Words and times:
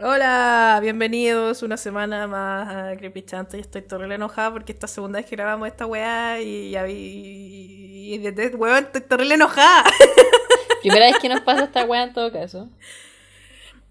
Hola, 0.00 0.78
bienvenidos 0.80 1.64
una 1.64 1.76
semana 1.76 2.28
más 2.28 2.72
a 2.72 2.96
Creepy 2.96 3.22
Chanta. 3.22 3.56
Y 3.56 3.60
estoy 3.60 3.82
torre 3.82 4.14
enojada 4.14 4.52
porque 4.52 4.70
esta 4.70 4.86
segunda 4.86 5.18
vez 5.18 5.26
que 5.26 5.34
grabamos 5.34 5.66
esta 5.66 5.86
weá 5.86 6.40
y 6.40 6.70
ya 6.70 6.84
vi. 6.84 8.14
Y 8.14 8.18
desde 8.18 8.54
weón, 8.54 8.84
estoy 8.84 9.00
torre 9.00 9.34
enojada. 9.34 9.90
Primera 10.82 11.06
vez 11.06 11.18
que 11.18 11.28
nos 11.28 11.40
pasa 11.40 11.64
esta 11.64 11.84
weá 11.84 12.04
en 12.04 12.12
todo 12.12 12.30
caso. 12.30 12.68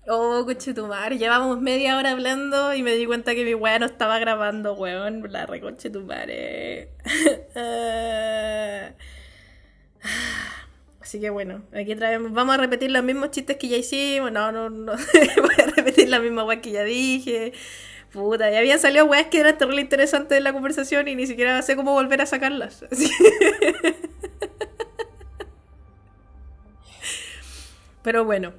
Oh, 0.08 0.46
conchetumar, 0.46 1.14
llevamos 1.18 1.60
media 1.60 1.98
hora 1.98 2.12
hablando 2.12 2.74
y 2.74 2.84
me 2.84 2.94
di 2.94 3.06
cuenta 3.06 3.36
que 3.36 3.44
mi 3.44 3.54
weá 3.54 3.78
no 3.78 3.86
estaba 3.86 4.18
grabando, 4.18 4.76
weón. 4.76 5.30
La 5.30 5.46
reconchetumar. 5.46 6.30
Así 11.08 11.22
que 11.22 11.30
bueno, 11.30 11.64
aquí 11.74 11.96
traemos, 11.96 12.34
vamos 12.34 12.56
a 12.56 12.58
repetir 12.58 12.92
los 12.92 13.02
mismos 13.02 13.32
chistes 13.32 13.56
que 13.56 13.70
ya 13.70 13.78
hicimos. 13.78 14.30
No, 14.30 14.52
no, 14.52 14.70
no. 14.70 14.92
Voy 15.42 15.56
a 15.58 15.68
repetir 15.74 16.10
la 16.10 16.20
misma 16.20 16.44
weá 16.44 16.60
que 16.60 16.72
ya 16.72 16.84
dije. 16.84 17.54
Puta, 18.12 18.52
ya 18.52 18.60
habían 18.60 18.78
salido 18.78 19.06
weas 19.06 19.28
que 19.28 19.40
eran 19.40 19.58
terrible 19.58 19.80
interesantes 19.80 20.36
de 20.36 20.42
la 20.42 20.52
conversación 20.52 21.08
y 21.08 21.16
ni 21.16 21.26
siquiera 21.26 21.62
sé 21.62 21.78
cómo 21.78 21.94
volver 21.94 22.20
a 22.20 22.26
sacarlas. 22.26 22.84
Pero 28.04 28.26
bueno, 28.26 28.52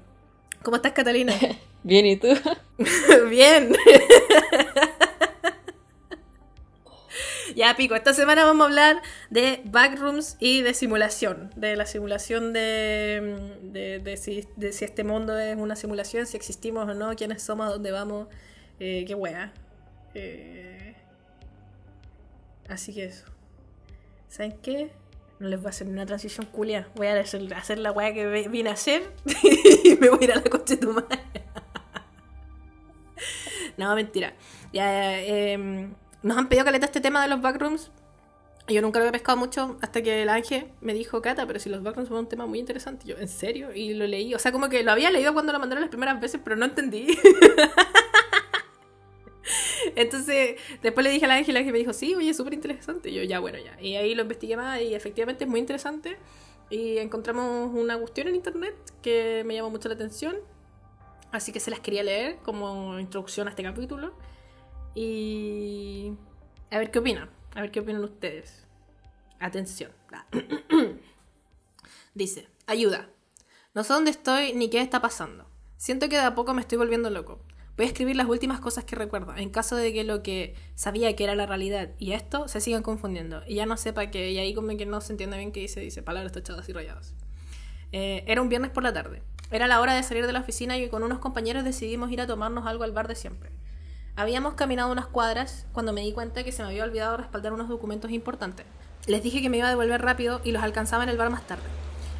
¿cómo 0.63 0.77
estás, 0.77 0.93
Catalina? 0.93 1.35
Bien, 1.83 2.07
¿y 2.07 2.17
tú? 2.17 2.29
Bien. 3.29 3.77
Ya, 7.55 7.75
pico, 7.77 7.95
esta 7.95 8.13
semana 8.13 8.45
vamos 8.45 8.65
a 8.65 8.69
hablar 8.69 9.03
de 9.31 9.61
backrooms 9.65 10.37
y 10.39 10.63
de 10.63 10.75
simulación. 10.75 11.51
De 11.57 11.77
la 11.77 11.87
simulación 11.87 12.53
de, 12.53 14.01
de, 14.03 14.17
si, 14.17 14.47
este 14.61 15.05
mundo 15.05 15.39
es 15.39 15.57
una 15.57 15.77
simulación, 15.77 16.27
si 16.27 16.37
existimos 16.37 16.89
o 16.89 16.95
no, 16.95 17.15
quiénes 17.17 17.43
somos, 17.43 17.69
dónde 17.69 17.91
vamos, 17.91 18.29
eh, 18.81 19.05
qué 19.07 19.15
wea. 19.15 19.53
Eh, 20.15 20.95
así 22.69 22.95
que 22.95 23.05
eso. 23.05 23.27
¿Saben 24.29 24.59
qué? 24.63 24.91
No 25.39 25.49
les 25.49 25.59
voy 25.61 25.69
a 25.69 25.71
hacer 25.71 25.87
una 25.87 26.05
transición 26.05 26.47
culia. 26.47 26.89
Voy 26.97 27.07
a 27.07 27.21
hacer, 27.21 27.79
la 27.79 27.93
wea 27.93 28.13
que 28.13 28.49
vine 28.49 28.71
a 28.71 28.73
hacer 28.75 29.03
y 29.85 29.97
me 29.97 30.11
voy 30.11 30.19
a 30.23 30.25
ir 30.25 30.33
a 30.33 30.37
la 30.37 30.43
coche 30.43 30.77
de 30.77 30.87
tu 30.87 30.93
madre. 30.93 31.21
no, 33.77 33.95
mentira. 33.95 34.35
Ya, 34.73 35.21
eh, 35.21 35.89
nos 36.23 36.37
han 36.37 36.49
pedido 36.49 36.65
caleta 36.65 36.87
este 36.87 37.01
tema 37.01 37.23
de 37.23 37.29
los 37.29 37.41
backrooms. 37.41 37.91
Yo 38.69 38.83
nunca 38.83 38.99
lo 38.99 39.05
había 39.05 39.13
pescado 39.13 39.39
mucho 39.39 39.79
hasta 39.81 40.03
que 40.03 40.23
el 40.23 40.29
ángel 40.29 40.69
me 40.83 40.93
dijo, 40.93 41.23
Cata, 41.23 41.47
pero 41.47 41.59
si 41.59 41.71
los 41.71 41.83
backrooms 41.83 42.09
son 42.09 42.19
un 42.19 42.29
tema 42.29 42.47
muy 42.47 42.59
interesante. 42.59 43.07
yo, 43.07 43.17
¿en 43.17 43.29
serio? 43.29 43.73
Y 43.75 43.95
lo 43.95 44.07
leí. 44.07 44.35
O 44.35 44.39
sea, 44.39 44.53
como 44.53 44.69
que 44.69 44.83
lo 44.83 44.93
había 44.93 45.11
leído 45.11 45.33
cuando 45.33 45.53
lo 45.53 45.59
mandaron 45.59 45.81
las 45.81 45.89
primeras 45.89 46.21
veces, 46.21 46.41
pero 46.45 46.57
no 46.57 46.67
entendí. 46.67 47.19
Entonces, 49.97 50.61
después 50.83 51.03
le 51.05 51.11
dije 51.11 51.25
al 51.25 51.31
ángel, 51.31 51.57
el 51.57 51.61
ángel 51.61 51.73
me 51.73 51.79
dijo, 51.79 51.95
sí, 51.95 52.15
oye, 52.15 52.35
súper 52.35 52.53
interesante. 52.55 53.09
Y 53.09 53.15
yo, 53.15 53.23
ya, 53.23 53.41
bueno, 53.41 53.59
ya. 53.59 53.81
Y 53.81 53.97
ahí 53.97 54.15
lo 54.15 54.23
investigué 54.23 54.57
más 54.57 54.81
y 54.83 54.95
efectivamente 54.95 55.45
es 55.45 55.51
muy 55.51 55.61
interesante. 55.61 56.19
Y 56.69 56.99
encontramos 56.99 57.75
una 57.75 57.97
cuestión 57.97 58.29
en 58.29 58.35
internet 58.35 58.77
que 59.01 59.43
me 59.47 59.55
llamó 59.55 59.71
mucho 59.71 59.89
la 59.89 59.95
atención. 59.95 60.37
Así 61.33 61.53
que 61.53 61.61
se 61.61 61.71
las 61.71 61.81
quería 61.81 62.03
leer 62.03 62.37
como 62.45 62.99
introducción 62.99 63.47
a 63.49 63.51
este 63.51 63.63
capítulo. 63.63 64.13
Y 65.01 66.13
a 66.73 66.79
ver 66.79 66.91
qué 66.91 66.99
opinan, 66.99 67.31
a 67.55 67.61
ver 67.61 67.71
qué 67.71 67.79
opinan 67.79 68.03
ustedes. 68.03 68.67
Atención. 69.39 69.93
Dice, 72.15 72.49
ayuda. 72.67 73.09
No 73.75 73.85
sé 73.85 73.93
dónde 73.93 74.11
estoy 74.11 74.55
ni 74.55 74.71
qué 74.71 74.81
está 74.81 75.01
pasando. 75.01 75.47
Siento 75.77 76.09
que 76.09 76.17
de 76.17 76.23
a 76.23 76.35
poco 76.35 76.53
me 76.53 76.63
estoy 76.63 76.79
volviendo 76.79 77.11
loco. 77.11 77.39
Voy 77.77 77.87
a 77.87 77.89
escribir 77.89 78.17
las 78.17 78.27
últimas 78.27 78.59
cosas 78.59 78.83
que 78.83 78.97
recuerdo, 78.97 79.37
en 79.37 79.51
caso 79.51 79.77
de 79.77 79.93
que 79.93 80.03
lo 80.03 80.25
que 80.25 80.57
sabía 80.75 81.15
que 81.15 81.23
era 81.23 81.37
la 81.37 81.47
realidad 81.47 81.91
y 82.01 82.11
esto 82.11 82.49
se 82.49 82.61
sigan 82.61 82.83
confundiendo 82.83 83.43
y 83.47 83.55
ya 83.55 83.67
no 83.67 83.77
sepa 83.77 84.11
que, 84.11 84.33
y 84.33 84.39
ahí 84.39 84.53
como 84.53 84.77
que 84.77 84.85
no 84.85 85.01
se 85.01 85.13
entiende 85.13 85.37
bien 85.37 85.53
qué 85.53 85.61
dice, 85.61 85.79
dice 85.79 86.03
palabras 86.03 86.33
tachadas 86.33 86.69
y 86.69 86.73
rayadas. 86.73 87.15
Eh, 87.93 88.25
era 88.27 88.43
un 88.43 88.49
viernes 88.49 88.73
por 88.73 88.83
la 88.83 88.93
tarde. 88.93 89.23
Era 89.53 89.69
la 89.69 89.81
hora 89.81 89.95
de 89.95 90.03
salir 90.03 90.27
de 90.27 90.33
la 90.33 90.41
oficina 90.41 90.77
y 90.77 90.89
con 90.89 91.05
unos 91.05 91.21
compañeros 91.21 91.63
decidimos 91.63 92.11
ir 92.11 92.21
a 92.21 92.27
tomarnos 92.27 92.67
algo 92.67 92.83
al 92.83 92.91
bar 92.91 93.07
de 93.07 93.15
siempre. 93.15 93.53
Habíamos 94.19 94.55
caminado 94.55 94.91
unas 94.91 95.07
cuadras 95.07 95.65
cuando 95.73 95.93
me 95.93 96.01
di 96.01 96.11
cuenta 96.11 96.43
que 96.43 96.51
se 96.51 96.61
me 96.65 96.71
había 96.71 96.83
olvidado 96.83 97.19
respaldar 97.19 97.53
unos 97.53 97.69
documentos 97.69 98.11
importantes. 98.11 98.67
Les 99.07 99.23
dije 99.23 99.41
que 99.41 99.49
me 99.49 99.59
iba 99.59 99.69
a 99.69 99.71
devolver 99.71 100.03
rápido 100.03 100.41
y 100.43 100.51
los 100.51 100.65
alcanzaba 100.65 101.05
en 101.05 101.09
el 101.09 101.17
bar 101.17 101.31
más 101.31 101.47
tarde. 101.47 101.63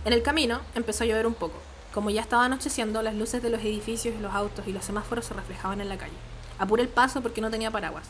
En 0.05 0.13
el 0.13 0.23
camino 0.23 0.61
empezó 0.77 1.03
a 1.03 1.09
llover 1.09 1.27
un 1.27 1.35
poco. 1.35 1.59
Como 1.93 2.11
ya 2.11 2.21
estaba 2.21 2.45
anocheciendo, 2.45 3.03
las 3.03 3.17
luces 3.17 3.43
de 3.43 3.51
los 3.51 3.63
edificios 3.63 4.15
los 4.21 4.33
autos 4.33 4.69
y 4.69 4.73
los 4.73 4.85
semáforos 4.85 5.25
se 5.25 5.35
reflejaban 5.35 5.81
en 5.81 5.89
la 5.89 5.99
calle. 5.99 6.15
Apuré 6.61 6.85
el 6.85 6.89
paso 6.89 7.21
porque 7.21 7.41
no 7.41 7.51
tenía 7.51 7.73
paraguas. 7.73 8.07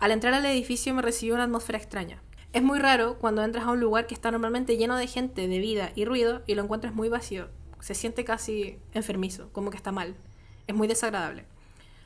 Al 0.00 0.10
entrar 0.10 0.34
al 0.34 0.44
edificio 0.44 0.92
me 0.92 1.00
recibió 1.00 1.34
una 1.34 1.44
atmósfera 1.44 1.78
extraña. 1.78 2.20
Es 2.52 2.64
muy 2.64 2.80
raro 2.80 3.18
cuando 3.20 3.44
entras 3.44 3.66
a 3.66 3.70
un 3.70 3.78
lugar 3.78 4.08
que 4.08 4.14
está 4.14 4.32
normalmente 4.32 4.76
lleno 4.76 4.96
de 4.96 5.06
gente, 5.06 5.46
de 5.46 5.58
vida 5.60 5.92
y 5.94 6.06
ruido 6.06 6.42
y 6.48 6.56
lo 6.56 6.64
encuentras 6.64 6.92
muy 6.92 7.08
vacío. 7.08 7.50
Se 7.78 7.94
siente 7.94 8.24
casi 8.24 8.80
enfermizo, 8.94 9.48
como 9.52 9.70
que 9.70 9.76
está 9.76 9.92
mal. 9.92 10.16
Es 10.66 10.74
muy 10.74 10.88
desagradable. 10.88 11.51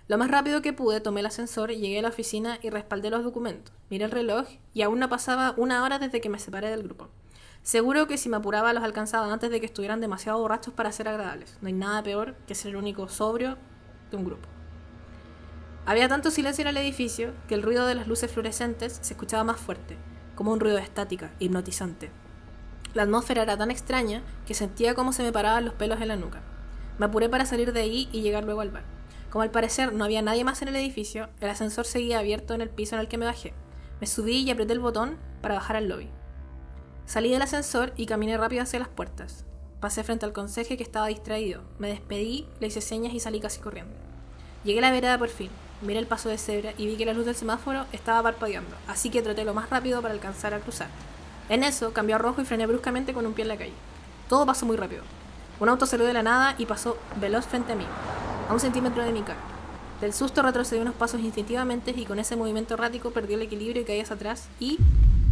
Lo 0.09 0.19
más 0.19 0.31
rápido 0.31 0.63
que 0.63 0.73
pude 0.73 1.01
tomé 1.01 1.19
el 1.21 1.27
ascensor, 1.27 1.71
llegué 1.71 1.99
a 1.99 2.03
la 2.03 2.09
oficina 2.11 2.61
y 2.63 2.71
respaldé 2.71 3.11
los 3.11 3.25
documentos. 3.25 3.75
Miré 3.91 4.05
el 4.05 4.13
reloj 4.13 4.47
y 4.73 4.83
aún 4.83 5.01
no 5.01 5.09
pasaba 5.09 5.55
una 5.57 5.83
hora 5.83 5.99
desde 5.99 6.21
que 6.21 6.29
me 6.29 6.39
separé 6.39 6.71
del 6.71 6.85
grupo. 6.85 7.09
Seguro 7.65 8.07
que 8.07 8.17
si 8.17 8.29
me 8.29 8.37
apuraba 8.37 8.73
los 8.73 8.85
alcanzaba 8.85 9.33
antes 9.33 9.51
de 9.51 9.59
que 9.59 9.67
estuvieran 9.67 10.01
demasiado 10.01 10.39
borrachos 10.39 10.73
para 10.73 10.93
ser 10.93 11.09
agradables. 11.09 11.59
No 11.61 11.67
hay 11.67 11.73
nada 11.73 12.05
peor 12.05 12.37
que 12.47 12.55
ser 12.55 12.71
el 12.71 12.77
único 12.77 13.09
sobrio 13.09 13.59
de 14.13 14.17
un 14.17 14.25
grupo. 14.25 14.49
Había 15.87 16.09
tanto 16.09 16.31
silencio 16.31 16.63
en 16.63 16.69
el 16.69 16.77
edificio 16.77 17.33
que 17.49 17.57
el 17.57 17.63
ruido 17.65 17.85
de 17.87 17.97
las 17.97 18.07
luces 18.07 18.31
fluorescentes 18.31 19.01
se 19.03 19.15
escuchaba 19.15 19.43
más 19.43 19.59
fuerte, 19.59 19.97
como 20.37 20.53
un 20.53 20.61
ruido 20.61 20.77
de 20.77 20.83
estática, 20.83 21.33
hipnotizante. 21.41 22.13
La 22.95 23.03
atmósfera 23.03 23.43
era 23.43 23.57
tan 23.57 23.73
extraña 23.73 24.23
que 24.47 24.55
sentía 24.55 24.95
como 24.95 25.13
se 25.13 25.25
me 25.25 25.33
paraban 25.33 25.65
los 25.65 25.75
pelos 25.75 26.01
en 26.01 26.09
la 26.09 26.17
nuca. 26.17 26.43
Me 26.99 27.07
apuré 27.07 27.29
para 27.29 27.47
salir 27.47 27.73
de 27.73 27.81
ahí 27.81 28.09
y 28.13 28.23
llegar 28.23 28.45
luego 28.45 28.61
al 28.61 28.71
bar. 28.71 28.96
Como 29.37 29.43
al 29.43 29.51
parecer 29.51 29.93
no 29.93 30.07
había 30.07 30.23
nadie 30.23 30.45
más 30.45 30.63
en 30.63 30.69
el 30.69 30.77
edificio, 30.77 31.29
el 31.43 31.51
ascensor 31.51 31.85
seguía 31.85 32.21
abierto 32.21 32.55
en 32.55 32.63
el 32.63 32.71
piso 32.71 32.95
en 32.95 33.03
el 33.03 33.07
que 33.07 33.19
me 33.19 33.27
bajé. 33.27 33.53
Me 34.01 34.07
subí 34.07 34.37
y 34.39 34.51
apreté 34.51 34.73
el 34.73 34.81
botón 34.81 35.19
para 35.43 35.57
bajar 35.57 35.77
al 35.77 35.89
lobby. 35.89 36.09
Salí 37.05 37.31
del 37.31 37.43
ascensor 37.43 37.93
y 37.99 38.07
caminé 38.07 38.39
rápido 38.39 38.63
hacia 38.63 38.79
las 38.79 38.89
puertas. 38.89 39.45
Pasé 39.79 40.05
frente 40.05 40.25
al 40.25 40.33
conserje 40.33 40.79
que 40.79 40.83
estaba 40.83 41.09
distraído. 41.09 41.61
Me 41.79 41.89
despedí, 41.89 42.49
le 42.61 42.69
hice 42.69 42.81
señas 42.81 43.13
y 43.13 43.21
salí 43.21 43.39
casi 43.39 43.61
corriendo. 43.61 43.93
Llegué 44.65 44.79
a 44.79 44.81
la 44.81 44.91
vereda 44.91 45.19
por 45.19 45.29
fin. 45.29 45.51
Miré 45.83 45.99
el 45.99 46.07
paso 46.07 46.31
de 46.31 46.39
cebra 46.39 46.73
y 46.79 46.87
vi 46.87 46.97
que 46.97 47.05
la 47.05 47.13
luz 47.13 47.27
del 47.27 47.37
semáforo 47.37 47.85
estaba 47.93 48.23
parpadeando, 48.23 48.75
así 48.89 49.11
que 49.11 49.21
troté 49.21 49.45
lo 49.45 49.53
más 49.53 49.69
rápido 49.69 50.01
para 50.01 50.15
alcanzar 50.15 50.55
a 50.55 50.61
cruzar. 50.61 50.89
En 51.51 51.63
eso 51.63 51.93
cambió 51.93 52.17
a 52.17 52.21
rojo 52.21 52.41
y 52.41 52.47
frené 52.47 52.67
bruscamente 52.67 53.13
con 53.13 53.27
un 53.27 53.35
pie 53.35 53.43
en 53.43 53.49
la 53.49 53.59
calle. 53.59 53.75
Todo 54.31 54.47
pasó 54.47 54.65
muy 54.65 54.79
rápido. 54.79 55.03
Un 55.61 55.69
auto 55.69 55.85
salió 55.85 56.07
de 56.07 56.15
la 56.15 56.23
nada 56.23 56.55
y 56.57 56.65
pasó 56.65 56.97
veloz 57.21 57.45
frente 57.45 57.73
a 57.73 57.77
mí 57.77 57.85
a 58.49 58.53
un 58.53 58.61
centímetro 58.61 59.03
de 59.05 59.13
mi 59.13 59.23
cara. 59.23 59.41
Del 60.01 60.13
susto 60.13 60.43
retrocedí 60.43 60.81
unos 60.81 60.95
pasos 60.95 61.21
instintivamente 61.21 61.93
y 61.97 62.05
con 62.05 62.19
ese 62.19 62.37
movimiento 62.37 62.75
errático 62.75 63.11
perdí 63.11 63.35
el 63.35 63.43
equilibrio 63.43 63.83
y 63.83 63.85
caí 63.85 64.01
hacia 64.01 64.17
atrás 64.17 64.49
y 64.61 64.79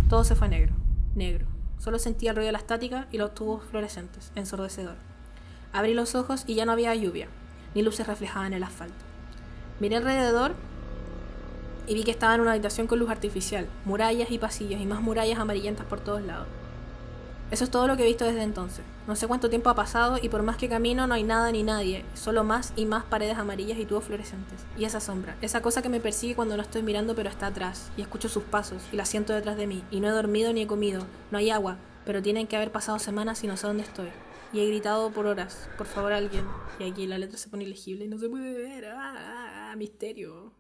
todo 0.08 0.24
se 0.24 0.34
fue 0.34 0.48
negro, 0.48 0.74
negro. 1.14 1.46
Solo 1.78 1.98
sentía 1.98 2.30
el 2.30 2.36
ruido 2.36 2.46
de 2.46 2.52
la 2.52 2.58
estática 2.58 3.06
y 3.12 3.18
los 3.18 3.34
tubos 3.34 3.62
fluorescentes, 3.64 4.32
ensordecedor. 4.34 4.96
Abrí 5.72 5.92
los 5.92 6.14
ojos 6.14 6.44
y 6.46 6.54
ya 6.54 6.64
no 6.64 6.72
había 6.72 6.94
lluvia, 6.94 7.28
ni 7.74 7.82
luces 7.82 8.06
reflejadas 8.06 8.46
en 8.46 8.54
el 8.54 8.62
asfalto. 8.62 9.04
Miré 9.80 9.96
alrededor 9.96 10.54
y 11.86 11.94
vi 11.94 12.04
que 12.04 12.10
estaba 12.10 12.34
en 12.34 12.40
una 12.40 12.52
habitación 12.52 12.86
con 12.86 12.98
luz 12.98 13.10
artificial, 13.10 13.68
murallas 13.84 14.30
y 14.30 14.38
pasillos 14.38 14.80
y 14.80 14.86
más 14.86 15.02
murallas 15.02 15.38
amarillentas 15.38 15.86
por 15.86 16.00
todos 16.00 16.22
lados. 16.22 16.46
Eso 17.54 17.62
es 17.62 17.70
todo 17.70 17.86
lo 17.86 17.96
que 17.96 18.02
he 18.02 18.08
visto 18.08 18.24
desde 18.24 18.42
entonces. 18.42 18.84
No 19.06 19.14
sé 19.14 19.28
cuánto 19.28 19.48
tiempo 19.48 19.70
ha 19.70 19.76
pasado 19.76 20.18
y 20.20 20.28
por 20.28 20.42
más 20.42 20.56
que 20.56 20.68
camino 20.68 21.06
no 21.06 21.14
hay 21.14 21.22
nada 21.22 21.52
ni 21.52 21.62
nadie, 21.62 22.04
solo 22.14 22.42
más 22.42 22.72
y 22.74 22.84
más 22.84 23.04
paredes 23.04 23.38
amarillas 23.38 23.78
y 23.78 23.86
tubos 23.86 24.02
fluorescentes. 24.02 24.66
Y 24.76 24.86
esa 24.86 24.98
sombra, 24.98 25.36
esa 25.40 25.62
cosa 25.62 25.80
que 25.80 25.88
me 25.88 26.00
persigue 26.00 26.34
cuando 26.34 26.56
no 26.56 26.62
estoy 26.64 26.82
mirando 26.82 27.14
pero 27.14 27.30
está 27.30 27.46
atrás, 27.46 27.92
y 27.96 28.02
escucho 28.02 28.28
sus 28.28 28.42
pasos, 28.42 28.82
y 28.90 28.96
la 28.96 29.04
siento 29.04 29.32
detrás 29.32 29.56
de 29.56 29.68
mí, 29.68 29.84
y 29.92 30.00
no 30.00 30.08
he 30.08 30.10
dormido 30.10 30.52
ni 30.52 30.62
he 30.62 30.66
comido, 30.66 31.06
no 31.30 31.38
hay 31.38 31.50
agua, 31.50 31.76
pero 32.04 32.20
tienen 32.20 32.48
que 32.48 32.56
haber 32.56 32.72
pasado 32.72 32.98
semanas 32.98 33.44
y 33.44 33.46
no 33.46 33.56
sé 33.56 33.68
dónde 33.68 33.84
estoy. 33.84 34.08
Y 34.52 34.58
he 34.58 34.66
gritado 34.66 35.12
por 35.12 35.26
horas, 35.26 35.68
por 35.78 35.86
favor 35.86 36.12
alguien. 36.12 36.46
Y 36.80 36.90
aquí 36.90 37.06
la 37.06 37.18
letra 37.18 37.38
se 37.38 37.48
pone 37.48 37.62
ilegible 37.62 38.06
y 38.06 38.08
no 38.08 38.18
se 38.18 38.28
puede 38.28 38.52
ver. 38.52 38.86
¡Ah! 38.86 39.14
ah, 39.16 39.70
ah 39.70 39.76
misterio. 39.76 40.52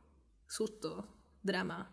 Susto. 0.46 1.08
Drama. 1.42 1.90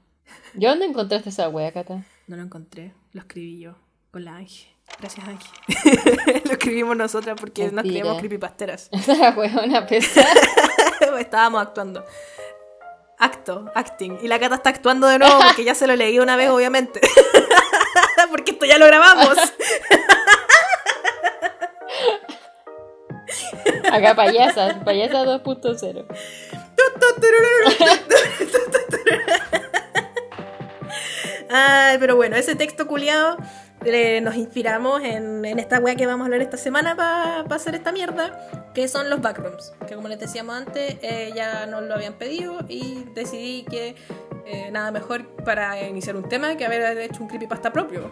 ¿Y 0.54 0.64
dónde 0.64 0.86
encontraste 0.86 1.30
esa 1.30 1.50
wea, 1.50 1.72
Cata? 1.72 2.06
No 2.28 2.36
lo 2.36 2.44
encontré, 2.44 2.94
lo 3.14 3.22
escribí 3.22 3.60
yo, 3.60 3.78
con 4.12 4.26
la 4.26 4.36
Ángel. 4.36 4.72
Gracias, 5.00 5.28
Angie. 5.28 6.42
Lo 6.46 6.52
escribimos 6.52 6.96
nosotras 6.96 7.38
porque 7.40 7.72
nos 7.72 7.84
creíamos 7.84 8.20
creepypasteras. 8.20 8.90
Esa 8.92 9.34
una 9.64 9.86
pesa. 9.86 10.26
Estábamos 11.20 11.62
actuando. 11.62 12.06
Acto, 13.18 13.72
acting. 13.76 14.18
Y 14.22 14.28
la 14.28 14.40
Cata 14.40 14.56
está 14.56 14.70
actuando 14.70 15.08
de 15.08 15.20
nuevo 15.20 15.40
porque 15.46 15.64
ya 15.64 15.76
se 15.76 15.86
lo 15.86 15.96
leí 15.96 16.20
una 16.20 16.36
vez, 16.36 16.50
obviamente. 16.50 17.00
porque 18.30 18.52
esto 18.52 18.66
ya 18.66 18.78
lo 18.78 18.88
grabamos. 18.88 19.38
Acá 23.92 24.16
payasa, 24.16 24.82
payasa 24.84 25.24
2.0. 25.24 26.06
Ay, 31.54 31.98
pero 32.00 32.16
bueno, 32.16 32.38
ese 32.38 32.56
texto 32.56 32.88
culiado 32.88 33.38
nos 34.22 34.36
inspiramos 34.36 35.02
en, 35.04 35.44
en 35.44 35.60
esta 35.60 35.80
wea 35.80 35.96
que 35.96 36.06
vamos 36.06 36.22
a 36.22 36.26
hablar 36.26 36.42
esta 36.42 36.58
semana 36.58 36.96
para 36.96 37.56
hacer 37.56 37.74
esta 37.74 37.92
mierda, 37.92 38.50
que 38.74 38.88
son 38.88 39.10
los 39.10 39.22
backrooms. 39.22 39.74
Que 39.88 39.96
como 39.96 40.08
les 40.08 40.20
decíamos 40.20 40.56
antes, 40.56 40.98
eh, 41.02 41.32
ya 41.36 41.66
nos 41.66 41.84
lo 41.84 41.96
habían 41.96 42.14
pedido 42.14 42.60
y 42.68 43.06
decidí 43.16 43.64
que 43.64 43.96
eh, 44.46 44.70
nada 44.72 44.92
mejor 44.92 45.28
para 45.44 45.88
iniciar 45.88 46.16
un 46.16 46.30
tema 46.30 46.56
que 46.58 46.66
haber 46.66 46.98
hecho 47.00 47.24
un 47.24 47.28
creepypasta 47.28 47.72
propio. 47.74 48.12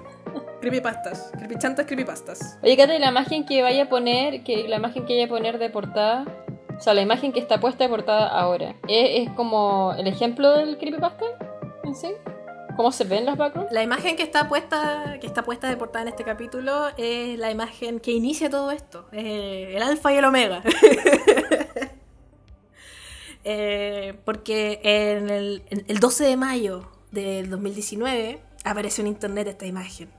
Creepypastas, 0.60 1.31
creepychantas, 1.38 1.86
creepypastas. 1.86 2.57
Oye, 2.63 2.75
Cata, 2.75 2.98
la 2.98 3.10
imagen 3.10 3.45
que 3.45 3.62
vaya 3.62 3.83
a 3.83 3.89
poner, 3.89 4.44
que 4.44 4.68
la 4.68 4.77
imagen 4.77 5.06
que 5.06 5.13
vaya 5.13 5.25
a 5.25 5.30
poner 5.30 5.60
de 5.60 5.69
portada, 5.69 6.25
o 6.77 6.81
sea, 6.81 6.94
la 6.94 7.01
imagen 7.01 7.31
que 7.31 7.39
está 7.39 7.60
puesta 7.60 7.83
de 7.83 7.89
portada 7.89 8.27
ahora, 8.27 8.75
¿es, 8.88 9.27
es 9.27 9.30
como 9.36 9.94
el 9.98 10.07
ejemplo 10.07 10.57
del 10.57 10.77
creepypasta 10.77 11.25
en 11.83 11.95
sí? 11.95 12.10
¿Cómo 12.80 12.94
se 12.94 13.04
ven 13.04 13.26
los 13.26 13.36
backrooms? 13.36 13.74
La 13.74 13.84
imagen 13.84 14.16
que 14.16 14.24
está 14.24 14.48
puesta, 14.48 15.18
que 15.20 15.28
está 15.28 15.44
puesta 15.44 15.68
de 15.68 15.76
portada 15.76 16.04
en 16.04 16.08
este 16.08 16.24
capítulo 16.24 16.88
es 16.96 17.38
la 17.38 17.52
imagen 17.52 18.00
que 18.00 18.12
inicia 18.12 18.50
todo 18.50 18.72
esto. 18.72 19.06
Es 19.12 19.76
el 19.76 19.84
alfa 19.84 20.14
y 20.14 20.18
el 20.18 20.24
omega. 20.24 20.64
Eh, 23.46 24.20
porque 24.26 24.80
en 24.84 25.30
el, 25.30 25.64
el 25.70 26.00
12 26.00 26.26
de 26.26 26.38
mayo 26.38 26.92
del 27.12 27.50
2019 27.50 28.40
apareció 28.64 29.02
en 29.02 29.08
internet 29.08 29.48
esta 29.48 29.66
imagen. 29.66 30.10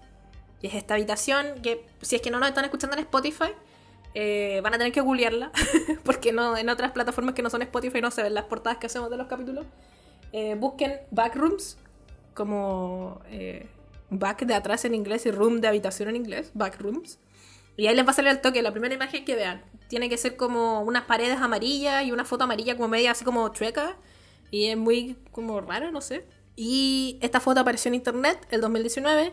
Y 0.61 0.67
es 0.67 0.75
esta 0.75 0.95
habitación 0.95 1.61
que, 1.63 1.87
si 2.01 2.17
es 2.17 2.23
que 2.23 2.31
no 2.31 2.41
nos 2.41 2.49
están 2.49 2.65
escuchando 2.65 2.97
en 2.97 3.03
Spotify, 3.03 3.53
eh, 4.15 4.61
van 4.65 4.75
a 4.75 4.79
tener 4.79 4.93
que 4.93 5.01
googlearla. 5.01 5.53
porque 6.05 6.33
no, 6.33 6.57
en 6.57 6.69
otras 6.71 6.93
plataformas 6.93 7.35
que 7.35 7.43
no 7.43 7.51
son 7.51 7.63
Spotify 7.63 8.01
no 8.01 8.11
se 8.11 8.23
ven 8.23 8.35
las 8.35 8.45
portadas 8.45 8.79
que 8.79 8.87
hacemos 8.87 9.11
de 9.11 9.17
los 9.17 9.29
capítulos. 9.29 9.65
Eh, 10.33 10.57
busquen 10.59 11.01
Backrooms 11.11 11.77
como 12.35 13.21
eh, 13.31 13.67
back 14.11 14.45
de 14.45 14.55
atrás 14.55 14.85
en 14.85 14.95
inglés 14.95 15.27
y 15.27 15.31
room 15.31 15.61
de 15.61 15.69
habitación 15.69 16.09
en 16.09 16.17
inglés, 16.17 16.51
backrooms. 16.55 17.19
Y 17.77 17.87
ahí 17.87 17.95
les 17.95 18.07
va 18.07 18.11
a 18.11 18.15
salir 18.15 18.31
el 18.31 18.41
toque, 18.41 18.63
la 18.63 18.73
primera 18.73 18.95
imagen 18.95 19.25
que 19.25 19.35
vean. 19.35 19.65
Tiene 19.89 20.09
que 20.09 20.19
ser 20.19 20.37
como 20.37 20.83
unas 20.83 21.05
paredes 21.05 21.39
amarillas 21.39 22.05
y 22.05 22.13
una 22.13 22.25
foto 22.25 22.45
amarilla 22.45 22.77
como 22.77 22.89
media 22.89 23.13
así 23.13 23.25
como 23.25 23.49
chueca. 23.51 23.97
Y 24.51 24.67
es 24.67 24.77
muy 24.77 25.17
como 25.33 25.61
raro, 25.61 25.91
no 25.91 26.01
sé. 26.01 26.27
Y 26.57 27.19
esta 27.23 27.41
foto 27.41 27.61
apareció 27.61 27.89
en 27.89 27.95
internet 27.95 28.47
el 28.51 28.61
2019 28.61 29.33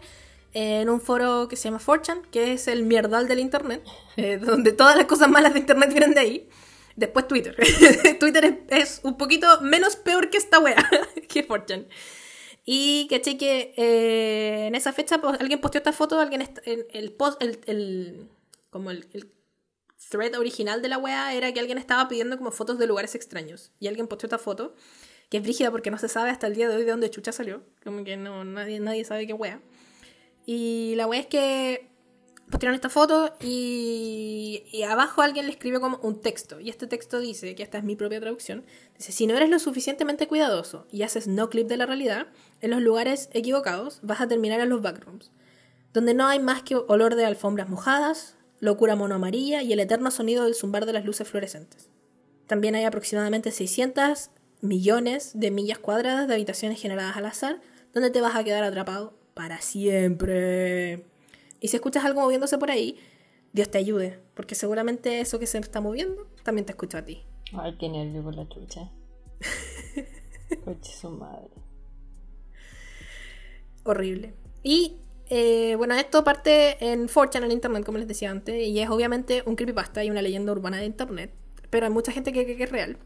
en 0.54 0.90
un 0.90 1.02
foro 1.02 1.48
que 1.48 1.56
se 1.56 1.66
llama 1.66 1.80
4chan, 1.80 2.22
que 2.32 2.54
es 2.54 2.68
el 2.68 2.84
mierdal 2.84 3.28
del 3.28 3.40
internet, 3.40 3.84
eh, 4.18 4.38
donde 4.38 4.72
todas 4.72 4.96
las 4.96 5.06
cosas 5.06 5.30
malas 5.30 5.54
de 5.54 5.60
internet 5.60 5.90
vienen 5.90 6.14
de 6.14 6.20
ahí. 6.20 6.50
Después 6.96 7.28
Twitter. 7.28 7.56
Twitter 8.20 8.46
es, 8.70 8.82
es, 8.82 9.00
un 9.04 9.18
poquito 9.18 9.62
menos 9.62 9.96
peor 9.96 10.32
que 10.32 10.38
esta 10.38 10.60
wea, 10.60 10.90
que 11.30 11.48
4chan. 11.48 11.86
Y 12.70 13.08
caché 13.10 13.38
que 13.38 13.74
eh, 13.78 14.68
en 14.68 14.76
esa 14.76 14.92
fecha 14.92 15.22
pues, 15.22 15.40
alguien 15.40 15.62
posteó 15.62 15.80
esta 15.80 15.94
foto, 15.94 16.20
alguien 16.20 16.42
en 16.42 16.86
el 16.92 17.14
post, 17.14 17.42
el, 17.42 17.62
el 17.66 18.28
como 18.70 18.92
el, 18.92 19.08
el, 19.14 19.32
thread 20.10 20.38
original 20.38 20.82
de 20.82 20.90
la 20.90 20.98
wea 20.98 21.34
era 21.34 21.54
que 21.54 21.62
alguien 21.62 21.78
estaba 21.78 22.10
pidiendo 22.10 22.38
como 22.38 22.52
fotos 22.52 22.78
de 22.78 22.86
lugares 22.86 23.16
extraños. 23.16 23.72
Y 23.80 23.88
alguien 23.88 24.08
posteó 24.08 24.28
esta 24.28 24.38
foto, 24.38 24.76
que 25.30 25.38
es 25.38 25.44
brígida 25.44 25.72
porque 25.72 25.92
no 25.92 25.98
se 25.98 26.10
sabe 26.10 26.30
hasta 26.30 26.48
el 26.48 26.56
día 26.56 26.68
de 26.68 26.76
hoy 26.76 26.84
de 26.84 26.92
dónde 26.92 27.10
chucha 27.10 27.32
salió. 27.32 27.64
Como 27.86 28.04
que 28.04 28.18
no, 28.18 28.44
nadie, 28.44 28.82
nadie 28.82 29.06
sabe 29.06 29.26
qué 29.28 29.34
wea. 29.34 29.62
Y 30.46 30.96
la 30.98 31.08
wea 31.08 31.22
es 31.22 31.28
que 31.28 31.88
postearon 32.50 32.76
esta 32.76 32.90
foto 32.90 33.36
y, 33.42 34.64
y, 34.72 34.84
abajo 34.84 35.22
alguien 35.22 35.46
le 35.46 35.52
escribió 35.52 35.82
como 35.82 35.98
un 36.02 36.22
texto. 36.22 36.60
Y 36.60 36.70
este 36.70 36.88
texto 36.88 37.20
dice, 37.20 37.56
que 37.56 37.64
esta 37.64 37.78
es 37.78 37.84
mi 37.84 37.96
propia 37.96 38.20
traducción, 38.20 38.66
dice, 38.98 39.12
si 39.12 39.28
no 39.28 39.36
eres 39.36 39.50
lo 39.50 39.60
suficientemente 39.60 40.28
cuidadoso 40.28 40.88
y 40.92 41.04
haces 41.04 41.28
no 41.28 41.50
clip 41.50 41.68
de 41.68 41.78
la 41.78 41.86
realidad, 41.86 42.28
en 42.62 42.72
los 42.72 42.82
lugares 42.82 43.30
equivocados 43.34 44.00
vas 44.02 44.22
a 44.22 44.28
terminar 44.28 44.62
en 44.62 44.70
los 44.70 44.82
backrooms, 44.82 45.32
donde 45.94 46.14
no 46.14 46.28
hay 46.28 46.40
más 46.40 46.64
que 46.64 46.76
olor 46.76 47.16
de 47.16 47.26
alfombras 47.26 47.70
mojadas, 47.70 48.36
locura 48.60 48.96
mono 48.96 49.16
amarilla 49.16 49.62
y 49.62 49.74
el 49.74 49.80
eterno 49.80 50.10
sonido 50.10 50.46
del 50.46 50.56
zumbar 50.56 50.86
de 50.86 50.94
las 50.94 51.06
luces 51.06 51.28
fluorescentes. 51.28 51.90
También 52.48 52.76
hay 52.76 52.86
aproximadamente 52.86 53.52
600 53.52 54.30
millones 54.62 55.32
de 55.36 55.52
millas 55.52 55.80
cuadradas 55.80 56.28
de 56.28 56.34
habitaciones 56.34 56.82
generadas 56.82 57.18
al 57.18 57.26
azar, 57.26 57.62
donde 57.94 58.10
te 58.10 58.22
vas 58.22 58.36
a 58.36 58.44
quedar 58.44 58.64
atrapado 58.64 59.14
para 59.34 59.60
siempre. 59.62 61.06
Y 61.60 61.70
si 61.70 61.76
escuchas 61.78 62.06
algo 62.06 62.22
moviéndose 62.22 62.58
por 62.58 62.72
ahí, 62.72 62.98
Dios 63.54 63.70
te 63.70 63.78
ayude, 63.78 64.20
porque 64.36 64.56
seguramente 64.56 65.20
eso 65.20 65.40
que 65.40 65.48
se 65.48 65.58
está 65.58 65.82
moviendo 65.82 66.28
también 66.44 66.66
te 66.66 66.72
escucha 66.72 67.00
a 67.00 67.06
ti. 67.06 67.24
Ay, 67.54 67.76
qué 67.80 67.90
nervio 67.90 68.24
por 68.24 68.36
la 68.36 68.48
chucha. 68.48 68.92
Coche 70.66 70.92
su 70.92 71.10
madre. 71.10 71.50
Horrible. 73.84 74.34
Y 74.64 74.98
eh, 75.30 75.76
bueno, 75.76 75.96
esto 75.96 76.24
parte 76.24 76.78
en 76.92 77.08
4chan 77.08 77.44
en 77.44 77.52
internet, 77.52 77.86
como 77.86 77.98
les 77.98 78.08
decía 78.08 78.32
antes, 78.32 78.68
y 78.68 78.80
es 78.80 78.90
obviamente 78.90 79.44
un 79.46 79.56
creepypasta 79.56 80.04
y 80.04 80.10
una 80.10 80.22
leyenda 80.22 80.52
urbana 80.52 80.78
de 80.78 80.86
internet, 80.86 81.34
pero 81.70 81.86
hay 81.86 81.92
mucha 81.92 82.12
gente 82.12 82.32
que 82.34 82.44
cree 82.44 82.58
que 82.58 82.64
es 82.64 82.72
real. 82.72 82.98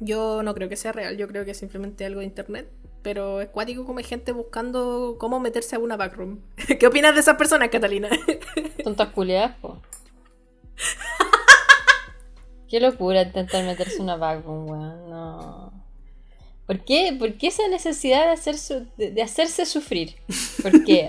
Yo 0.00 0.42
no 0.42 0.54
creo 0.54 0.68
que 0.68 0.76
sea 0.76 0.92
real, 0.92 1.16
yo 1.16 1.26
creo 1.26 1.44
que 1.44 1.52
es 1.52 1.56
simplemente 1.56 2.04
algo 2.04 2.20
de 2.20 2.26
internet 2.26 2.68
pero 3.06 3.40
es 3.40 3.50
cuático 3.50 3.84
como 3.84 4.00
hay 4.00 4.04
gente 4.04 4.32
buscando 4.32 5.14
cómo 5.20 5.38
meterse 5.38 5.76
a 5.76 5.78
una 5.78 5.96
backroom. 5.96 6.40
¿Qué 6.80 6.88
opinas 6.88 7.14
de 7.14 7.20
esas 7.20 7.36
personas, 7.36 7.68
Catalina? 7.68 8.08
Tontas 8.82 9.10
culiadas, 9.10 9.56
po. 9.58 9.80
Qué 12.68 12.80
locura 12.80 13.22
intentar 13.22 13.64
meterse 13.64 14.00
a 14.00 14.02
una 14.02 14.16
backroom, 14.16 14.68
weón. 14.68 15.08
No. 15.08 15.72
¿Por 16.66 16.84
qué? 16.84 17.14
¿Por 17.16 17.34
qué 17.34 17.46
esa 17.46 17.68
necesidad 17.68 18.24
de, 18.24 18.32
hacer 18.32 18.58
su, 18.58 18.88
de, 18.96 19.12
de 19.12 19.22
hacerse 19.22 19.66
sufrir? 19.66 20.16
¿Por 20.60 20.82
qué? 20.82 21.06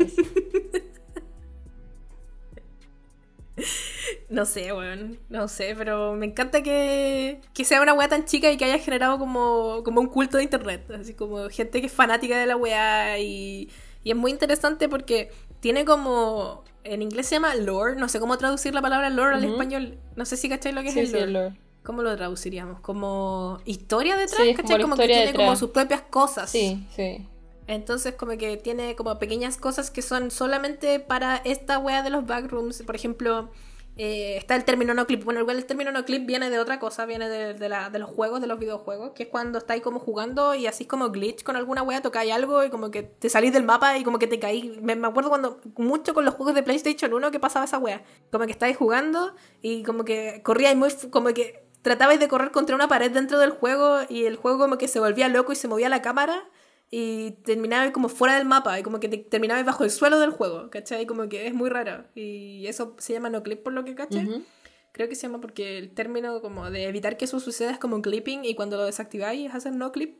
No 4.37 4.45
sé, 4.45 4.71
weón. 4.71 5.17
No 5.29 5.47
sé, 5.47 5.73
pero 5.75 6.13
me 6.13 6.27
encanta 6.27 6.61
que, 6.61 7.41
que 7.55 7.65
sea 7.65 7.81
una 7.81 7.93
weá 7.93 8.07
tan 8.07 8.25
chica 8.25 8.51
y 8.51 8.57
que 8.57 8.65
haya 8.65 8.77
generado 8.77 9.17
como, 9.17 9.81
como 9.83 9.99
un 9.99 10.05
culto 10.05 10.37
de 10.37 10.43
internet. 10.43 10.87
Así 10.91 11.15
como 11.15 11.49
gente 11.49 11.81
que 11.81 11.87
es 11.87 11.91
fanática 11.91 12.37
de 12.37 12.45
la 12.45 12.55
weá 12.55 13.17
y, 13.17 13.67
y 14.03 14.11
es 14.11 14.15
muy 14.15 14.29
interesante 14.29 14.89
porque 14.89 15.31
tiene 15.59 15.85
como. 15.85 16.63
En 16.83 17.01
inglés 17.01 17.25
se 17.25 17.35
llama 17.35 17.55
lore. 17.55 17.95
No 17.95 18.07
sé 18.09 18.19
cómo 18.19 18.37
traducir 18.37 18.75
la 18.75 18.81
palabra 18.83 19.09
lore 19.09 19.37
al 19.37 19.43
uh 19.43 19.47
-huh. 19.47 19.51
español. 19.53 19.97
No 20.15 20.23
sé 20.23 20.37
si 20.37 20.49
cacháis 20.49 20.75
lo 20.75 20.83
que 20.83 20.91
sí, 20.91 20.99
es 20.99 21.05
el 21.07 21.11
lore. 21.13 21.23
Sí, 21.23 21.27
el 21.27 21.33
lore. 21.33 21.55
¿Cómo 21.81 22.03
lo 22.03 22.15
traduciríamos? 22.15 22.79
¿Como 22.81 23.59
historia 23.65 24.17
detrás? 24.17 24.39
Sí, 24.39 24.53
¿Cachai? 24.53 24.79
Como, 24.79 24.91
como 24.91 25.01
que 25.01 25.07
tiene 25.07 25.25
detrás. 25.25 25.45
como 25.47 25.55
sus 25.55 25.71
propias 25.71 26.03
cosas. 26.03 26.47
Sí, 26.47 26.85
sí. 26.95 27.25
Entonces 27.65 28.13
como 28.13 28.37
que 28.37 28.55
tiene 28.57 28.95
como 28.95 29.17
pequeñas 29.17 29.57
cosas 29.57 29.89
que 29.89 30.03
son 30.03 30.29
solamente 30.29 30.99
para 30.99 31.37
esta 31.37 31.79
wea 31.79 32.03
de 32.03 32.11
los 32.11 32.27
backrooms. 32.27 32.83
Por 32.83 32.95
ejemplo, 32.95 33.49
eh, 33.97 34.37
está 34.37 34.55
el 34.55 34.63
término 34.63 34.93
no 34.93 35.07
clip. 35.07 35.23
Bueno, 35.23 35.39
igual 35.39 35.57
el 35.57 35.65
término 35.65 35.91
no 35.91 36.05
clip 36.05 36.25
viene 36.25 36.49
de 36.49 36.59
otra 36.59 36.79
cosa, 36.79 37.05
viene 37.05 37.29
de, 37.29 37.53
de, 37.53 37.69
la, 37.69 37.89
de 37.89 37.99
los 37.99 38.09
juegos, 38.09 38.41
de 38.41 38.47
los 38.47 38.59
videojuegos, 38.59 39.11
que 39.11 39.23
es 39.23 39.29
cuando 39.29 39.57
estáis 39.57 39.81
como 39.81 39.99
jugando 39.99 40.53
y 40.55 40.67
así 40.67 40.85
como 40.85 41.09
glitch 41.09 41.43
con 41.43 41.55
alguna 41.55 41.81
wea, 41.83 42.01
tocáis 42.01 42.31
algo 42.31 42.63
y 42.63 42.69
como 42.69 42.91
que 42.91 43.03
te 43.03 43.29
salís 43.29 43.53
del 43.53 43.63
mapa 43.63 43.97
y 43.97 44.03
como 44.03 44.19
que 44.19 44.27
te 44.27 44.39
caí. 44.39 44.79
Me, 44.81 44.95
me, 44.95 45.07
acuerdo 45.07 45.29
cuando 45.29 45.59
mucho 45.75 46.13
con 46.13 46.25
los 46.25 46.35
juegos 46.35 46.53
de 46.53 46.63
PlayStation 46.63 47.13
1 47.13 47.31
que 47.31 47.39
pasaba 47.39 47.65
esa 47.65 47.79
wea. 47.79 48.03
Como 48.31 48.45
que 48.45 48.51
estáis 48.51 48.77
jugando 48.77 49.33
y 49.61 49.83
como 49.83 50.05
que 50.05 50.41
corríais 50.43 50.77
muy... 50.77 50.89
como 51.09 51.33
que 51.33 51.65
tratabais 51.81 52.19
de 52.19 52.27
correr 52.27 52.51
contra 52.51 52.75
una 52.75 52.87
pared 52.87 53.11
dentro 53.11 53.39
del 53.39 53.51
juego 53.51 53.99
y 54.09 54.25
el 54.25 54.35
juego 54.35 54.59
como 54.59 54.77
que 54.77 54.87
se 54.87 54.99
volvía 54.99 55.27
loco 55.29 55.53
y 55.53 55.55
se 55.55 55.67
movía 55.67 55.89
la 55.89 56.01
cámara 56.01 56.43
y 56.89 57.31
terminaba 57.43 57.91
como 57.91 58.07
fuera 58.09 58.37
del 58.37 58.45
mapa 58.45 58.79
y 58.79 58.83
como 58.83 58.99
que 58.99 59.09
te, 59.09 59.17
terminaba 59.17 59.61
bajo 59.63 59.83
el 59.83 59.91
suelo 59.91 60.19
del 60.19 60.31
juego, 60.31 60.69
¿cachai? 60.69 61.05
Como 61.05 61.27
que 61.27 61.47
es 61.47 61.53
muy 61.53 61.69
raro 61.69 62.05
y 62.15 62.65
eso 62.67 62.95
se 62.97 63.13
llama 63.13 63.29
no 63.29 63.43
clip 63.43 63.61
por 63.61 63.73
lo 63.73 63.83
que 63.83 63.95
caché. 63.95 64.19
Uh 64.19 64.29
-huh. 64.29 64.45
Creo 64.93 65.09
que 65.09 65.15
se 65.15 65.23
llama 65.23 65.41
porque 65.41 65.77
el 65.77 65.93
término 65.93 66.41
como 66.41 66.71
de 66.71 66.85
evitar 66.85 67.17
que 67.17 67.25
eso 67.25 67.39
suceda 67.39 67.71
es 67.71 67.77
como 67.77 68.01
clipping 68.01 68.45
y 68.45 68.55
cuando 68.55 68.77
lo 68.77 68.85
desactiváis 68.85 69.49
es 69.49 69.55
hacer 69.55 69.73
no 69.73 69.91
clip. 69.91 70.17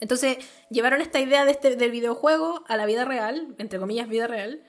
Entonces 0.00 0.38
llevaron 0.70 1.00
esta 1.00 1.18
idea 1.18 1.44
de 1.44 1.52
este, 1.52 1.76
del 1.76 1.90
videojuego 1.90 2.64
a 2.68 2.76
la 2.76 2.84
vida 2.84 3.04
real, 3.04 3.54
entre 3.58 3.78
comillas 3.78 4.08
vida 4.08 4.26
real, 4.26 4.62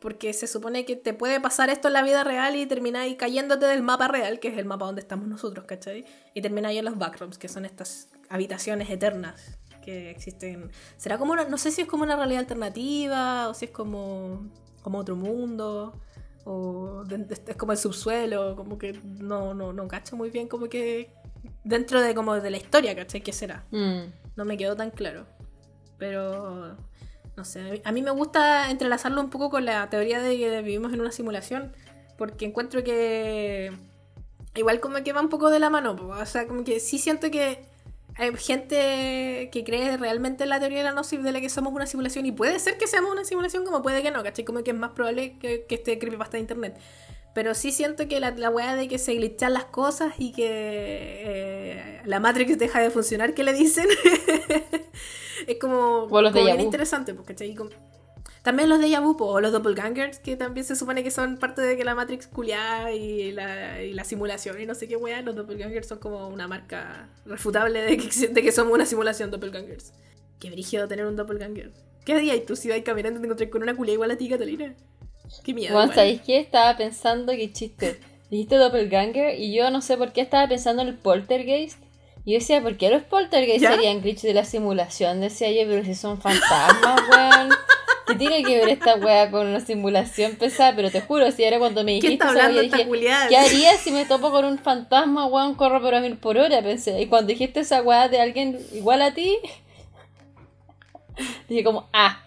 porque 0.00 0.32
se 0.32 0.46
supone 0.46 0.86
que 0.86 0.96
te 0.96 1.12
puede 1.12 1.38
pasar 1.40 1.68
esto 1.68 1.88
en 1.88 1.94
la 1.94 2.02
vida 2.02 2.24
real 2.24 2.56
y 2.56 2.64
termináis 2.64 3.16
cayéndote 3.16 3.66
del 3.66 3.82
mapa 3.82 4.08
real, 4.08 4.40
que 4.40 4.48
es 4.48 4.56
el 4.56 4.64
mapa 4.64 4.86
donde 4.86 5.02
estamos 5.02 5.28
nosotros, 5.28 5.66
¿cachai? 5.66 6.06
Y 6.32 6.40
termináis 6.40 6.78
en 6.78 6.86
los 6.86 6.96
backrooms, 6.96 7.36
que 7.36 7.48
son 7.48 7.66
estas 7.66 8.08
habitaciones 8.30 8.88
eternas 8.88 9.59
que 9.80 10.10
existen. 10.10 10.70
Será 10.96 11.18
como 11.18 11.32
una, 11.32 11.44
no 11.44 11.58
sé 11.58 11.70
si 11.70 11.82
es 11.82 11.88
como 11.88 12.04
una 12.04 12.16
realidad 12.16 12.40
alternativa 12.40 13.48
o 13.48 13.54
si 13.54 13.66
es 13.66 13.70
como, 13.70 14.48
como 14.82 14.98
otro 14.98 15.16
mundo 15.16 16.00
o 16.44 17.04
de, 17.04 17.18
de, 17.18 17.34
es 17.34 17.56
como 17.56 17.72
el 17.72 17.78
subsuelo, 17.78 18.56
como 18.56 18.78
que 18.78 18.92
no, 19.04 19.54
no, 19.54 19.72
no 19.72 19.88
cacho 19.88 20.16
muy 20.16 20.30
bien 20.30 20.48
como 20.48 20.68
que 20.68 21.12
dentro 21.64 22.00
de 22.00 22.14
como 22.14 22.34
de 22.34 22.50
la 22.50 22.56
historia, 22.56 22.94
¿cachai? 22.96 23.22
¿Qué 23.22 23.32
será? 23.32 23.64
Mm. 23.70 24.12
No 24.36 24.44
me 24.44 24.56
quedó 24.56 24.76
tan 24.76 24.90
claro. 24.90 25.26
Pero 25.98 26.76
no 27.36 27.44
sé, 27.44 27.82
a 27.84 27.92
mí 27.92 28.02
me 28.02 28.10
gusta 28.10 28.70
entrelazarlo 28.70 29.20
un 29.20 29.30
poco 29.30 29.50
con 29.50 29.64
la 29.64 29.88
teoría 29.90 30.20
de 30.20 30.36
que 30.36 30.62
vivimos 30.62 30.92
en 30.92 31.00
una 31.00 31.12
simulación, 31.12 31.72
porque 32.16 32.46
encuentro 32.46 32.82
que 32.84 33.72
igual 34.54 34.80
como 34.80 35.02
que 35.02 35.12
va 35.12 35.20
un 35.20 35.28
poco 35.28 35.50
de 35.50 35.58
la 35.58 35.70
mano, 35.70 35.92
o 35.92 36.26
sea, 36.26 36.46
como 36.46 36.64
que 36.64 36.80
sí 36.80 36.98
siento 36.98 37.30
que 37.30 37.64
hay 38.16 38.36
gente 38.36 39.48
que 39.52 39.64
cree 39.64 39.96
realmente 39.96 40.44
en 40.44 40.50
la 40.50 40.58
teoría 40.60 40.78
de 40.78 40.84
la 40.84 40.92
gnosis 40.92 41.22
de 41.22 41.32
la 41.32 41.40
que 41.40 41.48
somos 41.48 41.72
una 41.72 41.86
simulación 41.86 42.26
y 42.26 42.32
puede 42.32 42.58
ser 42.58 42.76
que 42.78 42.86
seamos 42.86 43.10
una 43.12 43.24
simulación 43.24 43.64
como 43.64 43.82
puede 43.82 44.02
que 44.02 44.10
no, 44.10 44.22
¿cachai? 44.22 44.44
Como 44.44 44.62
que 44.62 44.70
es 44.72 44.76
más 44.76 44.90
probable 44.92 45.38
que, 45.38 45.64
que 45.66 45.74
este 45.76 45.98
creepypasta 45.98 46.36
de 46.36 46.40
internet. 46.42 46.78
Pero 47.32 47.54
sí 47.54 47.70
siento 47.70 48.08
que 48.08 48.18
la, 48.18 48.32
la 48.32 48.50
weá 48.50 48.74
de 48.74 48.88
que 48.88 48.98
se 48.98 49.14
glitchan 49.14 49.52
las 49.52 49.64
cosas 49.66 50.14
y 50.18 50.32
que 50.32 50.48
eh, 50.50 52.00
la 52.04 52.18
Matrix 52.18 52.58
deja 52.58 52.80
de 52.80 52.90
funcionar, 52.90 53.34
que 53.34 53.44
le 53.44 53.52
dicen, 53.52 53.86
es 55.46 55.56
como, 55.60 56.08
como 56.32 56.44
bien 56.46 56.56
interesante, 56.64 57.14
pues, 57.14 57.26
¿cachai? 57.28 57.54
Como- 57.54 57.70
También 58.42 58.70
los 58.70 58.80
de 58.80 58.88
Yabu 58.88 59.16
o 59.18 59.40
los 59.40 59.52
doppelgangers, 59.52 60.18
que 60.18 60.36
también 60.36 60.64
se 60.64 60.74
supone 60.74 61.02
que 61.02 61.10
son 61.10 61.36
parte 61.36 61.60
de 61.60 61.76
que 61.76 61.84
la 61.84 61.94
Matrix 61.94 62.26
culiada 62.26 62.90
y 62.92 63.32
la, 63.32 63.82
y 63.82 63.92
la 63.92 64.04
simulación 64.04 64.58
y 64.60 64.66
no 64.66 64.74
sé 64.74 64.88
qué 64.88 64.96
weá. 64.96 65.20
Los 65.20 65.36
doppelgangers 65.36 65.86
son 65.86 65.98
como 65.98 66.26
una 66.28 66.48
marca 66.48 67.10
refutable 67.26 67.82
de 67.82 67.98
que, 67.98 68.28
de 68.28 68.42
que 68.42 68.52
somos 68.52 68.72
una 68.72 68.86
simulación 68.86 69.30
doppelgangers. 69.30 69.92
Qué 70.38 70.50
brígido 70.50 70.88
tener 70.88 71.04
un 71.06 71.16
doppelganger. 71.16 71.70
¿Qué 72.04 72.14
harías 72.14 72.44
tú 72.46 72.56
si 72.56 72.70
vas 72.70 72.80
caminando 72.80 73.18
y 73.18 73.22
te 73.22 73.26
encontrás 73.26 73.50
con 73.50 73.62
una 73.62 73.76
culia 73.76 73.92
igual 73.94 74.10
a 74.10 74.16
ti, 74.16 74.28
Catalina? 74.28 74.74
Qué 75.44 75.52
miedo. 75.52 75.74
Juan. 75.74 75.94
¿sabéis 75.94 76.22
qué? 76.22 76.38
Estaba 76.38 76.76
pensando 76.78 77.32
que 77.32 77.52
chiste. 77.52 78.00
Dijiste 78.30 78.56
doppelganger 78.56 79.38
y 79.38 79.54
yo 79.54 79.70
no 79.70 79.82
sé 79.82 79.98
por 79.98 80.12
qué 80.12 80.22
estaba 80.22 80.48
pensando 80.48 80.80
en 80.82 80.88
el 80.88 80.94
poltergeist. 80.94 81.78
Y 82.24 82.32
yo 82.32 82.38
decía, 82.38 82.62
¿por 82.62 82.76
qué 82.76 82.90
los 82.90 83.02
poltergeist 83.02 83.62
¿Ya? 83.62 83.72
serían 83.72 84.00
glitch 84.00 84.22
de 84.22 84.34
la 84.34 84.44
simulación? 84.44 85.20
Decía 85.20 85.50
yo, 85.52 85.68
pero 85.68 85.84
si 85.84 85.94
son 85.94 86.20
fantasmas, 86.20 87.00
weón. 87.10 87.50
¿Qué 88.10 88.16
tiene 88.16 88.42
que 88.42 88.58
ver 88.58 88.68
esta 88.70 88.96
wea 88.96 89.30
con 89.30 89.46
una 89.46 89.60
simulación 89.60 90.36
pesada? 90.36 90.74
Pero 90.74 90.90
te 90.90 91.00
juro, 91.00 91.30
si 91.30 91.44
era 91.44 91.58
cuando 91.58 91.84
me 91.84 92.00
¿Qué 92.00 92.08
dijiste 92.08 92.26
wea, 92.26 92.50
yo 92.50 92.60
dije? 92.60 92.88
¿qué 93.28 93.36
haría 93.36 93.76
si 93.76 93.92
me 93.92 94.04
topo 94.04 94.30
con 94.30 94.44
un 94.44 94.58
fantasma, 94.58 95.26
weón? 95.26 95.54
Corro 95.54 95.80
pero 95.82 95.98
a 95.98 96.00
mil 96.00 96.16
por 96.16 96.36
hora, 96.38 96.62
pensé. 96.62 97.00
Y 97.00 97.06
cuando 97.06 97.28
dijiste 97.28 97.60
esa 97.60 97.82
weá 97.82 98.08
de 98.08 98.20
alguien 98.20 98.58
igual 98.72 99.02
a 99.02 99.14
ti, 99.14 99.38
dije 101.48 101.64
como, 101.64 101.88
ah, 101.92 102.22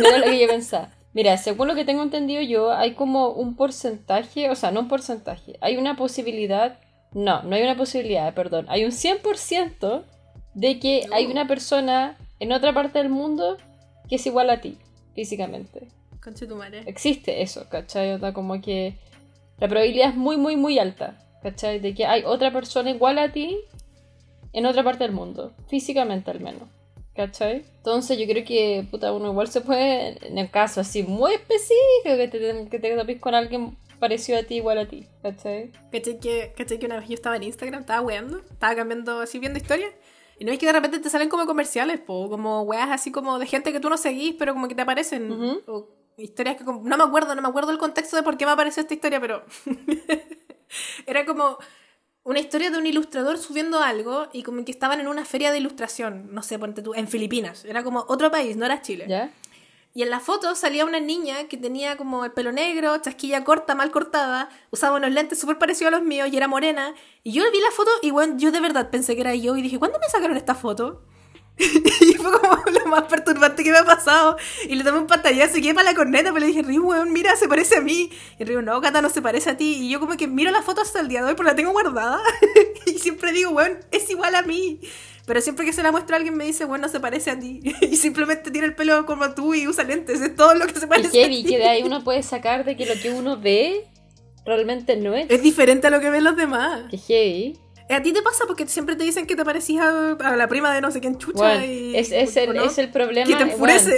no 0.00 0.08
era 0.08 0.18
lo 0.18 0.24
que 0.24 0.40
yo 0.40 0.48
pensaba. 0.48 0.90
Mira, 1.12 1.36
según 1.36 1.68
lo 1.68 1.74
que 1.74 1.84
tengo 1.84 2.02
entendido 2.02 2.40
yo, 2.42 2.72
hay 2.72 2.94
como 2.94 3.30
un 3.30 3.56
porcentaje, 3.56 4.48
o 4.48 4.54
sea, 4.54 4.70
no 4.70 4.80
un 4.80 4.88
porcentaje, 4.88 5.56
hay 5.60 5.76
una 5.76 5.96
posibilidad, 5.96 6.78
no, 7.12 7.42
no 7.42 7.56
hay 7.56 7.62
una 7.62 7.76
posibilidad, 7.76 8.32
perdón, 8.32 8.66
hay 8.68 8.84
un 8.84 8.92
100% 8.92 10.04
de 10.54 10.78
que 10.78 11.06
hay 11.12 11.26
una 11.26 11.48
persona 11.48 12.16
en 12.38 12.52
otra 12.52 12.72
parte 12.72 12.98
del 12.98 13.08
mundo 13.08 13.56
que 14.10 14.16
es 14.16 14.26
igual 14.26 14.50
a 14.50 14.60
ti, 14.60 14.76
físicamente. 15.14 15.88
Conche 16.22 16.46
tu 16.46 16.56
madre. 16.56 16.82
Existe 16.86 17.42
eso, 17.42 17.66
¿cachai? 17.70 18.12
O 18.12 18.18
sea, 18.18 18.32
como 18.34 18.60
que 18.60 18.98
la 19.58 19.68
probabilidad 19.68 20.10
es 20.10 20.16
muy, 20.16 20.36
muy, 20.36 20.56
muy 20.56 20.78
alta, 20.80 21.16
¿cachai? 21.42 21.78
De 21.78 21.94
que 21.94 22.04
hay 22.04 22.24
otra 22.24 22.52
persona 22.52 22.90
igual 22.90 23.18
a 23.18 23.32
ti 23.32 23.56
en 24.52 24.66
otra 24.66 24.82
parte 24.82 25.04
del 25.04 25.12
mundo, 25.12 25.54
físicamente 25.68 26.30
al 26.30 26.40
menos, 26.40 26.68
¿cachai? 27.14 27.64
Entonces 27.76 28.18
yo 28.18 28.26
creo 28.26 28.44
que, 28.44 28.84
puta, 28.90 29.12
uno 29.12 29.30
igual 29.30 29.46
se 29.46 29.60
puede, 29.60 30.18
en 30.26 30.38
el 30.38 30.50
caso 30.50 30.80
así 30.80 31.04
muy 31.04 31.34
específico, 31.34 32.16
que 32.16 32.28
te, 32.28 32.68
que 32.68 32.78
te 32.80 32.96
topes 32.96 33.20
con 33.20 33.36
alguien 33.36 33.76
parecido 34.00 34.40
a 34.40 34.42
ti, 34.42 34.56
igual 34.56 34.78
a 34.78 34.88
ti, 34.88 35.06
¿cachai? 35.22 35.70
¿Cachai 35.92 36.18
que, 36.18 36.52
cachai 36.56 36.80
que 36.80 36.86
una 36.86 36.98
vez 36.98 37.08
yo 37.08 37.14
estaba 37.14 37.36
en 37.36 37.44
Instagram, 37.44 37.82
estaba 37.82 38.00
weando, 38.00 38.38
estaba 38.38 38.74
cambiando 38.74 39.20
así, 39.20 39.38
viendo 39.38 39.58
historias. 39.58 39.92
Y 40.40 40.44
no 40.44 40.50
es 40.52 40.58
que 40.58 40.66
de 40.66 40.72
repente 40.72 40.98
te 40.98 41.08
salen 41.10 41.28
como 41.28 41.46
comerciales, 41.46 42.00
po, 42.00 42.28
como 42.28 42.62
weas 42.62 42.90
así 42.90 43.12
como 43.12 43.38
de 43.38 43.46
gente 43.46 43.72
que 43.72 43.78
tú 43.78 43.88
no 43.90 43.96
seguís, 43.98 44.34
pero 44.38 44.54
como 44.54 44.66
que 44.68 44.74
te 44.74 44.82
aparecen. 44.82 45.28
O 45.66 45.88
historias 46.16 46.56
que 46.56 46.64
como- 46.64 46.82
no 46.82 46.96
me 46.96 47.04
acuerdo, 47.04 47.34
no 47.34 47.42
me 47.42 47.48
acuerdo 47.48 47.70
el 47.70 47.78
contexto 47.78 48.16
de 48.16 48.22
por 48.22 48.36
qué 48.36 48.46
me 48.46 48.52
apareció 48.52 48.80
esta 48.80 48.94
historia, 48.94 49.20
pero 49.20 49.44
era 51.06 51.24
como 51.26 51.58
una 52.22 52.38
historia 52.38 52.70
de 52.70 52.78
un 52.78 52.86
ilustrador 52.86 53.38
subiendo 53.38 53.80
algo 53.80 54.28
y 54.32 54.42
como 54.42 54.64
que 54.64 54.70
estaban 54.72 55.00
en 55.00 55.08
una 55.08 55.24
feria 55.24 55.50
de 55.52 55.58
ilustración, 55.58 56.32
no 56.34 56.42
sé, 56.42 56.58
ponte 56.58 56.82
tú, 56.82 56.94
en 56.94 57.08
Filipinas. 57.08 57.64
Era 57.64 57.82
como 57.82 58.04
otro 58.08 58.30
país, 58.30 58.56
no 58.56 58.66
era 58.66 58.82
Chile. 58.82 59.06
¿Ya? 59.08 59.30
Y 59.92 60.02
en 60.02 60.10
la 60.10 60.20
foto 60.20 60.54
salía 60.54 60.84
una 60.84 61.00
niña 61.00 61.48
que 61.48 61.56
tenía 61.56 61.96
como 61.96 62.24
el 62.24 62.32
pelo 62.32 62.52
negro, 62.52 62.96
chasquilla 62.98 63.42
corta, 63.42 63.74
mal 63.74 63.90
cortada, 63.90 64.48
usaba 64.70 64.96
unos 64.96 65.10
lentes 65.10 65.40
súper 65.40 65.58
parecidos 65.58 65.92
a 65.92 65.96
los 65.96 66.06
míos 66.06 66.28
y 66.30 66.36
era 66.36 66.46
morena. 66.46 66.94
Y 67.24 67.32
yo 67.32 67.42
vi 67.50 67.60
la 67.60 67.72
foto 67.72 67.90
y 68.02 68.12
bueno, 68.12 68.34
yo 68.38 68.52
de 68.52 68.60
verdad 68.60 68.90
pensé 68.90 69.16
que 69.16 69.22
era 69.22 69.34
yo 69.34 69.56
y 69.56 69.62
dije, 69.62 69.80
¿cuándo 69.80 69.98
me 69.98 70.08
sacaron 70.08 70.36
esta 70.36 70.54
foto? 70.54 71.02
y 72.00 72.14
fue 72.14 72.40
como 72.40 72.62
lo 72.70 72.86
más 72.86 73.04
perturbante 73.04 73.62
que 73.62 73.70
me 73.70 73.78
ha 73.78 73.84
pasado. 73.84 74.36
Y 74.68 74.76
le 74.76 74.84
tomé 74.84 74.98
un 74.98 75.06
pantallazo 75.06 75.58
y 75.58 75.62
quedé 75.62 75.74
para 75.74 75.90
la 75.90 75.96
corneta, 75.96 76.32
pero 76.32 76.40
le 76.40 76.46
dije, 76.46 76.62
Río, 76.62 76.82
weón, 76.82 77.12
mira, 77.12 77.36
se 77.36 77.48
parece 77.48 77.76
a 77.76 77.80
mí. 77.80 78.10
Y 78.38 78.44
Río, 78.44 78.62
no, 78.62 78.80
Cata, 78.80 79.02
no 79.02 79.10
se 79.10 79.20
parece 79.20 79.50
a 79.50 79.56
ti. 79.56 79.78
Y 79.80 79.90
yo 79.90 80.00
como 80.00 80.16
que 80.16 80.26
miro 80.26 80.50
la 80.50 80.62
foto 80.62 80.80
hasta 80.80 81.00
el 81.00 81.08
día 81.08 81.20
de 81.20 81.28
hoy, 81.28 81.34
porque 81.34 81.50
la 81.50 81.56
tengo 81.56 81.72
guardada. 81.72 82.20
y 82.86 82.98
siempre 82.98 83.32
digo, 83.32 83.50
weón, 83.50 83.78
es 83.90 84.08
igual 84.08 84.34
a 84.34 84.42
mí. 84.42 84.80
Pero 85.30 85.42
siempre 85.42 85.64
que 85.64 85.72
se 85.72 85.84
la 85.84 85.92
muestro 85.92 86.16
a 86.16 86.18
alguien 86.18 86.36
me 86.36 86.44
dice, 86.44 86.64
bueno, 86.64 86.88
se 86.88 86.98
parece 86.98 87.30
a 87.30 87.38
ti. 87.38 87.60
y 87.82 87.94
simplemente 87.94 88.50
tiene 88.50 88.66
el 88.66 88.74
pelo 88.74 89.06
como 89.06 89.30
tú 89.32 89.54
y 89.54 89.68
usa 89.68 89.84
lentes. 89.84 90.20
Es 90.20 90.34
todo 90.34 90.54
lo 90.56 90.66
que 90.66 90.74
se 90.74 90.86
Y 90.86 90.88
parece 90.88 91.06
a 91.06 91.10
heavy, 91.12 91.44
ti. 91.44 91.50
que 91.50 91.58
de 91.58 91.68
ahí 91.68 91.84
uno 91.84 92.02
puede 92.04 92.24
sacar 92.24 92.64
de 92.64 92.76
que 92.76 92.84
lo 92.84 93.00
que 93.00 93.10
uno 93.10 93.40
ve 93.40 93.84
realmente 94.44 94.96
no 94.96 95.14
es. 95.14 95.30
Es 95.30 95.40
diferente 95.40 95.86
a 95.86 95.90
lo 95.90 96.00
que 96.00 96.10
ven 96.10 96.24
los 96.24 96.36
demás. 96.36 96.82
Que 96.90 96.98
heavy. 96.98 97.56
A 97.88 98.02
ti 98.02 98.12
te 98.12 98.22
pasa 98.22 98.42
porque 98.48 98.66
siempre 98.66 98.96
te 98.96 99.04
dicen 99.04 99.24
que 99.24 99.36
te 99.36 99.44
parecías 99.44 99.84
a, 99.84 100.16
a 100.32 100.36
la 100.36 100.48
prima 100.48 100.74
de 100.74 100.80
no 100.80 100.90
sé 100.90 100.98
quién 101.00 101.16
chucha. 101.16 101.38
Bueno, 101.38 101.64
y, 101.64 101.94
es, 101.94 102.10
es, 102.10 102.36
¿o 102.36 102.40
el, 102.40 102.54
no? 102.56 102.64
es 102.64 102.76
el 102.78 102.90
problema. 102.90 103.28
Que 103.28 103.36
te 103.36 103.52
enfurece. 103.52 103.96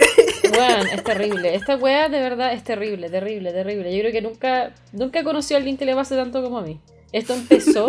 Bueno, 0.50 0.84
es 0.92 1.02
terrible. 1.02 1.54
Esta 1.54 1.76
wea 1.76 2.10
de 2.10 2.20
verdad 2.20 2.52
es 2.52 2.62
terrible, 2.62 3.08
terrible, 3.08 3.52
terrible. 3.52 3.90
Yo 3.90 4.00
creo 4.02 4.12
que 4.12 4.20
nunca, 4.20 4.74
nunca 4.92 5.20
he 5.20 5.24
conocido 5.24 5.56
a 5.56 5.58
alguien 5.60 5.78
que 5.78 5.86
le 5.86 5.94
pase 5.94 6.14
tanto 6.14 6.42
como 6.42 6.58
a 6.58 6.62
mí. 6.62 6.78
Esto 7.12 7.34
empezó 7.34 7.86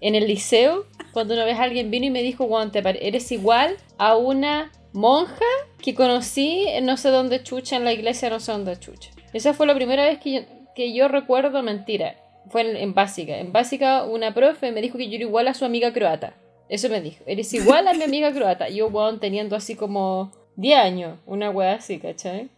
en 0.00 0.14
el 0.14 0.26
liceo, 0.26 0.84
cuando 1.12 1.34
una 1.34 1.44
vez 1.44 1.58
alguien 1.58 1.90
vino 1.90 2.06
y 2.06 2.10
me 2.10 2.22
dijo, 2.22 2.46
Juan, 2.46 2.72
te 2.72 2.82
pare- 2.82 3.06
eres 3.06 3.30
igual 3.32 3.76
a 3.98 4.16
una 4.16 4.72
monja 4.92 5.44
que 5.82 5.94
conocí 5.94 6.64
en 6.68 6.86
no 6.86 6.96
sé 6.96 7.08
dónde 7.10 7.42
chucha, 7.42 7.76
en 7.76 7.84
la 7.84 7.92
iglesia 7.92 8.30
no 8.30 8.40
sé 8.40 8.52
dónde 8.52 8.78
chucha. 8.78 9.10
Esa 9.32 9.54
fue 9.54 9.66
la 9.66 9.74
primera 9.74 10.04
vez 10.04 10.18
que 10.18 10.32
yo, 10.32 10.40
que 10.74 10.92
yo 10.94 11.08
recuerdo 11.08 11.62
mentira. 11.62 12.16
Fue 12.50 12.80
en, 12.82 12.92
básica. 12.94 13.38
En 13.38 13.52
básica 13.52 14.02
una 14.04 14.34
profe 14.34 14.72
me 14.72 14.82
dijo 14.82 14.98
que 14.98 15.08
yo 15.08 15.14
era 15.14 15.24
igual 15.24 15.48
a 15.48 15.54
su 15.54 15.64
amiga 15.64 15.92
croata. 15.92 16.34
Eso 16.68 16.88
me 16.88 17.00
dijo. 17.00 17.22
Eres 17.26 17.52
igual 17.54 17.86
a 17.88 17.94
mi 17.94 18.02
amiga 18.02 18.32
croata. 18.32 18.68
Yo, 18.68 18.88
weón, 18.88 19.20
teniendo 19.20 19.54
así 19.56 19.74
como 19.76 20.32
10 20.56 20.78
años. 20.78 21.18
Una 21.26 21.50
weá 21.50 21.74
así, 21.74 21.98
¿cachai? 21.98 22.48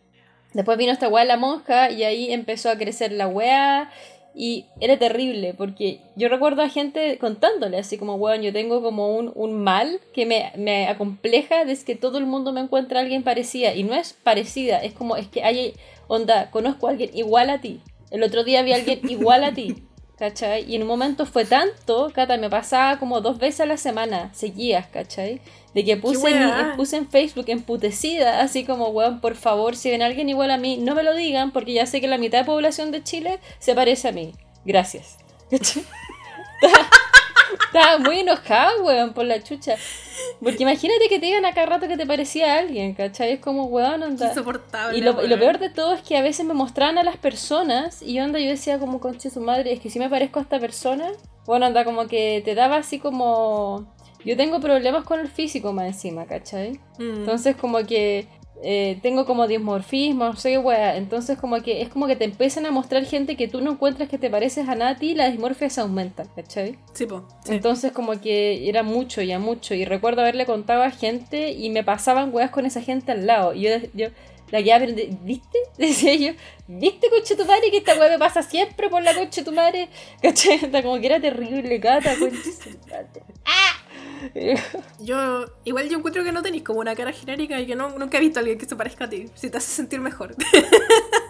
Después 0.52 0.78
vino 0.78 0.90
esta 0.92 1.08
weá 1.08 1.24
la 1.24 1.36
monja 1.36 1.90
y 1.90 2.02
ahí 2.04 2.32
empezó 2.32 2.70
a 2.70 2.76
crecer 2.78 3.12
la 3.12 3.26
weá. 3.28 3.90
Y 4.34 4.66
era 4.80 4.98
terrible 4.98 5.54
porque 5.54 6.00
yo 6.16 6.28
recuerdo 6.28 6.62
a 6.62 6.68
gente 6.68 7.18
contándole 7.18 7.78
así 7.78 7.98
como, 7.98 8.16
weón, 8.16 8.42
yo 8.42 8.52
tengo 8.52 8.82
como 8.82 9.16
un, 9.16 9.30
un 9.34 9.62
mal 9.62 10.00
que 10.12 10.26
me, 10.26 10.50
me 10.56 10.88
acompleja 10.88 11.64
desde 11.64 11.84
que 11.84 11.94
todo 11.94 12.18
el 12.18 12.26
mundo 12.26 12.52
me 12.52 12.60
encuentra 12.60 12.98
a 12.98 13.02
alguien 13.02 13.22
parecida. 13.22 13.74
Y 13.74 13.84
no 13.84 13.94
es 13.94 14.12
parecida, 14.12 14.78
es 14.78 14.92
como, 14.92 15.16
es 15.16 15.28
que 15.28 15.44
hay, 15.44 15.74
onda, 16.08 16.50
conozco 16.50 16.88
a 16.88 16.90
alguien 16.90 17.10
igual 17.14 17.48
a 17.48 17.60
ti. 17.60 17.80
El 18.10 18.22
otro 18.24 18.42
día 18.42 18.62
vi 18.62 18.72
a 18.72 18.76
alguien 18.76 19.00
igual 19.08 19.44
a 19.44 19.52
ti. 19.52 19.84
¿Cachai? 20.16 20.64
Y 20.70 20.76
en 20.76 20.82
un 20.82 20.88
momento 20.88 21.26
fue 21.26 21.44
tanto, 21.44 22.10
Cata, 22.14 22.36
me 22.36 22.48
pasaba 22.48 23.00
como 23.00 23.20
dos 23.20 23.38
veces 23.38 23.62
a 23.62 23.66
la 23.66 23.76
semana, 23.76 24.32
seguidas, 24.32 24.86
¿cachai? 24.86 25.40
De 25.74 25.84
que 25.84 25.96
puse, 25.96 26.30
en, 26.30 26.76
puse 26.76 26.96
en 26.96 27.08
Facebook 27.08 27.46
emputecida, 27.48 28.40
así 28.40 28.64
como, 28.64 28.88
weón, 28.88 29.20
por 29.20 29.34
favor, 29.34 29.76
si 29.76 29.90
ven 29.90 30.02
a 30.02 30.06
alguien 30.06 30.28
igual 30.28 30.52
a 30.52 30.56
mí, 30.56 30.76
no 30.76 30.94
me 30.94 31.02
lo 31.02 31.14
digan, 31.14 31.50
porque 31.50 31.72
ya 31.72 31.84
sé 31.86 32.00
que 32.00 32.06
la 32.06 32.16
mitad 32.16 32.38
de 32.38 32.44
población 32.44 32.92
de 32.92 33.02
Chile 33.02 33.40
se 33.58 33.74
parece 33.74 34.08
a 34.08 34.12
mí. 34.12 34.32
Gracias. 34.64 35.16
Estaba- 37.66 37.98
muy 37.98 38.20
enojada, 38.20 38.70
weón, 38.82 39.12
por 39.12 39.24
la 39.24 39.42
chucha. 39.42 39.74
Porque 40.40 40.62
imagínate 40.62 41.08
que 41.08 41.18
te 41.18 41.26
digan 41.26 41.44
a 41.44 41.52
cada 41.52 41.66
rato 41.66 41.88
que 41.88 41.96
te 41.96 42.06
parecía 42.06 42.54
a 42.54 42.58
alguien, 42.58 42.94
¿cachai? 42.94 43.32
Es 43.32 43.40
como, 43.40 43.64
weón, 43.64 44.02
onda. 44.02 44.28
Insoportable. 44.28 44.96
Y 44.96 45.00
lo, 45.00 45.24
y 45.24 45.28
lo 45.28 45.38
peor 45.38 45.58
de 45.58 45.70
todo 45.70 45.94
es 45.94 46.02
que 46.02 46.16
a 46.16 46.22
veces 46.22 46.46
me 46.46 46.54
mostraban 46.54 46.98
a 46.98 47.02
las 47.02 47.16
personas 47.16 48.00
y 48.02 48.20
onda 48.20 48.38
yo 48.38 48.48
decía 48.48 48.78
como 48.78 49.00
conche 49.00 49.30
su 49.30 49.40
madre, 49.40 49.72
es 49.72 49.80
que 49.80 49.90
si 49.90 49.98
me 49.98 50.08
parezco 50.08 50.38
a 50.38 50.42
esta 50.42 50.60
persona, 50.60 51.08
bueno, 51.46 51.66
anda 51.66 51.84
como 51.84 52.06
que 52.06 52.42
te 52.44 52.54
daba 52.54 52.76
así 52.76 52.98
como... 52.98 53.92
Yo 54.24 54.36
tengo 54.36 54.60
problemas 54.60 55.04
con 55.04 55.20
el 55.20 55.28
físico 55.28 55.72
más 55.72 55.86
encima, 55.86 56.26
¿cachai? 56.26 56.80
Mm. 56.98 57.18
Entonces 57.18 57.56
como 57.56 57.78
que 57.84 58.26
eh, 58.62 58.98
tengo 59.02 59.26
como 59.26 59.46
dismorfismo, 59.46 60.24
no 60.24 60.36
sé 60.36 60.52
qué 60.52 60.58
wea. 60.58 60.96
Entonces 60.96 61.38
como 61.38 61.60
que 61.62 61.82
es 61.82 61.88
como 61.88 62.06
que 62.06 62.16
te 62.16 62.24
empiezan 62.24 62.64
a 62.66 62.70
mostrar 62.70 63.04
gente 63.04 63.36
que 63.36 63.48
tú 63.48 63.60
no 63.60 63.72
encuentras 63.72 64.08
que 64.08 64.16
te 64.16 64.30
pareces 64.30 64.68
a 64.68 64.74
Nati 64.74 65.10
y 65.10 65.14
la 65.14 65.30
dismorfia 65.30 65.68
se 65.68 65.80
aumenta, 65.80 66.24
¿cachai? 66.34 66.78
Sí, 66.94 67.06
po. 67.06 67.26
sí. 67.44 67.54
Entonces 67.54 67.92
como 67.92 68.20
que 68.20 68.68
era 68.68 68.82
mucho, 68.82 69.20
ya 69.22 69.38
mucho. 69.38 69.74
Y 69.74 69.84
recuerdo 69.84 70.22
haberle 70.22 70.46
contado 70.46 70.82
a 70.82 70.90
gente 70.90 71.52
y 71.52 71.68
me 71.70 71.84
pasaban 71.84 72.32
weas 72.32 72.50
con 72.50 72.64
esa 72.64 72.80
gente 72.80 73.12
al 73.12 73.26
lado. 73.26 73.54
Y 73.54 73.62
yo, 73.62 73.70
yo 73.92 74.08
la 74.50 74.60
guía, 74.60 74.78
¿viste? 74.78 75.58
Decía 75.78 76.14
yo, 76.14 76.32
¿viste, 76.66 77.08
coche 77.10 77.36
tu 77.36 77.44
madre? 77.44 77.70
Que 77.70 77.78
esta 77.78 77.94
wea 77.98 78.10
me 78.10 78.18
pasa 78.18 78.42
siempre 78.42 78.88
por 78.88 79.02
la 79.02 79.14
coche 79.14 79.42
tu 79.42 79.52
madre. 79.52 79.88
¿Cachai? 80.22 80.58
Como 80.82 81.00
que 81.00 81.06
era 81.06 81.20
terrible, 81.20 81.78
gata, 81.78 82.16
conche 82.18 82.52
su 82.52 82.70
madre. 82.88 83.22
Yo, 85.00 85.44
igual 85.64 85.88
yo 85.88 85.98
encuentro 85.98 86.24
que 86.24 86.32
no 86.32 86.42
tenéis 86.42 86.62
como 86.62 86.80
una 86.80 86.94
cara 86.94 87.12
genérica 87.12 87.60
y 87.60 87.66
que 87.66 87.76
no, 87.76 87.90
nunca 87.90 88.18
he 88.18 88.20
visto 88.20 88.38
a 88.38 88.40
alguien 88.40 88.58
que 88.58 88.66
se 88.66 88.76
parezca 88.76 89.04
a 89.04 89.08
ti. 89.10 89.26
Si 89.34 89.50
te 89.50 89.58
hace 89.58 89.72
sentir 89.72 90.00
mejor. 90.00 90.34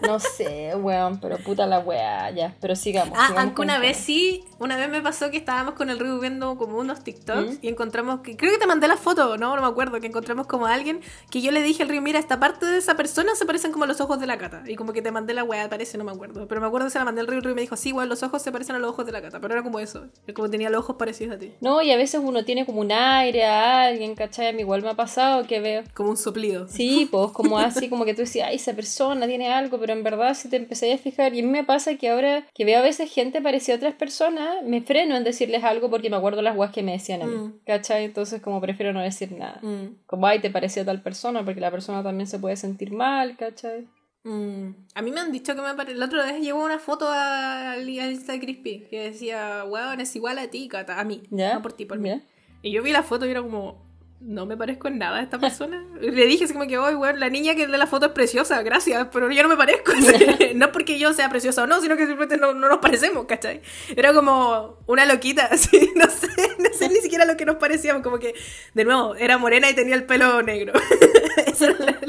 No 0.06 0.18
sé, 0.18 0.74
weón, 0.76 1.18
pero 1.18 1.38
puta 1.38 1.66
la 1.66 1.78
weá, 1.78 2.30
ya. 2.30 2.54
Pero 2.60 2.76
sigamos. 2.76 3.16
Ah, 3.16 3.28
sigamos 3.28 3.42
aunque 3.42 3.62
una 3.62 3.78
vez 3.78 3.96
sí, 3.96 4.44
una 4.58 4.76
vez 4.76 4.90
me 4.90 5.00
pasó 5.00 5.30
que 5.30 5.38
estábamos 5.38 5.74
con 5.74 5.88
el 5.88 5.98
Ryu 5.98 6.20
viendo 6.20 6.58
como 6.58 6.76
unos 6.76 7.02
TikToks 7.02 7.54
¿Mm? 7.54 7.58
y 7.62 7.68
encontramos 7.68 8.20
que, 8.20 8.36
creo 8.36 8.52
que 8.52 8.58
te 8.58 8.66
mandé 8.66 8.86
la 8.86 8.98
foto, 8.98 9.38
no, 9.38 9.56
no 9.56 9.62
me 9.62 9.68
acuerdo, 9.68 9.98
que 10.00 10.06
encontramos 10.06 10.46
como 10.46 10.66
a 10.66 10.74
alguien 10.74 11.00
que 11.30 11.40
yo 11.40 11.52
le 11.52 11.62
dije 11.62 11.84
al 11.84 11.88
Ryu, 11.88 12.02
mira, 12.02 12.18
esta 12.18 12.38
parte 12.38 12.66
de 12.66 12.76
esa 12.78 12.96
persona 12.96 13.34
se 13.34 13.46
parecen 13.46 13.72
como 13.72 13.86
los 13.86 13.98
ojos 14.02 14.20
de 14.20 14.26
la 14.26 14.36
cata. 14.36 14.62
Y 14.66 14.76
como 14.76 14.92
que 14.92 15.00
te 15.00 15.10
mandé 15.10 15.23
la 15.32 15.44
weá, 15.44 15.70
parece, 15.70 15.96
no 15.96 16.04
me 16.04 16.12
acuerdo. 16.12 16.46
Pero 16.46 16.60
me 16.60 16.66
acuerdo 16.66 16.88
que 16.88 16.90
se 16.90 16.98
la 16.98 17.06
mandé 17.06 17.22
al 17.22 17.26
Ryu 17.28 17.48
y 17.50 17.54
me 17.54 17.62
dijo, 17.62 17.76
sí, 17.76 17.92
weón, 17.92 18.10
los 18.10 18.22
ojos 18.22 18.42
se 18.42 18.52
parecen 18.52 18.76
a 18.76 18.78
los 18.78 18.90
ojos 18.90 19.06
de 19.06 19.12
la 19.12 19.22
cata. 19.22 19.40
Pero 19.40 19.54
era 19.54 19.62
como 19.62 19.78
eso, 19.78 20.06
como 20.34 20.50
tenía 20.50 20.68
los 20.68 20.80
ojos 20.80 20.96
parecidos 20.96 21.36
a 21.36 21.38
ti. 21.38 21.52
No, 21.62 21.80
y 21.80 21.90
a 21.92 21.96
veces 21.96 22.20
uno 22.22 22.44
tiene 22.44 22.66
como 22.66 22.80
un 22.82 22.92
aire 22.92 23.44
a 23.46 23.84
alguien, 23.84 24.14
¿cachai? 24.14 24.48
A 24.48 24.52
mí 24.52 24.60
igual 24.60 24.82
me 24.82 24.90
ha 24.90 24.94
pasado 24.94 25.46
que 25.46 25.60
veo. 25.60 25.84
Como 25.94 26.10
un 26.10 26.16
soplido. 26.18 26.68
Sí, 26.68 27.08
pues 27.10 27.30
como 27.30 27.58
así, 27.58 27.88
como 27.88 28.04
que 28.04 28.12
tú 28.12 28.20
decías, 28.22 28.48
ay, 28.50 28.56
esa 28.56 28.74
persona 28.74 29.26
tiene 29.26 29.48
algo, 29.48 29.78
pero 29.78 29.92
en 29.94 30.02
verdad 30.02 30.34
si 30.34 30.48
te 30.50 30.56
empecé 30.56 30.92
a 30.92 30.98
fijar, 30.98 31.32
y 31.34 31.40
a 31.40 31.42
mí 31.42 31.48
me 31.48 31.64
pasa 31.64 31.94
que 31.94 32.10
ahora 32.10 32.44
que 32.54 32.64
veo 32.64 32.78
a 32.80 32.82
veces 32.82 33.10
gente 33.12 33.40
parecida 33.40 33.74
a 33.74 33.78
otras 33.78 33.94
personas, 33.94 34.62
me 34.64 34.82
freno 34.82 35.16
en 35.16 35.22
decirles 35.24 35.62
algo 35.64 35.88
porque 35.88 36.10
me 36.10 36.16
acuerdo 36.16 36.42
las 36.42 36.56
guas 36.56 36.70
que 36.72 36.82
me 36.82 36.92
decían 36.92 37.22
a 37.22 37.26
mí, 37.26 37.34
Mm. 37.36 37.52
¿cachai? 37.66 38.04
Entonces 38.04 38.42
como 38.42 38.60
prefiero 38.60 38.92
no 38.92 39.00
decir 39.00 39.30
nada. 39.32 39.60
Mm, 39.62 39.96
Como, 40.06 40.26
ay, 40.26 40.40
te 40.40 40.50
parecía 40.50 40.84
tal 40.84 41.02
persona, 41.02 41.44
porque 41.44 41.60
la 41.60 41.70
persona 41.70 42.02
también 42.02 42.26
se 42.26 42.38
puede 42.38 42.56
sentir 42.56 42.92
mal, 42.92 43.36
¿cachai? 43.36 43.86
Mm. 44.24 44.68
A 44.94 45.02
mí 45.02 45.10
me 45.12 45.20
han 45.20 45.32
dicho 45.32 45.54
que 45.54 45.62
me 45.62 45.74
parece. 45.74 45.96
La 45.98 46.06
otra 46.06 46.24
vez 46.24 46.40
llegó 46.40 46.64
una 46.64 46.78
foto 46.78 47.08
a- 47.08 47.72
al 47.72 47.88
Insta 47.88 48.32
de 48.32 48.40
Crispy 48.40 48.86
que 48.90 49.10
decía, 49.10 49.64
weón, 49.66 50.00
es 50.00 50.14
igual 50.16 50.38
a 50.38 50.48
ti, 50.48 50.68
cata. 50.68 50.98
A 51.00 51.04
mí, 51.04 51.22
no 51.54 51.62
por 51.62 51.72
ti, 51.72 51.84
por 51.84 51.98
mí. 51.98 52.22
Y 52.62 52.72
yo 52.72 52.82
vi 52.82 52.92
la 52.92 53.02
foto 53.02 53.26
y 53.26 53.30
era 53.30 53.42
como, 53.42 53.84
no 54.20 54.46
me 54.46 54.56
parezco 54.56 54.88
en 54.88 54.96
nada 54.98 55.18
a 55.18 55.22
esta 55.22 55.38
persona. 55.38 55.84
Le 56.00 56.24
dije 56.26 56.44
así 56.44 56.54
como 56.54 56.66
que, 56.66 56.78
oye, 56.78 56.96
weón, 56.96 57.20
la 57.20 57.28
niña 57.28 57.54
que 57.54 57.66
de 57.66 57.76
la 57.76 57.86
foto 57.86 58.06
es 58.06 58.12
preciosa, 58.12 58.62
gracias, 58.62 59.08
pero 59.12 59.30
yo 59.30 59.42
no 59.42 59.50
me 59.50 59.56
parezco. 59.56 59.92
no 60.54 60.72
porque 60.72 60.98
yo 60.98 61.12
sea 61.12 61.28
preciosa 61.28 61.64
o 61.64 61.66
no, 61.66 61.80
sino 61.82 61.94
que 61.96 62.06
simplemente 62.06 62.38
no, 62.38 62.54
no 62.54 62.68
nos 62.70 62.78
parecemos, 62.78 63.26
¿cachai? 63.26 63.60
Era 63.96 64.14
como 64.14 64.78
una 64.86 65.04
loquita, 65.04 65.44
así, 65.50 65.90
no 65.96 66.08
sé, 66.08 66.28
no 66.58 66.70
sé 66.72 66.88
ni 66.88 66.96
siquiera 67.00 67.26
lo 67.26 67.36
que 67.36 67.44
nos 67.44 67.56
parecíamos, 67.56 68.02
como 68.02 68.18
que, 68.18 68.34
de 68.72 68.84
nuevo, 68.84 69.14
era 69.16 69.36
morena 69.36 69.68
y 69.68 69.74
tenía 69.74 69.94
el 69.96 70.04
pelo 70.04 70.40
negro. 70.42 70.72
Esas 71.46 71.78
eran 71.78 71.86
la- 71.86 72.00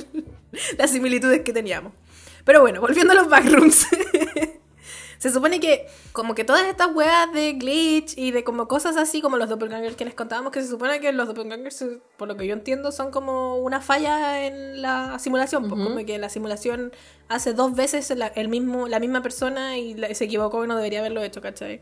las 0.77 0.89
similitudes 0.91 1.41
que 1.41 1.51
teníamos. 1.51 1.91
Pero 2.46 2.62
bueno, 2.62 2.80
volviendo 2.80 3.12
a 3.12 3.16
los 3.16 3.28
backrooms. 3.28 3.88
Se 5.18 5.32
supone 5.32 5.60
que 5.60 5.88
como 6.12 6.36
que 6.36 6.44
todas 6.44 6.68
estas 6.68 6.94
weas 6.94 7.32
de 7.34 7.54
glitch 7.54 8.16
y 8.16 8.30
de 8.32 8.44
como 8.44 8.68
cosas 8.68 8.96
así 8.96 9.22
como 9.22 9.38
los 9.38 9.50
doppelgangers 9.50 9.96
que 9.96 10.06
les 10.06 10.14
contábamos, 10.14 10.52
que 10.52 10.62
se 10.62 10.68
supone 10.70 11.00
que 11.00 11.12
los 11.14 11.28
doppelgangers, 11.28 11.84
por 12.18 12.28
lo 12.28 12.38
que 12.38 12.46
yo 12.46 12.54
entiendo, 12.54 12.92
son 12.92 13.10
como 13.12 13.56
una 13.58 13.82
falla 13.82 14.46
en 14.46 14.82
la 14.84 15.18
simulación, 15.18 15.64
pues 15.68 15.82
Ujú. 15.82 15.90
como 15.94 16.06
que 16.06 16.20
la 16.20 16.30
simulación 16.30 16.92
hace 17.28 17.54
dos 17.54 17.74
veces 17.75 18.10
la, 18.16 18.28
el 18.28 18.50
mismo, 18.50 18.88
la 18.88 19.00
misma 19.00 19.22
persona 19.24 19.78
y 19.80 19.96
la- 19.96 20.14
se 20.14 20.25
equivocó 20.25 20.64
y 20.64 20.68
no 20.68 20.75
debería 20.75 21.00
haberlo 21.00 21.24
hecho, 21.24 21.42
¿cachai? 21.42 21.80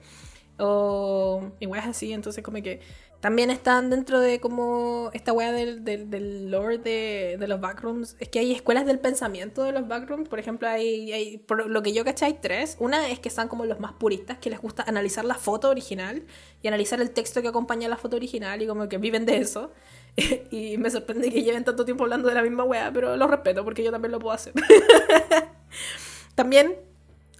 O 0.60 1.51
y 1.60 1.65
weas 1.65 1.88
así, 1.88 2.13
entonces 2.13 2.43
como 2.43 2.62
que 2.62 2.79
también 3.24 3.51
están 3.51 3.89
dentro 3.89 4.20
de 4.20 4.42
como 4.42 5.10
esta 5.13 5.32
wea 5.32 5.53
del, 5.53 5.86
del, 5.86 6.10
del 6.10 6.51
lore 6.51 6.77
de, 6.77 7.38
de 7.39 7.48
los 7.48 7.62
backrooms. 7.62 8.18
Es 8.20 8.27
que 8.27 8.39
hay 8.39 8.51
escuelas 8.51 8.86
del 8.86 9.00
pensamiento 9.00 9.63
de 9.63 9.72
los 9.72 9.88
backrooms. 9.88 10.27
Por 10.27 10.39
ejemplo, 10.39 10.68
hay, 10.68 11.10
hay 11.13 11.38
por 11.38 11.70
lo 11.70 11.82
que 11.82 11.94
yo 11.94 12.03
caché 12.03 12.25
hay 12.25 12.34
tres. 12.34 12.75
Una 12.82 13.10
es 13.10 13.20
que 13.20 13.30
están 13.30 13.48
como 13.48 13.63
los 13.63 13.80
más 13.80 13.94
puristas, 13.94 14.39
que 14.39 14.50
les 14.50 14.60
gusta 14.60 14.84
analizar 14.86 15.24
la 15.24 15.36
foto 15.36 15.70
original 15.70 16.24
y 16.62 16.68
analizar 16.68 17.00
el 17.00 17.12
texto 17.12 17.42
que 17.42 17.48
acompaña 17.48 17.88
a 17.88 17.92
la 17.92 17.96
foto 17.96 18.18
original 18.18 18.62
y 18.62 18.68
como 18.68 18.89
que 18.89 18.98
viven 18.98 19.25
de 19.25 19.38
eso. 19.38 19.72
y 20.51 20.77
me 20.77 20.89
sorprende 20.89 21.32
que 21.32 21.44
lleven 21.44 21.63
tanto 21.63 21.86
tiempo 21.86 22.03
hablando 22.03 22.27
de 22.27 22.36
la 22.36 22.42
misma 22.42 22.65
wea, 22.65 22.92
pero 22.92 23.15
lo 23.15 23.27
respeto 23.27 23.63
porque 23.63 23.86
yo 23.86 23.92
también 23.92 24.12
lo 24.12 24.20
puedo 24.20 24.34
hacer. 24.34 24.51
también 26.36 26.75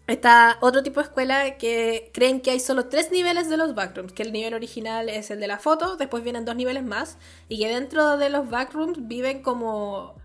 Está 0.05 0.57
otro 0.60 0.83
tipo 0.83 1.00
de 1.00 1.05
escuela 1.05 1.57
que 1.57 2.12
creen 2.13 2.41
que 2.41 2.51
hay 2.51 2.60
solo 2.60 2.89
tres 2.89 3.10
niveles 3.10 3.50
de 3.50 3.55
los 3.55 3.74
backrooms, 3.74 4.12
que 4.12 4.24
el 4.24 4.33
nivel 4.33 4.53
original 4.53 5.07
es 5.07 5.31
el 5.31 5.39
de 5.39 5.48
la 5.48 5.60
foto, 5.60 5.95
después 5.95 6.24
vienen 6.24 6.43
dos 6.43 6.57
niveles 6.57 6.83
más, 6.83 7.17
y 7.48 7.60
que 7.60 7.69
dentro 7.69 8.17
de 8.17 8.29
los 8.29 8.50
backrooms 8.50 9.07
viven 9.07 9.41
como 9.41 10.15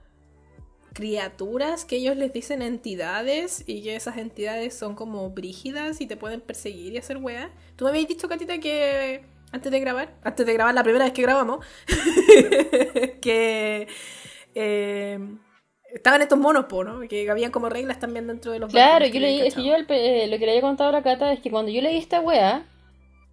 criaturas 0.95 1.85
que 1.85 1.95
ellos 1.95 2.17
les 2.17 2.33
dicen 2.33 2.61
entidades 2.61 3.63
y 3.69 3.85
que 3.85 3.95
esas 3.95 4.17
entidades 4.17 4.77
son 4.77 4.97
como 4.97 5.31
brígidas 5.31 6.01
y 6.01 6.09
te 6.09 6.17
pueden 6.17 6.41
perseguir 6.41 6.95
y 6.95 6.99
hacer 6.99 7.19
weas. 7.19 7.51
Tú 7.77 7.85
me 7.85 7.91
habías 7.91 8.09
dicho, 8.09 8.29
Catita, 8.29 8.59
que 8.59 9.25
antes 9.53 9.71
de 9.71 9.79
grabar, 9.79 10.13
antes 10.25 10.45
de 10.45 10.53
grabar 10.55 10.75
la 10.75 10.83
primera 10.83 11.05
vez 11.05 11.15
que 11.15 11.23
grabamos, 11.23 11.65
que 13.21 13.87
eh, 14.57 15.19
estaban 15.93 16.23
estos 16.23 16.39
monos, 16.39 16.67
po, 16.67 16.85
¿no? 16.85 17.01
Que 17.09 17.31
habían 17.31 17.51
como 17.51 17.69
reglas 17.69 17.99
también 17.99 18.27
dentro 18.27 18.53
de 18.53 18.59
los 18.59 18.71
Claro, 18.71 19.07
yo 19.07 19.21
leí, 19.21 19.41
es 19.41 19.55
que 19.55 19.65
yo 19.65 19.75
el 19.75 19.87
eh, 19.89 20.27
lo 20.29 20.39
que 20.39 20.45
le 20.47 20.53
había 20.53 20.63
contado 20.63 20.91
a 20.91 20.93
la 20.93 21.03
Cata 21.03 21.33
es 21.33 21.41
que 21.41 21.51
cuando 21.51 21.71
yo 21.71 21.81
leí 21.83 21.97
esta 21.97 22.21
wea, 22.21 22.67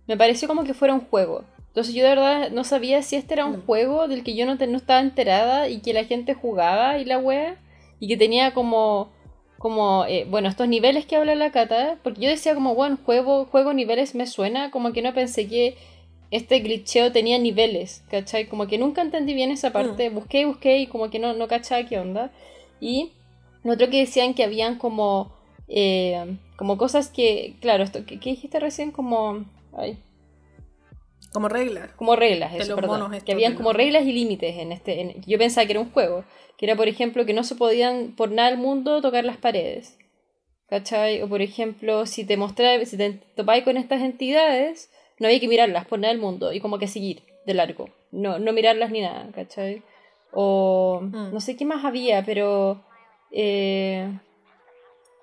me 0.07 0.17
pareció 0.17 0.47
como 0.47 0.63
que 0.63 0.73
fuera 0.73 0.93
un 0.93 1.01
juego. 1.01 1.43
Entonces 1.67 1.93
yo 1.93 2.03
de 2.03 2.09
verdad 2.09 2.51
no 2.51 2.63
sabía 2.63 3.01
si 3.01 3.17
este 3.17 3.33
era 3.33 3.45
un 3.45 3.57
Mm. 3.57 3.65
juego 3.65 4.07
del 4.07 4.23
que 4.23 4.35
yo 4.35 4.45
no, 4.45 4.57
te- 4.57 4.67
no 4.67 4.77
estaba 4.77 5.01
enterada 5.01 5.67
y 5.67 5.79
que 5.81 5.93
la 5.93 6.05
gente 6.05 6.33
jugaba 6.33 6.97
y 6.99 7.05
la 7.05 7.17
wea, 7.17 7.57
y 7.99 8.07
que 8.07 8.15
tenía 8.17 8.53
como, 8.53 9.11
como 9.59 10.05
eh, 10.05 10.25
bueno, 10.29 10.47
estos 10.47 10.67
niveles 10.69 11.05
que 11.05 11.17
habla 11.17 11.35
la 11.35 11.51
Cata, 11.51 11.97
porque 12.03 12.21
yo 12.21 12.29
decía 12.29 12.53
como, 12.55 12.75
bueno, 12.75 12.97
juego, 13.05 13.45
juego 13.45 13.73
niveles 13.73 14.15
me 14.15 14.25
suena, 14.27 14.71
como 14.71 14.93
que 14.93 15.01
no 15.01 15.13
pensé 15.13 15.47
que 15.49 15.75
este 16.35 16.59
glitcheo 16.59 17.11
tenía 17.11 17.37
niveles, 17.39 18.03
¿cachai? 18.09 18.47
Como 18.47 18.67
que 18.67 18.77
nunca 18.77 19.01
entendí 19.01 19.33
bien 19.33 19.51
esa 19.51 19.71
parte, 19.71 20.09
busqué 20.09 20.41
y 20.41 20.45
busqué 20.45 20.79
y 20.79 20.87
como 20.87 21.09
que 21.09 21.19
no, 21.19 21.33
no 21.33 21.47
cachaba 21.47 21.85
qué 21.87 21.99
onda. 21.99 22.31
Y 22.79 23.11
otro 23.63 23.89
que 23.89 23.99
decían 23.99 24.33
que 24.33 24.43
habían 24.43 24.77
como, 24.77 25.35
eh, 25.67 26.37
como 26.57 26.77
cosas 26.77 27.09
que, 27.09 27.55
claro, 27.61 27.83
esto, 27.83 28.05
¿qué, 28.05 28.19
qué 28.19 28.31
dijiste 28.31 28.59
recién? 28.59 28.91
Como, 28.91 29.45
ay, 29.77 29.97
Como 31.33 31.49
reglas. 31.49 31.91
como 31.95 32.15
reglas, 32.15 32.53
eso, 32.53 32.75
perdón. 32.75 33.11
que 33.25 33.31
habían 33.33 33.55
como 33.55 33.73
reglas 33.73 34.05
y 34.05 34.13
límites 34.13 34.55
en 34.57 34.71
este. 34.71 35.01
en- 35.01 35.21
yo 35.25 35.37
pensaba 35.37 35.65
que 35.65 35.71
era 35.73 35.81
un 35.81 35.91
juego. 35.91 36.23
Que 36.57 36.65
era, 36.65 36.75
por 36.77 36.87
ejemplo, 36.87 37.25
que 37.25 37.33
no 37.33 37.43
se 37.43 37.55
podían 37.55 38.13
por 38.15 38.31
nada 38.31 38.49
del 38.49 38.57
mundo 38.59 39.01
tocar 39.01 39.25
las 39.25 39.35
paredes. 39.37 39.97
¿Cachai? 40.67 41.21
O 41.21 41.27
por 41.27 41.41
ejemplo, 41.41 42.05
si 42.05 42.23
te 42.25 42.37
mostráis, 42.37 42.89
si 42.89 42.97
te 42.97 43.19
topáis 43.35 43.63
con 43.65 43.75
estas 43.77 44.01
entidades, 44.01 44.89
no 45.19 45.27
había 45.27 45.39
que 45.39 45.47
mirarlas 45.47 45.85
por 45.85 45.99
nada 45.99 46.13
del 46.13 46.21
mundo. 46.21 46.51
Y 46.53 46.59
como 46.59 46.77
que 46.79 46.87
seguir 46.87 47.23
de 47.45 47.53
largo. 47.53 47.89
No, 48.11 48.39
no 48.39 48.53
mirarlas 48.53 48.91
ni 48.91 49.01
nada, 49.01 49.29
¿cachai? 49.33 49.83
O 50.31 50.99
Mm. 51.03 51.33
no 51.33 51.39
sé 51.41 51.55
qué 51.55 51.65
más 51.65 51.85
había, 51.85 52.23
pero. 52.25 52.83
eh, 53.31 54.09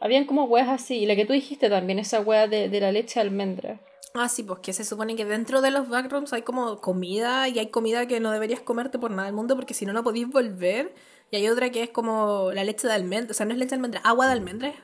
habían 0.01 0.25
como 0.27 0.45
weas 0.45 0.69
así. 0.69 0.99
Y 0.99 1.07
la 1.07 1.17
que 1.17 1.25
tú 1.25 1.33
dijiste 1.33 1.69
también, 1.71 1.99
esa 1.99 2.21
wea 2.21 2.47
de, 2.49 2.69
de 2.69 2.81
la 2.81 2.93
leche 2.93 3.15
de 3.21 3.21
almendra. 3.27 3.81
Ah, 4.15 4.29
sí, 4.29 4.43
pues 4.43 4.59
que 4.59 4.73
se 4.75 4.85
supone 4.85 5.17
que 5.17 5.25
dentro 5.25 5.63
de 5.63 5.71
los 5.71 5.89
backrooms 5.89 6.33
hay 6.35 6.43
como 6.43 6.77
comida 6.79 7.49
y 7.49 7.59
hay 7.59 7.69
comida 7.69 8.07
que 8.07 8.21
no 8.21 8.31
deberías 8.31 8.61
comerte 8.61 8.99
por 8.99 9.11
nada 9.11 9.25
del 9.25 9.35
mundo 9.35 9.57
porque 9.57 9.73
si 9.75 9.87
no, 9.87 9.93
no 9.95 10.03
podéis 10.05 10.29
volver. 10.29 10.93
Y 11.31 11.37
hay 11.37 11.49
otra 11.49 11.71
que 11.71 11.83
es 11.85 11.91
como 11.91 12.51
la 12.53 12.63
leche 12.65 12.87
de 12.87 12.93
almendra, 12.93 13.31
o 13.31 13.35
sea, 13.35 13.47
no 13.47 13.53
es 13.53 13.59
leche 13.59 13.71
de 13.71 13.77
almendra, 13.77 14.01
agua 14.05 14.27
de 14.27 14.33
almendra. 14.33 14.75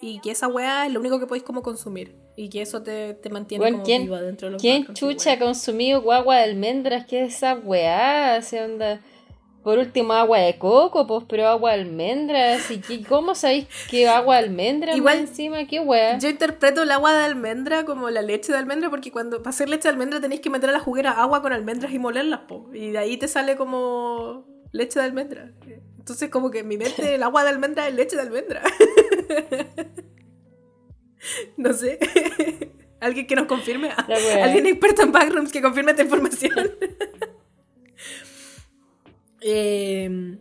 Y 0.00 0.20
que 0.20 0.30
esa 0.30 0.46
weá 0.48 0.86
es 0.86 0.92
lo 0.92 1.00
único 1.00 1.18
que 1.18 1.26
podéis 1.26 1.44
como 1.44 1.62
consumir. 1.62 2.14
Y 2.36 2.48
que 2.50 2.62
eso 2.62 2.82
te, 2.82 3.14
te 3.14 3.30
mantiene 3.30 3.62
Bueno, 3.62 3.78
como 3.78 3.84
¿quién- 3.86 4.02
viva 4.04 4.20
dentro 4.20 4.46
de 4.48 4.52
los 4.52 4.62
¿Quién 4.62 4.86
chucha 4.94 5.32
ha 5.32 5.38
consumido 5.38 6.00
guagua 6.02 6.36
de 6.36 6.44
almendras? 6.44 7.04
¿Qué 7.06 7.24
es 7.24 7.34
esa 7.36 7.54
weá? 7.54 8.40
¿Se 8.42 8.62
onda? 8.62 9.00
Por 9.64 9.76
último, 9.78 10.12
agua 10.14 10.38
de 10.38 10.56
coco, 10.56 11.06
pues, 11.06 11.24
pero 11.28 11.48
agua 11.48 11.72
de 11.74 11.80
almendras. 11.80 12.70
¿Y 12.70 12.78
qué- 12.78 13.02
cómo 13.02 13.34
sabéis 13.34 13.66
que 13.90 14.08
agua 14.08 14.36
de 14.38 14.44
almendras 14.44 14.96
Igual, 14.96 15.18
encima? 15.18 15.66
¿Qué 15.66 15.80
weá? 15.80 16.16
Yo 16.18 16.28
interpreto 16.28 16.84
el 16.84 16.90
agua 16.92 17.12
de 17.12 17.24
almendra 17.24 17.84
como 17.84 18.08
la 18.08 18.22
leche 18.22 18.52
de 18.52 18.58
almendra 18.58 18.88
porque 18.88 19.10
cuando 19.10 19.38
para 19.38 19.50
hacer 19.50 19.68
leche 19.68 19.82
de 19.88 19.88
almendra 19.90 20.20
tenéis 20.20 20.40
que 20.40 20.48
meter 20.48 20.70
a 20.70 20.72
la 20.72 20.80
juguera 20.80 21.10
agua 21.10 21.42
con 21.42 21.52
almendras 21.52 21.92
y 21.92 21.98
molerlas, 21.98 22.40
po. 22.48 22.70
Y 22.72 22.92
de 22.92 22.98
ahí 22.98 23.16
te 23.16 23.26
sale 23.26 23.56
como 23.56 24.46
leche 24.70 25.00
de 25.00 25.06
almendra. 25.06 25.50
Entonces 25.98 26.30
como 26.30 26.50
que 26.52 26.60
en 26.60 26.68
mi 26.68 26.78
mente 26.78 27.14
el 27.16 27.22
agua 27.24 27.42
de 27.42 27.50
almendra 27.50 27.88
es 27.88 27.94
leche 27.94 28.14
de 28.16 28.22
almendra. 28.22 28.62
no 31.56 31.72
sé. 31.72 31.98
Alguien 33.00 33.26
que 33.26 33.36
nos 33.36 33.46
confirme. 33.46 33.90
Alguien 34.42 34.66
experto 34.66 35.02
en 35.02 35.12
backrooms 35.12 35.52
que 35.52 35.62
confirme 35.62 35.92
esta 35.92 36.02
información. 36.02 36.72
Eh, 39.40 40.38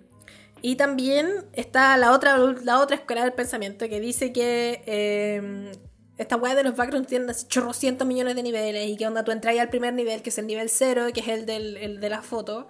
y 0.61 0.75
también 0.75 1.45
está 1.53 1.95
la 1.97 2.11
otra, 2.11 2.37
la 2.37 2.79
otra 2.79 2.95
escuela 2.95 3.23
del 3.23 3.33
pensamiento 3.33 3.87
que 3.87 3.99
dice 3.99 4.33
que 4.33 4.81
eh, 4.87 5.71
esta 6.17 6.35
weá 6.35 6.55
de 6.55 6.63
los 6.63 6.75
backgrounds 6.75 7.07
tienen 7.07 7.29
así 7.29 7.47
chorrocientos 7.47 8.07
millones 8.07 8.35
de 8.35 8.43
niveles 8.43 8.89
y 8.89 8.97
que 8.97 9.05
onda 9.05 9.23
tú 9.23 9.31
entras 9.31 9.57
al 9.59 9.69
primer 9.69 9.93
nivel, 9.93 10.23
que 10.23 10.29
es 10.29 10.37
el 10.37 10.47
nivel 10.47 10.69
cero, 10.69 11.05
que 11.13 11.19
es 11.19 11.27
el, 11.27 11.45
del, 11.45 11.77
el 11.77 11.99
de 11.99 12.09
la 12.09 12.23
foto. 12.23 12.67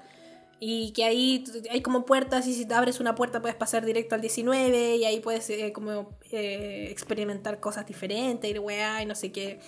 Y 0.59 0.91
que 0.91 1.03
ahí 1.03 1.43
hay 1.69 1.81
como 1.81 2.05
puertas 2.05 2.47
y 2.47 2.53
si 2.53 2.65
te 2.65 2.73
abres 2.73 2.99
una 2.99 3.13
puerta 3.13 3.41
puedes 3.41 3.55
pasar 3.55 3.85
directo 3.85 4.15
al 4.15 4.21
19 4.21 4.95
y 4.95 5.05
ahí 5.05 5.19
puedes 5.19 5.49
eh, 5.51 5.71
como 5.71 6.17
eh, 6.31 6.87
experimentar 6.89 7.59
cosas 7.59 7.85
diferentes 7.85 8.49
y 8.49 8.57
weá 8.57 9.03
y 9.03 9.05
no 9.05 9.13
sé 9.13 9.31
qué. 9.31 9.59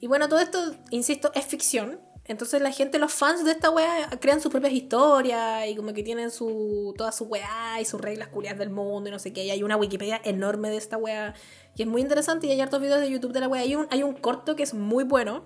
Y 0.00 0.06
bueno, 0.06 0.28
todo 0.28 0.38
esto, 0.38 0.76
insisto, 0.90 1.32
es 1.34 1.44
ficción. 1.44 2.00
Entonces 2.24 2.60
la 2.60 2.70
gente, 2.70 2.98
los 2.98 3.12
fans 3.12 3.44
de 3.44 3.52
esta 3.52 3.70
weá, 3.70 4.10
crean 4.20 4.40
sus 4.40 4.52
propias 4.52 4.74
historias 4.74 5.66
y 5.66 5.74
como 5.74 5.92
que 5.94 6.02
tienen 6.02 6.30
su 6.30 6.94
toda 6.96 7.10
su 7.10 7.24
weá 7.24 7.80
y 7.80 7.84
sus 7.84 8.00
reglas 8.00 8.28
culiadas 8.28 8.58
del 8.58 8.70
mundo 8.70 9.08
y 9.08 9.12
no 9.12 9.18
sé 9.18 9.32
qué. 9.32 9.44
Y 9.44 9.50
hay 9.50 9.62
una 9.62 9.76
Wikipedia 9.76 10.20
enorme 10.22 10.70
de 10.70 10.76
esta 10.76 10.98
weá 10.98 11.34
y 11.74 11.82
es 11.82 11.88
muy 11.88 12.02
interesante 12.02 12.46
y 12.46 12.50
hay 12.50 12.60
hartos 12.60 12.80
videos 12.80 13.00
de 13.00 13.10
YouTube 13.10 13.32
de 13.32 13.40
la 13.40 13.48
weá. 13.48 13.62
Hay 13.62 13.74
un, 13.74 13.88
hay 13.90 14.02
un 14.02 14.14
corto 14.14 14.54
que 14.54 14.62
es 14.62 14.74
muy 14.74 15.04
bueno 15.04 15.44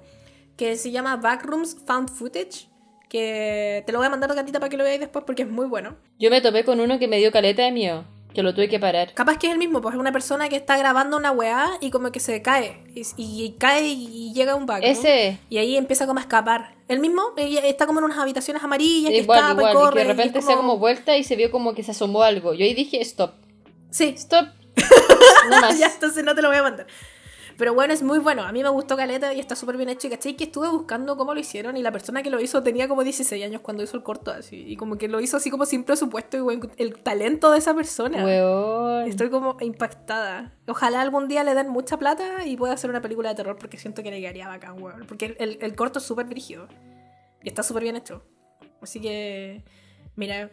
que 0.57 0.77
se 0.77 0.91
llama 0.91 1.17
Backrooms 1.17 1.77
Found 1.87 2.11
Footage 2.11 2.72
que 3.13 3.83
te 3.85 3.93
lo 3.93 3.99
voy 3.99 4.07
a 4.07 4.11
mandar 4.11 4.31
a 4.31 4.35
gatita 4.35 4.59
para 4.59 4.71
que 4.71 4.79
lo 4.79 4.85
veáis 4.85 4.99
después 4.99 5.23
porque 5.27 5.43
es 5.43 5.49
muy 5.49 5.67
bueno. 5.67 5.97
Yo 6.19 6.31
me 6.31 6.41
topé 6.41 6.65
con 6.65 6.81
uno 6.81 6.99
que 6.99 7.09
me 7.09 7.19
dio 7.19 7.31
caleta 7.31 7.63
de 7.63 7.71
miedo. 7.71 8.07
Que 8.33 8.43
lo 8.43 8.55
tuve 8.55 8.71
que 8.71 8.81
parar. 8.81 9.13
Capaz 9.13 9.37
que 9.37 9.49
es 9.49 9.53
el 9.53 9.59
mismo, 9.59 9.83
pues 9.83 9.95
es 9.95 10.01
una 10.01 10.11
persona 10.11 10.49
que 10.49 10.57
está 10.57 10.79
grabando 10.79 11.19
una 11.19 11.31
weá 11.31 11.73
y 11.83 11.91
como 11.91 12.11
que 12.11 12.21
se 12.21 12.41
cae. 12.41 12.83
Y, 12.95 13.05
y 13.19 13.57
cae 13.59 13.89
y 13.89 14.33
llega 14.33 14.53
a 14.53 14.55
un 14.55 14.65
backroom. 14.65 14.91
Ese. 14.91 15.39
Y 15.51 15.59
ahí 15.59 15.77
empieza 15.77 16.07
como 16.07 16.21
a 16.21 16.23
escapar. 16.23 16.75
El 16.89 17.01
mismo 17.01 17.21
está 17.37 17.85
como 17.87 17.99
en 17.99 18.07
unas 18.07 18.17
habitaciones 18.17 18.65
amarillas, 18.65 19.11
que 19.11 19.19
escapa 19.19 19.51
igual. 19.53 19.73
y 19.73 19.77
corre. 19.77 20.01
y 20.01 20.03
que 20.05 20.09
de 20.09 20.15
repente 20.15 20.41
se 20.41 20.49
da 20.49 20.57
como 20.57 20.79
vuelta 20.79 21.15
y 21.19 21.25
se 21.25 21.37
vio 21.37 21.51
como 21.51 21.75
que 21.75 21.83
se 21.83 21.91
asomó 21.91 22.23
algo. 22.23 22.55
Yo 22.55 22.65
ahí 22.65 22.73
dije, 22.73 23.03
stop, 23.03 23.33
Sí, 23.91 24.15
stop. 24.17 24.47
No 25.51 25.61
más. 25.61 25.79
ya 25.79 25.89
entonces 25.89 26.25
no 26.25 26.35
te 26.35 26.41
lo 26.41 26.49
voy 26.49 26.57
a 26.57 26.63
mandar. 26.63 26.87
Pero 27.59 27.75
bueno, 27.75 27.93
es 27.93 28.03
muy 28.03 28.19
bueno. 28.19 28.43
A 28.45 28.53
mí 28.53 28.63
me 28.63 28.69
gustó 28.69 28.97
Caleta 28.97 29.33
y 29.35 29.41
está 29.41 29.55
súper 29.57 29.77
bien 29.77 29.89
hecho. 29.89 30.07
Y 30.07 30.11
caché 30.11 30.37
que 30.37 30.45
estuve 30.45 30.69
buscando 30.69 31.17
cómo 31.17 31.35
lo 31.35 31.41
hicieron. 31.41 31.77
Y 31.77 31.83
la 31.83 31.93
persona 31.93 32.23
que 32.23 32.31
lo 32.31 32.41
hizo 32.41 32.63
tenía 32.63 32.89
como 32.89 33.05
16 33.05 33.45
años 33.45 33.61
cuando 33.61 33.83
hizo 33.83 33.97
el 33.97 34.03
corto 34.03 34.31
así. 34.31 34.65
Y 34.67 34.77
como 34.77 34.97
que 34.99 35.09
lo 35.09 35.21
hizo 35.21 35.37
así 35.37 35.51
como 35.51 35.67
sin 35.67 35.85
presupuesto. 35.85 36.37
Y 36.37 36.41
bueno, 36.41 36.69
el 36.77 36.99
talento 37.03 37.51
de 37.51 37.59
esa 37.59 37.75
persona. 37.75 38.25
Weón. 38.25 39.09
Estoy 39.09 39.31
como 39.31 39.57
impactada. 39.61 40.53
Ojalá 40.67 41.01
algún 41.01 41.29
día 41.29 41.45
le 41.45 41.55
den 41.55 41.69
mucha 41.69 41.99
plata 41.99 42.47
y 42.47 42.57
pueda 42.57 42.75
hacer 42.75 42.89
una 42.91 43.03
película 43.03 43.29
de 43.31 43.35
terror 43.35 43.57
porque 43.59 43.79
siento 43.79 44.03
que 44.03 44.11
le 44.11 44.21
quedaría 44.21 44.49
bacán, 44.49 44.83
weón. 44.83 45.07
Porque 45.07 45.27
el, 45.27 45.37
el- 45.39 45.59
el 45.61 45.75
corto 45.77 45.99
es 45.99 46.05
súper 46.05 46.27
dirigido. 46.29 46.69
Y 47.43 47.49
está 47.49 47.63
súper 47.63 47.83
bien 47.83 47.97
hecho. 47.97 48.25
Así 48.81 49.01
que, 49.01 49.65
mira, 50.17 50.51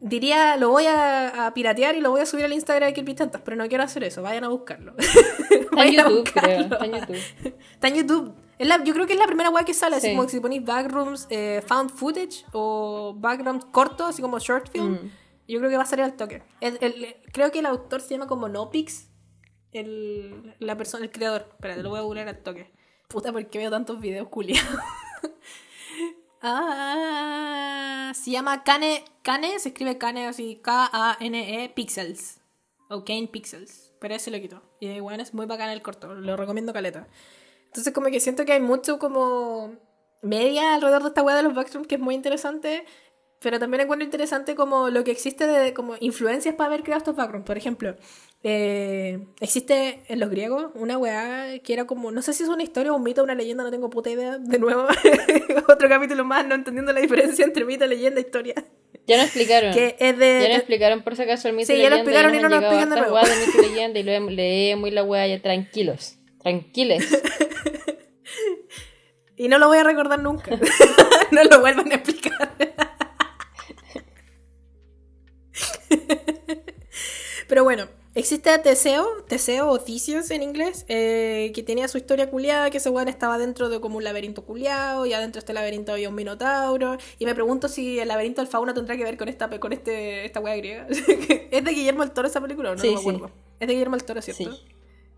diría, 0.00 0.56
lo 0.56 0.70
voy 0.70 0.86
a, 0.86 1.46
a 1.46 1.54
piratear 1.54 1.96
y 1.96 2.00
lo 2.00 2.10
voy 2.10 2.20
a 2.20 2.26
subir 2.26 2.44
al 2.44 2.52
Instagram 2.52 2.88
de 2.88 2.94
Kirby 2.94 3.14
Tantas, 3.14 3.42
pero 3.42 3.56
no 3.56 3.68
quiero 3.68 3.84
hacer 3.84 4.04
eso. 4.04 4.22
Vayan 4.22 4.44
a 4.44 4.48
buscarlo. 4.48 4.94
Está 4.98 5.84
en 5.84 5.92
YouTube, 5.96 6.30
creo. 6.32 6.60
Está 6.62 6.84
en 6.84 6.92
YouTube. 6.92 7.54
Está 7.72 7.88
en 7.88 7.94
YouTube. 7.94 8.34
Es 8.58 8.68
la- 8.68 8.84
yo 8.84 8.92
creo 8.92 9.06
que 9.06 9.14
es 9.14 9.18
la 9.18 9.26
primera 9.26 9.50
weá 9.50 9.64
que 9.64 9.72
sale, 9.74 9.96
así 9.96 10.08
Sí. 10.08 10.12
como 10.14 10.24
que 10.26 10.32
si 10.32 10.40
ponéis 10.40 10.64
backrooms, 10.64 11.26
eh, 11.30 11.62
found 11.66 11.90
footage 11.90 12.44
o 12.52 13.14
background 13.16 13.70
corto, 13.70 14.06
así 14.06 14.20
como 14.22 14.38
short 14.38 14.70
film. 14.70 14.92
Mm. 14.92 15.10
Yo 15.48 15.58
creo 15.58 15.70
que 15.70 15.76
va 15.76 15.82
a 15.82 15.86
salir 15.86 16.04
al 16.04 16.14
toque. 16.16 16.42
El- 16.60 16.78
el- 16.80 17.16
creo 17.32 17.50
que 17.50 17.58
el 17.60 17.66
autor 17.66 18.00
se 18.02 18.10
llama 18.10 18.26
como 18.26 18.48
Nopix. 18.48 19.08
El, 19.72 20.54
la 20.58 20.76
persona, 20.76 21.04
el 21.04 21.10
creador. 21.10 21.46
Espera, 21.52 21.76
te 21.76 21.82
lo 21.82 21.90
voy 21.90 21.98
a 22.00 22.02
googlear 22.02 22.28
al 22.28 22.38
toque. 22.42 22.70
Puta, 23.08 23.32
¿por 23.32 23.44
qué 23.46 23.58
veo 23.58 23.70
tantos 23.70 24.00
videos 24.00 24.28
culiados? 24.28 24.68
ah, 26.42 28.12
se 28.14 28.30
llama 28.30 28.64
Kane. 28.64 29.04
Kane 29.22 29.58
se 29.58 29.70
escribe 29.70 29.98
Kane 29.98 30.26
así, 30.26 30.60
K-A-N-E 30.62 31.70
Pixels. 31.70 32.40
O 32.88 33.04
Kane 33.04 33.28
Pixels. 33.28 33.92
Pero 34.00 34.14
ese 34.14 34.30
lo 34.30 34.40
quitó. 34.40 34.62
Y 34.80 35.00
bueno, 35.00 35.22
es 35.22 35.34
muy 35.34 35.46
bacán 35.46 35.70
el 35.70 35.82
corto. 35.82 36.14
Lo 36.14 36.36
recomiendo 36.36 36.72
caleta. 36.72 37.06
Entonces, 37.66 37.92
como 37.92 38.08
que 38.08 38.20
siento 38.20 38.44
que 38.44 38.52
hay 38.52 38.60
mucho 38.60 38.98
como 38.98 39.74
media 40.22 40.74
alrededor 40.74 41.02
de 41.02 41.08
esta 41.08 41.22
weá 41.22 41.36
de 41.36 41.42
los 41.42 41.54
Backstream 41.54 41.84
que 41.84 41.94
es 41.96 42.00
muy 42.00 42.14
interesante. 42.14 42.84
Pero 43.40 43.58
también 43.58 43.82
encuentro 43.82 44.04
interesante 44.04 44.54
como 44.54 44.90
lo 44.90 45.02
que 45.04 45.10
existe 45.10 45.46
de 45.46 45.72
como 45.72 45.94
influencias 46.00 46.54
para 46.54 46.68
haber 46.68 46.82
creado 46.82 46.98
estos 46.98 47.16
backgrounds. 47.16 47.46
Por 47.46 47.56
ejemplo, 47.56 47.96
eh, 48.42 49.26
existe 49.40 50.02
en 50.08 50.18
los 50.18 50.30
griegos 50.30 50.70
una 50.74 50.96
weá 50.96 51.58
que 51.62 51.72
era 51.72 51.86
como, 51.86 52.10
no 52.10 52.22
sé 52.22 52.32
si 52.32 52.42
es 52.42 52.48
una 52.48 52.62
historia 52.62 52.92
o 52.92 52.96
un 52.96 53.02
mito 53.02 53.20
o 53.20 53.24
una 53.24 53.34
leyenda, 53.34 53.64
no 53.64 53.70
tengo 53.70 53.90
puta 53.90 54.10
idea. 54.10 54.38
De 54.38 54.58
nuevo, 54.58 54.86
otro 55.68 55.88
capítulo 55.88 56.24
más, 56.24 56.46
no 56.46 56.54
entendiendo 56.54 56.92
la 56.92 57.00
diferencia 57.00 57.44
entre 57.44 57.64
mito, 57.64 57.86
leyenda 57.86 58.20
e 58.20 58.24
historia. 58.24 58.54
Ya 59.06 59.16
nos 59.16 59.26
explicaron. 59.26 59.74
Que 59.74 59.96
es 59.98 60.16
de... 60.18 60.40
Ya 60.42 60.48
nos 60.48 60.58
explicaron 60.58 61.02
por 61.02 61.16
si 61.16 61.22
acaso 61.22 61.48
el 61.48 61.54
mito 61.54 61.66
Sí, 61.66 61.74
y 61.74 61.82
ya 61.82 61.90
lo 61.90 61.96
leyenda. 61.96 62.10
explicaron 62.10 62.34
y 62.34 62.38
no 62.38 62.46
han 62.46 62.50
nos 62.52 62.60
llegado 62.60 62.80
explican 62.80 62.90
de 62.90 63.10
nuevo. 63.10 63.28
de 63.28 63.46
mito 63.46 63.58
y 63.58 63.68
leyenda 63.74 63.98
y 63.98 64.02
leemos, 64.04 64.32
leemos 64.32 64.88
y 64.88 64.92
la 64.92 65.02
wea 65.02 65.26
ya 65.26 65.42
tranquilos. 65.42 66.16
Tranquiles. 66.42 67.22
Y 69.36 69.48
no 69.48 69.58
lo 69.58 69.68
voy 69.68 69.78
a 69.78 69.84
recordar 69.84 70.20
nunca. 70.20 70.50
no 71.30 71.44
lo 71.44 71.60
vuelvan 71.60 71.90
a 71.92 71.94
explicar. 71.96 72.54
Pero 77.48 77.64
bueno, 77.64 77.88
existe 78.14 78.58
Teseo, 78.58 79.06
Teseo 79.28 79.68
o 79.68 79.78
Theseus 79.78 80.30
en 80.30 80.42
inglés, 80.42 80.84
eh, 80.88 81.52
que 81.54 81.62
tenía 81.62 81.88
su 81.88 81.98
historia 81.98 82.30
culiada, 82.30 82.70
que 82.70 82.78
ese 82.78 82.90
weón 82.90 83.08
estaba 83.08 83.38
dentro 83.38 83.68
de 83.68 83.80
como 83.80 83.96
un 83.98 84.04
laberinto 84.04 84.42
culiado, 84.44 85.06
y 85.06 85.12
adentro 85.12 85.38
de 85.38 85.40
este 85.40 85.52
laberinto 85.52 85.92
había 85.92 86.08
un 86.08 86.14
minotauro, 86.14 86.98
y 87.18 87.26
me 87.26 87.34
pregunto 87.34 87.68
si 87.68 87.98
el 87.98 88.08
laberinto 88.08 88.40
del 88.40 88.48
fauno 88.48 88.74
tendrá 88.74 88.96
que 88.96 89.04
ver 89.04 89.16
con 89.16 89.28
esta 89.28 89.48
con 89.60 89.72
este 89.72 90.24
esta 90.24 90.40
wea 90.40 90.56
griega. 90.56 90.86
¿Es 91.50 91.64
de 91.64 91.70
Guillermo 91.72 92.02
del 92.02 92.12
Toro 92.12 92.28
esa 92.28 92.40
película 92.40 92.70
o 92.70 92.74
no? 92.74 92.80
Sí, 92.80 92.88
no 92.88 92.94
me 92.94 93.00
sí. 93.00 93.08
acuerdo. 93.08 93.30
Es 93.58 93.68
de 93.68 93.74
Guillermo 93.74 93.96
del 93.96 94.04
Toro, 94.04 94.22
¿cierto? 94.22 94.52
Sí. 94.52 94.62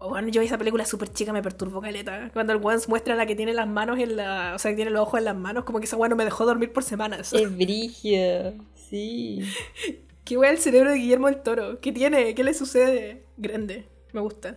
Oh, 0.05 0.09
bueno, 0.09 0.29
yo 0.31 0.41
vi 0.41 0.49
esa 0.49 0.59
película 0.59 0.85
súper 0.85 1.13
chica, 1.13 1.33
me 1.33 1.43
perturbó 1.43 1.81
caleta. 1.81 2.31
Cuando 2.33 2.53
el 2.53 2.59
weón 2.59 2.81
muestra 2.89 3.15
la 3.15 3.25
que 3.25 3.37
tiene 3.37 3.55
las 3.55 3.69
manos 3.69 4.01
en 4.01 4.17
la... 4.17 4.53
O 4.57 4.59
sea, 4.59 4.73
que 4.73 4.75
tiene 4.75 4.91
los 4.91 5.03
ojos 5.03 5.19
en 5.19 5.27
las 5.27 5.37
manos, 5.37 5.63
como 5.63 5.79
que 5.79 5.85
esa 5.85 5.97
weón 5.97 6.11
no 6.11 6.17
me 6.17 6.25
dejó 6.25 6.45
dormir 6.45 6.73
por 6.73 6.83
semanas. 6.83 7.33
es 7.33 7.57
brigio. 7.57 8.55
Sí. 8.75 9.45
¿Qué 10.25 10.37
weón 10.37 10.55
el 10.55 10.61
cerebro 10.61 10.91
de 10.91 10.99
Guillermo 10.99 11.27
del 11.27 11.43
Toro? 11.43 11.81
¿Qué 11.81 11.93
tiene? 11.93 12.35
¿Qué 12.35 12.45
le 12.45 12.55
sucede? 12.55 13.25
Grande. 13.37 13.89
Me 14.13 14.21
gusta. 14.21 14.57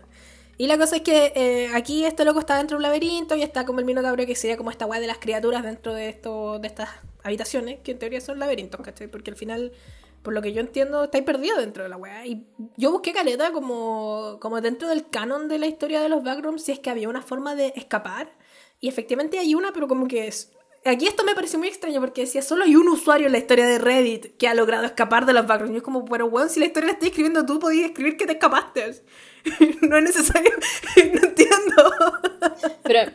Y 0.58 0.68
la 0.68 0.78
cosa 0.78 0.96
es 0.96 1.02
que 1.02 1.32
eh, 1.34 1.68
aquí 1.74 2.04
este 2.04 2.24
loco 2.24 2.40
está 2.40 2.56
dentro 2.56 2.76
de 2.76 2.78
un 2.78 2.82
laberinto 2.82 3.36
y 3.36 3.42
está 3.42 3.66
como 3.66 3.80
el 3.80 3.84
minotauro 3.84 4.24
que 4.24 4.34
sería 4.34 4.56
como 4.56 4.70
esta 4.70 4.86
weá 4.86 5.00
de 5.00 5.06
las 5.06 5.18
criaturas 5.18 5.62
dentro 5.62 5.92
de 5.92 6.14
de 6.14 6.66
estas 6.66 6.88
habitaciones, 7.22 7.80
que 7.80 7.92
en 7.92 7.98
teoría 7.98 8.20
son 8.20 8.38
laberintos, 8.38 8.80
¿cachai? 8.80 9.08
Porque 9.08 9.30
al 9.30 9.36
final, 9.36 9.72
por 10.22 10.32
lo 10.32 10.40
que 10.40 10.52
yo 10.52 10.60
entiendo, 10.60 11.04
estáis 11.04 11.24
perdido 11.24 11.58
dentro 11.58 11.82
de 11.82 11.88
la 11.90 11.96
weá. 11.96 12.24
Y 12.24 12.46
yo 12.76 12.90
busqué 12.92 13.12
caleta 13.12 13.52
como, 13.52 14.38
como 14.40 14.60
dentro 14.60 14.88
del 14.88 15.10
canon 15.10 15.48
de 15.48 15.58
la 15.58 15.66
historia 15.66 16.00
de 16.00 16.08
los 16.08 16.22
backrooms, 16.22 16.62
si 16.62 16.72
es 16.72 16.78
que 16.78 16.90
había 16.90 17.08
una 17.08 17.22
forma 17.22 17.54
de 17.54 17.72
escapar. 17.76 18.32
Y 18.80 18.88
efectivamente 18.88 19.38
hay 19.38 19.54
una, 19.54 19.72
pero 19.72 19.88
como 19.88 20.06
que 20.08 20.28
es. 20.28 20.52
Aquí 20.86 21.06
esto 21.06 21.24
me 21.24 21.34
pareció 21.34 21.58
muy 21.58 21.68
extraño 21.68 22.00
porque 22.00 22.22
decía, 22.22 22.42
solo 22.42 22.64
hay 22.64 22.76
un 22.76 22.88
usuario 22.88 23.26
en 23.26 23.32
la 23.32 23.38
historia 23.38 23.66
de 23.66 23.78
Reddit 23.78 24.36
que 24.36 24.46
ha 24.46 24.54
logrado 24.54 24.84
escapar 24.84 25.26
de 25.26 25.32
los 25.32 25.46
backrooms. 25.46 25.72
Y 25.72 25.76
yo 25.76 25.82
como, 25.82 26.04
pero 26.04 26.26
weón, 26.26 26.48
si 26.48 26.60
la 26.60 26.66
historia 26.66 26.88
la 26.88 26.92
estás 26.92 27.08
escribiendo 27.08 27.44
tú, 27.44 27.58
podías 27.58 27.86
escribir 27.86 28.16
que 28.16 28.26
te 28.26 28.32
escapaste. 28.32 29.02
no 29.82 29.98
es 29.98 30.04
necesario, 30.04 30.50
no 31.14 31.28
entiendo. 31.28 31.92
Pero 32.82 33.12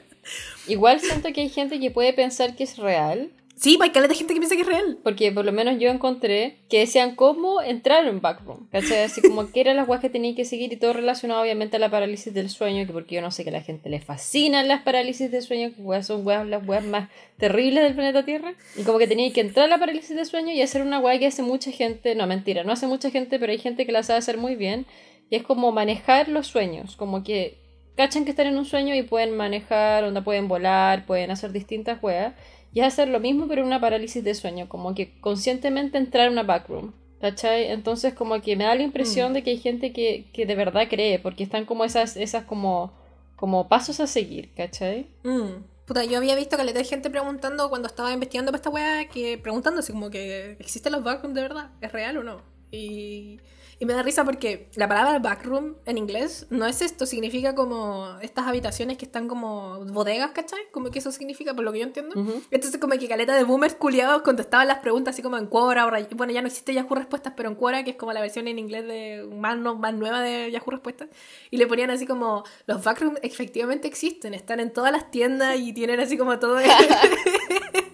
igual 0.68 1.00
siento 1.00 1.32
que 1.34 1.42
hay 1.42 1.50
gente 1.50 1.80
que 1.80 1.92
puede 1.92 2.14
pensar 2.14 2.56
que 2.56 2.64
es 2.64 2.78
real. 2.78 3.32
Sí, 3.56 3.78
hay 3.82 3.92
caleta 3.92 4.16
gente 4.16 4.34
que 4.34 4.40
piensa 4.40 4.56
que 4.56 4.62
es 4.62 4.68
real. 4.68 4.98
Porque 5.04 5.32
por 5.32 5.46
lo 5.46 5.52
menos 5.52 5.80
yo 5.80 5.90
encontré 5.90 6.58
que 6.70 6.80
decían 6.80 7.16
cómo 7.16 7.62
entrar 7.62 8.08
en 8.08 8.22
backroom. 8.22 8.68
¿Cachai? 8.70 9.04
Así 9.04 9.22
como 9.22 9.52
que 9.52 9.62
eran 9.62 9.78
las 9.78 9.88
weas 9.88 10.02
que 10.02 10.10
tenían 10.10 10.36
que 10.36 10.46
seguir 10.46 10.74
y 10.74 10.78
todo 10.78 10.94
relacionado 10.94 11.42
obviamente 11.42 11.78
a 11.78 11.80
la 11.80 11.92
parálisis 11.92 12.34
del 12.34 12.50
sueño. 12.50 12.88
Que 12.88 12.94
porque 12.94 13.16
yo 13.16 13.22
no 13.22 13.30
sé 13.32 13.44
que 13.44 13.50
a 13.50 13.54
la 13.54 13.62
gente 13.62 13.90
le 13.90 14.00
fascinan 14.00 14.68
las 14.68 14.82
parálisis 14.82 15.32
del 15.32 15.44
sueño, 15.44 15.72
que 15.76 16.04
son 16.04 16.26
weas, 16.26 16.48
las 16.48 16.68
weas 16.68 16.84
más 16.84 17.10
terribles 17.38 17.84
del 17.84 17.94
planeta 17.94 18.26
Tierra. 18.26 18.54
Y 18.76 18.84
como 18.84 18.98
que 18.98 19.08
tenían 19.08 19.32
que 19.32 19.42
entrar 19.42 19.66
a 19.66 19.70
la 19.70 19.78
parálisis 19.78 20.16
del 20.16 20.26
sueño 20.26 20.52
y 20.54 20.62
hacer 20.62 20.82
una 20.82 21.00
wea 21.00 21.20
que 21.20 21.28
hace 21.28 21.44
mucha 21.44 21.72
gente. 21.72 22.16
No, 22.16 22.26
mentira, 22.28 22.64
no 22.64 22.72
hace 22.72 22.88
mucha 22.88 23.12
gente, 23.12 23.38
pero 23.38 23.52
hay 23.52 23.60
gente 23.60 23.86
que 23.86 23.92
la 23.92 24.04
sabe 24.04 24.20
hacer 24.20 24.38
muy 24.38 24.56
bien. 24.56 24.86
Y 25.30 25.36
es 25.36 25.44
como 25.44 25.72
manejar 25.72 26.30
los 26.30 26.48
sueños. 26.48 26.96
Como 26.96 27.24
que 27.24 27.58
cachan 27.96 28.26
que 28.26 28.32
están 28.32 28.48
en 28.48 28.58
un 28.58 28.66
sueño 28.66 28.96
y 28.96 29.04
pueden 29.04 29.36
manejar, 29.36 30.04
onda 30.04 30.24
pueden 30.24 30.48
volar, 30.48 31.06
pueden 31.06 31.32
hacer 31.32 31.52
distintas 31.52 32.02
weas. 32.02 32.34
Y 32.74 32.80
es 32.80 32.88
hacer 32.88 33.10
lo 33.10 33.20
mismo 33.20 33.48
pero 33.48 33.62
en 33.62 33.68
una 33.68 33.82
parálisis 33.82 34.24
de 34.24 34.34
sueño, 34.34 34.70
como 34.70 34.96
que 34.96 35.20
conscientemente 35.20 35.98
entrar 35.98 36.28
en 36.28 36.34
una 36.34 36.44
backroom. 36.44 36.94
¿Cachai? 37.20 37.70
Entonces 37.70 38.16
como 38.16 38.42
que 38.42 38.56
me 38.56 38.64
da 38.64 38.74
la 38.74 38.82
impresión 38.82 39.34
de 39.34 39.44
que 39.44 39.52
hay 39.52 39.58
gente 39.58 39.94
que, 39.94 40.26
que 40.34 40.48
de 40.48 40.56
verdad 40.56 40.88
cree, 40.90 41.20
porque 41.20 41.44
están 41.44 41.66
como 41.66 41.86
esas, 41.86 42.18
esas 42.18 42.46
como, 42.46 42.94
como 43.36 43.70
pasos 43.70 44.00
a 44.00 44.08
seguir, 44.08 44.52
¿cachai? 44.56 45.06
Mm. 45.24 45.64
Puta, 45.86 46.04
yo 46.04 46.18
había 46.18 46.36
visto 46.36 46.58
caleta 46.58 46.80
de 46.80 46.86
gente 46.86 47.12
preguntando 47.12 47.70
cuando 47.70 47.88
estaba 47.88 48.12
investigando 48.12 48.52
para 48.52 48.58
esta 48.58 48.70
weá, 48.72 49.08
que 49.08 49.38
preguntándose 49.38 49.92
como 49.92 50.10
que 50.10 50.58
¿existen 50.60 50.94
los 50.94 51.04
backrooms 51.04 51.36
de 51.36 51.42
verdad? 51.42 51.70
¿Es 51.80 51.92
real 51.92 52.18
o 52.18 52.24
no? 52.24 52.42
Y, 52.72 53.40
y 53.82 53.86
me 53.88 53.94
da 53.94 54.04
risa 54.04 54.24
porque 54.24 54.70
la 54.76 54.88
palabra 54.88 55.18
backroom 55.18 55.74
en 55.86 55.98
inglés 55.98 56.46
no 56.52 56.68
es 56.68 56.84
esto, 56.84 57.08
significa 57.08 57.56
como 57.56 58.08
estas 58.22 58.46
habitaciones 58.46 58.98
que 58.98 59.06
están 59.06 59.28
como 59.28 59.84
bodegas, 59.86 60.32
¿cachai? 60.32 60.60
Como 60.72 60.92
que 60.92 61.00
eso 61.00 61.12
significa, 61.12 61.56
por 61.56 61.64
lo 61.66 61.74
que 61.74 61.80
yo 61.80 61.86
entiendo. 61.86 62.20
Ujú. 62.20 62.44
Entonces 62.52 62.80
como 62.80 62.94
que 63.00 63.08
caleta 63.08 63.36
de 63.36 63.44
boomers 63.44 63.74
culiados 63.74 64.22
contestaban 64.22 64.68
las 64.68 64.78
preguntas 64.80 65.16
así 65.16 65.24
como 65.24 65.38
en 65.38 65.48
Quora 65.48 65.88
o 65.88 65.92
Bueno, 66.16 66.32
ya 66.32 66.42
no 66.42 66.48
existe 66.48 66.76
Yahoo 66.76 66.94
Respuestas, 66.94 67.34
pero 67.36 67.50
en 67.50 67.56
Quora, 67.56 67.84
que 67.84 67.90
es 67.92 67.96
como 67.98 68.14
la 68.14 68.22
versión 68.22 68.48
en 68.48 68.60
inglés 68.60 68.86
de 68.88 69.28
más, 69.36 69.58
no- 69.58 69.74
más 69.76 69.96
nueva 69.96 70.22
de 70.22 70.52
Yahoo 70.52 70.70
Respuestas. 70.70 71.10
Y 71.50 71.58
le 71.58 71.66
ponían 71.66 71.90
así 71.90 72.06
como, 72.06 72.44
los 72.68 72.84
backrooms 72.84 73.18
efectivamente 73.24 73.88
existen, 73.88 74.36
están 74.36 74.60
en 74.60 74.72
todas 74.72 74.92
las 74.92 75.10
tiendas 75.10 75.58
y 75.58 75.74
tienen 75.74 76.00
así 76.00 76.18
como 76.20 76.38
todo... 76.38 76.58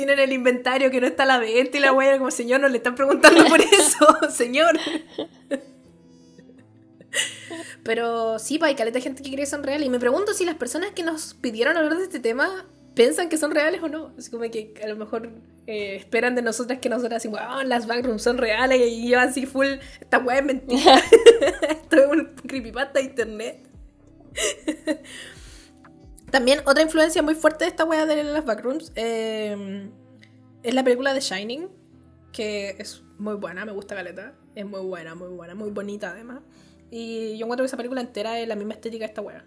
tienen 0.00 0.18
el 0.18 0.32
inventario 0.32 0.90
que 0.90 0.98
no 0.98 1.06
está 1.06 1.24
a 1.24 1.26
la 1.26 1.38
venta 1.38 1.76
y 1.76 1.80
la 1.80 1.92
wea 1.92 2.16
como, 2.16 2.30
señor, 2.30 2.58
no 2.60 2.68
le 2.68 2.78
están 2.78 2.94
preguntando 2.94 3.44
por 3.44 3.60
eso, 3.60 4.06
señor. 4.30 4.78
Pero 7.84 8.38
sí, 8.38 8.58
pues 8.58 8.70
hay 8.70 8.76
caleta 8.76 8.96
de 8.96 9.02
gente 9.02 9.22
que 9.22 9.28
cree 9.28 9.44
que 9.44 9.50
son 9.50 9.62
reales. 9.62 9.86
Y 9.86 9.90
me 9.90 9.98
pregunto 9.98 10.32
si 10.32 10.46
las 10.46 10.54
personas 10.54 10.92
que 10.92 11.02
nos 11.02 11.34
pidieron 11.34 11.76
hablar 11.76 11.98
de 11.98 12.04
este 12.04 12.18
tema 12.18 12.64
piensan 12.94 13.28
que 13.28 13.36
son 13.36 13.50
reales 13.50 13.82
o 13.82 13.90
no. 13.90 14.14
Es 14.16 14.30
como 14.30 14.50
que 14.50 14.72
a 14.82 14.88
lo 14.88 14.96
mejor 14.96 15.28
eh, 15.66 15.96
esperan 15.96 16.34
de 16.34 16.40
nosotras 16.40 16.78
que 16.78 16.88
nosotras 16.88 17.18
así, 17.18 17.28
wow, 17.28 17.62
las 17.66 17.86
backrooms 17.86 18.22
son 18.22 18.38
reales 18.38 18.80
y 18.80 19.06
yo 19.10 19.20
así 19.20 19.44
full, 19.44 19.66
esta 20.00 20.18
weá 20.18 20.38
es 20.38 20.44
mentira. 20.46 20.96
Esto 21.68 21.96
es 21.96 22.06
un 22.06 22.24
creepypasta 22.46 23.00
de 23.00 23.04
internet. 23.04 23.58
También 26.30 26.60
otra 26.66 26.82
influencia 26.82 27.22
muy 27.22 27.34
fuerte 27.34 27.64
de 27.64 27.70
esta 27.70 27.84
weá 27.84 28.06
de 28.06 28.22
las 28.24 28.44
backrooms 28.44 28.92
eh, 28.94 29.88
es 30.62 30.74
la 30.74 30.84
película 30.84 31.12
The 31.14 31.20
Shining, 31.20 31.68
que 32.32 32.76
es 32.78 33.02
muy 33.18 33.34
buena, 33.34 33.64
me 33.64 33.72
gusta 33.72 33.94
Caleta. 33.94 34.34
Es 34.54 34.66
muy 34.66 34.80
buena, 34.80 35.14
muy 35.14 35.28
buena, 35.28 35.54
muy 35.54 35.70
bonita 35.70 36.10
además. 36.10 36.40
Y 36.90 37.36
yo 37.38 37.46
encuentro 37.46 37.64
que 37.64 37.66
esa 37.68 37.76
película 37.76 38.00
entera 38.00 38.38
es 38.40 38.48
la 38.48 38.56
misma 38.56 38.74
estética 38.74 39.04
de 39.04 39.08
esta 39.08 39.20
weá. 39.22 39.44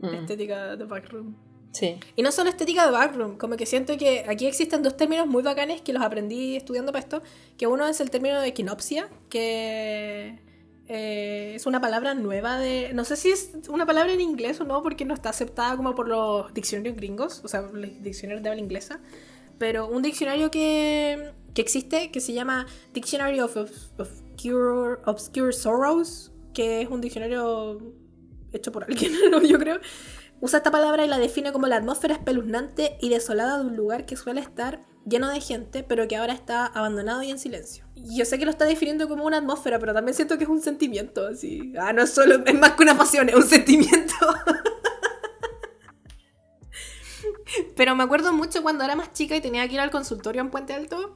La 0.00 0.10
Mm. 0.10 0.14
estética 0.14 0.76
de 0.76 0.84
backroom. 0.84 1.34
Sí. 1.72 1.98
Y 2.14 2.22
no 2.22 2.30
solo 2.30 2.50
estética 2.50 2.84
de 2.86 2.92
backroom, 2.92 3.36
como 3.36 3.56
que 3.56 3.66
siento 3.66 3.96
que 3.96 4.24
aquí 4.28 4.46
existen 4.46 4.82
dos 4.82 4.96
términos 4.96 5.26
muy 5.26 5.42
bacanes 5.42 5.80
que 5.80 5.92
los 5.92 6.02
aprendí 6.02 6.56
estudiando 6.56 6.92
para 6.92 7.02
esto, 7.02 7.22
que 7.58 7.66
uno 7.66 7.86
es 7.88 8.00
el 8.00 8.10
término 8.10 8.40
de 8.40 8.48
equinopsia, 8.48 9.08
que 9.28 10.38
eh, 10.88 11.52
es 11.54 11.66
una 11.66 11.80
palabra 11.80 12.14
nueva 12.14 12.58
de... 12.58 12.92
No 12.92 13.04
sé 13.04 13.16
si 13.16 13.30
es 13.30 13.52
una 13.68 13.86
palabra 13.86 14.12
en 14.12 14.20
inglés 14.20 14.60
o 14.60 14.64
no, 14.64 14.82
porque 14.82 15.04
no 15.04 15.14
está 15.14 15.30
aceptada 15.30 15.76
como 15.76 15.94
por 15.94 16.08
los 16.08 16.52
diccionarios 16.52 16.96
gringos, 16.96 17.40
o 17.44 17.48
sea, 17.48 17.62
los 17.62 18.02
diccionarios 18.02 18.42
de 18.42 18.50
habla 18.50 18.60
inglesa, 18.60 19.00
pero 19.58 19.86
un 19.86 20.02
diccionario 20.02 20.50
que, 20.50 21.32
que 21.54 21.62
existe, 21.62 22.10
que 22.10 22.20
se 22.20 22.32
llama 22.34 22.66
Dictionary 22.92 23.40
of, 23.40 23.56
Obscure, 23.56 24.98
Obscure 25.06 25.52
Sorrows, 25.52 26.32
que 26.52 26.82
es 26.82 26.88
un 26.88 27.00
diccionario 27.00 27.80
hecho 28.52 28.70
por 28.70 28.84
alguien, 28.84 29.12
¿no? 29.30 29.42
yo 29.42 29.58
creo, 29.58 29.80
usa 30.40 30.58
esta 30.58 30.70
palabra 30.70 31.04
y 31.04 31.08
la 31.08 31.18
define 31.18 31.52
como 31.52 31.66
la 31.66 31.76
atmósfera 31.76 32.14
espeluznante 32.14 32.96
y 33.00 33.08
desolada 33.08 33.58
de 33.58 33.66
un 33.66 33.76
lugar 33.76 34.06
que 34.06 34.16
suele 34.16 34.40
estar 34.40 34.80
lleno 35.06 35.30
de 35.30 35.40
gente, 35.40 35.82
pero 35.82 36.08
que 36.08 36.16
ahora 36.16 36.32
está 36.32 36.66
abandonado 36.66 37.22
y 37.22 37.30
en 37.30 37.38
silencio. 37.38 37.86
Yo 37.94 38.24
sé 38.24 38.38
que 38.38 38.44
lo 38.44 38.50
está 38.50 38.64
definiendo 38.64 39.08
como 39.08 39.24
una 39.24 39.38
atmósfera, 39.38 39.78
pero 39.78 39.92
también 39.92 40.14
siento 40.14 40.38
que 40.38 40.44
es 40.44 40.50
un 40.50 40.60
sentimiento, 40.60 41.26
así. 41.26 41.72
Ah, 41.78 41.92
no 41.92 42.02
es 42.02 42.10
solo, 42.10 42.42
es 42.44 42.54
más 42.54 42.72
que 42.72 42.82
una 42.82 42.96
pasión, 42.96 43.28
es 43.28 43.34
un 43.34 43.44
sentimiento. 43.44 44.14
pero 47.76 47.94
me 47.94 48.02
acuerdo 48.02 48.32
mucho 48.32 48.62
cuando 48.62 48.84
era 48.84 48.96
más 48.96 49.12
chica 49.12 49.36
y 49.36 49.40
tenía 49.40 49.66
que 49.68 49.74
ir 49.74 49.80
al 49.80 49.90
consultorio 49.90 50.40
en 50.40 50.50
Puente 50.50 50.72
Alto. 50.72 51.14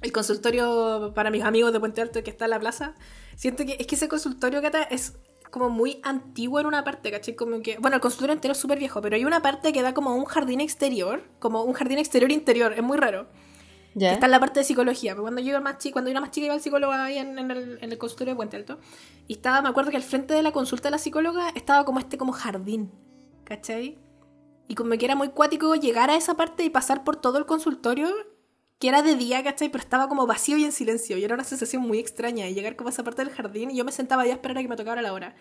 El 0.00 0.12
consultorio 0.12 1.12
para 1.14 1.30
mis 1.30 1.42
amigos 1.42 1.72
de 1.72 1.80
Puente 1.80 2.00
Alto 2.00 2.22
que 2.22 2.30
está 2.30 2.44
en 2.44 2.52
la 2.52 2.60
plaza. 2.60 2.94
Siento 3.36 3.66
que 3.66 3.76
es 3.78 3.86
que 3.86 3.96
ese 3.96 4.08
consultorio, 4.08 4.62
Cata, 4.62 4.82
es 4.82 5.14
como 5.50 5.70
muy 5.70 6.00
antiguo 6.02 6.60
en 6.60 6.66
una 6.66 6.84
parte, 6.84 7.10
¿cachai? 7.10 7.34
Como 7.34 7.60
que, 7.62 7.78
bueno, 7.78 7.96
el 7.96 8.00
consultorio 8.00 8.34
entero 8.34 8.52
es 8.52 8.58
súper 8.58 8.78
viejo, 8.78 9.00
pero 9.00 9.16
hay 9.16 9.24
una 9.24 9.42
parte 9.42 9.72
que 9.72 9.82
da 9.82 9.94
como 9.94 10.14
un 10.14 10.24
jardín 10.24 10.60
exterior, 10.60 11.22
como 11.38 11.62
un 11.62 11.72
jardín 11.72 11.98
exterior 11.98 12.30
interior, 12.30 12.72
es 12.72 12.82
muy 12.82 12.98
raro. 12.98 13.28
Que 13.94 14.00
¿Ya? 14.00 14.12
está 14.12 14.26
en 14.26 14.32
la 14.32 14.40
parte 14.40 14.60
de 14.60 14.64
psicología. 14.64 15.12
Pero 15.12 15.22
cuando 15.22 15.40
yo 15.40 15.50
era 15.50 15.60
más 15.60 15.78
chica, 15.78 15.94
cuando 15.94 16.08
yo 16.08 16.12
era 16.12 16.20
más 16.20 16.30
chica 16.30 16.46
iba 16.46 16.54
al 16.54 16.60
psicólogo 16.60 16.92
ahí 16.92 17.18
en, 17.18 17.38
en 17.38 17.50
el, 17.50 17.78
en 17.80 17.90
el 17.90 17.98
consultorio 17.98 18.34
de 18.34 18.36
Puente 18.36 18.56
Alto. 18.56 18.78
Y 19.26 19.34
estaba, 19.34 19.60
me 19.62 19.68
acuerdo 19.68 19.90
que 19.90 19.96
al 19.96 20.02
frente 20.02 20.34
de 20.34 20.42
la 20.42 20.52
consulta 20.52 20.88
de 20.88 20.92
la 20.92 20.98
psicóloga 20.98 21.50
estaba 21.54 21.84
como 21.84 21.98
este 21.98 22.18
como 22.18 22.32
jardín. 22.32 22.92
¿Cachai? 23.44 23.98
Y 24.68 24.74
como 24.74 24.90
que 24.98 25.04
era 25.04 25.16
muy 25.16 25.30
cuático 25.30 25.74
llegar 25.74 26.10
a 26.10 26.16
esa 26.16 26.36
parte 26.36 26.64
y 26.64 26.70
pasar 26.70 27.02
por 27.02 27.16
todo 27.16 27.38
el 27.38 27.46
consultorio, 27.46 28.08
que 28.78 28.88
era 28.88 29.02
de 29.02 29.16
día, 29.16 29.42
¿cachai? 29.42 29.68
Pero 29.70 29.82
estaba 29.82 30.08
como 30.08 30.26
vacío 30.26 30.56
y 30.56 30.64
en 30.64 30.72
silencio. 30.72 31.18
Y 31.18 31.24
era 31.24 31.34
una 31.34 31.44
sensación 31.44 31.82
muy 31.82 31.98
extraña. 31.98 32.48
Y 32.48 32.54
llegar 32.54 32.76
como 32.76 32.88
a 32.88 32.92
esa 32.92 33.02
parte 33.04 33.24
del 33.24 33.32
jardín 33.34 33.70
y 33.70 33.76
yo 33.76 33.84
me 33.84 33.92
sentaba 33.92 34.22
ahí 34.22 34.30
a 34.30 34.34
esperar 34.34 34.58
a 34.58 34.62
que 34.62 34.68
me 34.68 34.76
tocara 34.76 35.02
la 35.02 35.12
hora. 35.12 35.34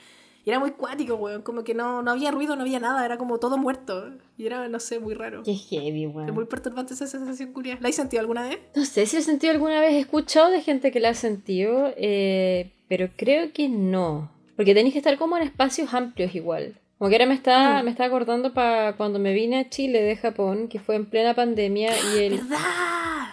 Y 0.44 0.50
era 0.50 0.60
muy 0.60 0.72
cuático, 0.72 1.16
weón. 1.16 1.42
Como 1.42 1.64
que 1.64 1.74
no, 1.74 2.02
no 2.02 2.12
había 2.12 2.32
ruido, 2.32 2.56
no 2.56 2.62
había 2.62 2.80
nada. 2.80 3.04
Era 3.06 3.18
como 3.18 3.38
todo 3.38 3.58
muerto. 3.58 4.12
Y 4.38 4.46
era, 4.46 4.68
no 4.70 4.80
sé, 4.80 5.00
muy 5.00 5.14
raro. 5.14 5.44
Qué 5.44 5.54
heavy, 5.54 6.06
Es 6.06 6.14
muy 6.14 6.24
weón. 6.24 6.48
perturbante 6.48 6.94
esa 6.94 7.06
sensación 7.06 7.52
curiosa. 7.54 7.80
¿La 7.82 7.90
has 7.90 7.96
sentido 7.96 8.22
alguna 8.22 8.48
vez? 8.48 8.60
No 8.76 8.86
sé 8.86 9.06
si 9.06 9.18
lo 9.18 9.22
he 9.22 9.26
sentido 9.26 9.52
alguna 9.54 9.82
vez. 9.82 9.94
He 9.94 10.00
escuchado 10.00 10.50
de 10.50 10.62
gente 10.62 10.92
que 10.92 11.00
la 11.02 11.10
ha 11.10 11.14
sentido, 11.14 11.92
eh, 11.98 12.72
pero 12.88 13.10
creo 13.16 13.52
que 13.52 13.68
no. 13.70 14.32
Porque 14.56 14.74
tenéis 14.74 14.94
que 14.94 15.00
estar 15.00 15.18
como 15.18 15.38
en 15.38 15.44
espacios 15.44 15.94
amplios 15.94 16.34
igual. 16.34 16.80
Como 16.98 17.10
que 17.10 17.16
ahora 17.16 17.26
me 17.28 17.36
está, 17.36 17.82
Mm. 17.82 17.86
me 17.86 17.92
está 17.92 18.06
acordando 18.06 18.54
para 18.54 18.94
cuando 18.94 19.20
me 19.20 19.34
vine 19.34 19.60
a 19.60 19.70
Chile 19.70 20.02
de 20.02 20.16
Japón, 20.16 20.68
que 20.68 20.80
fue 20.80 20.96
en 20.96 21.06
plena 21.06 21.34
pandemia 21.36 21.92
y, 22.16 22.18
el, 22.24 22.42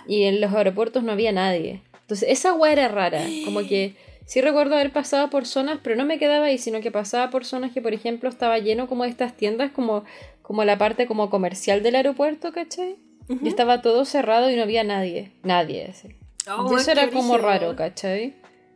y 0.06 0.24
en 0.24 0.40
los 0.40 0.52
aeropuertos 0.52 1.02
no 1.02 1.12
había 1.12 1.32
nadie. 1.32 1.82
Entonces 2.02 2.28
esa 2.30 2.52
weá 2.52 2.72
era 2.72 2.88
rara. 2.88 3.22
Como 3.46 3.60
que 3.66 3.94
sí 4.26 4.40
recuerdo 4.42 4.74
haber 4.74 4.92
pasado 4.92 5.30
por 5.30 5.46
zonas, 5.46 5.78
pero 5.82 5.96
no 5.96 6.04
me 6.04 6.18
quedaba 6.18 6.46
ahí, 6.46 6.58
sino 6.58 6.80
que 6.80 6.90
pasaba 6.90 7.30
por 7.30 7.46
zonas 7.46 7.72
que, 7.72 7.80
por 7.80 7.94
ejemplo, 7.94 8.28
estaba 8.28 8.58
lleno 8.58 8.86
como 8.86 9.04
de 9.04 9.10
estas 9.10 9.34
tiendas, 9.34 9.70
como, 9.72 10.04
como 10.42 10.64
la 10.64 10.76
parte 10.76 11.06
como 11.06 11.30
comercial 11.30 11.82
del 11.82 11.96
aeropuerto, 11.96 12.52
¿cachai? 12.52 12.96
Y 13.42 13.48
estaba 13.48 13.80
todo 13.80 14.04
cerrado 14.04 14.50
y 14.50 14.56
no 14.56 14.62
había 14.62 14.84
nadie. 14.84 15.32
Nadie, 15.42 15.86
así. 15.88 16.08
Oh, 16.46 16.70
y 16.70 16.74
eso 16.74 16.90
era 16.90 17.08
como 17.08 17.38
raro, 17.38 17.74
¿cachai? 17.74 18.34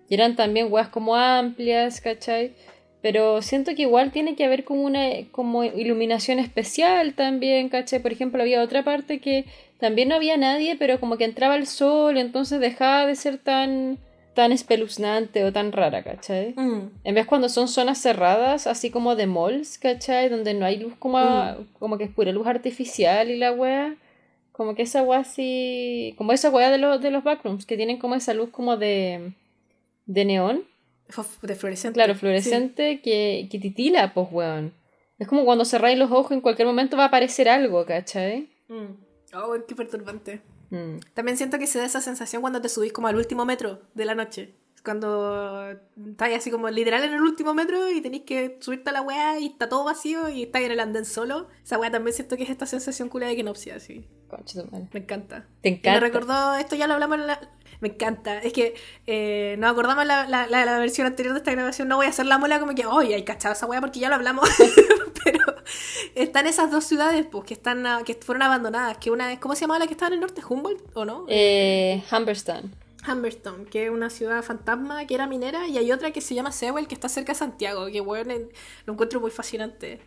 Y 0.08 0.14
eran 0.14 0.36
también 0.36 0.68
weas 0.72 0.88
como 0.88 1.14
amplias, 1.16 2.00
¿cachai? 2.00 2.54
Pero 3.00 3.42
siento 3.42 3.74
que 3.76 3.82
igual 3.82 4.10
tiene 4.10 4.34
que 4.34 4.44
haber 4.44 4.64
como 4.64 4.82
una 4.82 5.04
como 5.30 5.62
iluminación 5.64 6.38
especial 6.40 7.14
también, 7.14 7.68
¿cachai? 7.68 8.00
Por 8.00 8.10
ejemplo, 8.12 8.42
había 8.42 8.62
otra 8.62 8.82
parte 8.82 9.20
que 9.20 9.44
también 9.78 10.08
no 10.08 10.16
había 10.16 10.36
nadie, 10.36 10.74
pero 10.76 10.98
como 10.98 11.16
que 11.16 11.24
entraba 11.24 11.54
el 11.56 11.66
sol 11.68 12.18
entonces 12.18 12.58
dejaba 12.58 13.06
de 13.06 13.14
ser 13.14 13.38
tan, 13.38 13.98
tan 14.34 14.50
espeluznante 14.50 15.44
o 15.44 15.52
tan 15.52 15.70
rara, 15.70 16.02
¿cachai? 16.02 16.54
Mm. 16.56 16.90
En 17.04 17.14
vez 17.14 17.26
cuando 17.26 17.48
son 17.48 17.68
zonas 17.68 17.98
cerradas, 18.02 18.66
así 18.66 18.90
como 18.90 19.14
de 19.14 19.26
malls, 19.28 19.78
¿cachai? 19.78 20.28
Donde 20.28 20.54
no 20.54 20.66
hay 20.66 20.78
luz 20.78 20.94
como, 20.98 21.18
a- 21.18 21.56
como 21.78 21.98
que 21.98 22.04
es 22.04 22.10
pura 22.10 22.32
luz 22.32 22.48
artificial 22.48 23.30
y 23.30 23.36
la 23.36 23.52
wea. 23.52 23.94
Como 24.50 24.74
que 24.74 24.82
esa 24.82 25.04
wea 25.04 25.20
así. 25.20 26.14
Como 26.18 26.32
esa 26.32 26.50
wea 26.50 26.72
de, 26.72 26.78
los 26.78 27.00
de 27.00 27.12
los 27.12 27.22
backrooms, 27.22 27.64
que 27.64 27.76
tienen 27.76 27.98
como 27.98 28.16
esa 28.16 28.34
luz 28.34 28.50
como 28.50 28.76
de. 28.76 29.30
de 30.06 30.24
neón. 30.24 30.64
De 31.42 31.54
fluorescente. 31.54 31.94
Claro, 31.94 32.14
fluorescente 32.14 33.00
que, 33.00 33.48
que 33.50 33.58
titila, 33.58 34.12
pues 34.14 34.28
weón. 34.30 34.74
Es 35.18 35.26
como 35.26 35.44
cuando 35.44 35.64
cerráis 35.64 35.98
los 35.98 36.10
ojos, 36.12 36.32
en 36.32 36.40
cualquier 36.40 36.66
momento 36.68 36.96
va 36.96 37.04
a 37.04 37.06
aparecer 37.06 37.48
algo, 37.48 37.84
¿cachai? 37.86 38.50
Mm. 38.68 39.34
Oh, 39.34 39.54
qué 39.66 39.74
perturbante. 39.74 40.42
Mm. 40.70 40.98
También 41.14 41.36
siento 41.36 41.58
que 41.58 41.66
se 41.66 41.78
da 41.78 41.86
esa 41.86 42.00
sensación 42.00 42.40
cuando 42.42 42.60
te 42.60 42.68
subís 42.68 42.92
como 42.92 43.08
al 43.08 43.16
último 43.16 43.44
metro 43.44 43.80
de 43.94 44.04
la 44.04 44.14
noche. 44.14 44.54
Cuando 44.84 45.70
estás 46.10 46.32
así 46.34 46.50
como 46.52 46.70
literal 46.70 47.02
en 47.02 47.12
el 47.12 47.20
último 47.20 47.52
metro 47.52 47.90
y 47.90 48.00
tenéis 48.00 48.22
que 48.22 48.58
subirte 48.60 48.90
a 48.90 48.92
la 48.92 49.02
weá 49.02 49.38
y 49.40 49.46
está 49.46 49.68
todo 49.68 49.84
vacío 49.84 50.28
y 50.28 50.44
estás 50.44 50.62
en 50.62 50.70
el 50.70 50.80
andén 50.80 51.04
solo. 51.04 51.48
Esa 51.64 51.78
weá 51.78 51.90
también 51.90 52.14
siento 52.14 52.36
que 52.36 52.44
es 52.44 52.50
esta 52.50 52.64
sensación 52.66 53.08
culia 53.08 53.28
de 53.28 53.36
kenopsia, 53.36 53.74
así. 53.76 54.06
Concha 54.28 54.62
tu 54.62 54.70
madre. 54.70 54.88
Me 54.92 55.00
encanta. 55.00 55.46
Te 55.62 55.68
Y 55.68 55.72
me 55.72 55.78
encanta. 55.78 56.00
recordó, 56.00 56.54
esto 56.54 56.76
ya 56.76 56.86
lo 56.86 56.94
hablamos 56.94 57.18
en 57.18 57.26
la... 57.26 57.40
Me 57.80 57.88
encanta. 57.88 58.38
Es 58.38 58.52
que 58.52 58.74
eh, 59.06 59.56
nos 59.58 59.70
acordamos 59.70 60.04
la, 60.04 60.26
la, 60.26 60.46
la, 60.46 60.64
la 60.64 60.78
versión 60.78 61.06
anterior 61.06 61.34
de 61.34 61.38
esta 61.38 61.52
grabación. 61.52 61.88
No 61.88 61.96
voy 61.96 62.06
a 62.06 62.08
hacer 62.10 62.26
la 62.26 62.38
mola 62.38 62.58
como 62.58 62.74
que, 62.74 62.86
oye, 62.86 63.14
hay 63.14 63.24
cachado 63.24 63.54
esa 63.54 63.66
weá 63.66 63.80
porque 63.80 64.00
ya 64.00 64.08
lo 64.08 64.16
hablamos. 64.16 64.48
Pero 65.24 65.44
están 66.14 66.46
esas 66.46 66.70
dos 66.70 66.84
ciudades 66.84 67.26
pues, 67.30 67.44
que 67.44 67.54
están 67.54 67.84
que 68.04 68.14
fueron 68.14 68.42
abandonadas. 68.42 68.98
Que 68.98 69.10
una 69.10 69.32
es, 69.32 69.38
¿cómo 69.38 69.54
se 69.54 69.62
llamaba 69.62 69.80
la 69.80 69.86
que 69.86 69.92
estaba 69.92 70.08
en 70.08 70.14
el 70.14 70.20
norte? 70.20 70.42
¿Humboldt 70.48 70.82
o 70.94 71.04
no? 71.04 71.24
Eh, 71.28 72.02
Humberston. 72.10 72.74
Humberstone, 73.06 73.64
que 73.66 73.86
es 73.86 73.90
una 73.90 74.10
ciudad 74.10 74.42
fantasma 74.42 75.06
que 75.06 75.14
era 75.14 75.26
minera. 75.26 75.68
Y 75.68 75.78
hay 75.78 75.92
otra 75.92 76.10
que 76.10 76.20
se 76.20 76.34
llama 76.34 76.52
Sewell, 76.52 76.88
que 76.88 76.94
está 76.94 77.08
cerca 77.08 77.32
de 77.32 77.38
Santiago. 77.38 77.86
Que 77.86 78.00
bueno, 78.00 78.34
lo 78.86 78.92
encuentro 78.92 79.20
muy 79.20 79.30
fascinante. 79.30 80.00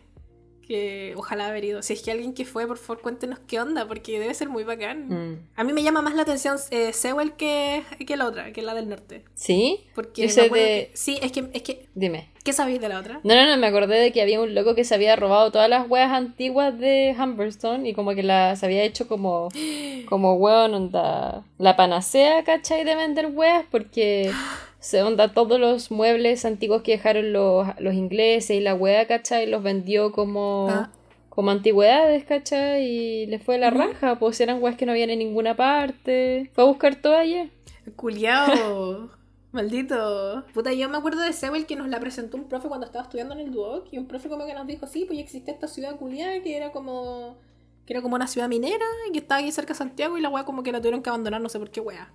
Que 0.72 1.12
ojalá 1.18 1.48
haber 1.48 1.66
ido. 1.66 1.82
Si 1.82 1.92
es 1.92 2.00
que 2.00 2.10
alguien 2.12 2.32
que 2.32 2.46
fue, 2.46 2.66
por 2.66 2.78
favor, 2.78 3.02
cuéntenos 3.02 3.38
qué 3.46 3.60
onda, 3.60 3.86
porque 3.86 4.18
debe 4.18 4.32
ser 4.32 4.48
muy 4.48 4.64
bacán. 4.64 5.06
Mm. 5.08 5.38
A 5.54 5.64
mí 5.64 5.74
me 5.74 5.82
llama 5.82 6.00
más 6.00 6.14
la 6.14 6.22
atención 6.22 6.56
eh, 6.70 6.94
Sewell 6.94 7.32
que, 7.34 7.82
que 8.06 8.16
la 8.16 8.26
otra, 8.26 8.52
que 8.54 8.62
la 8.62 8.72
del 8.72 8.88
norte. 8.88 9.22
¿Sí? 9.34 9.84
Porque 9.94 10.22
Yo 10.22 10.28
me 10.28 10.32
sé 10.32 10.40
acuerdo 10.46 10.64
de- 10.64 10.88
que- 10.90 10.96
sí, 10.96 11.18
es 11.20 11.30
que, 11.30 11.44
es 11.52 11.60
que. 11.62 11.88
Dime. 11.94 12.30
¿Qué 12.42 12.54
sabéis 12.54 12.80
de 12.80 12.88
la 12.88 12.98
otra? 13.00 13.20
No, 13.22 13.34
no, 13.34 13.46
no, 13.46 13.56
me 13.58 13.66
acordé 13.66 13.98
de 14.00 14.12
que 14.12 14.22
había 14.22 14.40
un 14.40 14.54
loco 14.54 14.74
que 14.74 14.84
se 14.84 14.94
había 14.94 15.14
robado 15.14 15.52
todas 15.52 15.68
las 15.68 15.88
weas 15.90 16.10
antiguas 16.10 16.76
de 16.78 17.14
Humberstone 17.18 17.86
y 17.86 17.92
como 17.92 18.14
que 18.14 18.22
las 18.22 18.64
había 18.64 18.82
hecho 18.82 19.06
como, 19.06 19.48
como 20.08 20.34
weón, 20.36 20.72
onda, 20.74 21.44
la 21.58 21.76
panacea, 21.76 22.44
¿cachai? 22.44 22.84
De 22.84 22.94
vender 22.96 23.26
weas 23.26 23.64
porque 23.70 24.32
se 24.82 25.02
onda 25.02 25.32
todos 25.32 25.58
los 25.60 25.90
muebles 25.90 26.44
antiguos 26.44 26.82
que 26.82 26.92
dejaron 26.92 27.32
los, 27.32 27.66
los 27.78 27.94
ingleses 27.94 28.56
y 28.56 28.60
la 28.60 28.74
wea, 28.74 29.06
¿cachai? 29.06 29.46
Los 29.48 29.62
vendió 29.62 30.10
como, 30.12 30.66
Ah. 30.68 30.90
como 31.28 31.50
antigüedades, 31.52 32.24
¿cachai? 32.24 32.84
Y 32.84 33.26
le 33.26 33.38
fue 33.38 33.58
la 33.58 33.70
raja, 33.70 34.18
pues 34.18 34.40
eran 34.40 34.62
weas 34.62 34.76
que 34.76 34.84
no 34.84 34.92
habían 34.92 35.10
en 35.10 35.20
ninguna 35.20 35.56
parte. 35.56 36.50
Fue 36.52 36.64
a 36.64 36.66
buscar 36.66 36.96
todo 36.96 37.16
allá. 37.16 37.48
Culiao. 37.96 39.08
Maldito. 39.52 40.44
Puta, 40.54 40.72
yo 40.72 40.88
me 40.88 40.96
acuerdo 40.96 41.20
de 41.20 41.32
Sewell 41.32 41.66
que 41.66 41.76
nos 41.76 41.88
la 41.88 42.00
presentó 42.00 42.36
un 42.36 42.48
profe 42.48 42.68
cuando 42.68 42.86
estaba 42.86 43.04
estudiando 43.04 43.34
en 43.34 43.40
el 43.40 43.52
Duoc. 43.52 43.86
Y 43.92 43.98
un 43.98 44.06
profe 44.06 44.28
como 44.28 44.46
que 44.46 44.54
nos 44.54 44.66
dijo, 44.66 44.86
sí, 44.86 45.04
pues 45.04 45.18
ya 45.18 45.22
existe 45.24 45.50
esta 45.50 45.68
ciudad 45.68 45.96
culiada 45.96 46.40
que 46.42 46.56
era 46.56 46.72
como. 46.72 47.36
que 47.86 47.92
era 47.92 48.00
como 48.02 48.14
una 48.16 48.26
ciudad 48.26 48.48
minera 48.48 48.84
y 49.08 49.12
que 49.12 49.18
estaba 49.18 49.40
aquí 49.40 49.52
cerca 49.52 49.74
de 49.74 49.78
Santiago 49.78 50.16
y 50.16 50.22
la 50.22 50.28
weá 50.30 50.44
como 50.44 50.62
que 50.62 50.72
la 50.72 50.80
tuvieron 50.80 51.02
que 51.02 51.10
abandonar, 51.10 51.40
no 51.40 51.48
sé 51.50 51.58
por 51.58 51.70
qué 51.70 51.80
weá. 51.80 52.10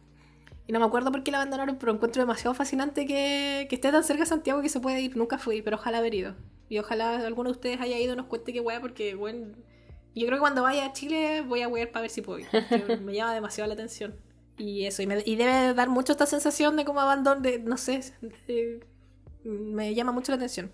Y 0.67 0.73
no 0.73 0.79
me 0.79 0.85
acuerdo 0.85 1.11
por 1.11 1.23
qué 1.23 1.31
la 1.31 1.37
abandonaron, 1.37 1.77
pero 1.77 1.93
encuentro 1.93 2.21
demasiado 2.21 2.53
fascinante 2.53 3.05
que, 3.05 3.67
que 3.69 3.75
esté 3.75 3.91
tan 3.91 4.03
cerca 4.03 4.23
de 4.23 4.29
Santiago 4.29 4.61
que 4.61 4.69
se 4.69 4.79
puede 4.81 4.99
ir. 5.01 5.15
Nunca 5.15 5.37
fui, 5.37 5.61
pero 5.61 5.77
ojalá 5.77 5.99
haber 5.99 6.13
ido. 6.13 6.35
Y 6.69 6.77
ojalá 6.79 7.15
alguno 7.25 7.49
de 7.49 7.53
ustedes 7.55 7.79
haya 7.79 7.97
ido 7.99 8.13
y 8.13 8.17
nos 8.17 8.25
cuente 8.25 8.51
qué 8.53 8.59
weá, 8.59 8.81
porque, 8.81 9.15
bueno, 9.15 9.55
Yo 10.15 10.25
creo 10.25 10.37
que 10.37 10.41
cuando 10.41 10.63
vaya 10.63 10.85
a 10.87 10.93
Chile 10.93 11.41
voy 11.47 11.61
a 11.61 11.69
ver 11.69 11.91
para 11.91 12.01
ver 12.01 12.09
si 12.11 12.21
puedo 12.21 12.39
ir. 12.39 12.47
me 13.03 13.13
llama 13.13 13.33
demasiado 13.33 13.67
la 13.67 13.75
atención. 13.75 14.15
Y 14.57 14.85
eso, 14.85 15.01
y, 15.03 15.07
me- 15.07 15.21
y 15.25 15.35
debe 15.37 15.73
dar 15.75 15.87
mucho 15.89 16.11
esta 16.13 16.25
sensación 16.25 16.75
de 16.75 16.83
como 16.85 16.99
abandono, 16.99 17.39
de, 17.41 17.59
no 17.59 17.77
sé, 17.77 18.01
de- 18.47 18.79
me 19.43 19.93
llama 19.95 20.11
mucho 20.11 20.31
la 20.31 20.37
atención. 20.37 20.71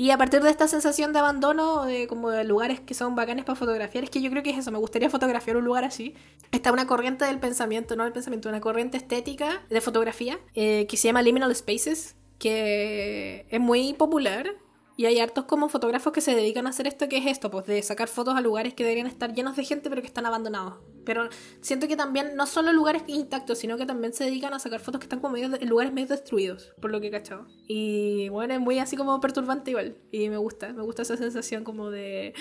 Y 0.00 0.12
a 0.12 0.16
partir 0.16 0.42
de 0.42 0.48
esta 0.48 0.66
sensación 0.66 1.12
de 1.12 1.18
abandono, 1.18 1.84
de 1.84 2.06
como 2.06 2.30
de 2.30 2.42
lugares 2.44 2.80
que 2.80 2.94
son 2.94 3.14
bacanes 3.14 3.44
para 3.44 3.54
fotografiar, 3.54 4.02
es 4.02 4.08
que 4.08 4.22
yo 4.22 4.30
creo 4.30 4.42
que 4.42 4.48
es 4.48 4.56
eso, 4.56 4.70
me 4.70 4.78
gustaría 4.78 5.10
fotografiar 5.10 5.58
un 5.58 5.66
lugar 5.66 5.84
así. 5.84 6.14
Está 6.52 6.72
una 6.72 6.86
corriente 6.86 7.26
del 7.26 7.38
pensamiento, 7.38 7.96
no 7.96 8.04
del 8.04 8.12
pensamiento, 8.14 8.48
una 8.48 8.62
corriente 8.62 8.96
estética 8.96 9.62
de 9.68 9.82
fotografía 9.82 10.38
eh, 10.54 10.86
que 10.88 10.96
se 10.96 11.08
llama 11.08 11.20
Liminal 11.20 11.54
Spaces, 11.54 12.16
que 12.38 13.44
es 13.50 13.60
muy 13.60 13.92
popular. 13.92 14.54
Y 15.00 15.06
hay 15.06 15.18
hartos 15.18 15.46
como 15.46 15.70
fotógrafos 15.70 16.12
que 16.12 16.20
se 16.20 16.34
dedican 16.34 16.66
a 16.66 16.70
hacer 16.70 16.86
esto, 16.86 17.08
que 17.08 17.16
es 17.16 17.24
esto, 17.24 17.50
pues 17.50 17.64
de 17.64 17.80
sacar 17.80 18.06
fotos 18.06 18.36
a 18.36 18.42
lugares 18.42 18.74
que 18.74 18.84
deberían 18.84 19.06
estar 19.06 19.32
llenos 19.32 19.56
de 19.56 19.64
gente, 19.64 19.88
pero 19.88 20.02
que 20.02 20.06
están 20.06 20.26
abandonados. 20.26 20.74
Pero 21.06 21.30
siento 21.62 21.88
que 21.88 21.96
también, 21.96 22.36
no 22.36 22.46
solo 22.46 22.70
lugares 22.74 23.04
intactos, 23.06 23.56
sino 23.56 23.78
que 23.78 23.86
también 23.86 24.12
se 24.12 24.24
dedican 24.24 24.52
a 24.52 24.58
sacar 24.58 24.78
fotos 24.80 24.98
que 24.98 25.06
están 25.06 25.20
como 25.20 25.38
en 25.38 25.68
lugares 25.70 25.94
medio 25.94 26.08
destruidos, 26.08 26.74
por 26.82 26.90
lo 26.90 27.00
que 27.00 27.06
he 27.06 27.10
cachado. 27.10 27.46
Y 27.66 28.28
bueno, 28.28 28.52
es 28.52 28.60
muy 28.60 28.78
así 28.78 28.94
como 28.94 29.18
perturbante 29.22 29.70
igual. 29.70 29.96
Y 30.12 30.28
me 30.28 30.36
gusta, 30.36 30.70
me 30.74 30.82
gusta 30.82 31.00
esa 31.00 31.16
sensación 31.16 31.64
como 31.64 31.90
de... 31.90 32.34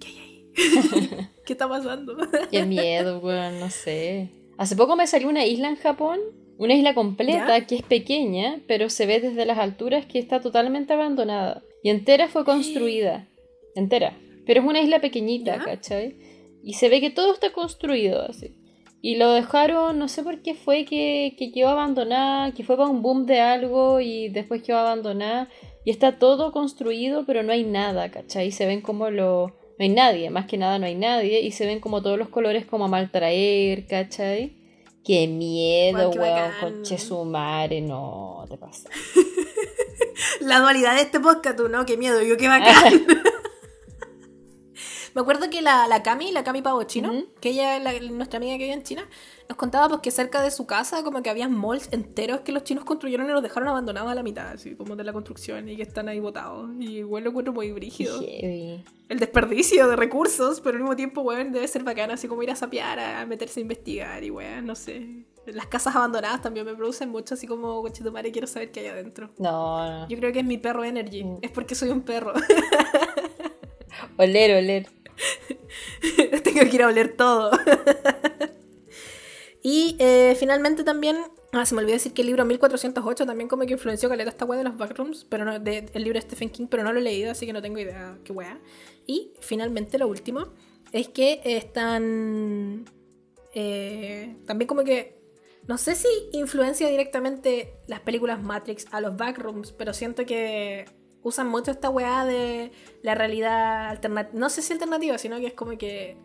¿Qué 0.00 0.08
hay 0.08 0.18
ahí? 0.18 0.50
¿Qué 1.46 1.52
está 1.52 1.68
pasando? 1.68 2.16
Qué 2.50 2.64
miedo, 2.64 3.20
weón, 3.20 3.60
no 3.60 3.70
sé. 3.70 4.32
Hace 4.58 4.74
poco 4.74 4.96
me 4.96 5.06
salió 5.06 5.28
una 5.28 5.46
isla 5.46 5.68
en 5.68 5.76
Japón, 5.76 6.18
una 6.60 6.74
isla 6.74 6.92
completa 6.92 7.58
¿Ya? 7.58 7.66
que 7.66 7.76
es 7.76 7.82
pequeña, 7.82 8.60
pero 8.66 8.90
se 8.90 9.06
ve 9.06 9.18
desde 9.18 9.46
las 9.46 9.56
alturas 9.56 10.04
que 10.04 10.18
está 10.18 10.42
totalmente 10.42 10.92
abandonada. 10.92 11.62
Y 11.82 11.88
entera 11.88 12.28
fue 12.28 12.44
construida. 12.44 13.26
Entera. 13.74 14.18
Pero 14.44 14.60
es 14.60 14.66
una 14.66 14.82
isla 14.82 15.00
pequeñita, 15.00 15.56
¿Ya? 15.56 15.64
¿cachai? 15.64 16.16
Y 16.62 16.74
se 16.74 16.90
ve 16.90 17.00
que 17.00 17.08
todo 17.08 17.32
está 17.32 17.50
construido 17.54 18.20
así. 18.20 18.54
Y 19.00 19.16
lo 19.16 19.32
dejaron, 19.32 19.98
no 19.98 20.06
sé 20.08 20.22
por 20.22 20.42
qué 20.42 20.52
fue 20.52 20.84
que, 20.84 21.34
que 21.38 21.50
quedó 21.50 21.70
abandonada, 21.70 22.52
que 22.52 22.62
fue 22.62 22.76
para 22.76 22.90
un 22.90 23.00
boom 23.00 23.24
de 23.24 23.40
algo 23.40 24.00
y 24.00 24.28
después 24.28 24.62
quedó 24.62 24.76
abandonada. 24.76 25.48
Y 25.86 25.90
está 25.90 26.18
todo 26.18 26.52
construido, 26.52 27.24
pero 27.24 27.42
no 27.42 27.52
hay 27.52 27.64
nada, 27.64 28.10
¿cachai? 28.10 28.50
Se 28.50 28.66
ven 28.66 28.82
como 28.82 29.08
lo... 29.08 29.46
No 29.78 29.84
hay 29.84 29.88
nadie, 29.88 30.28
más 30.28 30.44
que 30.44 30.58
nada 30.58 30.78
no 30.78 30.84
hay 30.84 30.94
nadie. 30.94 31.40
Y 31.40 31.52
se 31.52 31.64
ven 31.64 31.80
como 31.80 32.02
todos 32.02 32.18
los 32.18 32.28
colores 32.28 32.66
como 32.66 32.84
a 32.84 32.88
mal 32.88 33.10
traer, 33.10 33.86
¿cachai? 33.86 34.59
Qué 35.04 35.26
miedo, 35.26 36.10
weón, 36.10 36.52
conche 36.60 36.98
su 36.98 37.24
madre, 37.24 37.80
no, 37.80 38.44
te 38.48 38.58
pasa. 38.58 38.88
La 40.40 40.60
dualidad 40.60 40.94
de 40.94 41.02
este 41.02 41.20
podcast, 41.20 41.56
tú, 41.56 41.68
¿no? 41.68 41.86
Qué 41.86 41.96
miedo, 41.96 42.22
yo 42.22 42.36
qué 42.36 42.48
bacán. 42.48 43.06
Me 45.14 45.20
acuerdo 45.22 45.50
que 45.50 45.60
la, 45.62 45.86
la 45.88 46.02
Cami, 46.02 46.30
la 46.32 46.44
Cami 46.44 46.62
Pavo 46.62 46.82
Chino, 46.84 47.12
que 47.40 47.50
ella 47.50 47.76
es 47.76 47.82
la- 47.82 48.10
nuestra 48.10 48.36
amiga 48.38 48.52
que 48.58 48.64
vive 48.64 48.74
en 48.74 48.82
China, 48.82 49.08
nos 49.48 49.56
contaba 49.58 49.88
pues 49.88 50.00
que 50.02 50.10
cerca 50.10 50.42
de 50.42 50.50
su 50.50 50.66
casa 50.66 51.02
como 51.02 51.22
que 51.22 51.30
había 51.30 51.48
malls 51.48 51.88
enteros 51.92 52.40
que 52.40 52.52
los 52.52 52.62
chinos 52.64 52.84
construyeron 52.84 53.28
y 53.28 53.32
los 53.32 53.42
dejaron 53.42 53.68
abandonados 53.68 54.10
a 54.10 54.14
la 54.14 54.22
mitad, 54.22 54.48
así 54.48 54.76
como 54.76 54.94
de 54.96 55.02
la 55.04 55.12
construcción 55.12 55.68
y 55.68 55.76
que 55.76 55.82
están 55.82 56.08
ahí 56.08 56.20
botados. 56.20 56.70
Y 56.78 56.98
igual 56.98 57.24
lo 57.24 57.30
encuentro 57.30 57.52
muy 57.52 57.72
brígido. 57.72 58.20
Heavy. 58.20 58.84
El 59.08 59.18
desperdicio 59.18 59.88
de 59.88 59.96
recursos, 59.96 60.60
pero 60.60 60.76
al 60.76 60.82
mismo 60.82 60.94
tiempo, 60.94 61.22
weón, 61.22 61.50
debe 61.50 61.66
ser 61.66 61.82
bacán, 61.82 62.12
así 62.12 62.28
como 62.28 62.42
ir 62.44 62.50
a 62.52 62.56
sapear, 62.56 63.00
a 63.00 63.26
meterse 63.26 63.58
a 63.58 63.62
investigar 63.62 64.22
y 64.22 64.30
weón, 64.30 64.66
no 64.66 64.76
sé. 64.76 65.24
Las 65.46 65.66
casas 65.66 65.96
abandonadas 65.96 66.42
también 66.42 66.64
me 66.64 66.74
producen 66.74 67.08
mucho, 67.08 67.34
así 67.34 67.48
como, 67.48 67.82
madre 68.12 68.30
quiero 68.30 68.46
saber 68.46 68.70
qué 68.70 68.80
hay 68.80 68.86
adentro. 68.86 69.30
No, 69.38 69.84
no. 70.02 70.08
Yo 70.08 70.16
creo 70.18 70.32
que 70.32 70.40
es 70.40 70.44
mi 70.44 70.58
perro 70.58 70.84
energy. 70.84 71.24
Mm. 71.24 71.38
Es 71.42 71.50
porque 71.50 71.74
soy 71.74 71.88
un 71.88 72.02
perro. 72.02 72.34
Oler, 74.16 74.56
oler. 74.56 74.99
Tengo 76.44 76.60
que 76.60 76.74
ir 76.74 76.82
a 76.82 76.88
oler 76.88 77.16
todo. 77.16 77.50
y 79.62 79.96
eh, 79.98 80.36
finalmente 80.38 80.84
también. 80.84 81.16
Ah, 81.52 81.66
se 81.66 81.74
me 81.74 81.80
olvidó 81.80 81.94
decir 81.94 82.12
que 82.12 82.22
el 82.22 82.28
libro 82.28 82.44
1408 82.44 83.26
también 83.26 83.48
como 83.48 83.66
que 83.66 83.72
influenció 83.72 84.08
caleta 84.08 84.30
esta 84.30 84.44
weá 84.44 84.58
de 84.58 84.64
los 84.64 84.76
backrooms, 84.76 85.24
pero 85.24 85.44
no, 85.44 85.52
el 85.52 86.04
libro 86.04 86.14
de 86.14 86.20
Stephen 86.20 86.48
King, 86.48 86.68
pero 86.70 86.84
no 86.84 86.92
lo 86.92 87.00
he 87.00 87.02
leído, 87.02 87.32
así 87.32 87.44
que 87.44 87.52
no 87.52 87.60
tengo 87.60 87.80
idea 87.80 88.16
qué 88.22 88.32
weá. 88.32 88.60
Y 89.04 89.32
finalmente 89.40 89.98
lo 89.98 90.06
último 90.06 90.52
es 90.92 91.08
que 91.08 91.40
están 91.44 92.84
eh, 93.52 94.36
también 94.46 94.68
como 94.68 94.84
que 94.84 95.20
no 95.66 95.78
sé 95.78 95.94
si 95.94 96.08
influencia 96.32 96.88
directamente 96.88 97.74
las 97.86 98.00
películas 98.00 98.42
Matrix 98.42 98.86
a 98.92 99.00
los 99.00 99.16
backrooms, 99.16 99.72
pero 99.72 99.92
siento 99.92 100.24
que 100.26 100.86
usan 101.22 101.48
mucho 101.48 101.70
esta 101.70 101.90
weá 101.90 102.24
de 102.24 102.72
la 103.02 103.14
realidad 103.14 103.88
alternativa. 103.88 104.38
No 104.38 104.48
sé 104.50 104.62
si 104.62 104.72
alternativa, 104.72 105.18
sino 105.18 105.38
que 105.38 105.46
es 105.48 105.54
como 105.54 105.76
que 105.78 106.16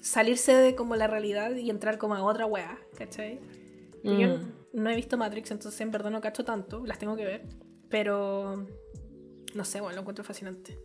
salirse 0.00 0.54
de 0.54 0.74
como 0.74 0.96
la 0.96 1.06
realidad 1.06 1.54
y 1.54 1.70
entrar 1.70 1.98
como 1.98 2.14
a 2.14 2.22
otra 2.22 2.46
weá, 2.46 2.78
¿cachai? 2.96 3.40
Y 4.02 4.18
Yo 4.18 4.28
Mm. 4.28 4.52
no 4.72 4.90
he 4.90 4.94
visto 4.96 5.16
Matrix, 5.16 5.50
entonces 5.50 5.80
en 5.80 5.90
verdad 5.90 6.10
no 6.10 6.20
cacho 6.20 6.44
tanto, 6.44 6.84
las 6.86 6.98
tengo 6.98 7.16
que 7.16 7.24
ver. 7.24 7.42
Pero 7.88 8.66
no 9.54 9.64
sé, 9.64 9.80
bueno, 9.80 9.94
lo 9.96 10.00
encuentro 10.02 10.24
fascinante. 10.24 10.78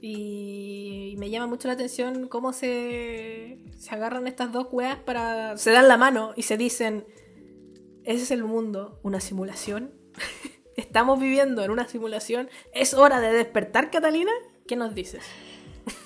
Y, 0.00 1.10
y 1.12 1.16
me 1.16 1.28
llama 1.30 1.46
mucho 1.46 1.66
la 1.68 1.74
atención 1.74 2.28
cómo 2.28 2.52
se, 2.52 3.58
se 3.76 3.90
agarran 3.94 4.26
estas 4.26 4.52
dos 4.52 4.68
weas 4.70 4.98
para. 5.00 5.56
Se 5.56 5.70
dan 5.72 5.88
la 5.88 5.96
mano 5.96 6.32
y 6.36 6.42
se 6.42 6.56
dicen: 6.56 7.04
Ese 8.04 8.22
es 8.22 8.30
el 8.30 8.44
mundo, 8.44 9.00
una 9.02 9.20
simulación. 9.20 9.92
Estamos 10.78 11.18
viviendo 11.18 11.64
en 11.64 11.72
una 11.72 11.88
simulación. 11.88 12.48
¿Es 12.72 12.94
hora 12.94 13.20
de 13.20 13.32
despertar, 13.32 13.90
Catalina? 13.90 14.30
¿Qué 14.68 14.76
nos 14.76 14.94
dices? 14.94 15.24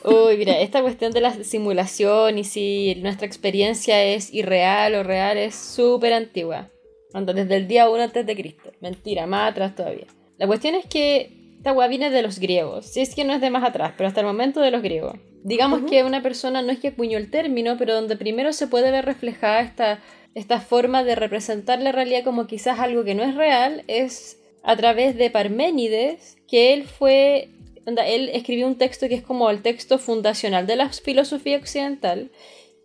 Uy, 0.02 0.38
mira, 0.38 0.60
esta 0.60 0.80
cuestión 0.80 1.12
de 1.12 1.20
la 1.20 1.44
simulación 1.44 2.38
y 2.38 2.44
si 2.44 2.94
nuestra 3.02 3.26
experiencia 3.26 4.02
es 4.02 4.32
irreal 4.32 4.94
o 4.94 5.02
real 5.02 5.36
es 5.36 5.54
súper 5.54 6.14
antigua. 6.14 6.70
Desde 7.12 7.56
el 7.56 7.68
día 7.68 7.90
1 7.90 8.02
antes 8.02 8.24
de 8.24 8.34
Cristo. 8.34 8.72
Mentira, 8.80 9.26
más 9.26 9.50
atrás 9.50 9.74
todavía. 9.74 10.06
La 10.38 10.46
cuestión 10.46 10.74
es 10.74 10.86
que 10.86 11.54
esta 11.58 11.74
weá 11.74 11.86
viene 11.86 12.08
de 12.08 12.22
los 12.22 12.38
griegos. 12.38 12.86
Si 12.86 13.00
es 13.02 13.14
que 13.14 13.24
no 13.24 13.34
es 13.34 13.42
de 13.42 13.50
más 13.50 13.64
atrás, 13.64 13.92
pero 13.98 14.08
hasta 14.08 14.20
el 14.20 14.26
momento 14.26 14.60
de 14.62 14.70
los 14.70 14.80
griegos. 14.80 15.18
Digamos 15.44 15.80
Ujú. 15.80 15.90
que 15.90 16.02
una 16.02 16.22
persona 16.22 16.62
no 16.62 16.72
es 16.72 16.78
que 16.78 16.88
acuñó 16.88 17.18
el 17.18 17.30
término, 17.30 17.76
pero 17.76 17.94
donde 17.94 18.16
primero 18.16 18.54
se 18.54 18.68
puede 18.68 18.90
ver 18.90 19.04
reflejada 19.04 19.60
esta, 19.60 20.00
esta 20.34 20.60
forma 20.60 21.04
de 21.04 21.14
representar 21.14 21.78
la 21.82 21.92
realidad 21.92 22.24
como 22.24 22.46
quizás 22.46 22.78
algo 22.78 23.04
que 23.04 23.14
no 23.14 23.22
es 23.22 23.34
real, 23.34 23.84
es 23.86 24.38
a 24.62 24.76
través 24.76 25.16
de 25.16 25.30
Parménides, 25.30 26.36
que 26.48 26.72
él 26.72 26.84
fue 26.84 27.50
él 27.84 28.30
escribió 28.32 28.66
un 28.66 28.76
texto 28.76 29.08
que 29.08 29.14
es 29.14 29.22
como 29.22 29.50
el 29.50 29.62
texto 29.62 29.98
fundacional 29.98 30.66
de 30.66 30.76
la 30.76 30.88
filosofía 30.90 31.56
occidental 31.56 32.30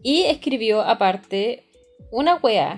y 0.01 0.23
escribió 0.23 0.81
aparte 0.81 1.63
una 2.11 2.35
weá. 2.35 2.73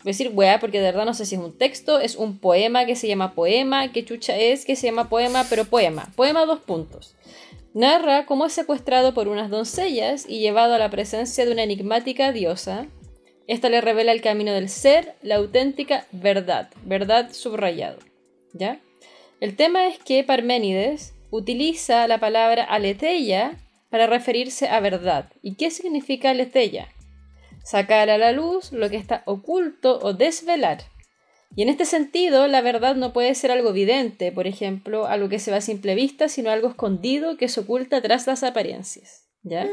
A 0.00 0.04
decir 0.04 0.30
weá 0.34 0.60
porque 0.60 0.78
de 0.78 0.84
verdad 0.84 1.06
no 1.06 1.14
sé 1.14 1.24
si 1.24 1.34
es 1.34 1.40
un 1.40 1.56
texto, 1.56 1.98
es 1.98 2.16
un 2.16 2.38
poema 2.38 2.84
que 2.84 2.94
se 2.94 3.08
llama 3.08 3.34
poema, 3.34 3.90
que 3.90 4.04
chucha 4.04 4.36
es 4.36 4.64
que 4.64 4.76
se 4.76 4.86
llama 4.86 5.08
poema, 5.08 5.46
pero 5.48 5.64
poema. 5.64 6.12
Poema 6.14 6.44
dos 6.44 6.60
puntos. 6.60 7.14
Narra 7.72 8.26
cómo 8.26 8.46
es 8.46 8.52
secuestrado 8.52 9.14
por 9.14 9.28
unas 9.28 9.50
doncellas 9.50 10.26
y 10.28 10.38
llevado 10.38 10.74
a 10.74 10.78
la 10.78 10.90
presencia 10.90 11.44
de 11.44 11.52
una 11.52 11.64
enigmática 11.64 12.32
diosa. 12.32 12.86
Esta 13.46 13.68
le 13.68 13.80
revela 13.80 14.12
el 14.12 14.22
camino 14.22 14.52
del 14.52 14.68
ser, 14.68 15.16
la 15.22 15.36
auténtica 15.36 16.06
verdad, 16.12 16.70
verdad 16.84 17.32
subrayado. 17.32 17.98
¿Ya? 18.54 18.80
El 19.40 19.56
tema 19.56 19.86
es 19.88 19.98
que 19.98 20.24
Parménides 20.24 21.12
utiliza 21.30 22.08
la 22.08 22.18
palabra 22.18 22.64
aletheia 22.64 23.58
para 23.90 24.06
referirse 24.06 24.68
a 24.68 24.80
verdad. 24.80 25.30
¿Y 25.42 25.56
qué 25.56 25.70
significa 25.70 26.30
aletheia? 26.30 26.88
Sacar 27.62 28.08
a 28.10 28.18
la 28.18 28.32
luz 28.32 28.72
lo 28.72 28.88
que 28.88 28.96
está 28.96 29.22
oculto 29.26 29.98
o 30.02 30.14
desvelar. 30.14 30.82
Y 31.56 31.62
en 31.62 31.68
este 31.68 31.84
sentido, 31.84 32.48
la 32.48 32.60
verdad 32.60 32.96
no 32.96 33.12
puede 33.12 33.34
ser 33.34 33.50
algo 33.50 33.70
evidente, 33.70 34.32
por 34.32 34.46
ejemplo, 34.46 35.06
algo 35.06 35.28
que 35.28 35.38
se 35.38 35.50
ve 35.50 35.58
a 35.58 35.60
simple 35.60 35.94
vista, 35.94 36.28
sino 36.28 36.50
algo 36.50 36.68
escondido 36.68 37.36
que 37.36 37.48
se 37.48 37.60
oculta 37.60 38.00
tras 38.02 38.26
las 38.26 38.42
apariencias. 38.42 39.28
¿Ya? 39.42 39.68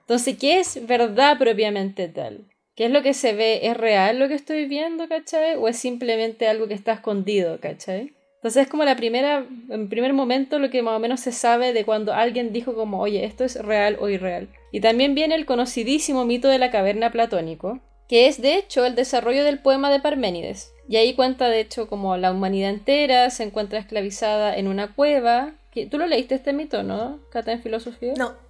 Entonces, 0.00 0.38
¿qué 0.38 0.58
es 0.58 0.86
verdad 0.86 1.38
propiamente 1.38 2.08
tal? 2.08 2.48
¿Qué 2.76 2.84
es 2.84 2.90
lo 2.90 3.02
que 3.02 3.14
se 3.14 3.32
ve? 3.32 3.60
¿Es 3.66 3.74
real 3.74 4.18
lo 4.18 4.28
que 4.28 4.34
estoy 4.34 4.66
viendo, 4.66 5.08
cachai? 5.08 5.56
¿O 5.56 5.66
es 5.66 5.78
simplemente 5.78 6.46
algo 6.46 6.68
que 6.68 6.74
está 6.74 6.92
escondido, 6.92 7.58
cachai? 7.58 8.12
Entonces 8.34 8.64
es 8.64 8.68
como 8.68 8.84
la 8.84 8.96
primera, 8.96 9.46
en 9.70 9.88
primer 9.88 10.12
momento 10.12 10.58
lo 10.58 10.68
que 10.68 10.82
más 10.82 10.94
o 10.94 10.98
menos 10.98 11.20
se 11.20 11.32
sabe 11.32 11.72
de 11.72 11.86
cuando 11.86 12.12
alguien 12.12 12.52
dijo 12.52 12.74
como, 12.74 13.00
oye, 13.00 13.24
esto 13.24 13.44
es 13.44 13.56
real 13.56 13.96
o 13.98 14.10
irreal. 14.10 14.48
Y 14.72 14.80
también 14.80 15.14
viene 15.14 15.34
el 15.34 15.46
conocidísimo 15.46 16.26
mito 16.26 16.48
de 16.48 16.58
la 16.58 16.70
caverna 16.70 17.10
platónico, 17.10 17.80
que 18.08 18.26
es 18.26 18.42
de 18.42 18.56
hecho 18.56 18.84
el 18.84 18.94
desarrollo 18.94 19.42
del 19.42 19.58
poema 19.58 19.90
de 19.90 20.00
Parménides. 20.00 20.70
Y 20.86 20.96
ahí 20.96 21.14
cuenta 21.14 21.48
de 21.48 21.60
hecho 21.60 21.88
como 21.88 22.18
la 22.18 22.30
humanidad 22.30 22.70
entera 22.70 23.30
se 23.30 23.42
encuentra 23.42 23.78
esclavizada 23.78 24.54
en 24.54 24.68
una 24.68 24.94
cueva. 24.94 25.54
¿Tú 25.90 25.96
lo 25.96 26.06
leíste 26.06 26.34
este 26.34 26.52
mito, 26.52 26.82
no? 26.82 27.20
Cata 27.30 27.52
en 27.52 27.62
filosofía. 27.62 28.12
No. 28.18 28.45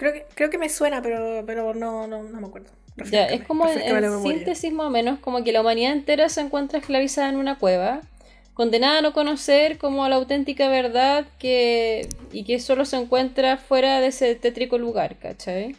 Creo 0.00 0.14
que, 0.14 0.24
creo 0.34 0.48
que 0.48 0.56
me 0.56 0.70
suena, 0.70 1.02
pero, 1.02 1.44
pero 1.44 1.74
no, 1.74 2.06
no, 2.06 2.22
no 2.22 2.40
me 2.40 2.46
acuerdo. 2.46 2.70
Ya, 3.10 3.26
es 3.26 3.44
como 3.44 3.68
en, 3.68 4.22
síntesis 4.22 4.72
más 4.72 4.86
o 4.86 4.90
menos, 4.90 5.18
como 5.18 5.44
que 5.44 5.52
la 5.52 5.60
humanidad 5.60 5.92
entera 5.92 6.30
se 6.30 6.40
encuentra 6.40 6.78
esclavizada 6.78 7.28
en 7.28 7.36
una 7.36 7.58
cueva, 7.58 8.00
condenada 8.54 9.00
a 9.00 9.02
no 9.02 9.12
conocer 9.12 9.76
como 9.76 10.08
la 10.08 10.16
auténtica 10.16 10.70
verdad 10.70 11.26
que, 11.38 12.08
y 12.32 12.44
que 12.44 12.60
solo 12.60 12.86
se 12.86 12.96
encuentra 12.96 13.58
fuera 13.58 14.00
de 14.00 14.06
ese 14.06 14.34
tétrico 14.36 14.78
lugar, 14.78 15.18
¿cachai? 15.18 15.76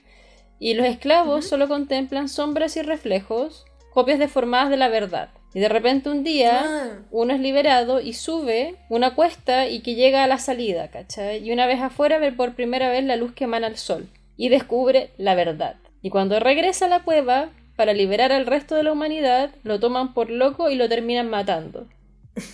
Y 0.59 0.75
los 0.75 0.85
esclavos 0.85 1.47
solo 1.47 1.67
contemplan 1.67 2.29
sombras 2.29 2.77
y 2.77 2.83
reflejos, 2.83 3.65
copias 3.91 4.19
deformadas 4.19 4.69
de 4.69 4.77
la 4.77 4.89
verdad. 4.89 5.31
Y 5.53 5.59
de 5.59 5.67
repente 5.69 6.09
un 6.09 6.23
día 6.23 6.61
Ah. 6.63 6.99
uno 7.11 7.33
es 7.33 7.39
liberado 7.41 7.99
y 7.99 8.13
sube 8.13 8.75
una 8.89 9.15
cuesta 9.15 9.67
y 9.67 9.81
que 9.81 9.95
llega 9.95 10.23
a 10.23 10.27
la 10.27 10.37
salida, 10.37 10.89
¿cachai? 10.89 11.45
Y 11.45 11.51
una 11.51 11.65
vez 11.67 11.81
afuera 11.81 12.19
ve 12.19 12.31
por 12.31 12.53
primera 12.53 12.89
vez 12.89 13.03
la 13.03 13.17
luz 13.17 13.33
que 13.33 13.43
emana 13.43 13.67
el 13.67 13.77
sol 13.77 14.07
y 14.37 14.49
descubre 14.49 15.09
la 15.17 15.35
verdad. 15.35 15.75
Y 16.01 16.09
cuando 16.09 16.39
regresa 16.39 16.85
a 16.85 16.89
la 16.89 17.03
cueva, 17.03 17.49
para 17.75 17.93
liberar 17.93 18.31
al 18.31 18.45
resto 18.45 18.75
de 18.75 18.83
la 18.83 18.91
humanidad, 18.91 19.51
lo 19.63 19.79
toman 19.79 20.13
por 20.13 20.29
loco 20.29 20.69
y 20.69 20.75
lo 20.75 20.87
terminan 20.87 21.29
matando. 21.29 21.87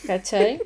¿Cachai? 0.06 0.60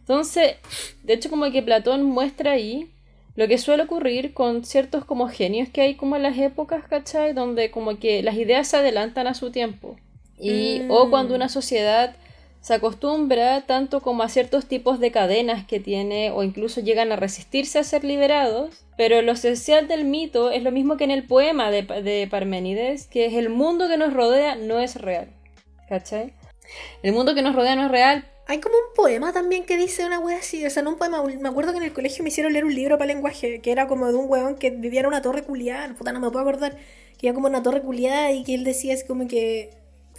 Entonces, 0.00 0.56
de 1.02 1.12
hecho 1.14 1.30
como 1.30 1.50
que 1.50 1.62
Platón 1.62 2.02
muestra 2.02 2.52
ahí 2.52 2.90
lo 3.34 3.48
que 3.48 3.56
suele 3.58 3.84
ocurrir 3.84 4.34
con 4.34 4.64
ciertos 4.64 5.04
como 5.04 5.28
genios 5.28 5.68
que 5.70 5.80
hay 5.80 5.94
como 5.94 6.16
en 6.16 6.22
las 6.22 6.36
épocas, 6.38 6.84
¿cachai? 6.88 7.32
Donde 7.32 7.70
como 7.70 7.98
que 7.98 8.22
las 8.22 8.34
ideas 8.36 8.68
se 8.68 8.76
adelantan 8.76 9.26
a 9.26 9.34
su 9.34 9.50
tiempo. 9.50 9.96
Y, 10.42 10.82
O 10.88 11.06
Mm. 11.06 11.10
cuando 11.10 11.34
una 11.34 11.48
sociedad 11.48 12.16
se 12.60 12.74
acostumbra 12.74 13.62
tanto 13.62 14.00
como 14.00 14.22
a 14.22 14.28
ciertos 14.28 14.66
tipos 14.66 15.00
de 15.00 15.10
cadenas 15.10 15.66
que 15.66 15.80
tiene 15.80 16.30
o 16.30 16.42
incluso 16.42 16.80
llegan 16.80 17.10
a 17.12 17.16
resistirse 17.16 17.78
a 17.78 17.84
ser 17.84 18.04
liberados, 18.04 18.84
pero 18.96 19.20
lo 19.22 19.32
esencial 19.32 19.88
del 19.88 20.04
mito 20.04 20.50
es 20.50 20.62
lo 20.62 20.70
mismo 20.70 20.96
que 20.96 21.04
en 21.04 21.10
el 21.10 21.26
poema 21.26 21.70
de, 21.70 21.82
de 21.82 22.28
Parménides, 22.30 23.06
que 23.08 23.26
es 23.26 23.34
el 23.34 23.48
mundo 23.48 23.88
que 23.88 23.96
nos 23.96 24.12
rodea 24.12 24.54
no 24.54 24.78
es 24.78 24.96
real. 24.96 25.28
¿Cachai? 25.88 26.34
El 27.02 27.12
mundo 27.12 27.34
que 27.34 27.42
nos 27.42 27.54
rodea 27.54 27.74
no 27.74 27.86
es 27.86 27.90
real. 27.90 28.28
Hay 28.46 28.60
como 28.60 28.74
un 28.76 28.94
poema 28.94 29.32
también 29.32 29.64
que 29.64 29.76
dice 29.76 30.04
una 30.04 30.18
wea 30.18 30.38
así, 30.38 30.64
o 30.66 30.70
sea, 30.70 30.82
no 30.82 30.90
un 30.90 30.98
poema, 30.98 31.22
me 31.22 31.48
acuerdo 31.48 31.72
que 31.72 31.78
en 31.78 31.84
el 31.84 31.92
colegio 31.92 32.22
me 32.22 32.28
hicieron 32.28 32.52
leer 32.52 32.64
un 32.64 32.74
libro 32.74 32.98
para 32.98 33.12
lenguaje, 33.12 33.60
que 33.60 33.70
era 33.72 33.86
como 33.86 34.06
de 34.08 34.14
un 34.14 34.28
weón 34.28 34.56
que 34.56 34.70
vivía 34.70 35.00
en 35.00 35.06
una 35.06 35.22
torre 35.22 35.42
culiada, 35.42 35.94
puta, 35.94 36.12
no 36.12 36.20
me 36.20 36.28
puedo 36.30 36.40
acordar, 36.40 36.76
que 37.18 37.26
iba 37.26 37.34
como 37.34 37.46
en 37.48 37.54
una 37.54 37.62
torre 37.62 37.82
culiada 37.82 38.32
y 38.32 38.42
que 38.42 38.54
él 38.54 38.64
decía 38.64 38.94
así 38.94 39.06
como 39.06 39.28
que, 39.28 39.70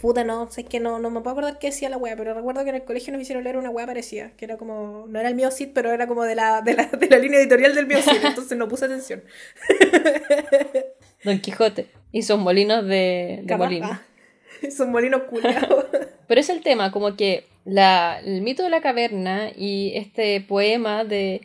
puta, 0.04 0.22
no, 0.22 0.50
sea, 0.50 0.62
es 0.62 0.68
que 0.68 0.80
no, 0.80 0.98
no 0.98 1.08
me 1.08 1.22
puedo 1.22 1.32
acordar 1.32 1.58
qué 1.58 1.68
decía 1.68 1.88
la 1.88 1.96
wea, 1.96 2.14
pero 2.14 2.34
recuerdo 2.34 2.62
que 2.62 2.68
en 2.68 2.76
el 2.76 2.84
colegio 2.84 3.10
nos 3.10 3.22
hicieron 3.22 3.42
leer 3.42 3.56
una 3.56 3.70
wea 3.70 3.86
parecida, 3.86 4.32
que 4.36 4.44
era 4.44 4.58
como, 4.58 5.06
no 5.08 5.18
era 5.18 5.30
el 5.30 5.34
mío 5.34 5.50
Cid, 5.50 5.70
pero 5.72 5.90
era 5.92 6.06
como 6.06 6.24
de 6.24 6.34
la, 6.34 6.60
de 6.60 6.74
la, 6.74 6.84
de 6.84 7.08
la 7.08 7.16
línea 7.16 7.40
editorial 7.40 7.74
del 7.74 7.86
mío 7.86 7.96
Cid, 8.02 8.22
entonces 8.22 8.58
no 8.58 8.68
puse 8.68 8.84
atención. 8.84 9.22
Don 11.24 11.38
Quijote 11.38 11.86
y 12.12 12.20
sus 12.20 12.38
molinos 12.38 12.84
de, 12.84 13.40
de 13.44 13.56
molino. 13.56 13.88
ah, 13.90 14.02
Son 14.76 14.90
molinos 14.90 15.22
culiados. 15.22 15.86
Pero 16.28 16.38
es 16.38 16.50
el 16.50 16.60
tema, 16.60 16.92
como 16.92 17.16
que 17.16 17.46
la, 17.64 18.20
el 18.22 18.42
mito 18.42 18.62
de 18.62 18.68
la 18.68 18.82
caverna 18.82 19.52
y 19.56 19.92
este 19.94 20.38
poema 20.42 21.04
de, 21.04 21.40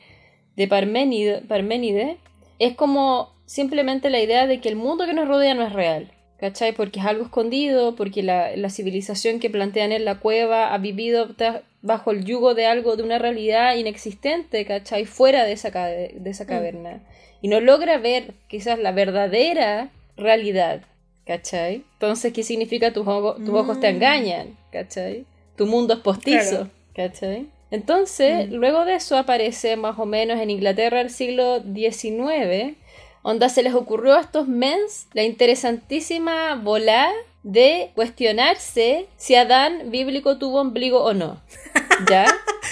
de 0.57 0.67
Parménide, 0.67 1.43
Parménide 1.47 2.17
es 2.59 2.75
como 2.75 3.33
simplemente 3.45 4.09
la 4.09 4.19
idea 4.19 4.47
de 4.47 4.59
que 4.59 4.67
el 4.67 4.75
mundo 4.75 5.05
que 5.05 5.13
nos 5.13 5.29
rodea 5.29 5.53
no 5.53 5.65
es 5.65 5.71
real. 5.71 6.11
¿Cachai? 6.39 6.71
Porque 6.71 6.99
es 6.99 7.05
algo 7.05 7.23
escondido, 7.25 7.95
porque 7.95 8.23
la, 8.23 8.55
la 8.55 8.69
civilización 8.69 9.39
que 9.39 9.49
plantean 9.49 9.91
en 9.91 10.05
la 10.05 10.19
cueva 10.19 10.73
ha 10.73 10.77
vivido 10.77 11.35
bajo 11.81 12.11
el 12.11 12.23
yugo 12.23 12.53
de 12.55 12.65
algo, 12.65 12.95
de 12.95 13.03
una 13.03 13.19
realidad 13.19 13.75
inexistente, 13.75 14.65
¿cachai? 14.65 15.05
Fuera 15.05 15.43
de 15.43 15.51
esa, 15.51 15.69
de 15.71 16.29
esa 16.29 16.45
caverna. 16.45 17.01
Y 17.41 17.49
no 17.49 17.59
logra 17.59 17.97
ver 17.97 18.33
quizás 18.47 18.79
la 18.79 18.91
verdadera 18.93 19.89
realidad, 20.15 20.81
¿cachai? 21.25 21.83
Entonces, 21.93 22.31
¿qué 22.31 22.43
significa 22.43 22.93
tus, 22.93 23.05
ojo- 23.05 23.35
tus 23.35 23.49
ojos 23.49 23.79
te 23.81 23.91
Mm. 23.91 23.95
engañan, 23.95 24.57
¿cachai? 24.71 25.25
Tu 25.57 25.65
mundo 25.65 25.93
es 25.95 25.99
postizo, 25.99 26.49
Claro. 26.49 26.69
¿cachai? 27.11 27.47
Entonces, 27.71 28.49
Mm. 28.49 28.53
luego 28.55 28.85
de 28.85 28.95
eso 28.95 29.17
aparece 29.17 29.75
más 29.75 29.99
o 29.99 30.05
menos 30.05 30.39
en 30.39 30.49
Inglaterra 30.49 30.99
del 30.99 31.09
siglo 31.09 31.61
XIX, 31.61 32.75
donde 33.29 33.47
se 33.49 33.61
les 33.63 33.73
ocurrió 33.75 34.15
a 34.15 34.21
estos 34.21 34.47
mens 34.47 35.07
la 35.13 35.23
interesantísima 35.23 36.55
bola 36.55 37.11
de 37.43 37.91
cuestionarse 37.95 39.07
si 39.17 39.35
Adán 39.35 39.91
bíblico 39.91 40.37
tuvo 40.39 40.61
ombligo 40.61 41.03
o 41.03 41.13
no. 41.13 41.39
¿Ya? 42.09 42.25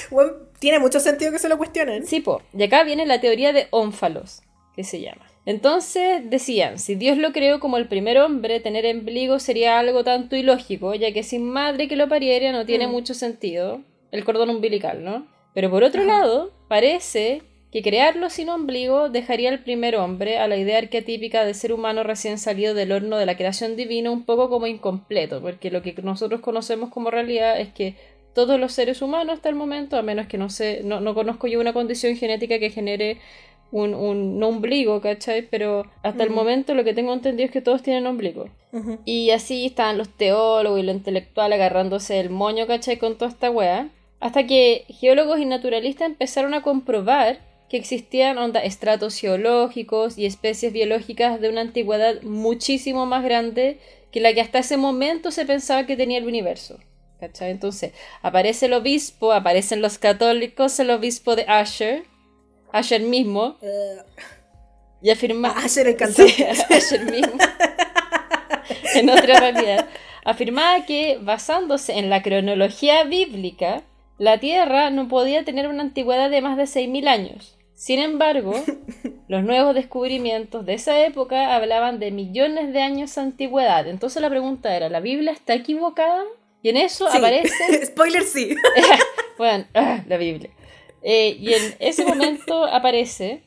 Bueno, 0.09 0.31
tiene 0.59 0.79
mucho 0.79 0.99
sentido 0.99 1.31
que 1.31 1.39
se 1.39 1.47
lo 1.47 1.57
cuestionen. 1.57 2.05
Sí, 2.07 2.21
po. 2.21 2.41
Y 2.57 2.63
acá 2.63 2.83
viene 2.83 3.05
la 3.05 3.21
teoría 3.21 3.53
de 3.53 3.67
ónfalos, 3.69 4.41
que 4.75 4.83
se 4.83 4.99
llama. 4.99 5.25
Entonces 5.45 6.27
decían, 6.29 6.79
si 6.79 6.95
Dios 6.95 7.17
lo 7.17 7.31
creó 7.33 7.59
como 7.59 7.77
el 7.77 7.87
primer 7.87 8.17
hombre, 8.17 8.59
tener 8.59 8.85
ombligo 8.85 9.39
sería 9.39 9.77
algo 9.79 10.03
tanto 10.03 10.35
ilógico, 10.35 10.95
ya 10.95 11.13
que 11.13 11.23
sin 11.23 11.45
madre 11.49 11.87
que 11.87 11.95
lo 11.95 12.09
pariera 12.09 12.51
no 12.51 12.65
tiene 12.65 12.87
Mm. 12.87 12.91
mucho 12.91 13.13
sentido 13.13 13.81
el 14.11 14.25
cordón 14.25 14.49
umbilical, 14.49 15.03
¿no? 15.03 15.27
Pero 15.53 15.69
por 15.69 15.83
otro 15.83 16.01
Ajá. 16.01 16.09
lado, 16.19 16.51
parece 16.67 17.43
que 17.81 17.89
crearlo 17.89 18.29
sin 18.29 18.49
ombligo 18.49 19.09
dejaría 19.09 19.49
al 19.49 19.59
primer 19.59 19.95
hombre 19.95 20.39
a 20.39 20.47
la 20.47 20.57
idea 20.57 20.79
arquetípica 20.79 21.45
del 21.45 21.53
ser 21.53 21.73
humano 21.73 22.03
recién 22.03 22.37
salido 22.39 22.73
del 22.73 22.91
horno 22.91 23.17
de 23.17 23.25
la 23.25 23.37
creación 23.37 23.75
divina 23.75 24.09
un 24.09 24.23
poco 24.23 24.49
como 24.49 24.67
incompleto, 24.67 25.41
porque 25.41 25.69
lo 25.69 25.81
que 25.81 25.93
nosotros 26.01 26.41
conocemos 26.41 26.89
como 26.89 27.11
realidad 27.11 27.59
es 27.59 27.69
que 27.69 27.95
todos 28.33 28.59
los 28.59 28.71
seres 28.71 29.01
humanos 29.01 29.35
hasta 29.35 29.49
el 29.49 29.55
momento, 29.55 29.97
a 29.97 30.01
menos 30.01 30.27
que 30.27 30.37
no 30.37 30.49
sé, 30.49 30.81
no, 30.83 31.01
no 31.01 31.13
conozco 31.13 31.47
yo 31.47 31.59
una 31.59 31.73
condición 31.73 32.15
genética 32.15 32.59
que 32.59 32.69
genere 32.69 33.17
un, 33.71 33.93
un 33.93 34.39
no 34.39 34.47
ombligo, 34.49 35.01
¿cachai? 35.01 35.41
Pero 35.43 35.85
hasta 36.03 36.23
el 36.23 36.29
momento 36.29 36.73
lo 36.73 36.83
que 36.83 36.93
tengo 36.93 37.13
entendido 37.13 37.45
es 37.45 37.51
que 37.51 37.61
todos 37.61 37.83
tienen 37.83 38.07
ombligo. 38.07 38.49
Y 39.05 39.31
así 39.31 39.65
estaban 39.65 39.97
los 39.97 40.09
teólogos 40.09 40.79
y 40.79 40.83
los 40.83 40.95
intelectuales 40.95 41.55
agarrándose 41.55 42.19
el 42.19 42.29
moño, 42.29 42.67
¿cachai? 42.67 42.97
Con 42.97 43.17
toda 43.17 43.31
esta 43.31 43.49
weá. 43.49 43.89
Hasta 44.19 44.47
que 44.47 44.85
geólogos 44.87 45.39
y 45.39 45.45
naturalistas 45.45 46.07
empezaron 46.07 46.53
a 46.53 46.61
comprobar 46.61 47.46
que 47.69 47.77
existían 47.77 48.37
onda, 48.37 48.61
estratos 48.63 49.17
geológicos 49.17 50.17
y 50.17 50.25
especies 50.25 50.71
biológicas 50.71 51.41
de 51.41 51.49
una 51.49 51.61
antigüedad 51.61 52.21
muchísimo 52.23 53.05
más 53.05 53.23
grande 53.23 53.79
que 54.11 54.21
la 54.21 54.33
que 54.33 54.41
hasta 54.41 54.59
ese 54.59 54.77
momento 54.77 55.31
se 55.31 55.45
pensaba 55.45 55.85
que 55.85 55.97
tenía 55.97 56.17
el 56.17 56.25
universo. 56.27 56.79
¿Cachai? 57.19 57.51
Entonces, 57.51 57.93
aparece 58.21 58.67
el 58.67 58.73
obispo, 58.73 59.33
aparecen 59.33 59.81
los 59.81 59.97
católicos, 59.97 60.79
el 60.79 60.91
obispo 60.91 61.35
de 61.35 61.45
Asher, 61.47 62.03
Asher 62.71 63.01
mismo, 63.01 63.57
Eh, 63.61 63.97
y 65.01 65.09
afirma... 65.09 65.53
ah, 65.55 65.65
Asher 65.65 65.87
el 65.87 65.95
cantante. 65.97 66.31
Sí, 66.31 66.43
Asher 66.69 67.05
mismo. 67.11 67.33
en 68.95 69.09
otra 69.09 69.39
realidad. 69.39 69.87
Afirmaba 70.23 70.85
que, 70.85 71.17
basándose 71.21 71.97
en 71.97 72.09
la 72.09 72.21
cronología 72.21 73.03
bíblica, 73.03 73.83
la 74.17 74.39
Tierra 74.39 74.89
no 74.89 75.07
podía 75.07 75.43
tener 75.43 75.67
una 75.67 75.83
antigüedad 75.83 76.29
de 76.29 76.41
más 76.41 76.57
de 76.57 76.63
6.000 76.63 77.07
años. 77.07 77.56
Sin 77.77 77.99
embargo, 77.99 78.53
los 79.27 79.43
nuevos 79.43 79.75
descubrimientos 79.75 80.65
de 80.65 80.73
esa 80.73 81.05
época 81.05 81.55
hablaban 81.55 81.99
de 81.99 82.09
millones 82.09 82.73
de 82.73 82.81
años 82.81 83.13
de 83.13 83.21
antigüedad. 83.21 83.87
Entonces 83.87 84.19
la 84.19 84.31
pregunta 84.31 84.75
era, 84.75 84.89
¿la 84.89 84.99
Biblia 84.99 85.31
está 85.31 85.53
equivocada? 85.53 86.23
Y 86.63 86.69
en 86.69 86.77
eso 86.77 87.07
Sí. 87.11 87.19
aparece 87.19 87.85
Spoiler 87.85 88.23
sí. 88.23 88.55
bueno, 89.37 89.65
ah, 89.75 90.03
la 90.07 90.17
Biblia. 90.17 90.49
Eh, 91.03 91.37
y 91.39 91.53
en 91.53 91.75
ese 91.77 92.03
momento 92.03 92.65
aparece 92.65 93.43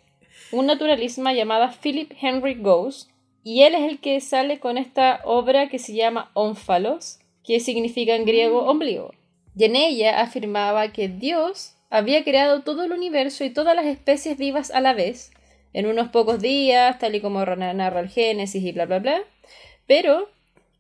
un 0.52 0.66
naturalista 0.66 1.32
llamado 1.32 1.68
Philip 1.82 2.12
Henry 2.22 2.54
Gauss, 2.54 3.10
y 3.42 3.62
él 3.62 3.74
es 3.74 3.82
el 3.82 3.98
que 3.98 4.20
sale 4.20 4.60
con 4.60 4.78
esta 4.78 5.22
obra 5.24 5.68
que 5.68 5.80
se 5.80 5.92
llama 5.94 6.30
Ónfalos, 6.34 7.18
que 7.42 7.58
significa 7.58 8.14
en 8.14 8.26
griego 8.26 8.62
ombligo. 8.64 9.10
Y 9.56 9.64
en 9.64 9.74
ella 9.74 10.20
afirmaba 10.20 10.92
que 10.92 11.08
Dios 11.08 11.74
había 11.90 12.24
creado 12.24 12.62
todo 12.62 12.84
el 12.84 12.92
universo 12.92 13.44
y 13.44 13.50
todas 13.50 13.76
las 13.76 13.86
especies 13.86 14.38
vivas 14.38 14.70
a 14.70 14.80
la 14.80 14.94
vez, 14.94 15.32
en 15.72 15.86
unos 15.86 16.08
pocos 16.08 16.40
días, 16.40 16.98
tal 16.98 17.14
y 17.14 17.20
como 17.20 17.44
narra 17.44 18.00
el 18.00 18.08
Génesis 18.08 18.62
y 18.62 18.72
bla, 18.72 18.86
bla, 18.86 19.00
bla, 19.00 19.22
pero 19.86 20.28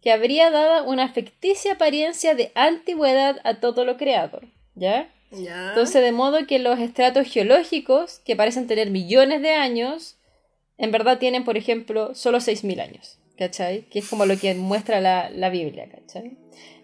que 0.02 0.12
habría 0.12 0.50
dado 0.50 0.88
una 0.88 1.08
ficticia 1.08 1.74
apariencia 1.74 2.34
de 2.34 2.52
antigüedad 2.54 3.40
a 3.44 3.60
todo 3.60 3.84
lo 3.84 3.96
creado, 3.96 4.40
¿ya? 4.74 5.10
Ya. 5.30 5.68
Entonces, 5.68 6.02
de 6.02 6.12
modo 6.12 6.46
que 6.46 6.58
los 6.58 6.78
estratos 6.80 7.28
geológicos, 7.28 8.20
que 8.24 8.34
parecen 8.34 8.66
tener 8.66 8.90
millones 8.90 9.42
de 9.42 9.50
años, 9.50 10.16
en 10.78 10.90
verdad 10.90 11.18
tienen, 11.18 11.44
por 11.44 11.56
ejemplo, 11.56 12.14
solo 12.14 12.38
6.000 12.38 12.80
años, 12.80 13.18
¿cachai? 13.36 13.82
Que 13.82 14.00
es 14.00 14.08
como 14.08 14.26
lo 14.26 14.36
que 14.38 14.54
muestra 14.54 15.00
la, 15.00 15.30
la 15.30 15.50
Biblia, 15.50 15.88
¿cachai? 15.88 16.36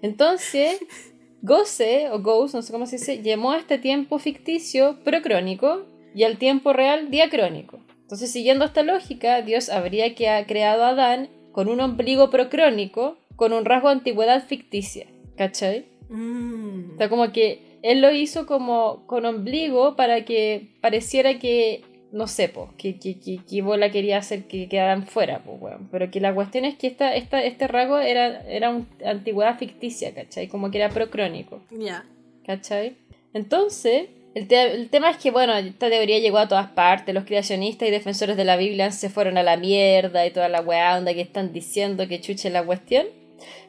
Entonces, 0.02 0.78
Gosse, 1.42 2.10
o 2.10 2.20
Gauss, 2.20 2.54
no 2.54 2.62
sé 2.62 2.72
cómo 2.72 2.86
se 2.86 2.96
dice, 2.96 3.22
llamó 3.22 3.52
a 3.52 3.58
este 3.58 3.78
tiempo 3.78 4.18
ficticio 4.18 4.98
procrónico 5.04 5.86
y 6.14 6.24
al 6.24 6.38
tiempo 6.38 6.72
real 6.72 7.10
diacrónico. 7.10 7.78
Entonces, 8.02 8.30
siguiendo 8.32 8.64
esta 8.64 8.82
lógica, 8.82 9.42
Dios 9.42 9.68
habría 9.68 10.14
que 10.14 10.28
ha 10.28 10.46
creado 10.46 10.84
a 10.84 10.90
Adán 10.90 11.28
con 11.52 11.68
un 11.68 11.80
ombligo 11.80 12.30
procrónico 12.30 13.18
con 13.36 13.52
un 13.52 13.64
rasgo 13.64 13.88
de 13.88 13.96
antigüedad 13.96 14.46
ficticia, 14.46 15.06
¿cachai? 15.36 15.86
Mm. 16.08 16.94
O 16.94 16.96
sea, 16.96 17.08
como 17.08 17.32
que 17.32 17.78
él 17.82 18.00
lo 18.00 18.10
hizo 18.10 18.46
como 18.46 19.06
con 19.06 19.24
ombligo 19.26 19.96
para 19.96 20.24
que 20.24 20.70
pareciera 20.80 21.38
que, 21.38 21.84
no 22.12 22.26
sé, 22.28 22.48
po, 22.48 22.72
que, 22.78 22.98
que, 22.98 23.18
que, 23.18 23.38
que 23.48 23.62
Bola 23.62 23.90
quería 23.90 24.18
hacer 24.18 24.44
que 24.44 24.68
quedaran 24.68 25.06
fuera, 25.06 25.40
pues, 25.40 25.60
weón. 25.60 25.88
Pero 25.90 26.10
que 26.10 26.20
la 26.20 26.34
cuestión 26.34 26.64
es 26.64 26.76
que 26.76 26.86
esta, 26.86 27.14
esta, 27.14 27.42
este 27.42 27.66
rasgo 27.68 27.98
era, 27.98 28.42
era 28.48 28.70
una 28.70 28.86
antigüedad 29.04 29.58
ficticia, 29.58 30.14
¿cachai? 30.14 30.48
Como 30.48 30.70
que 30.70 30.78
era 30.78 30.88
procrónico, 30.90 31.62
Ya. 31.70 32.04
¿cachai? 32.46 32.96
Entonces, 33.34 34.06
el, 34.34 34.48
te- 34.48 34.72
el 34.72 34.88
tema 34.88 35.10
es 35.10 35.16
que, 35.18 35.30
bueno, 35.30 35.54
esta 35.56 35.88
teoría 35.90 36.18
llegó 36.18 36.38
a 36.38 36.48
todas 36.48 36.68
partes. 36.70 37.14
Los 37.14 37.24
creacionistas 37.24 37.88
y 37.88 37.90
defensores 37.90 38.36
de 38.36 38.44
la 38.44 38.56
Biblia 38.56 38.90
se 38.92 39.10
fueron 39.10 39.36
a 39.36 39.42
la 39.42 39.56
mierda 39.56 40.26
y 40.26 40.30
toda 40.30 40.48
la 40.48 40.60
weá 40.62 40.96
onda 40.96 41.12
que 41.12 41.20
están 41.20 41.52
diciendo 41.52 42.08
que 42.08 42.20
chuche 42.20 42.48
la 42.50 42.64
cuestión. 42.64 43.06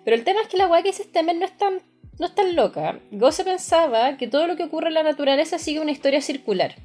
Pero 0.05 0.15
el 0.15 0.23
tema 0.23 0.41
es 0.41 0.47
que 0.47 0.57
la 0.57 0.67
weá 0.67 0.81
que 0.83 0.89
dice 0.89 1.01
este 1.03 1.21
men 1.23 1.39
no 1.39 1.45
es 1.45 1.57
tan, 1.57 1.79
no 2.19 2.25
es 2.27 2.33
tan 2.35 2.55
loca. 2.55 2.99
Gosse 3.11 3.43
pensaba 3.43 4.15
que 4.17 4.27
todo 4.27 4.47
lo 4.47 4.55
que 4.55 4.63
ocurre 4.63 4.87
en 4.87 4.93
la 4.93 5.03
naturaleza 5.03 5.57
sigue 5.59 5.79
una 5.81 5.91
historia 5.91 6.21
circular. 6.21 6.75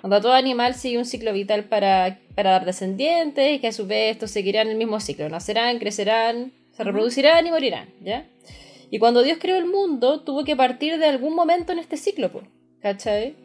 Cuando 0.00 0.20
todo 0.20 0.32
animal 0.32 0.74
sigue 0.74 0.98
un 0.98 1.04
ciclo 1.04 1.32
vital 1.32 1.64
para, 1.64 2.18
para 2.34 2.52
dar 2.52 2.64
descendientes 2.64 3.56
y 3.56 3.58
que 3.58 3.68
a 3.68 3.72
su 3.72 3.86
vez 3.86 4.12
estos 4.12 4.30
seguirán 4.30 4.68
el 4.68 4.76
mismo 4.76 4.98
ciclo. 5.00 5.28
Nacerán, 5.28 5.78
crecerán, 5.78 6.52
se 6.72 6.84
reproducirán 6.84 7.46
y 7.46 7.50
morirán, 7.50 7.88
¿ya? 8.00 8.26
Y 8.90 8.98
cuando 8.98 9.22
Dios 9.22 9.38
creó 9.40 9.56
el 9.56 9.66
mundo, 9.66 10.22
tuvo 10.22 10.44
que 10.44 10.56
partir 10.56 10.98
de 10.98 11.06
algún 11.06 11.34
momento 11.34 11.72
en 11.72 11.78
este 11.78 11.96
ciclo, 11.96 12.30
¿cachai? 12.80 13.36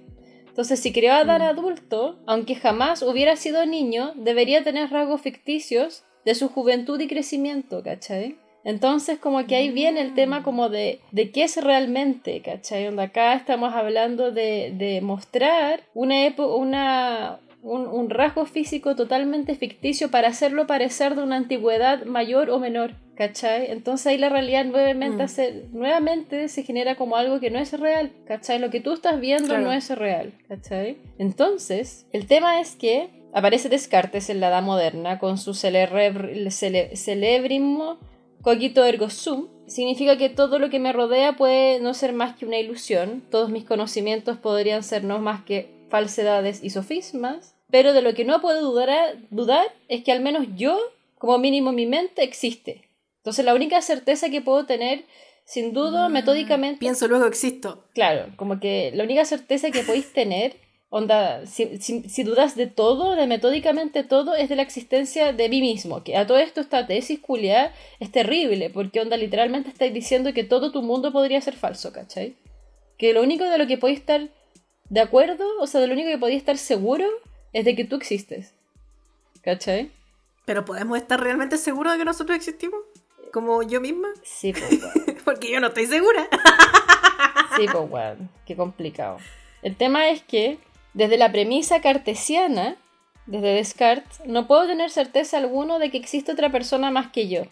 Entonces, 0.47 0.79
si 0.79 0.93
creó 0.93 1.13
a 1.13 1.19
Adán 1.19 1.41
adulto, 1.41 2.17
aunque 2.25 2.55
jamás 2.55 3.01
hubiera 3.01 3.35
sido 3.35 3.65
niño, 3.65 4.13
debería 4.15 4.63
tener 4.63 4.89
rasgos 4.89 5.21
ficticios 5.21 6.05
de 6.23 6.33
su 6.33 6.47
juventud 6.47 6.99
y 7.01 7.07
crecimiento, 7.07 7.83
¿cachai? 7.83 8.37
Entonces, 8.65 9.17
como 9.19 9.45
que 9.47 9.55
ahí 9.55 9.69
viene 9.71 10.01
el 10.01 10.13
tema 10.15 10.43
como 10.43 10.67
de, 10.69 10.99
de 11.11 11.31
qué 11.31 11.43
es 11.43 11.55
realmente, 11.63 12.41
¿cachai? 12.41 12.85
Donde 12.85 13.03
acá 13.03 13.33
estamos 13.35 13.73
hablando 13.73 14.31
de, 14.31 14.73
de 14.77 14.99
mostrar 15.01 15.81
una, 15.93 16.25
épo- 16.27 16.57
una, 16.57 17.39
un, 17.61 17.87
un 17.87 18.09
rasgo 18.09 18.45
físico 18.45 18.95
totalmente 18.95 19.55
ficticio 19.55 20.11
para 20.11 20.27
hacerlo 20.29 20.67
parecer 20.67 21.15
de 21.15 21.23
una 21.23 21.35
antigüedad 21.37 22.05
mayor 22.05 22.49
o 22.49 22.59
menor, 22.59 22.93
¿cachai? 23.15 23.71
Entonces 23.71 24.07
ahí 24.07 24.17
la 24.17 24.29
realidad 24.29 24.65
nuevamente, 24.65 25.17
Mm. 25.17 25.25
hace- 25.25 25.63
nuevamente 25.71 26.47
se 26.49 26.63
genera 26.63 26.95
como 26.95 27.15
algo 27.17 27.39
que 27.39 27.51
no 27.51 27.59
es 27.59 27.71
real, 27.79 28.11
¿cachai? 28.27 28.57
Lo 28.59 28.71
que 28.71 28.81
tú 28.81 28.93
estás 28.93 29.19
viendo 29.19 29.49
Claro. 29.49 29.63
no 29.63 29.73
es 29.73 29.89
real, 29.95 30.33
¿cachai? 30.47 30.97
Entonces, 31.19 32.07
el 32.11 32.25
tema 32.27 32.59
es 32.59 32.75
que 32.75 33.09
aparece 33.33 33.69
Descartes 33.69 34.29
en 34.29 34.39
la 34.39 34.47
Edad 34.47 34.63
Moderna 34.63 35.19
con 35.19 35.37
su 35.37 35.53
celebre- 35.53 36.13
cele- 36.49 36.95
celebrismo 36.95 37.97
cogito 38.45 38.85
ergo 38.85 39.09
sum. 39.09 39.47
Significa 39.65 40.17
que 40.17 40.29
todo 40.29 40.59
lo 40.59 40.69
que 40.69 40.79
me 40.79 40.93
rodea 40.93 41.35
puede 41.35 41.79
no 41.79 41.95
ser 41.95 42.13
más 42.13 42.35
que 42.35 42.45
una 42.45 42.59
ilusión, 42.59 43.23
todos 43.31 43.49
mis 43.49 43.65
conocimientos 43.65 44.37
podrían 44.37 44.83
ser 44.83 45.03
no 45.03 45.17
más 45.17 45.43
que 45.43 45.67
falsedades 45.89 46.63
y 46.63 46.69
sofismas, 46.69 47.55
pero 47.71 47.91
de 47.91 48.03
lo 48.03 48.13
que 48.13 48.23
no 48.23 48.39
puedo 48.41 48.61
dudar, 48.61 49.17
dudar 49.31 49.65
es 49.87 50.03
que 50.03 50.11
al 50.11 50.21
menos 50.21 50.45
yo, 50.55 50.79
como 51.17 51.39
mínimo 51.39 51.71
mi 51.71 51.87
mente, 51.87 52.23
existe. 52.23 52.87
Entonces 53.17 53.43
la 53.43 53.55
única 53.55 53.81
certeza 53.81 54.29
que 54.29 54.41
puedo 54.41 54.67
tener, 54.67 55.05
sin 55.43 55.73
duda, 55.73 56.07
metódicamente, 56.09 56.77
Pienso, 56.77 57.07
luego 57.07 57.25
existo. 57.25 57.83
Claro, 57.95 58.27
como 58.35 58.59
que 58.59 58.91
la 58.93 59.03
única 59.03 59.25
certeza 59.25 59.71
que 59.71 59.81
podéis 59.81 60.13
tener, 60.13 60.55
onda, 60.97 61.45
si, 61.45 61.77
si- 61.79 62.07
si 62.07 62.23
dudas 62.23 62.55
de 62.55 62.67
todo, 62.67 63.15
de 63.15 63.27
metódicamente 63.27 64.03
todo, 64.03 64.33
es 64.35 64.47
de 64.49 64.55
la 64.55 64.61
existencia 64.61 65.33
de 65.33 65.49
mí 65.49 65.59
mismo. 65.59 66.03
Que 66.03 66.15
a 66.15 66.25
todo 66.25 66.37
esto 66.37 66.61
esta 66.61 66.87
tesis 66.87 67.19
culiada 67.19 67.73
es 67.99 68.11
terrible, 68.11 68.69
porque 68.69 69.01
onda, 69.01 69.17
literalmente 69.17 69.69
estáis 69.69 69.93
diciendo 69.93 70.33
que 70.33 70.43
todo 70.45 70.71
tu 70.71 70.81
mundo 70.81 71.11
podría 71.11 71.41
ser 71.41 71.55
falso, 71.55 71.91
¿cachai? 71.91 72.35
Que 72.97 73.13
lo 73.13 73.21
único 73.21 73.43
de 73.43 73.57
lo 73.57 73.67
que 73.67 73.77
podéis 73.77 73.99
estar 73.99 74.29
de 74.89 74.99
acuerdo, 75.01 75.45
o 75.59 75.67
sea, 75.67 75.81
de 75.81 75.87
lo 75.87 75.93
único 75.93 76.09
que 76.09 76.17
podéis 76.17 76.39
estar 76.39 76.57
seguro, 76.57 77.05
es 77.51 77.65
de 77.65 77.75
que 77.75 77.83
tú 77.85 77.95
existes. 77.97 78.53
¿Cachai? 79.41 79.91
Pero 80.45 80.63
podemos 80.63 80.97
estar 80.97 81.19
realmente 81.19 81.57
seguros 81.57 81.93
de 81.93 81.99
que 81.99 82.05
nosotros 82.05 82.37
existimos. 82.37 82.79
Como 83.33 83.63
yo 83.63 83.81
misma. 83.81 84.07
Sí, 84.23 84.53
pues, 84.57 84.71
weón. 84.81 85.17
Porque 85.25 85.51
yo 85.51 85.59
no 85.59 85.67
estoy 85.67 85.87
segura. 85.87 86.27
Sí, 87.57 87.65
pues, 87.71 87.89
weón. 87.89 88.29
Qué 88.45 88.55
complicado. 88.55 89.17
El 89.61 89.75
tema 89.75 90.09
es 90.09 90.21
que, 90.23 90.57
desde 90.95 91.17
la 91.17 91.31
premisa 91.31 91.79
cartesiana, 91.81 92.75
desde 93.27 93.53
Descartes, 93.53 94.21
no 94.25 94.47
puedo 94.47 94.65
tener 94.65 94.89
certeza 94.89 95.37
alguna 95.37 95.77
de 95.77 95.91
que 95.91 95.97
existe 95.97 96.31
otra 96.31 96.51
persona 96.51 96.89
más 96.89 97.11
que 97.11 97.27
yo. 97.27 97.43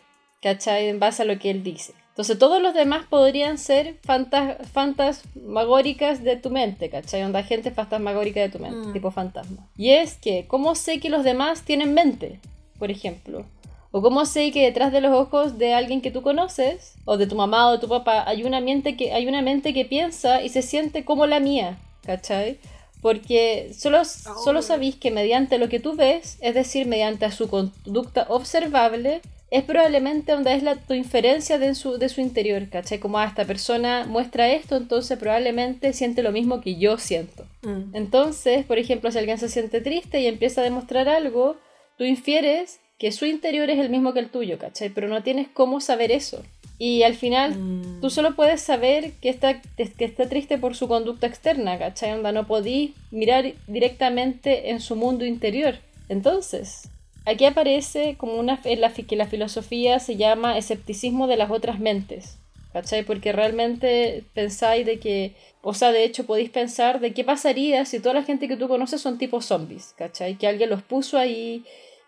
¿Cachai? 0.42 0.90
En 0.90 1.00
base 1.00 1.22
a 1.22 1.26
lo 1.26 1.40
que 1.40 1.50
él 1.52 1.64
dice. 1.64 1.94
Entonces, 2.10 2.38
todos 2.38 2.62
los 2.62 2.74
demás 2.74 3.06
podrían 3.10 3.58
ser 3.58 3.98
fantas 4.04 4.58
fantasmagóricas 4.72 6.24
de 6.24 6.36
tu 6.36 6.50
mente, 6.50 6.90
¿cachai? 6.90 7.24
Onda 7.24 7.44
gente 7.44 7.72
fantasmagórica 7.72 8.42
de 8.42 8.50
tu 8.50 8.60
mente, 8.60 8.88
Mm. 8.90 8.94
tipo 8.94 9.10
fantasma. 9.12 9.68
Y 9.78 9.92
es 9.92 10.16
que, 10.16 10.46
¿cómo 10.48 10.76
sé 10.76 11.00
que 11.00 11.10
los 11.10 11.24
demás 11.24 11.64
tienen 11.64 11.94
mente? 11.94 12.40
Por 12.78 12.92
ejemplo. 12.92 13.46
O 13.92 14.02
cómo 14.02 14.26
sé 14.26 14.52
que 14.52 14.64
detrás 14.66 14.92
de 14.92 15.02
los 15.02 15.14
ojos 15.14 15.58
de 15.58 15.74
alguien 15.74 16.02
que 16.02 16.12
tú 16.12 16.22
conoces, 16.22 16.96
o 17.06 17.18
de 17.18 17.28
tu 17.28 17.36
mamá 17.36 17.70
o 17.70 17.74
de 17.74 17.78
tu 17.80 17.88
papá, 17.88 18.24
hay 18.28 18.44
una 18.44 18.60
mente 18.60 18.98
que, 18.98 19.14
hay 19.14 19.28
una 19.28 19.42
mente 19.42 19.74
que 19.74 19.86
piensa 19.86 20.42
y 20.42 20.50
se 20.50 20.62
siente 20.62 21.06
como 21.06 21.26
la 21.26 21.40
mía, 21.40 21.78
¿cachai? 22.06 22.58
Porque 23.04 23.72
solo, 23.78 24.04
solo 24.06 24.62
sabéis 24.62 24.96
que 24.96 25.12
mediante 25.12 25.58
lo 25.58 25.68
que 25.68 25.82
tú 25.82 25.96
ves, 25.96 26.38
es 26.40 26.56
decir, 26.56 26.88
mediante 26.88 27.30
su 27.32 27.50
conducta 27.50 28.26
observable, 28.30 29.22
es 29.52 29.64
probablemente 29.64 30.32
donde 30.32 30.56
es 30.56 30.64
la, 30.64 30.78
tu 30.78 30.94
inferencia 30.94 31.60
de 31.60 31.76
su, 31.76 31.98
de 32.00 32.08
su 32.08 32.22
interior, 32.22 32.70
¿cachai? 32.70 33.00
Como 33.00 33.20
ah, 33.20 33.26
esta 33.26 33.44
persona 33.46 34.06
muestra 34.08 34.50
esto, 34.50 34.78
entonces 34.78 35.20
probablemente 35.20 35.92
siente 35.92 36.24
lo 36.24 36.32
mismo 36.32 36.62
que 36.62 36.78
yo 36.78 36.98
siento. 36.98 37.46
Mm. 37.62 37.94
Entonces, 37.94 38.66
por 38.66 38.80
ejemplo, 38.80 39.12
si 39.12 39.20
alguien 39.20 39.38
se 39.38 39.50
siente 39.50 39.82
triste 39.82 40.22
y 40.22 40.28
empieza 40.28 40.62
a 40.62 40.64
demostrar 40.64 41.10
algo, 41.10 41.58
tú 41.98 42.06
infieres 42.06 42.80
que 42.98 43.12
su 43.12 43.26
interior 43.26 43.70
es 43.70 43.80
el 43.80 43.90
mismo 43.90 44.14
que 44.14 44.22
el 44.22 44.30
tuyo, 44.30 44.58
¿cachai? 44.58 44.90
Pero 44.90 45.10
no 45.10 45.24
tienes 45.24 45.50
cómo 45.54 45.82
saber 45.82 46.12
eso. 46.12 46.42
Y 46.86 47.04
al 47.04 47.16
final, 47.16 47.56
Mm. 47.58 48.02
tú 48.02 48.10
solo 48.10 48.36
puedes 48.36 48.60
saber 48.60 49.14
que 49.22 49.30
está, 49.30 49.62
que 49.62 50.04
está 50.04 50.28
triste 50.28 50.58
por 50.58 50.76
su 50.76 50.90
conducta 50.90 51.28
externa, 51.28 51.80
¿cachai? 51.80 52.12
Onda, 52.12 52.34
no 52.34 52.46
podí 52.46 52.94
mirar 53.10 53.54
directamente 53.68 54.70
en 54.70 54.82
su 54.82 54.98
mundo 54.98 55.24
interior. 55.26 55.76
Entonces, 56.10 56.90
aquí 57.24 57.46
aparece 57.46 58.16
como 58.18 58.34
una 58.34 58.60
en 58.66 58.82
la, 58.82 58.92
que 58.92 59.16
la 59.16 59.28
filosofía 59.28 60.00
se 60.00 60.18
llama 60.18 60.58
escepticismo 60.58 61.28
de 61.28 61.38
las 61.38 61.52
otras 61.52 61.80
mentes, 61.80 62.38
¿cachai? 62.74 63.04
Porque 63.04 63.32
realmente 63.32 64.26
pensáis 64.34 64.86
de 64.86 65.00
que, 65.00 65.32
o 65.62 65.74
sea, 65.74 65.94
de 65.94 66.04
hecho 66.04 66.26
podéis 66.26 66.50
pensar 66.50 67.00
de 67.00 67.14
qué 67.14 67.24
pasaría 67.24 67.86
si 67.86 68.02
toda 68.02 68.16
la 68.16 68.24
gente 68.24 68.50
que 68.50 68.58
tú 68.58 68.68
conoces 68.68 69.00
son 69.00 69.18
tipos 69.18 69.46
zombies, 69.46 69.94
¿cachai? 69.98 70.36
Que 70.38 70.48
alguien 70.48 70.70
los 70.70 70.82
puso 70.82 71.18
ahí 71.18 71.64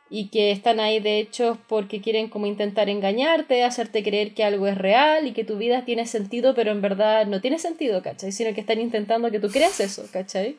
y 0.10 0.28
que 0.30 0.52
están 0.52 0.80
ahí 0.80 1.00
de 1.00 1.20
hecho 1.20 1.58
porque 1.68 2.00
quieren 2.02 2.30
como 2.30 2.46
intentar 2.46 2.90
engañarte, 2.90 3.64
hacerte 3.64 4.04
creer 4.04 4.34
que 4.34 4.44
algo 4.44 4.68
es 4.68 4.78
real 4.78 5.26
y 5.28 5.32
que 5.34 5.44
tu 5.44 5.58
vida 5.58 5.84
tiene 5.84 6.06
sentido, 6.06 6.54
pero 6.54 6.72
en 6.72 6.82
verdad 6.82 7.26
no 7.26 7.42
tiene 7.42 7.58
sentido, 7.60 8.02
¿cachai? 8.04 8.32
Sino 8.32 8.54
que 8.54 8.62
están 8.62 8.80
intentando 8.80 9.32
que 9.32 9.40
tú 9.40 9.50
creas 9.50 9.80
eso, 9.80 10.06
¿cachai? 10.12 10.58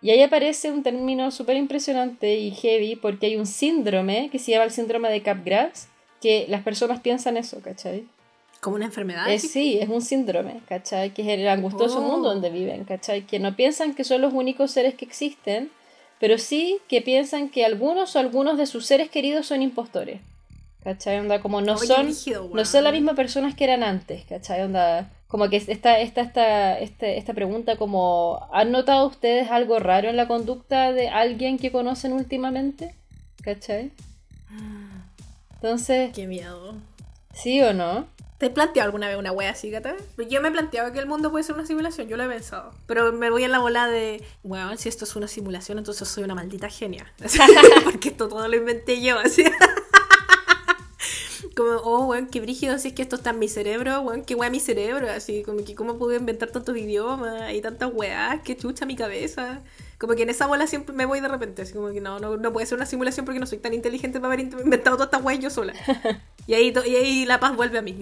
Y 0.00 0.10
ahí 0.10 0.22
aparece 0.22 0.70
un 0.70 0.82
término 0.82 1.30
súper 1.30 1.56
impresionante 1.56 2.36
y 2.36 2.50
heavy 2.52 2.94
porque 2.96 3.26
hay 3.26 3.36
un 3.36 3.46
síndrome 3.46 4.28
que 4.30 4.38
se 4.38 4.52
llama 4.52 4.64
el 4.64 4.70
síndrome 4.70 5.10
de 5.10 5.22
Capgras, 5.22 5.88
que 6.20 6.46
las 6.48 6.62
personas 6.62 7.00
piensan 7.00 7.36
eso, 7.36 7.60
¿cachai? 7.62 8.04
Como 8.60 8.76
una 8.76 8.84
enfermedad. 8.86 9.30
Es, 9.32 9.50
sí, 9.50 9.78
es 9.80 9.88
un 9.88 10.02
síndrome, 10.02 10.60
¿cachai? 10.68 11.14
Que 11.14 11.22
es 11.22 11.28
el 11.28 11.48
angustioso 11.48 11.98
Oh. 11.98 12.02
mundo 12.02 12.28
donde 12.28 12.50
viven, 12.50 12.84
¿cachai? 12.84 13.22
Que 13.26 13.38
no 13.38 13.56
piensan 13.56 13.94
que 13.94 14.04
son 14.04 14.20
los 14.20 14.32
únicos 14.34 14.70
seres 14.72 14.94
que 14.94 15.04
existen, 15.04 15.70
pero 16.20 16.38
sí 16.38 16.78
que 16.88 17.00
piensan 17.02 17.48
que 17.48 17.64
algunos 17.64 18.14
o 18.16 18.18
algunos 18.18 18.58
de 18.58 18.66
sus 18.66 18.86
seres 18.86 19.10
queridos 19.10 19.46
son 19.46 19.62
impostores. 19.62 20.20
¿Cachai? 20.84 21.18
Onda, 21.18 21.40
como 21.40 21.60
no 21.60 21.74
Oye, 21.74 21.86
son, 21.86 22.06
no 22.54 22.64
son 22.64 22.84
las 22.84 22.92
mismas 22.92 23.16
personas 23.16 23.54
que 23.54 23.64
eran 23.64 23.82
antes, 23.82 24.24
¿cachai? 24.26 24.62
Onda, 24.62 25.10
como 25.26 25.48
que 25.50 25.56
esta, 25.56 25.98
esta, 25.98 26.22
esta, 26.22 26.78
este- 26.78 27.18
esta 27.18 27.34
pregunta 27.34 27.76
como, 27.76 28.40
¿han 28.52 28.70
notado 28.70 29.06
ustedes 29.06 29.50
algo 29.50 29.78
raro 29.80 30.08
en 30.08 30.16
la 30.16 30.28
conducta 30.28 30.92
de 30.92 31.08
alguien 31.08 31.58
que 31.58 31.72
conocen 31.72 32.12
últimamente? 32.12 32.94
¿Cachai? 33.42 33.90
Entonces, 35.56 36.12
Qué 36.14 36.26
miedo. 36.26 36.74
¿sí 37.34 37.60
o 37.60 37.72
no? 37.74 38.06
¿Te 38.38 38.46
has 38.46 38.52
planteado 38.52 38.86
alguna 38.86 39.08
vez 39.08 39.18
una 39.18 39.32
wea 39.32 39.50
así, 39.50 39.68
Gata? 39.68 39.96
Yo 40.30 40.40
me 40.40 40.48
he 40.48 40.52
planteado 40.52 40.92
que 40.92 41.00
el 41.00 41.06
mundo 41.06 41.32
puede 41.32 41.42
ser 41.42 41.56
una 41.56 41.66
simulación, 41.66 42.06
yo 42.06 42.16
lo 42.16 42.22
he 42.22 42.28
pensado. 42.28 42.72
Pero 42.86 43.12
me 43.12 43.30
voy 43.30 43.42
en 43.42 43.50
la 43.50 43.58
bola 43.58 43.88
de, 43.88 44.24
bueno, 44.44 44.76
si 44.76 44.88
esto 44.88 45.04
es 45.04 45.16
una 45.16 45.26
simulación, 45.26 45.78
entonces 45.78 46.06
soy 46.06 46.22
una 46.22 46.36
maldita 46.36 46.68
genia. 46.68 47.12
Porque 47.84 48.10
esto 48.10 48.28
todo 48.28 48.46
lo 48.46 48.56
inventé 48.56 49.02
yo, 49.02 49.18
así. 49.18 49.44
Como, 51.58 51.70
oh, 51.70 52.06
weón, 52.06 52.28
qué 52.28 52.40
brígido, 52.40 52.78
si 52.78 52.88
es 52.88 52.94
que 52.94 53.02
esto 53.02 53.16
está 53.16 53.30
en 53.30 53.40
mi 53.40 53.48
cerebro, 53.48 54.00
weón, 54.02 54.22
qué 54.22 54.36
wea 54.36 54.48
mi 54.48 54.60
cerebro, 54.60 55.10
así, 55.10 55.42
como 55.42 55.64
que 55.64 55.74
cómo 55.74 55.98
pude 55.98 56.16
inventar 56.16 56.50
tantos 56.50 56.76
idiomas 56.76 57.52
y 57.52 57.60
tantas 57.60 57.90
weas, 57.92 58.42
qué 58.44 58.56
chucha 58.56 58.86
mi 58.86 58.94
cabeza. 58.94 59.60
Como 59.98 60.14
que 60.14 60.22
en 60.22 60.30
esa 60.30 60.46
bola 60.46 60.68
siempre 60.68 60.94
me 60.94 61.04
voy 61.04 61.18
de 61.18 61.26
repente, 61.26 61.62
así 61.62 61.72
como 61.72 61.90
que 61.90 62.00
no, 62.00 62.20
no, 62.20 62.36
no 62.36 62.52
puede 62.52 62.64
ser 62.64 62.76
una 62.76 62.86
simulación 62.86 63.26
porque 63.26 63.40
no 63.40 63.46
soy 63.46 63.58
tan 63.58 63.74
inteligente 63.74 64.20
para 64.20 64.32
haber 64.32 64.46
inventado 64.46 64.96
todas 64.98 65.08
estas 65.08 65.24
weas 65.24 65.40
yo 65.40 65.50
sola. 65.50 65.72
Y 66.46 66.54
ahí, 66.54 66.72
y 66.86 66.96
ahí 66.96 67.24
la 67.26 67.40
paz 67.40 67.54
vuelve 67.54 67.76
a 67.76 67.82
mí. 67.82 67.98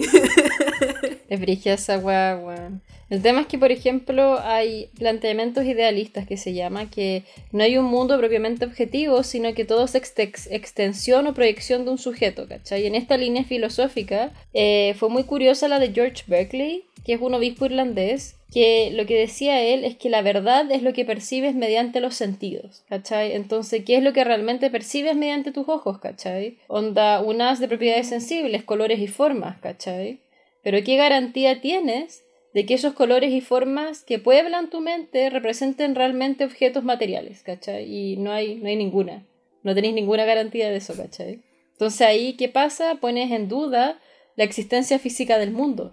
Es 1.28 1.40
brígida 1.40 1.74
esa 1.74 1.98
weá, 1.98 2.36
weón. 2.36 2.80
El 3.08 3.22
tema 3.22 3.42
es 3.42 3.46
que, 3.46 3.58
por 3.58 3.70
ejemplo, 3.70 4.40
hay 4.42 4.88
planteamientos 4.98 5.64
idealistas 5.64 6.26
que 6.26 6.36
se 6.36 6.54
llama 6.54 6.90
que 6.90 7.22
no 7.52 7.62
hay 7.62 7.78
un 7.78 7.84
mundo 7.84 8.18
propiamente 8.18 8.64
objetivo, 8.64 9.22
sino 9.22 9.54
que 9.54 9.64
todo 9.64 9.84
es 9.84 9.94
extensión 9.94 11.26
o 11.28 11.34
proyección 11.34 11.84
de 11.84 11.92
un 11.92 11.98
sujeto, 11.98 12.48
¿cachai? 12.48 12.82
Y 12.82 12.86
en 12.86 12.96
esta 12.96 13.16
línea 13.16 13.44
filosófica 13.44 14.32
eh, 14.54 14.94
fue 14.98 15.08
muy 15.08 15.22
curiosa 15.22 15.68
la 15.68 15.78
de 15.78 15.92
George 15.92 16.24
Berkeley, 16.26 16.84
que 17.04 17.12
es 17.12 17.20
un 17.20 17.34
obispo 17.34 17.66
irlandés, 17.66 18.34
que 18.52 18.90
lo 18.92 19.06
que 19.06 19.16
decía 19.16 19.62
él 19.62 19.84
es 19.84 19.96
que 19.96 20.10
la 20.10 20.22
verdad 20.22 20.68
es 20.72 20.82
lo 20.82 20.92
que 20.92 21.04
percibes 21.04 21.54
mediante 21.54 22.00
los 22.00 22.16
sentidos, 22.16 22.82
¿cachai? 22.88 23.34
Entonces, 23.34 23.84
¿qué 23.84 23.96
es 23.96 24.02
lo 24.02 24.12
que 24.12 24.24
realmente 24.24 24.68
percibes 24.68 25.14
mediante 25.14 25.52
tus 25.52 25.68
ojos, 25.68 26.00
¿cachai? 26.00 26.58
Onda, 26.66 27.20
unas 27.20 27.60
de 27.60 27.68
propiedades 27.68 28.08
sensibles, 28.08 28.64
colores 28.64 28.98
y 28.98 29.06
formas, 29.06 29.58
¿cachai? 29.60 30.18
Pero 30.64 30.82
¿qué 30.82 30.96
garantía 30.96 31.60
tienes 31.60 32.24
de 32.56 32.64
que 32.64 32.72
esos 32.72 32.94
colores 32.94 33.34
y 33.34 33.42
formas 33.42 34.02
que 34.02 34.18
pueblan 34.18 34.70
tu 34.70 34.80
mente 34.80 35.28
representen 35.28 35.94
realmente 35.94 36.42
objetos 36.42 36.84
materiales, 36.84 37.42
¿cachai? 37.42 37.84
Y 37.84 38.16
no 38.16 38.32
hay, 38.32 38.54
no 38.54 38.68
hay 38.68 38.76
ninguna. 38.76 39.26
No 39.62 39.74
tenéis 39.74 39.92
ninguna 39.92 40.24
garantía 40.24 40.70
de 40.70 40.76
eso, 40.76 40.96
¿cachai? 40.96 41.42
Entonces 41.72 42.00
ahí, 42.00 42.32
¿qué 42.38 42.48
pasa? 42.48 42.94
Pones 42.94 43.30
en 43.30 43.48
duda 43.48 44.00
la 44.36 44.44
existencia 44.44 44.98
física 44.98 45.36
del 45.36 45.50
mundo. 45.50 45.92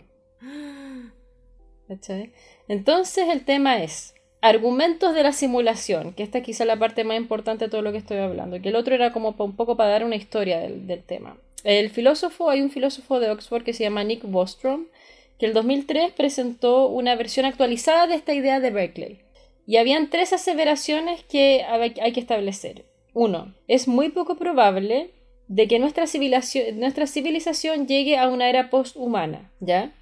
¿Cachai? 1.89 2.31
Entonces 2.69 3.27
el 3.27 3.43
tema 3.43 3.83
es 3.83 4.13
argumentos 4.39 5.13
de 5.15 5.23
la 5.23 5.33
simulación, 5.33 6.13
que 6.13 6.23
esta 6.23 6.37
es 6.37 6.45
quizá 6.45 6.63
la 6.63 6.79
parte 6.79 7.03
más 7.03 7.17
importante 7.17 7.65
de 7.65 7.71
todo 7.71 7.81
lo 7.81 7.91
que 7.91 7.97
estoy 7.97 8.19
hablando, 8.19 8.61
que 8.61 8.69
el 8.69 8.77
otro 8.77 8.95
era 8.95 9.11
como 9.11 9.35
un 9.37 9.57
poco 9.57 9.75
para 9.75 9.89
dar 9.89 10.05
una 10.05 10.15
historia 10.15 10.59
del, 10.59 10.87
del 10.87 11.03
tema. 11.03 11.35
El 11.65 11.89
filósofo, 11.89 12.49
hay 12.49 12.61
un 12.61 12.71
filósofo 12.71 13.19
de 13.19 13.31
Oxford 13.31 13.63
que 13.63 13.73
se 13.73 13.83
llama 13.83 14.05
Nick 14.05 14.23
Bostrom, 14.23 14.85
el 15.45 15.53
2003 15.53 16.11
presentó 16.13 16.87
una 16.87 17.15
versión 17.15 17.45
actualizada 17.45 18.07
de 18.07 18.15
esta 18.15 18.33
idea 18.33 18.59
de 18.59 18.71
Berkeley. 18.71 19.19
Y 19.65 19.77
habían 19.77 20.09
tres 20.09 20.33
aseveraciones 20.33 21.23
que 21.23 21.63
hay 21.63 22.11
que 22.11 22.19
establecer. 22.19 22.85
Uno, 23.13 23.53
es 23.67 23.87
muy 23.87 24.09
poco 24.09 24.35
probable 24.35 25.11
de 25.47 25.67
que 25.67 25.79
nuestra 25.79 26.07
civilización, 26.07 26.79
nuestra 26.79 27.07
civilización 27.07 27.87
llegue 27.87 28.17
a 28.17 28.27
una 28.27 28.49
era 28.49 28.69
posthumana, 28.69 29.51
¿ya? 29.59 29.93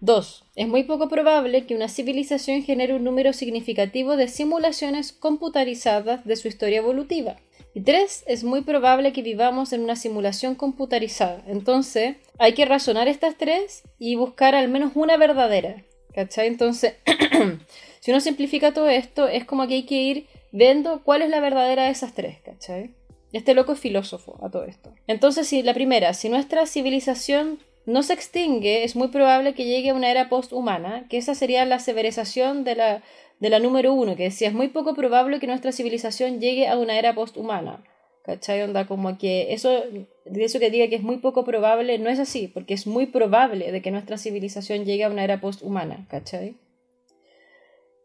Dos, 0.00 0.44
es 0.54 0.68
muy 0.68 0.84
poco 0.84 1.08
probable 1.08 1.66
que 1.66 1.74
una 1.74 1.88
civilización 1.88 2.62
genere 2.62 2.94
un 2.94 3.04
número 3.04 3.32
significativo 3.32 4.16
de 4.16 4.28
simulaciones 4.28 5.12
computarizadas 5.12 6.24
de 6.24 6.36
su 6.36 6.48
historia 6.48 6.78
evolutiva. 6.78 7.36
Y 7.74 7.80
tres, 7.80 8.22
es 8.28 8.44
muy 8.44 8.60
probable 8.62 9.12
que 9.12 9.22
vivamos 9.22 9.72
en 9.72 9.82
una 9.82 9.96
simulación 9.96 10.54
computarizada. 10.54 11.42
Entonces, 11.48 12.16
hay 12.38 12.54
que 12.54 12.64
razonar 12.64 13.08
estas 13.08 13.36
tres 13.36 13.82
y 13.98 14.14
buscar 14.14 14.54
al 14.54 14.68
menos 14.68 14.92
una 14.94 15.16
verdadera. 15.16 15.82
¿Cachai? 16.14 16.46
Entonces, 16.46 16.94
si 18.00 18.12
uno 18.12 18.20
simplifica 18.20 18.72
todo 18.72 18.88
esto, 18.88 19.26
es 19.26 19.44
como 19.44 19.66
que 19.66 19.74
hay 19.74 19.82
que 19.82 20.00
ir 20.00 20.26
viendo 20.52 21.02
cuál 21.02 21.22
es 21.22 21.30
la 21.30 21.40
verdadera 21.40 21.86
de 21.86 21.90
esas 21.90 22.14
tres. 22.14 22.38
¿Cachai? 22.44 22.92
Este 23.32 23.54
loco 23.54 23.72
es 23.72 23.80
filósofo 23.80 24.38
a 24.44 24.48
todo 24.48 24.62
esto. 24.62 24.94
Entonces, 25.08 25.48
si 25.48 25.64
la 25.64 25.74
primera, 25.74 26.14
si 26.14 26.28
nuestra 26.28 26.66
civilización 26.66 27.58
no 27.86 28.04
se 28.04 28.12
extingue, 28.12 28.84
es 28.84 28.94
muy 28.94 29.08
probable 29.08 29.54
que 29.54 29.64
llegue 29.64 29.90
a 29.90 29.94
una 29.94 30.10
era 30.10 30.28
posthumana, 30.28 31.06
que 31.08 31.18
esa 31.18 31.34
sería 31.34 31.64
la 31.64 31.80
severización 31.80 32.62
de 32.62 32.76
la 32.76 33.02
de 33.44 33.50
la 33.50 33.58
número 33.58 33.92
uno, 33.92 34.16
que 34.16 34.22
decía, 34.22 34.48
es 34.48 34.54
muy 34.54 34.68
poco 34.68 34.94
probable 34.94 35.38
que 35.38 35.46
nuestra 35.46 35.70
civilización 35.70 36.40
llegue 36.40 36.66
a 36.66 36.78
una 36.78 36.98
era 36.98 37.14
posthumana. 37.14 37.84
¿Cachai? 38.22 38.62
Onda, 38.62 38.86
como 38.86 39.18
que 39.18 39.52
eso, 39.52 39.82
de 40.24 40.44
eso 40.44 40.58
que 40.58 40.70
diga 40.70 40.88
que 40.88 40.96
es 40.96 41.02
muy 41.02 41.18
poco 41.18 41.44
probable, 41.44 41.98
no 41.98 42.08
es 42.08 42.18
así, 42.18 42.48
porque 42.48 42.72
es 42.72 42.86
muy 42.86 43.04
probable 43.04 43.70
de 43.70 43.82
que 43.82 43.90
nuestra 43.90 44.16
civilización 44.16 44.86
llegue 44.86 45.04
a 45.04 45.10
una 45.10 45.24
era 45.24 45.42
posthumana, 45.42 46.06
¿cachai? 46.08 46.54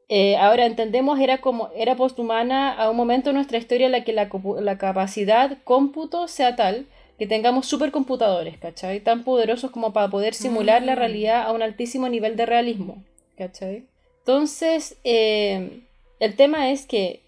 Eh, 0.09 0.35
ahora 0.35 0.65
entendemos 0.65 1.21
era 1.21 1.37
como 1.37 1.69
era 1.73 1.95
posthumana 1.95 2.73
a 2.73 2.89
un 2.89 2.97
momento 2.97 3.29
en 3.29 3.37
nuestra 3.37 3.59
historia 3.59 3.85
en 3.85 3.93
la 3.93 4.03
que 4.03 4.11
la, 4.11 4.29
la 4.59 4.77
capacidad 4.77 5.57
cómputo 5.63 6.27
sea 6.27 6.57
tal 6.57 6.85
que 7.17 7.27
tengamos 7.27 7.65
supercomputadores, 7.65 8.57
¿cachai? 8.57 8.99
Tan 8.99 9.23
poderosos 9.23 9.71
como 9.71 9.93
para 9.93 10.09
poder 10.09 10.33
simular 10.33 10.83
la 10.83 10.95
mm. 10.95 10.99
realidad 10.99 11.43
a 11.43 11.53
un 11.53 11.61
altísimo 11.61 12.09
nivel 12.09 12.35
de 12.35 12.45
realismo, 12.45 13.05
¿cachai? 13.37 13.85
Entonces, 14.19 14.97
eh, 15.03 15.81
el 16.19 16.35
tema 16.35 16.71
es 16.71 16.85
que 16.85 17.21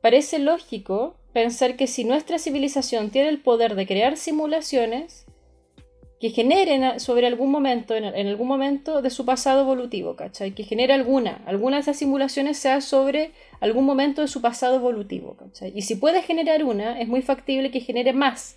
parece 0.00 0.38
lógico 0.38 1.16
pensar 1.32 1.76
que 1.76 1.86
si 1.86 2.04
nuestra 2.04 2.38
civilización 2.38 3.10
tiene 3.10 3.28
el 3.28 3.40
poder 3.40 3.74
de 3.74 3.86
crear 3.86 4.16
simulaciones 4.16 5.26
que 6.20 6.30
generen 6.30 7.00
sobre 7.00 7.26
algún 7.26 7.50
momento, 7.50 7.96
en, 7.96 8.04
algún 8.04 8.46
momento 8.46 9.02
de 9.02 9.10
su 9.10 9.24
pasado 9.24 9.62
evolutivo, 9.62 10.14
¿cachai? 10.14 10.52
Que 10.54 10.62
genere 10.62 10.92
alguna, 10.92 11.42
alguna 11.46 11.78
de 11.78 11.80
esas 11.80 11.96
simulaciones 11.96 12.58
sea 12.58 12.80
sobre 12.80 13.32
algún 13.58 13.84
momento 13.84 14.22
de 14.22 14.28
su 14.28 14.40
pasado 14.40 14.76
evolutivo, 14.76 15.34
¿cachai? 15.34 15.72
Y 15.74 15.82
si 15.82 15.96
puede 15.96 16.22
generar 16.22 16.62
una, 16.62 17.00
es 17.00 17.08
muy 17.08 17.22
factible 17.22 17.72
que 17.72 17.80
genere 17.80 18.12
más, 18.12 18.56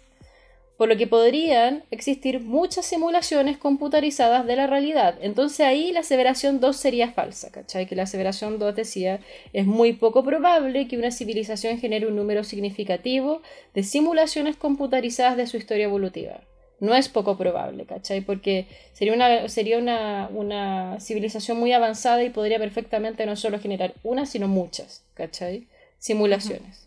por 0.78 0.90
lo 0.90 0.98
que 0.98 1.08
podrían 1.08 1.84
existir 1.92 2.42
muchas 2.42 2.86
simulaciones 2.86 3.58
computarizadas 3.58 4.46
de 4.46 4.56
la 4.56 4.68
realidad. 4.68 5.16
Entonces 5.22 5.62
ahí 5.62 5.92
la 5.92 6.02
aseveración 6.02 6.60
2 6.60 6.76
sería 6.76 7.12
falsa, 7.12 7.52
¿cachai? 7.52 7.86
Que 7.86 7.96
la 7.96 8.04
aseveración 8.04 8.60
2 8.60 8.76
decía, 8.76 9.20
es 9.54 9.66
muy 9.66 9.94
poco 9.94 10.24
probable 10.24 10.88
que 10.88 10.98
una 10.98 11.12
civilización 11.12 11.80
genere 11.80 12.08
un 12.08 12.16
número 12.16 12.44
significativo 12.44 13.42
de 13.74 13.84
simulaciones 13.84 14.58
computarizadas 14.58 15.38
de 15.38 15.48
su 15.48 15.58
historia 15.58 15.86
evolutiva. 15.86 16.42
No 16.82 16.94
es 16.94 17.08
poco 17.08 17.38
probable, 17.38 17.86
¿cachai? 17.86 18.20
Porque 18.20 18.68
sería 18.92 19.14
una, 19.14 19.48
sería 19.48 19.78
una, 19.78 20.30
una 20.34 21.00
civilización 21.00 21.58
muy 21.58 21.72
avanzada 21.72 22.22
y 22.24 22.30
podría 22.30 22.60
perfectamente 22.60 23.26
no 23.26 23.38
solo 23.38 23.60
generar 23.60 23.94
una, 24.04 24.26
sino 24.26 24.50
muchas, 24.50 25.04
¿cachai? 25.14 25.68
Simulaciones. 26.00 26.85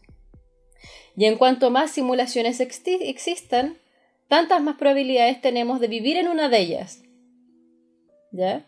Y 1.18 1.24
en 1.24 1.36
cuanto 1.36 1.70
más 1.70 1.90
simulaciones 1.90 2.60
existan, 2.60 3.76
tantas 4.28 4.62
más 4.62 4.76
probabilidades 4.76 5.40
tenemos 5.40 5.80
de 5.80 5.88
vivir 5.88 6.16
en 6.16 6.28
una 6.28 6.48
de 6.48 6.60
ellas. 6.60 7.02
¿Ya? 8.30 8.64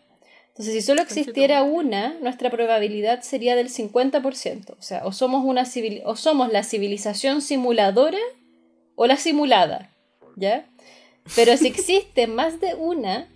Entonces, 0.49 0.73
si 0.73 0.81
solo 0.81 1.01
existiera 1.01 1.63
una, 1.63 2.13
nuestra 2.19 2.49
probabilidad 2.49 3.21
sería 3.21 3.55
del 3.55 3.69
50%. 3.69 4.75
O 4.77 4.81
sea, 4.81 5.05
o 5.05 5.13
somos, 5.13 5.45
una 5.45 5.63
o 6.03 6.17
somos 6.17 6.51
la 6.51 6.63
civilización 6.63 7.41
simuladora 7.41 8.19
o 8.95 9.07
la 9.07 9.15
simulada. 9.15 9.95
¿Ya? 10.35 10.65
Pero 11.37 11.55
si 11.55 11.67
existe 11.69 12.27
más 12.27 12.59
de 12.59 12.75
una, 12.75 13.29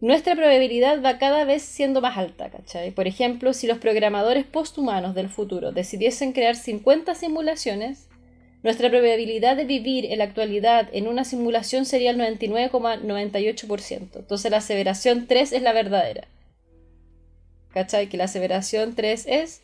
nuestra 0.00 0.34
probabilidad 0.34 1.04
va 1.04 1.18
cada 1.18 1.44
vez 1.44 1.60
siendo 1.60 2.00
más 2.00 2.16
alta, 2.16 2.48
¿cachai? 2.48 2.90
Por 2.90 3.06
ejemplo, 3.06 3.52
si 3.52 3.66
los 3.66 3.76
programadores 3.76 4.46
posthumanos 4.46 5.14
del 5.14 5.28
futuro 5.28 5.72
decidiesen 5.72 6.32
crear 6.32 6.56
50 6.56 7.14
simulaciones, 7.14 8.08
nuestra 8.62 8.90
probabilidad 8.90 9.56
de 9.56 9.64
vivir 9.64 10.04
en 10.06 10.18
la 10.18 10.24
actualidad 10.24 10.88
en 10.92 11.08
una 11.08 11.24
simulación 11.24 11.86
sería 11.86 12.10
el 12.10 12.18
99,98%. 12.18 14.16
Entonces 14.16 14.50
la 14.50 14.58
aseveración 14.58 15.26
3 15.26 15.52
es 15.52 15.62
la 15.62 15.72
verdadera. 15.72 16.28
¿Cachai? 17.72 18.08
Que 18.08 18.18
la 18.18 18.24
aseveración 18.24 18.94
3 18.94 19.24
es, 19.28 19.62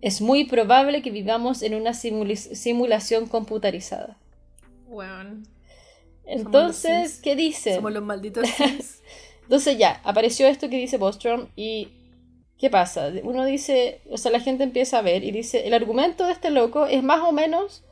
es 0.00 0.20
muy 0.22 0.44
probable 0.44 1.02
que 1.02 1.10
vivamos 1.10 1.62
en 1.62 1.74
una 1.74 1.92
simulación 1.92 3.26
computarizada. 3.26 4.16
Bueno, 4.88 5.42
Entonces, 6.24 7.20
¿qué 7.22 7.36
dice? 7.36 7.74
Somos 7.74 7.92
los 7.92 8.02
malditos 8.02 8.48
Entonces 9.42 9.76
ya, 9.76 10.00
apareció 10.04 10.46
esto 10.46 10.70
que 10.70 10.76
dice 10.76 10.96
Bostrom 10.96 11.48
y 11.56 11.88
¿qué 12.58 12.70
pasa? 12.70 13.10
Uno 13.24 13.44
dice, 13.44 14.00
o 14.08 14.16
sea, 14.16 14.30
la 14.30 14.40
gente 14.40 14.64
empieza 14.64 14.98
a 14.98 15.02
ver 15.02 15.24
y 15.24 15.32
dice, 15.32 15.66
el 15.66 15.74
argumento 15.74 16.24
de 16.24 16.32
este 16.32 16.50
loco 16.50 16.86
es 16.86 17.02
más 17.02 17.20
o 17.20 17.32
menos 17.32 17.82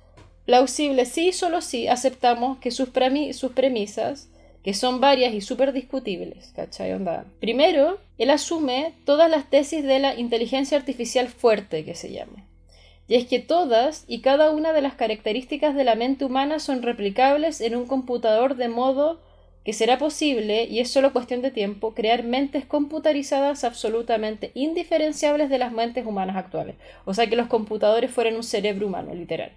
plausible 0.45 1.05
sí, 1.07 1.33
solo 1.33 1.61
sí 1.61 1.89
aceptamos 1.89 2.59
que 2.59 2.71
sus, 2.71 2.91
sus 3.33 3.53
premisas, 3.53 4.29
que 4.63 4.75
son 4.75 5.01
varias 5.01 5.33
y 5.33 5.41
súper 5.41 5.73
discutibles, 5.73 6.53
¿cachai? 6.55 6.93
Onda. 6.93 7.25
Primero, 7.41 7.99
él 8.19 8.31
asume 8.31 8.95
todas 9.05 9.31
las 9.31 9.49
tesis 9.49 9.85
de 9.85 9.99
la 9.99 10.15
inteligencia 10.15 10.77
artificial 10.77 11.29
fuerte, 11.29 11.85
que 11.85 11.95
se 11.95 12.13
llama. 12.13 12.45
Y 13.09 13.17
es 13.17 13.27
que 13.27 13.41
todas 13.41 14.05
y 14.07 14.21
cada 14.21 14.51
una 14.51 14.73
de 14.73 14.83
las 14.83 14.95
características 14.95 15.75
de 15.75 15.85
la 15.85 15.95
mente 15.95 16.25
humana 16.25 16.61
son 16.61 16.83
replicables 16.83 17.61
en 17.61 17.75
un 17.75 17.87
computador 17.87 18.57
de 18.57 18.69
modo 18.69 19.21
que 19.65 19.73
será 19.73 19.99
posible, 19.99 20.65
y 20.65 20.81
es 20.81 20.91
solo 20.91 21.13
cuestión 21.13 21.43
de 21.43 21.51
tiempo, 21.51 21.95
crear 21.95 22.23
mentes 22.23 22.65
computarizadas 22.65 23.65
absolutamente 23.65 24.53
indiferenciables 24.55 25.51
de 25.51 25.59
las 25.59 25.73
mentes 25.73 26.07
humanas 26.07 26.37
actuales. 26.37 26.77
O 27.05 27.13
sea, 27.13 27.29
que 27.29 27.37
los 27.37 27.49
computadores 27.49 28.11
fueran 28.11 28.37
un 28.37 28.43
cerebro 28.43 28.87
humano, 28.87 29.15
literal. 29.15 29.53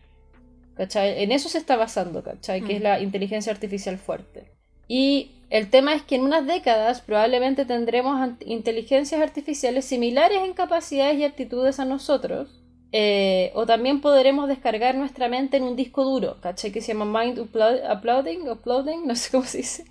En 0.78 1.32
eso 1.32 1.50
se 1.50 1.58
está 1.58 1.76
basando, 1.76 2.24
¿cachai? 2.24 2.62
Que 2.62 2.78
es 2.78 2.82
la 2.82 3.00
inteligencia 3.00 3.52
artificial 3.52 3.98
fuerte. 3.98 4.46
Y 4.88 5.32
el 5.50 5.70
tema 5.70 5.94
es 5.94 6.02
que 6.02 6.16
en 6.16 6.24
unas 6.24 6.48
décadas 6.48 7.02
probablemente 7.02 7.66
tendremos 7.66 8.32
inteligencias 8.46 9.22
artificiales 9.22 9.86
similares 9.86 10.40
en 10.44 10.54
capacidades 10.54 11.20
y 11.20 11.26
actitudes 11.26 11.80
a 11.80 11.86
nosotros. 11.86 12.60
Eh, 12.92 13.52
o 13.56 13.66
también 13.66 14.02
podremos 14.02 14.48
descargar 14.48 14.96
nuestra 14.96 15.28
mente 15.28 15.58
en 15.58 15.64
un 15.64 15.76
disco 15.76 16.04
duro, 16.04 16.38
¿cachai? 16.42 16.72
Que 16.72 16.82
se 16.82 16.94
llama 16.94 17.24
Mind 17.24 17.40
Uploading, 17.40 18.50
uploading, 18.50 19.08
no 19.08 19.16
sé 19.16 19.32
cómo 19.32 19.46
se 19.46 19.60
dice. 19.60 19.86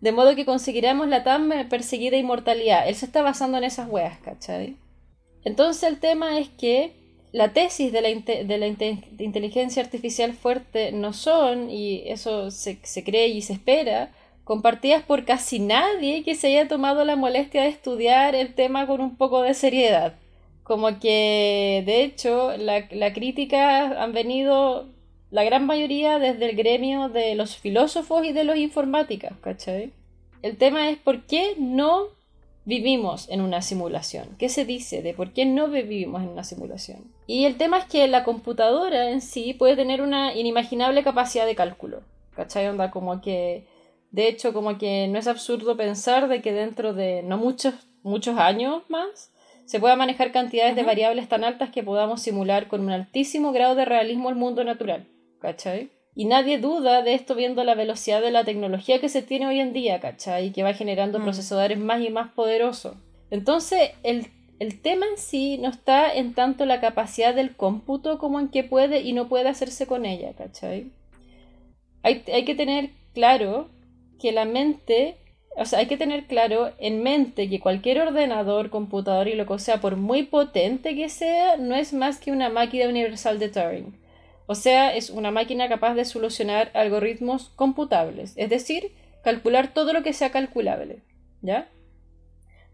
De 0.00 0.12
modo 0.12 0.34
que 0.34 0.44
conseguiremos 0.44 1.08
la 1.08 1.24
tan 1.24 1.50
perseguida 1.68 2.16
inmortalidad. 2.16 2.88
Él 2.88 2.94
se 2.94 3.06
está 3.06 3.22
basando 3.22 3.58
en 3.58 3.64
esas 3.64 3.88
weas, 3.88 4.18
¿cachai? 4.18 4.76
Entonces 5.44 5.82
el 5.84 5.98
tema 5.98 6.38
es 6.38 6.48
que 6.48 7.01
la 7.32 7.52
tesis 7.54 7.92
de 7.92 8.02
la, 8.02 8.08
de 8.08 8.58
la 8.58 8.66
inteligencia 8.66 9.82
artificial 9.82 10.34
fuerte 10.34 10.92
no 10.92 11.12
son, 11.12 11.70
y 11.70 12.02
eso 12.06 12.50
se, 12.50 12.78
se, 12.82 13.04
cree 13.04 13.28
y 13.28 13.40
se 13.40 13.54
espera, 13.54 14.12
compartidas 14.44 15.02
por 15.02 15.24
casi 15.24 15.58
nadie 15.58 16.24
que 16.24 16.34
se 16.34 16.48
haya 16.48 16.68
tomado 16.68 17.04
la 17.04 17.16
molestia 17.16 17.62
de 17.62 17.68
estudiar 17.68 18.34
el 18.34 18.54
tema 18.54 18.86
con 18.86 19.00
un 19.00 19.16
poco 19.16 19.42
de 19.42 19.54
seriedad. 19.54 20.14
Como 20.62 21.00
que, 21.00 21.82
de 21.86 22.04
hecho, 22.04 22.56
la, 22.56 22.86
la 22.90 23.12
crítica 23.12 24.02
han 24.02 24.12
venido 24.12 24.88
la 25.30 25.44
gran 25.44 25.64
mayoría 25.66 26.18
desde 26.18 26.50
el 26.50 26.56
gremio 26.56 27.08
de 27.08 27.34
los 27.34 27.56
filósofos 27.56 28.26
y 28.26 28.32
de 28.32 28.44
los 28.44 28.58
informáticas, 28.58 29.32
¿cachai? 29.40 29.92
El 30.42 30.58
tema 30.58 30.90
es 30.90 30.98
por 30.98 31.22
qué 31.22 31.54
no 31.58 32.08
vivimos 32.64 33.28
en 33.28 33.40
una 33.40 33.62
simulación. 33.62 34.36
¿Qué 34.38 34.48
se 34.48 34.64
dice 34.64 35.02
de 35.02 35.14
por 35.14 35.32
qué 35.32 35.44
no 35.44 35.68
vivimos 35.68 36.22
en 36.22 36.28
una 36.28 36.44
simulación? 36.44 37.12
Y 37.26 37.44
el 37.44 37.56
tema 37.56 37.78
es 37.78 37.84
que 37.86 38.06
la 38.08 38.24
computadora 38.24 39.10
en 39.10 39.20
sí 39.20 39.54
puede 39.54 39.76
tener 39.76 40.02
una 40.02 40.34
inimaginable 40.34 41.02
capacidad 41.02 41.46
de 41.46 41.56
cálculo. 41.56 42.02
¿Cachai? 42.34 42.68
Onda 42.68 42.90
como 42.90 43.20
que... 43.20 43.66
De 44.10 44.28
hecho, 44.28 44.52
como 44.52 44.76
que 44.76 45.08
no 45.08 45.18
es 45.18 45.26
absurdo 45.26 45.76
pensar 45.76 46.28
de 46.28 46.42
que 46.42 46.52
dentro 46.52 46.92
de 46.92 47.22
no 47.22 47.38
muchos, 47.38 47.74
muchos 48.02 48.38
años 48.38 48.82
más 48.88 49.32
se 49.64 49.80
pueda 49.80 49.96
manejar 49.96 50.32
cantidades 50.32 50.76
de 50.76 50.82
variables 50.82 51.28
tan 51.28 51.44
altas 51.44 51.70
que 51.70 51.82
podamos 51.82 52.20
simular 52.20 52.68
con 52.68 52.82
un 52.82 52.90
altísimo 52.90 53.52
grado 53.52 53.74
de 53.74 53.86
realismo 53.86 54.28
el 54.28 54.36
mundo 54.36 54.64
natural. 54.64 55.06
¿Cachai? 55.40 55.90
Y 56.14 56.26
nadie 56.26 56.58
duda 56.58 57.02
de 57.02 57.14
esto 57.14 57.34
viendo 57.34 57.64
la 57.64 57.74
velocidad 57.74 58.20
de 58.20 58.30
la 58.30 58.44
tecnología 58.44 59.00
que 59.00 59.08
se 59.08 59.22
tiene 59.22 59.46
hoy 59.46 59.60
en 59.60 59.72
día, 59.72 59.98
¿cachai? 60.00 60.46
Y 60.46 60.50
que 60.50 60.62
va 60.62 60.74
generando 60.74 61.18
mm. 61.18 61.22
procesadores 61.22 61.78
más 61.78 62.02
y 62.02 62.10
más 62.10 62.30
poderosos. 62.32 62.96
Entonces, 63.30 63.92
el, 64.02 64.26
el, 64.58 64.80
tema 64.80 65.06
en 65.06 65.16
sí 65.16 65.56
no 65.56 65.70
está 65.70 66.12
en 66.12 66.34
tanto 66.34 66.66
la 66.66 66.80
capacidad 66.80 67.34
del 67.34 67.56
cómputo 67.56 68.18
como 68.18 68.38
en 68.40 68.48
qué 68.48 68.62
puede 68.62 69.00
y 69.00 69.14
no 69.14 69.28
puede 69.28 69.48
hacerse 69.48 69.86
con 69.86 70.04
ella, 70.04 70.34
¿cachai? 70.34 70.90
Hay, 72.02 72.22
hay 72.30 72.44
que 72.44 72.54
tener 72.54 72.90
claro 73.14 73.70
que 74.20 74.32
la 74.32 74.44
mente, 74.44 75.16
o 75.56 75.64
sea, 75.64 75.78
hay 75.78 75.86
que 75.86 75.96
tener 75.96 76.26
claro 76.26 76.72
en 76.78 77.02
mente 77.02 77.48
que 77.48 77.58
cualquier 77.58 78.02
ordenador, 78.02 78.68
computador 78.68 79.28
y 79.28 79.34
lo 79.34 79.46
que 79.46 79.58
sea, 79.58 79.80
por 79.80 79.96
muy 79.96 80.24
potente 80.24 80.94
que 80.94 81.08
sea, 81.08 81.56
no 81.56 81.74
es 81.74 81.94
más 81.94 82.18
que 82.18 82.32
una 82.32 82.50
máquina 82.50 82.86
universal 82.86 83.38
de 83.38 83.48
Turing. 83.48 84.01
O 84.52 84.54
sea, 84.54 84.94
es 84.94 85.08
una 85.08 85.30
máquina 85.30 85.66
capaz 85.66 85.94
de 85.94 86.04
solucionar 86.04 86.70
algoritmos 86.74 87.48
computables, 87.56 88.34
es 88.36 88.50
decir, 88.50 88.92
calcular 89.24 89.72
todo 89.72 89.94
lo 89.94 90.02
que 90.02 90.12
sea 90.12 90.30
calculable, 90.30 90.98
¿ya? 91.40 91.70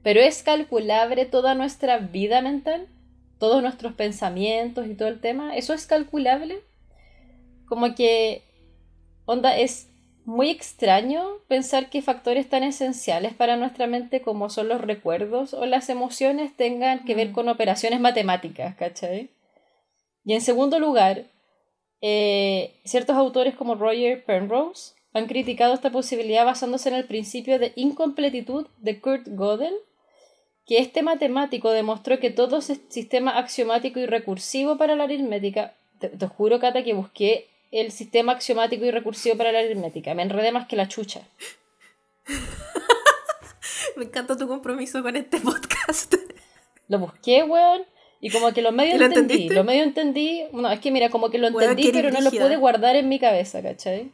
Pero 0.03 0.19
¿es 0.19 0.43
calculable 0.43 1.25
toda 1.25 1.55
nuestra 1.55 1.99
vida 1.99 2.43
mental? 2.43 2.89
¿Todos 3.39 3.63
nuestros 3.63 3.93
pensamientos 3.93 4.89
y 4.89 4.97
todo 4.97 5.07
el 5.07 5.21
tema? 5.21 5.57
¿Eso 5.57 5.73
es 5.73 5.87
calculable? 5.87 6.65
Como 7.69 7.95
que, 7.95 8.43
onda, 9.25 9.57
es 9.57 9.89
muy 10.25 10.51
extraño 10.51 11.23
pensar 11.47 11.91
que 11.91 12.03
factores 12.03 12.49
tan 12.49 12.65
esenciales 12.65 13.35
para 13.35 13.57
nuestra 13.57 13.87
mente 13.87 14.21
como 14.21 14.51
son 14.51 14.67
los 14.67 14.81
recuerdos 14.81 15.55
o 15.55 15.65
las 15.65 15.89
emociones 15.91 16.57
tengan 16.57 17.05
que 17.05 17.15
ver 17.15 17.29
mm. 17.29 17.33
con 17.35 17.49
operaciones 17.49 18.01
matemáticas, 18.01 18.75
¿cachai? 18.75 19.31
Y 20.25 20.35
en 20.35 20.41
segundo 20.41 20.81
lugar, 20.81 21.27
eh, 22.01 22.75
ciertos 22.85 23.17
autores 23.17 23.55
como 23.55 23.75
Roger 23.75 24.25
Penrose 24.25 24.95
han 25.13 25.27
criticado 25.27 25.75
esta 25.75 25.91
posibilidad 25.91 26.45
basándose 26.45 26.89
en 26.89 26.95
el 26.95 27.05
principio 27.05 27.59
de 27.59 27.73
incompletitud 27.77 28.67
de 28.79 29.01
Kurt 29.01 29.27
Gödel, 29.27 29.75
que 30.67 30.79
este 30.79 31.03
matemático 31.03 31.71
demostró 31.71 32.21
que 32.21 32.31
todo 32.31 32.61
sistema 32.61 33.39
axiomático 33.39 33.99
y 33.99 34.07
recursivo 34.07 34.77
para 34.77 34.97
la 34.97 35.05
aritmética, 35.05 35.75
te, 35.99 36.27
juro, 36.27 36.61
Cata, 36.61 36.85
que 36.85 36.93
busqué 36.93 37.49
el 37.71 37.91
sistema 37.91 38.33
axiomático 38.33 38.85
y 38.85 38.91
recursivo 38.91 39.37
para 39.37 39.51
la 39.51 39.61
aritmética, 39.61 40.15
me 40.15 40.23
enredé 40.23 40.53
más 40.53 40.69
que 40.69 40.77
la 40.77 40.89
chucha. 40.89 41.23
me 43.97 44.05
encanta 44.05 44.37
tu 44.37 44.47
compromiso 44.47 45.03
con 45.03 45.17
este 45.17 45.41
podcast. 45.41 46.15
Lo 46.89 46.99
busqué, 46.99 47.43
weón. 47.43 47.83
Y 48.21 48.31
como 48.31 48.53
que 48.53 48.63
lo 48.63 48.73
medio 48.73 48.99
¿Lo 48.99 49.05
entendí, 49.05 49.49
lo 49.49 49.63
medio 49.63 49.85
entendí, 49.85 50.43
no, 50.53 50.71
es 50.71 50.81
que 50.81 50.91
mira, 50.91 51.09
como 51.09 51.31
que 51.31 51.39
lo 51.39 51.49
entendí, 51.49 51.91
pero 51.93 52.11
no 52.11 52.21
lo 52.21 52.31
pude 52.31 52.57
guardar 52.57 52.97
en 52.97 53.09
mi 53.09 53.19
cabeza, 53.19 53.63
¿cachai? 53.63 54.11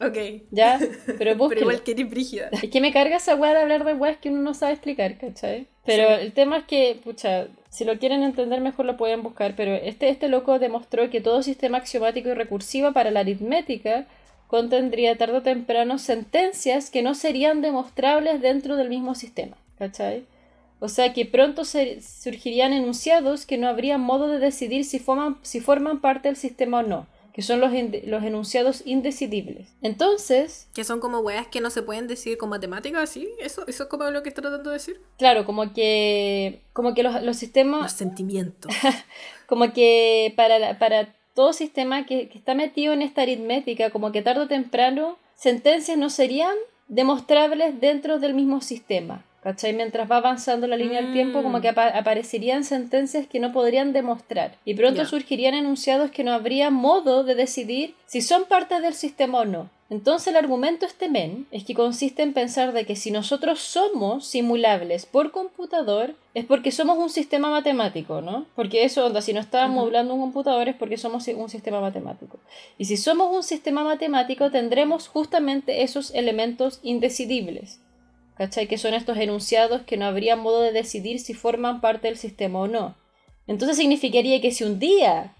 Ok. 0.00 0.16
¿Ya? 0.50 0.78
Pero, 1.18 1.36
pero 1.48 1.60
igual 1.60 1.82
que 1.82 1.92
brígida. 2.04 2.48
Es 2.52 2.70
que 2.70 2.80
me 2.80 2.90
carga 2.90 3.16
esa 3.16 3.34
weá 3.34 3.52
de 3.52 3.60
hablar 3.60 3.84
de 3.84 3.92
weas 3.92 4.16
que 4.16 4.30
uno 4.30 4.40
no 4.40 4.54
sabe 4.54 4.72
explicar, 4.72 5.18
¿cachai? 5.18 5.66
Pero 5.84 6.08
el 6.08 6.32
tema 6.32 6.58
es 6.58 6.64
que, 6.64 6.98
pucha, 7.04 7.48
si 7.68 7.84
lo 7.84 7.98
quieren 7.98 8.22
entender 8.22 8.62
mejor 8.62 8.86
lo 8.86 8.96
pueden 8.96 9.22
buscar, 9.22 9.54
pero 9.56 9.74
este, 9.74 10.08
este 10.08 10.28
loco 10.28 10.58
demostró 10.58 11.10
que 11.10 11.20
todo 11.20 11.42
sistema 11.42 11.78
axiomático 11.78 12.30
y 12.30 12.34
recursivo 12.34 12.92
para 12.92 13.10
la 13.10 13.20
aritmética 13.20 14.06
contendría 14.46 15.18
tarde 15.18 15.38
o 15.38 15.42
temprano 15.42 15.98
sentencias 15.98 16.90
que 16.90 17.02
no 17.02 17.14
serían 17.14 17.60
demostrables 17.60 18.40
dentro 18.40 18.76
del 18.76 18.88
mismo 18.88 19.14
sistema, 19.14 19.56
¿cachai? 19.78 20.24
O 20.80 20.88
sea 20.88 21.12
que 21.12 21.26
pronto 21.26 21.62
surgirían 21.64 22.72
enunciados 22.72 23.44
que 23.44 23.58
no 23.58 23.68
habría 23.68 23.98
modo 23.98 24.28
de 24.28 24.38
decidir 24.38 24.84
si 24.84 24.98
forman, 24.98 25.38
si 25.42 25.60
forman 25.60 26.00
parte 26.00 26.28
del 26.28 26.36
sistema 26.36 26.78
o 26.78 26.82
no, 26.82 27.06
que 27.34 27.42
son 27.42 27.60
los, 27.60 27.70
los 28.06 28.24
enunciados 28.24 28.82
indecidibles. 28.86 29.68
Entonces... 29.82 30.68
Que 30.72 30.84
son 30.84 31.00
como 31.00 31.20
weas 31.20 31.46
que 31.48 31.60
no 31.60 31.68
se 31.68 31.82
pueden 31.82 32.08
decir 32.08 32.38
con 32.38 32.48
matemáticas, 32.48 33.10
¿sí? 33.10 33.28
¿Eso, 33.40 33.66
¿Eso 33.66 33.82
es 33.82 33.88
como 33.90 34.10
lo 34.10 34.22
que 34.22 34.30
está 34.30 34.40
tratando 34.40 34.70
de 34.70 34.76
decir? 34.76 35.00
Claro, 35.18 35.44
como 35.44 35.74
que, 35.74 36.62
como 36.72 36.94
que 36.94 37.02
los, 37.02 37.22
los 37.22 37.36
sistemas... 37.36 37.82
Los 37.82 37.92
sentimientos. 37.92 38.72
como 39.46 39.74
que 39.74 40.32
para, 40.34 40.78
para 40.78 41.14
todo 41.34 41.52
sistema 41.52 42.06
que, 42.06 42.30
que 42.30 42.38
está 42.38 42.54
metido 42.54 42.94
en 42.94 43.02
esta 43.02 43.20
aritmética, 43.20 43.90
como 43.90 44.12
que 44.12 44.22
tarde 44.22 44.42
o 44.42 44.48
temprano, 44.48 45.18
sentencias 45.34 45.98
no 45.98 46.08
serían 46.08 46.56
demostrables 46.88 47.80
dentro 47.80 48.18
del 48.18 48.32
mismo 48.32 48.62
sistema. 48.62 49.26
¿Cachai? 49.42 49.72
Mientras 49.72 50.10
va 50.10 50.18
avanzando 50.18 50.66
la 50.66 50.76
línea 50.76 51.00
del 51.00 51.12
tiempo, 51.12 51.42
como 51.42 51.60
que 51.60 51.72
mm. 51.72 51.78
aparecerían 51.94 52.64
sentencias 52.64 53.26
que 53.26 53.40
no 53.40 53.52
podrían 53.52 53.92
demostrar. 53.92 54.56
Y 54.64 54.74
pronto 54.74 55.04
surgirían 55.06 55.54
enunciados 55.54 56.10
que 56.10 56.24
no 56.24 56.32
habría 56.32 56.70
modo 56.70 57.24
de 57.24 57.34
decidir 57.34 57.94
si 58.06 58.20
son 58.20 58.44
parte 58.44 58.80
del 58.80 58.94
sistema 58.94 59.40
o 59.40 59.44
no. 59.46 59.70
Entonces 59.90 60.28
el 60.28 60.36
argumento 60.36 60.86
este 60.86 61.08
men 61.08 61.48
es 61.50 61.64
que 61.64 61.74
consiste 61.74 62.22
en 62.22 62.32
pensar 62.32 62.72
de 62.72 62.86
que 62.86 62.94
si 62.94 63.10
nosotros 63.10 63.58
somos 63.58 64.24
simulables 64.24 65.04
por 65.04 65.32
computador 65.32 66.14
es 66.32 66.44
porque 66.44 66.70
somos 66.70 66.96
un 66.96 67.10
sistema 67.10 67.50
matemático, 67.50 68.20
¿no? 68.20 68.46
Porque 68.54 68.84
eso, 68.84 69.04
onda, 69.04 69.20
si 69.20 69.32
no 69.32 69.40
estábamos 69.40 69.84
hablando 69.84 70.14
un 70.14 70.20
computador 70.20 70.68
es 70.68 70.76
porque 70.76 70.96
somos 70.96 71.26
un 71.26 71.48
sistema 71.48 71.80
matemático. 71.80 72.38
Y 72.78 72.84
si 72.84 72.96
somos 72.96 73.34
un 73.34 73.42
sistema 73.42 73.82
matemático 73.82 74.52
tendremos 74.52 75.08
justamente 75.08 75.82
esos 75.82 76.14
elementos 76.14 76.78
indecidibles. 76.84 77.80
¿Cachai? 78.40 78.68
Que 78.68 78.78
son 78.78 78.94
estos 78.94 79.18
enunciados 79.18 79.82
que 79.82 79.98
no 79.98 80.06
habría 80.06 80.34
modo 80.34 80.62
de 80.62 80.72
decidir 80.72 81.20
si 81.20 81.34
forman 81.34 81.82
parte 81.82 82.08
del 82.08 82.16
sistema 82.16 82.60
o 82.60 82.68
no. 82.68 82.96
Entonces 83.46 83.76
significaría 83.76 84.40
que 84.40 84.50
si 84.50 84.64
un 84.64 84.78
día 84.78 85.34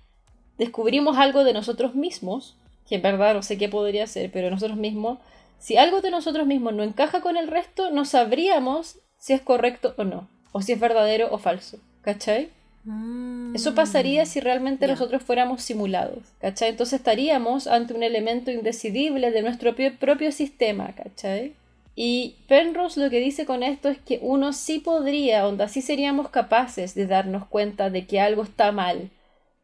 descubrimos 0.58 1.16
algo 1.16 1.42
de 1.42 1.54
nosotros 1.54 1.94
mismos, 1.94 2.58
que 2.86 2.96
en 2.96 3.02
verdad 3.02 3.32
no 3.32 3.42
sé 3.42 3.56
qué 3.56 3.70
podría 3.70 4.06
ser, 4.06 4.30
pero 4.30 4.50
nosotros 4.50 4.76
mismos, 4.76 5.18
si 5.58 5.78
algo 5.78 6.02
de 6.02 6.10
nosotros 6.10 6.46
mismos 6.46 6.74
no 6.74 6.82
encaja 6.82 7.22
con 7.22 7.38
el 7.38 7.48
resto, 7.48 7.90
no 7.90 8.04
sabríamos 8.04 8.98
si 9.16 9.32
es 9.32 9.40
correcto 9.40 9.94
o 9.96 10.04
no, 10.04 10.28
o 10.52 10.60
si 10.60 10.72
es 10.72 10.78
verdadero 10.78 11.32
o 11.32 11.38
falso, 11.38 11.78
¿cachai? 12.02 12.50
Mm. 12.84 13.56
Eso 13.56 13.74
pasaría 13.74 14.26
si 14.26 14.40
realmente 14.40 14.86
nosotros 14.86 15.22
fuéramos 15.22 15.62
simulados, 15.62 16.18
¿cachai? 16.38 16.68
Entonces 16.68 16.98
estaríamos 16.98 17.66
ante 17.66 17.94
un 17.94 18.02
elemento 18.02 18.50
indecidible 18.50 19.30
de 19.30 19.40
nuestro 19.40 19.74
propio 19.74 20.32
sistema, 20.32 20.92
¿cachai? 20.94 21.54
Y 21.94 22.36
Penrose 22.48 23.00
lo 23.00 23.10
que 23.10 23.20
dice 23.20 23.46
con 23.46 23.62
esto 23.62 23.88
es 23.88 23.98
que 23.98 24.18
uno 24.22 24.52
sí 24.52 24.78
podría, 24.78 25.46
onda, 25.46 25.68
sí 25.68 25.82
seríamos 25.82 26.30
capaces 26.30 26.94
de 26.94 27.06
darnos 27.06 27.46
cuenta 27.46 27.90
de 27.90 28.06
que 28.06 28.20
algo 28.20 28.42
está 28.42 28.72
mal, 28.72 29.10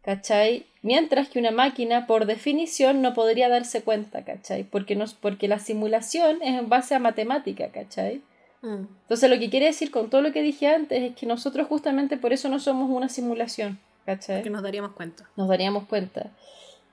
¿cachai? 0.02 0.66
Mientras 0.82 1.28
que 1.28 1.38
una 1.38 1.50
máquina, 1.50 2.06
por 2.06 2.26
definición, 2.26 3.02
no 3.02 3.14
podría 3.14 3.48
darse 3.48 3.82
cuenta, 3.82 4.24
¿cachai? 4.24 4.64
Porque, 4.64 4.96
nos, 4.96 5.14
porque 5.14 5.48
la 5.48 5.58
simulación 5.58 6.42
es 6.42 6.58
en 6.58 6.68
base 6.68 6.94
a 6.94 6.98
matemática, 6.98 7.70
¿cachai? 7.70 8.22
Mm. 8.62 8.86
Entonces 9.02 9.30
lo 9.30 9.38
que 9.38 9.50
quiere 9.50 9.66
decir 9.66 9.90
con 9.90 10.10
todo 10.10 10.22
lo 10.22 10.32
que 10.32 10.42
dije 10.42 10.68
antes 10.68 11.02
es 11.02 11.16
que 11.16 11.26
nosotros 11.26 11.66
justamente 11.68 12.16
por 12.16 12.32
eso 12.32 12.48
no 12.48 12.58
somos 12.58 12.90
una 12.90 13.08
simulación, 13.08 13.78
¿cachai? 14.04 14.42
Que 14.42 14.50
nos 14.50 14.62
daríamos 14.62 14.92
cuenta. 14.92 15.28
Nos 15.36 15.48
daríamos 15.48 15.86
cuenta. 15.86 16.30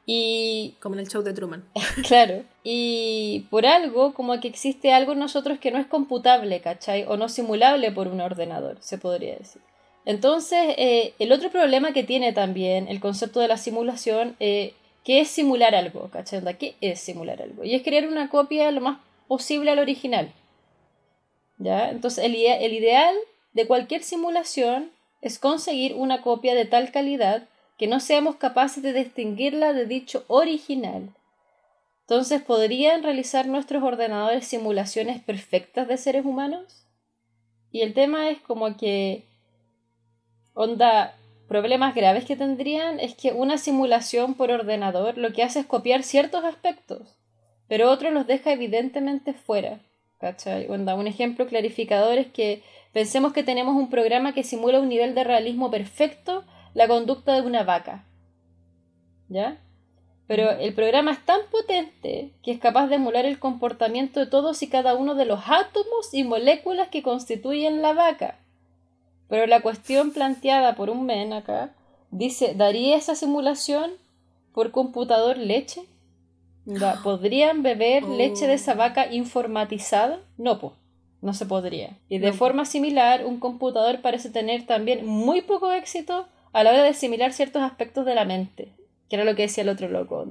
Como 0.06 0.96
en 0.96 1.00
el 1.00 1.08
show 1.08 1.24
de 1.24 1.34
Truman. 1.34 1.64
claro. 2.08 2.44
Y 2.64 3.46
por 3.50 3.66
algo, 3.66 4.14
como 4.14 4.40
que 4.40 4.50
existe 4.50 4.94
algo 4.94 5.14
en 5.14 5.20
nosotros 5.20 5.60
que 5.60 5.72
no 5.72 5.80
es 5.80 5.88
computable, 5.88 6.60
¿cachai? 6.60 7.06
O 7.08 7.16
no 7.16 7.30
simulable 7.30 7.92
por 7.92 8.08
un 8.08 8.20
ordenador, 8.20 8.78
se 8.82 8.98
podría 8.98 9.36
decir. 9.36 9.62
Entonces, 10.06 10.76
eh, 10.78 11.14
el 11.20 11.32
otro 11.32 11.50
problema 11.50 11.94
que 11.94 12.04
tiene 12.04 12.34
también 12.34 12.90
el 12.90 13.00
concepto 13.00 13.40
de 13.40 13.48
la 13.48 13.58
simulación, 13.58 14.36
eh, 14.42 14.74
que 15.06 15.22
es 15.22 15.30
simular 15.30 15.74
algo, 15.74 16.10
¿cachai? 16.10 16.42
¿Qué 16.58 16.76
es 16.82 17.00
simular 17.00 17.42
algo? 17.42 17.64
Y 17.64 17.74
es 17.74 17.84
crear 17.84 18.06
una 18.08 18.30
copia 18.30 18.70
lo 18.72 18.82
más 18.82 19.00
posible 19.30 19.72
al 19.72 19.80
original. 19.80 20.34
¿Ya? 21.60 21.90
Entonces, 21.92 22.26
el, 22.26 22.36
el 22.36 22.74
ideal 22.74 23.16
de 23.54 23.68
cualquier 23.68 24.04
simulación 24.04 24.92
es 25.22 25.40
conseguir 25.40 25.94
una 25.94 26.22
copia 26.22 26.56
de 26.56 26.66
tal 26.66 26.92
calidad 26.92 27.48
que 27.84 27.90
no 27.90 28.00
seamos 28.00 28.38
capaces 28.38 28.82
de 28.82 28.94
distinguirla 28.94 29.74
de 29.74 29.86
dicho 29.86 30.24
original. 30.30 31.10
Entonces, 32.04 32.42
¿podrían 32.42 33.04
realizar 33.04 33.46
nuestros 33.46 33.84
ordenadores 33.84 34.48
simulaciones 34.48 35.22
perfectas 35.22 35.90
de 35.90 35.98
seres 35.98 36.24
humanos? 36.24 36.88
Y 37.74 37.82
el 37.82 37.94
tema 37.94 38.30
es 38.30 38.40
como 38.40 38.78
que, 38.78 39.26
onda, 40.54 41.18
problemas 41.50 41.94
graves 41.94 42.24
que 42.24 42.38
tendrían 42.38 43.02
es 43.02 43.16
que 43.16 43.34
una 43.34 43.58
simulación 43.58 44.36
por 44.36 44.50
ordenador 44.50 45.18
lo 45.18 45.34
que 45.34 45.44
hace 45.44 45.60
es 45.60 45.66
copiar 45.66 46.04
ciertos 46.04 46.46
aspectos, 46.46 47.18
pero 47.68 47.92
otros 47.92 48.14
los 48.14 48.26
deja 48.26 48.54
evidentemente 48.54 49.34
fuera. 49.34 49.82
¿Cachai? 50.20 50.70
Onda, 50.70 50.96
un 50.96 51.08
ejemplo 51.08 51.48
clarificador 51.48 52.18
es 52.18 52.28
que 52.28 52.64
pensemos 52.94 53.34
que 53.34 53.44
tenemos 53.44 53.76
un 53.76 53.90
programa 53.90 54.34
que 54.34 54.46
simula 54.46 54.80
un 54.80 54.88
nivel 54.88 55.16
de 55.16 55.26
realismo 55.26 55.70
perfecto 55.70 56.46
la 56.74 56.88
conducta 56.88 57.36
de 57.36 57.42
una 57.42 57.64
vaca. 57.64 58.06
¿Ya? 59.30 59.58
Pero 60.28 60.52
el 60.52 60.74
programa 60.74 61.12
es 61.12 61.26
tan 61.26 61.42
potente 61.52 62.32
que 62.44 62.52
es 62.52 62.60
capaz 62.60 62.88
de 62.88 62.96
emular 62.96 63.26
el 63.26 63.40
comportamiento 63.40 64.20
de 64.20 64.28
todos 64.28 64.64
y 64.64 64.68
cada 64.68 64.96
uno 64.96 65.16
de 65.16 65.26
los 65.26 65.42
átomos 65.48 66.14
y 66.14 66.24
moléculas 66.24 66.88
que 66.88 67.04
constituyen 67.04 67.82
la 67.82 67.94
vaca. 67.94 68.40
Pero 69.28 69.48
la 69.48 69.62
cuestión 69.62 70.12
planteada 70.12 70.76
por 70.76 70.90
un 70.90 71.06
men 71.06 71.34
acá 71.34 71.74
dice, 72.12 72.54
¿daría 72.56 72.96
esa 72.96 73.16
simulación 73.16 73.92
por 74.54 74.72
computador 74.72 75.38
leche? 75.38 75.84
¿Podrían 77.04 77.62
beber 77.62 78.04
leche 78.04 78.48
de 78.48 78.54
esa 78.54 78.74
oh. 78.74 78.78
vaca 78.78 79.12
informatizada? 79.12 80.20
No, 80.38 80.60
pues, 80.60 80.74
no 81.22 81.34
se 81.34 81.46
podría. 81.46 81.98
Y 82.08 82.20
de 82.20 82.32
forma 82.32 82.66
similar, 82.66 83.26
un 83.26 83.40
computador 83.40 84.02
parece 84.02 84.30
tener 84.30 84.66
también 84.66 85.06
muy 85.06 85.42
poco 85.42 85.72
éxito 85.74 86.28
a 86.54 86.64
la 86.64 86.72
hora 86.72 86.84
de 86.84 86.90
asimilar 86.90 87.34
ciertos 87.34 87.62
aspectos 87.62 88.06
de 88.06 88.16
la 88.16 88.26
mente 88.26 88.72
que 89.14 89.18
era 89.18 89.26
lo 89.26 89.36
que 89.36 89.44
decía 89.44 89.62
el 89.62 89.70
otro 89.70 89.90
loco. 89.90 90.26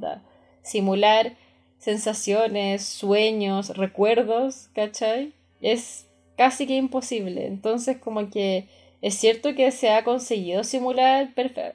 Simular 0.62 1.34
sensaciones, 1.78 2.84
sueños, 2.84 3.76
recuerdos, 3.76 4.70
¿cachai? 4.74 5.34
Es 5.60 6.08
casi 6.36 6.66
que 6.66 6.74
imposible. 6.74 7.46
Entonces, 7.46 7.98
como 7.98 8.28
que 8.28 8.66
es 9.00 9.14
cierto 9.14 9.54
que 9.54 9.70
se 9.70 9.90
ha 9.90 10.02
conseguido 10.02 10.64
simular 10.64 11.30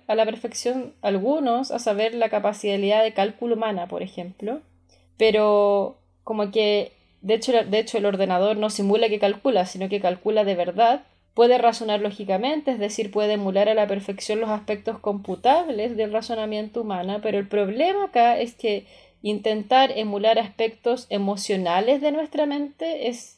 a 0.05 0.15
la 0.15 0.25
perfección 0.25 0.95
algunos, 1.01 1.71
a 1.71 1.79
saber 1.79 2.13
la 2.13 2.27
capacidad 2.29 3.01
de 3.01 3.13
cálculo 3.13 3.55
humana, 3.55 3.87
por 3.87 4.03
ejemplo, 4.03 4.59
pero 5.15 5.97
como 6.25 6.51
que 6.51 6.91
de 7.21 7.35
hecho, 7.35 7.53
de 7.53 7.79
hecho 7.79 7.97
el 7.97 8.05
ordenador 8.05 8.57
no 8.57 8.69
simula 8.69 9.07
que 9.07 9.19
calcula, 9.19 9.65
sino 9.65 9.87
que 9.87 10.01
calcula 10.01 10.43
de 10.43 10.55
verdad 10.55 11.05
Puede 11.37 11.59
razonar 11.59 12.01
lógicamente, 12.01 12.71
es 12.71 12.79
decir, 12.79 13.11
puede 13.11 13.33
emular 13.33 13.69
a 13.69 13.75
la 13.75 13.85
perfección 13.85 14.39
los 14.39 14.49
aspectos 14.49 14.97
computables 14.97 15.95
del 15.95 16.11
razonamiento 16.11 16.81
humano, 16.81 17.19
pero 17.21 17.37
el 17.37 17.47
problema 17.47 18.05
acá 18.05 18.39
es 18.39 18.55
que 18.55 18.87
intentar 19.21 19.91
emular 19.95 20.39
aspectos 20.39 21.05
emocionales 21.11 22.01
de 22.01 22.11
nuestra 22.11 22.47
mente 22.47 23.07
es 23.07 23.37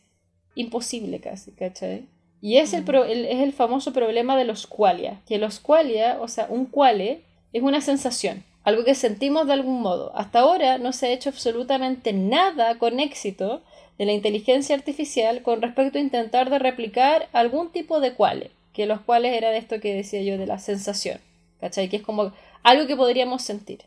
imposible 0.56 1.20
casi, 1.20 1.52
¿cachai? 1.52 2.06
Y 2.40 2.56
es 2.56 2.72
el, 2.72 2.84
mm. 2.84 2.96
es 3.06 3.42
el 3.42 3.52
famoso 3.52 3.92
problema 3.92 4.38
de 4.38 4.46
los 4.46 4.66
qualia, 4.66 5.20
que 5.28 5.38
los 5.38 5.60
qualia, 5.60 6.20
o 6.22 6.30
sea, 6.30 6.48
un 6.50 6.68
quale 6.68 7.24
es 7.52 7.64
una 7.64 7.82
sensación, 7.82 8.46
algo 8.64 8.86
que 8.86 8.96
sentimos 8.96 9.46
de 9.46 9.52
algún 9.52 9.82
modo. 9.82 10.16
Hasta 10.16 10.40
ahora 10.40 10.78
no 10.78 10.94
se 10.94 11.08
ha 11.08 11.12
hecho 11.12 11.28
absolutamente 11.28 12.14
nada 12.14 12.78
con 12.78 13.02
éxito 13.02 13.62
de 14.00 14.06
la 14.06 14.14
inteligencia 14.14 14.76
artificial 14.76 15.44
con 15.44 15.62
respecto 15.62 15.98
a 15.98 16.02
intentar 16.02 16.50
de 16.50 16.58
replicar 16.58 17.28
algún 17.34 17.70
tipo 17.72 18.00
de 18.00 18.14
cuales, 18.14 18.50
que 18.74 18.86
los 18.86 19.02
cuales 19.02 19.36
era 19.36 19.52
de 19.52 19.58
esto 19.58 19.82
que 19.82 19.94
decía 19.94 20.22
yo 20.22 20.38
de 20.38 20.48
la 20.48 20.58
sensación, 20.58 21.20
¿cachai? 21.60 21.90
Que 21.90 21.98
es 21.98 22.02
como 22.02 22.32
algo 22.64 22.88
que 22.88 22.96
podríamos 22.96 23.42
sentir. 23.42 23.80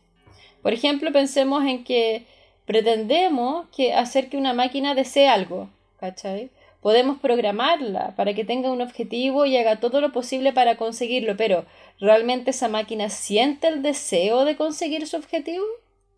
Por 0.61 0.75
ejemplo, 0.75 1.11
pensemos 1.13 1.65
en 1.65 1.83
que 1.83 2.27
pretendemos 2.67 3.67
que 3.75 3.95
hacer 3.95 4.29
que 4.29 4.37
una 4.37 4.53
máquina 4.53 4.95
desee 4.95 5.29
algo, 5.29 5.71
¿cachai? 5.99 6.51
Podemos 6.83 7.19
programarla 7.19 8.15
para 8.15 8.35
que 8.35 8.45
tenga 8.45 8.71
un 8.71 8.83
objetivo 8.83 9.47
y 9.47 9.57
haga 9.57 9.81
todo 9.81 10.03
lo 10.03 10.13
posible 10.13 10.53
para 10.53 10.77
conseguirlo, 10.77 11.39
pero 11.39 11.65
¿realmente 11.99 12.51
esa 12.51 12.69
máquina 12.69 13.09
siente 13.09 13.67
el 13.69 13.83
deseo 13.83 14.45
de 14.45 14.57
conseguir 14.57 15.07
su 15.07 15.17
objetivo? 15.17 15.65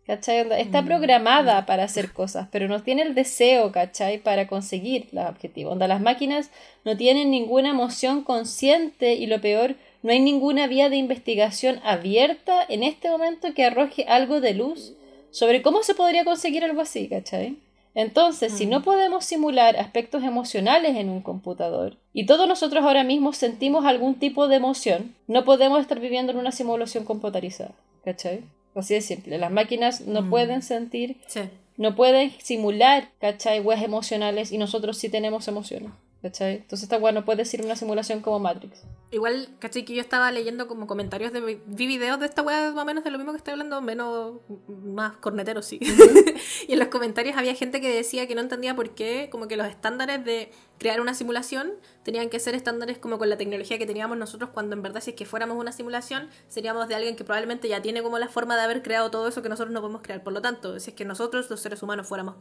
¿Cachai? 0.07 0.45
Está 0.59 0.83
mm, 0.83 0.85
programada 0.85 1.61
mm. 1.61 1.65
para 1.65 1.83
hacer 1.83 2.11
cosas, 2.11 2.47
pero 2.51 2.67
no 2.67 2.83
tiene 2.83 3.01
el 3.01 3.15
deseo, 3.15 3.71
¿cachai? 3.71 4.19
Para 4.19 4.47
conseguir 4.47 5.07
los 5.11 5.27
objetivos. 5.27 5.73
Onda, 5.73 5.87
las 5.87 6.01
máquinas 6.01 6.51
no 6.83 6.95
tienen 6.95 7.31
ninguna 7.31 7.69
emoción 7.69 8.23
consciente 8.23 9.15
y 9.15 9.25
lo 9.25 9.41
peor, 9.41 9.75
no 10.03 10.11
hay 10.11 10.19
ninguna 10.19 10.67
vía 10.67 10.89
de 10.89 10.97
investigación 10.97 11.79
abierta 11.83 12.63
en 12.69 12.83
este 12.83 13.09
momento 13.09 13.53
que 13.55 13.65
arroje 13.65 14.05
algo 14.07 14.41
de 14.41 14.53
luz 14.53 14.93
sobre 15.31 15.63
cómo 15.63 15.81
se 15.81 15.95
podría 15.95 16.23
conseguir 16.23 16.63
algo 16.63 16.81
así, 16.81 17.07
¿cachai? 17.07 17.57
Entonces, 17.95 18.53
si 18.53 18.67
no 18.67 18.81
mm. 18.81 18.83
podemos 18.83 19.25
simular 19.25 19.77
aspectos 19.77 20.23
emocionales 20.23 20.97
en 20.97 21.09
un 21.09 21.21
computador 21.21 21.97
y 22.13 22.25
todos 22.25 22.47
nosotros 22.47 22.83
ahora 22.83 23.03
mismo 23.03 23.33
sentimos 23.33 23.85
algún 23.85 24.15
tipo 24.15 24.47
de 24.47 24.57
emoción, 24.57 25.15
no 25.27 25.45
podemos 25.45 25.79
estar 25.79 25.99
viviendo 25.99 26.31
en 26.31 26.37
una 26.37 26.51
simulación 26.51 27.05
computarizada, 27.05 27.73
¿cachai? 28.03 28.43
Así 28.75 28.93
de 28.93 29.01
simple. 29.01 29.37
Las 29.37 29.51
máquinas 29.51 30.01
no 30.01 30.23
mm. 30.23 30.29
pueden 30.29 30.61
sentir, 30.61 31.17
no 31.77 31.95
pueden 31.95 32.31
simular, 32.41 33.09
¿cachai? 33.19 33.61
Weas 33.61 33.81
emocionales 33.83 34.51
y 34.51 34.57
nosotros 34.57 34.97
sí 34.97 35.09
tenemos 35.09 35.47
emociones. 35.47 35.91
¿cachai? 36.25 36.55
Entonces 36.55 36.83
esta 36.83 36.97
wea 36.97 37.11
no 37.11 37.23
puede 37.23 37.45
ser 37.45 37.63
una 37.63 37.75
simulación 37.75 38.21
como 38.21 38.39
Matrix. 38.39 38.81
Igual, 39.11 39.49
¿cachai? 39.59 39.85
Que 39.85 39.93
yo 39.93 40.01
estaba 40.01 40.31
leyendo 40.31 40.67
como 40.67 40.87
comentarios 40.87 41.31
de... 41.31 41.39
Vi 41.67 41.85
videos 41.85 42.19
de 42.19 42.25
esta 42.25 42.41
wea 42.41 42.71
más 42.71 42.81
o 42.81 42.85
menos 42.85 43.03
de 43.03 43.11
lo 43.11 43.19
mismo 43.19 43.31
que 43.31 43.37
estoy 43.37 43.51
hablando, 43.51 43.79
menos... 43.79 44.37
Más 44.67 45.17
cornetero, 45.17 45.61
sí. 45.61 45.79
y 46.67 46.73
en 46.73 46.79
los 46.79 46.87
comentarios 46.87 47.37
había 47.37 47.53
gente 47.53 47.79
que 47.79 47.93
decía 47.93 48.27
que 48.27 48.33
no 48.33 48.41
entendía 48.41 48.75
por 48.75 48.95
qué 48.95 49.29
como 49.31 49.47
que 49.47 49.55
los 49.55 49.67
estándares 49.67 50.25
de 50.25 50.51
crear 50.77 51.01
una 51.01 51.13
simulación 51.13 51.71
tenían 52.03 52.29
que 52.29 52.39
ser 52.39 52.55
estándares 52.55 52.97
como 52.97 53.17
con 53.17 53.29
la 53.29 53.37
tecnología 53.37 53.77
que 53.77 53.85
teníamos 53.85 54.17
nosotros 54.17 54.49
cuando 54.51 54.75
en 54.75 54.81
verdad 54.81 55.01
si 55.01 55.11
es 55.11 55.15
que 55.15 55.25
fuéramos 55.25 55.57
una 55.57 55.71
simulación 55.71 56.29
seríamos 56.47 56.87
de 56.87 56.95
alguien 56.95 57.15
que 57.15 57.23
probablemente 57.23 57.67
ya 57.67 57.81
tiene 57.81 58.03
como 58.03 58.19
la 58.19 58.27
forma 58.27 58.55
de 58.55 58.61
haber 58.61 58.83
creado 58.83 59.09
todo 59.11 59.27
eso 59.27 59.41
que 59.41 59.49
nosotros 59.49 59.73
no 59.73 59.81
podemos 59.81 60.01
crear. 60.01 60.23
Por 60.23 60.33
lo 60.33 60.41
tanto, 60.41 60.79
si 60.79 60.91
es 60.91 60.95
que 60.95 61.05
nosotros 61.05 61.49
los 61.49 61.59
seres 61.59 61.81
humanos 61.81 62.07
fuéramos 62.07 62.35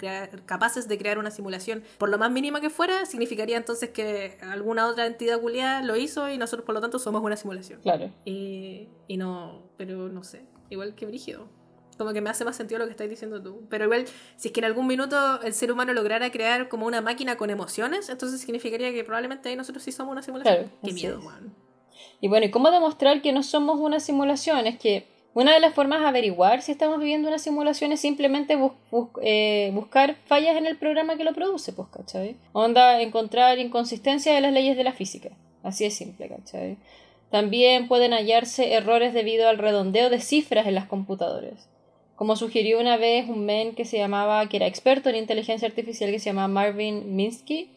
capaces 0.47 0.89
de 0.89 0.99
crear 0.99 1.19
una 1.19 1.31
simulación 1.31 1.85
por 1.99 2.09
lo 2.09 2.19
más 2.19 2.31
mínima 2.31 2.61
que 2.61 2.71
fuera, 2.71 3.07
significaría 3.07 3.57
entonces 3.57 3.91
que 3.91 4.39
alguna 4.43 4.87
otra 4.87 5.07
entidad 5.07 5.41
culiada 5.41 5.83
lo 5.83 5.97
hizo 5.97 6.29
y 6.29 6.39
nosotros 6.39 6.65
por 6.67 6.75
lo 6.75 6.81
tanto 6.81 6.99
somos 6.99 7.23
una 7.23 7.37
simulación. 7.37 7.81
Claro. 7.81 8.11
Y, 8.25 8.89
y 9.09 9.17
no, 9.17 9.63
pero 9.77 10.09
no 10.09 10.25
sé, 10.25 10.45
igual 10.71 10.95
que 10.95 11.07
brígido. 11.07 11.49
Como 11.97 12.13
que 12.13 12.21
me 12.21 12.31
hace 12.31 12.45
más 12.45 12.57
sentido 12.57 12.79
lo 12.79 12.87
que 12.87 12.93
estás 12.93 13.09
diciendo 13.09 13.43
tú. 13.43 13.63
Pero 13.69 13.85
igual, 13.85 14.07
si 14.37 14.49
es 14.49 14.55
que 14.55 14.61
en 14.61 14.67
algún 14.67 14.87
minuto 14.87 15.41
el 15.43 15.55
ser 15.55 15.73
humano 15.73 15.93
lograra 15.93 16.31
crear 16.31 16.69
como 16.69 16.87
una 16.87 17.01
máquina 17.01 17.37
con 17.37 17.51
emociones, 17.51 18.09
entonces 18.09 18.41
significaría 18.41 18.93
que 18.93 19.05
probablemente 19.05 19.49
ahí 19.49 19.57
nosotros 19.57 19.83
sí 19.83 19.93
somos 19.93 20.13
una 20.13 20.23
simulación. 20.23 20.71
Qué 20.85 20.93
miedo, 20.93 21.21
man. 21.21 21.55
Y 22.21 22.29
bueno, 22.29 22.47
¿y 22.47 22.51
cómo 22.51 22.71
demostrar 22.71 23.23
que 23.23 23.33
no 23.33 23.43
somos 23.43 23.79
una 23.79 24.01
simulación? 24.01 24.67
Es 24.67 24.79
que 24.79 25.07
una 25.35 25.53
de 25.53 25.61
las 25.61 25.75
formas 25.75 26.01
de 26.01 26.07
averiguar 26.07 26.63
si 26.63 26.73
estamos 26.73 26.99
viviendo 26.99 27.29
una 27.29 27.39
simulación 27.39 27.93
es 27.93 28.01
simplemente 28.01 28.57
eh, 29.23 29.71
buscar 29.75 30.17
fallas 30.27 30.57
en 30.57 30.67
el 30.67 30.77
programa 30.79 31.17
que 31.17 31.25
lo 31.25 31.35
produce, 31.35 31.73
pues, 31.73 31.89
¿cachai? 31.89 32.37
Onda, 32.53 33.01
encontrar 33.03 33.59
inconsistencia 33.59 34.33
de 34.33 34.41
las 34.41 34.53
leyes 34.53 34.77
de 34.77 34.85
la 34.85 34.93
física. 34.93 35.31
Así 35.63 35.85
es 35.85 35.95
simple, 35.95 36.29
¿cachai? 36.29 36.79
También 37.31 37.89
pueden 37.89 38.13
hallarse 38.13 38.75
errores 38.75 39.13
debido 39.13 39.49
al 39.49 39.59
redondeo 39.59 40.09
de 40.09 40.21
cifras 40.21 40.67
en 40.67 40.77
las 40.77 40.87
computadoras 40.87 41.69
como 42.17 42.37
sugirió 42.37 42.81
una 42.81 42.97
vez 42.97 43.29
un 43.29 43.45
men 43.45 43.75
que 43.75 43.85
se 43.85 43.99
llamaba, 43.99 44.49
que 44.49 44.57
era 44.57 44.67
experto 44.67 45.09
en 45.09 45.17
inteligencia 45.17 45.67
artificial, 45.67 46.11
que 46.11 46.19
se 46.19 46.27
llama 46.27 46.49
Marvin 46.49 47.17
Minsky, 47.17 47.71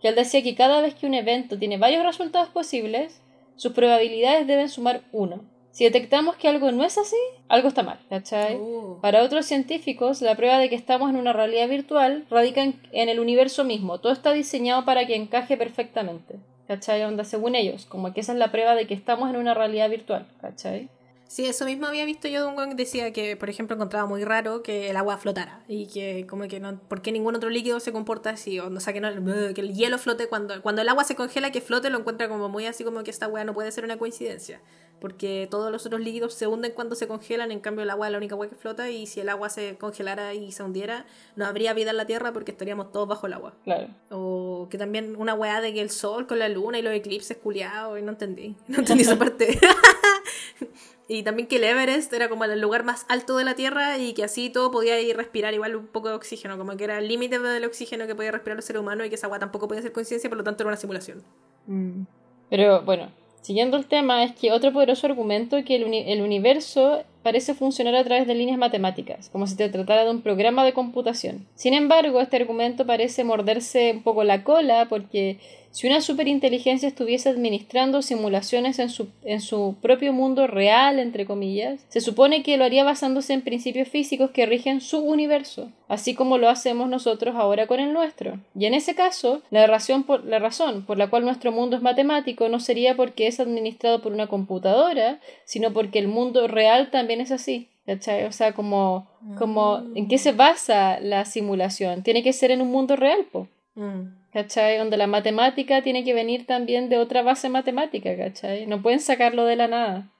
que 0.00 0.08
él 0.08 0.14
decía 0.14 0.42
que 0.42 0.54
cada 0.54 0.80
vez 0.80 0.94
que 0.94 1.06
un 1.06 1.14
evento 1.14 1.58
tiene 1.58 1.78
varios 1.78 2.04
resultados 2.04 2.48
posibles, 2.48 3.20
sus 3.56 3.72
probabilidades 3.72 4.46
deben 4.46 4.68
sumar 4.68 5.02
uno. 5.12 5.42
Si 5.70 5.84
detectamos 5.84 6.36
que 6.36 6.48
algo 6.48 6.72
no 6.72 6.84
es 6.84 6.98
así, 6.98 7.16
algo 7.48 7.68
está 7.68 7.82
mal, 7.82 7.98
¿cachai? 8.08 8.56
Oh. 8.56 8.98
Para 9.00 9.22
otros 9.22 9.46
científicos, 9.46 10.22
la 10.22 10.34
prueba 10.34 10.58
de 10.58 10.68
que 10.68 10.74
estamos 10.74 11.10
en 11.10 11.16
una 11.16 11.32
realidad 11.32 11.68
virtual 11.68 12.24
radica 12.30 12.62
en, 12.62 12.80
en, 12.92 13.08
el 13.08 13.20
universo 13.20 13.64
mismo. 13.64 13.98
Todo 13.98 14.12
está 14.12 14.32
diseñado 14.32 14.84
para 14.84 15.06
que 15.06 15.14
encaje 15.14 15.56
perfectamente, 15.56 16.36
¿cachai? 16.66 17.02
Onda, 17.04 17.24
según 17.24 17.54
ellos, 17.54 17.84
como 17.86 18.12
que 18.12 18.20
esa 18.20 18.32
es 18.32 18.38
la 18.38 18.50
prueba 18.50 18.74
de 18.74 18.86
que 18.86 18.94
estamos 18.94 19.30
en 19.30 19.36
una 19.36 19.54
realidad 19.54 19.88
virtual, 19.88 20.26
¿cachai? 20.40 20.88
Sí, 21.28 21.44
eso 21.44 21.66
mismo 21.66 21.86
había 21.86 22.06
visto 22.06 22.26
yo 22.26 22.40
de 22.42 22.48
un 22.48 22.70
que 22.70 22.74
decía 22.74 23.12
que, 23.12 23.36
por 23.36 23.50
ejemplo, 23.50 23.76
encontraba 23.76 24.06
muy 24.06 24.24
raro 24.24 24.62
que 24.62 24.88
el 24.88 24.96
agua 24.96 25.18
flotara 25.18 25.62
y 25.68 25.86
que 25.86 26.26
como 26.26 26.48
que 26.48 26.58
no, 26.58 26.80
¿por 26.80 27.02
qué 27.02 27.12
ningún 27.12 27.36
otro 27.36 27.50
líquido 27.50 27.80
se 27.80 27.92
comporta 27.92 28.30
así? 28.30 28.58
O, 28.58 28.80
sea, 28.80 28.94
que, 28.94 29.00
no, 29.02 29.08
el 29.08 29.74
hielo 29.74 29.98
flote 29.98 30.26
cuando, 30.26 30.62
cuando 30.62 30.80
el 30.80 30.88
agua 30.88 31.04
se 31.04 31.16
congela, 31.16 31.52
que 31.52 31.60
flote, 31.60 31.90
lo 31.90 31.98
encuentra 31.98 32.30
como 32.30 32.48
muy 32.48 32.64
así 32.64 32.82
como 32.82 33.04
que 33.04 33.10
esta 33.10 33.26
agua 33.26 33.44
no 33.44 33.52
puede 33.52 33.70
ser 33.72 33.84
una 33.84 33.98
coincidencia, 33.98 34.62
porque 35.00 35.48
todos 35.50 35.70
los 35.70 35.86
otros 35.86 36.00
líquidos 36.00 36.34
se 36.34 36.46
hunden 36.46 36.72
cuando 36.72 36.94
se 36.94 37.06
congelan, 37.06 37.50
en 37.52 37.60
cambio 37.60 37.82
el 37.82 37.90
agua 37.90 38.06
es 38.06 38.12
la 38.12 38.18
única 38.18 38.34
agua 38.34 38.48
que 38.48 38.56
flota 38.56 38.90
y 38.90 39.06
si 39.06 39.20
el 39.20 39.28
agua 39.28 39.48
se 39.48 39.76
congelara 39.76 40.34
y 40.34 40.52
se 40.52 40.62
hundiera, 40.62 41.06
no 41.36 41.46
habría 41.46 41.72
vida 41.74 41.90
en 41.90 41.96
la 41.96 42.06
Tierra 42.06 42.32
porque 42.32 42.52
estaríamos 42.52 42.92
todos 42.92 43.08
bajo 43.08 43.26
el 43.26 43.32
agua. 43.32 43.54
Claro. 43.64 43.88
O 44.10 44.68
que 44.70 44.78
también 44.78 45.16
una 45.16 45.34
weá 45.34 45.60
de 45.60 45.72
que 45.72 45.80
el 45.80 45.90
sol 45.90 46.26
con 46.26 46.38
la 46.38 46.48
luna 46.48 46.78
y 46.78 46.82
los 46.82 46.92
eclipses 46.92 47.36
culiados, 47.36 47.98
y 47.98 48.02
no 48.02 48.12
entendí, 48.12 48.56
no 48.66 48.78
entendí 48.78 49.02
esa 49.02 49.18
parte. 49.18 49.58
y 51.08 51.22
también 51.22 51.48
que 51.48 51.56
el 51.56 51.64
Everest 51.64 52.12
era 52.12 52.28
como 52.28 52.44
el 52.44 52.60
lugar 52.60 52.84
más 52.84 53.06
alto 53.08 53.36
de 53.36 53.44
la 53.44 53.54
Tierra 53.54 53.98
y 53.98 54.12
que 54.12 54.24
así 54.24 54.50
todo 54.50 54.70
podía 54.70 55.00
ir 55.00 55.16
respirar 55.16 55.54
igual 55.54 55.76
un 55.76 55.86
poco 55.86 56.08
de 56.08 56.14
oxígeno, 56.14 56.58
como 56.58 56.76
que 56.76 56.84
era 56.84 56.98
el 56.98 57.08
límite 57.08 57.38
del 57.38 57.64
oxígeno 57.64 58.06
que 58.06 58.14
podía 58.14 58.32
respirar 58.32 58.58
el 58.58 58.62
ser 58.62 58.78
humano 58.78 59.04
y 59.04 59.08
que 59.08 59.14
esa 59.14 59.26
agua 59.26 59.38
tampoco 59.38 59.68
podía 59.68 59.82
ser 59.82 59.92
conciencia, 59.92 60.28
por 60.28 60.38
lo 60.38 60.44
tanto 60.44 60.62
era 60.62 60.68
una 60.68 60.76
simulación. 60.76 61.22
Mm. 61.66 62.02
Pero 62.50 62.82
bueno, 62.82 63.10
siguiendo 63.42 63.76
el 63.76 63.86
tema, 63.86 64.24
es 64.24 64.32
que 64.32 64.52
otro 64.52 64.72
poderoso 64.72 65.06
argumento 65.06 65.62
que 65.64 65.76
el, 65.76 65.84
uni- 65.84 66.04
el 66.10 66.22
universo 66.22 67.02
parece 67.22 67.54
funcionar 67.54 67.94
a 67.94 68.04
través 68.04 68.26
de 68.26 68.34
líneas 68.34 68.58
matemáticas, 68.58 69.28
como 69.30 69.46
si 69.46 69.54
se 69.56 69.68
tratara 69.68 70.04
de 70.04 70.10
un 70.10 70.22
programa 70.22 70.64
de 70.64 70.72
computación. 70.72 71.46
Sin 71.54 71.74
embargo, 71.74 72.20
este 72.20 72.36
argumento 72.36 72.86
parece 72.86 73.24
morderse 73.24 73.92
un 73.92 74.02
poco 74.02 74.24
la 74.24 74.44
cola 74.44 74.86
porque 74.88 75.38
si 75.78 75.86
una 75.86 76.00
superinteligencia 76.00 76.88
estuviese 76.88 77.28
administrando 77.28 78.02
simulaciones 78.02 78.80
en 78.80 78.90
su, 78.90 79.10
en 79.22 79.40
su 79.40 79.76
propio 79.80 80.12
mundo 80.12 80.48
real, 80.48 80.98
entre 80.98 81.24
comillas, 81.24 81.86
se 81.88 82.00
supone 82.00 82.42
que 82.42 82.56
lo 82.56 82.64
haría 82.64 82.82
basándose 82.82 83.32
en 83.32 83.42
principios 83.42 83.86
físicos 83.86 84.32
que 84.32 84.44
rigen 84.44 84.80
su 84.80 84.98
universo, 84.98 85.70
así 85.86 86.16
como 86.16 86.36
lo 86.36 86.48
hacemos 86.48 86.88
nosotros 86.88 87.36
ahora 87.36 87.68
con 87.68 87.78
el 87.78 87.92
nuestro. 87.92 88.40
Y 88.56 88.66
en 88.66 88.74
ese 88.74 88.96
caso, 88.96 89.42
la 89.50 89.68
razón 89.68 90.02
por, 90.02 90.24
la 90.24 90.40
razón 90.40 90.84
por 90.84 90.98
la 90.98 91.10
cual 91.10 91.24
nuestro 91.24 91.52
mundo 91.52 91.76
es 91.76 91.82
matemático 91.82 92.48
no 92.48 92.58
sería 92.58 92.96
porque 92.96 93.28
es 93.28 93.38
administrado 93.38 94.02
por 94.02 94.12
una 94.12 94.26
computadora, 94.26 95.20
sino 95.44 95.72
porque 95.72 96.00
el 96.00 96.08
mundo 96.08 96.48
real 96.48 96.90
también 96.90 97.20
es 97.20 97.30
así. 97.30 97.68
¿cachai? 97.86 98.24
O 98.24 98.32
sea, 98.32 98.52
como, 98.52 99.06
como 99.38 99.84
¿en 99.94 100.08
qué 100.08 100.18
se 100.18 100.32
basa 100.32 100.98
la 100.98 101.24
simulación? 101.24 102.02
Tiene 102.02 102.24
que 102.24 102.32
ser 102.32 102.50
en 102.50 102.62
un 102.62 102.72
mundo 102.72 102.96
real, 102.96 103.26
po. 103.30 103.46
Mm. 103.76 104.17
¿Cachai? 104.32 104.78
Donde 104.78 104.96
la 104.96 105.06
matemática 105.06 105.82
tiene 105.82 106.04
que 106.04 106.14
venir 106.14 106.46
también 106.46 106.88
de 106.88 106.98
otra 106.98 107.22
base 107.22 107.48
matemática, 107.48 108.16
¿cachai? 108.16 108.66
No 108.66 108.82
pueden 108.82 109.00
sacarlo 109.00 109.44
de 109.44 109.56
la 109.56 109.68
nada. 109.68 110.10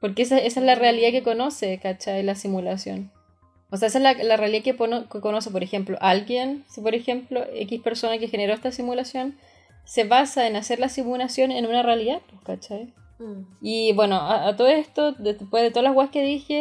Porque 0.00 0.22
esa, 0.22 0.38
esa 0.38 0.60
es 0.60 0.66
la 0.66 0.74
realidad 0.74 1.10
que 1.10 1.22
conoce, 1.22 1.78
¿cachai? 1.78 2.22
La 2.22 2.34
simulación. 2.34 3.10
O 3.70 3.76
sea, 3.76 3.88
esa 3.88 3.98
es 3.98 4.02
la, 4.04 4.12
la 4.14 4.36
realidad 4.36 4.62
que, 4.62 4.74
pono- 4.76 5.08
que 5.08 5.20
conoce, 5.20 5.50
por 5.50 5.62
ejemplo, 5.62 5.98
alguien, 6.00 6.64
si 6.68 6.80
por 6.80 6.94
ejemplo, 6.94 7.44
X 7.52 7.80
persona 7.80 8.18
que 8.18 8.28
generó 8.28 8.52
esta 8.54 8.70
simulación, 8.70 9.36
se 9.84 10.04
basa 10.04 10.46
en 10.46 10.56
hacer 10.56 10.78
la 10.78 10.88
simulación 10.88 11.50
en 11.50 11.66
una 11.66 11.82
realidad, 11.82 12.20
pues, 12.28 12.42
¿cachai? 12.42 12.92
Mm. 13.18 13.42
Y 13.62 13.92
bueno, 13.94 14.16
a, 14.16 14.48
a 14.48 14.56
todo 14.56 14.68
esto, 14.68 15.12
de- 15.12 15.34
después 15.34 15.62
de 15.62 15.70
todas 15.70 15.84
las 15.84 15.94
guas 15.94 16.10
que 16.10 16.22
dije, 16.22 16.54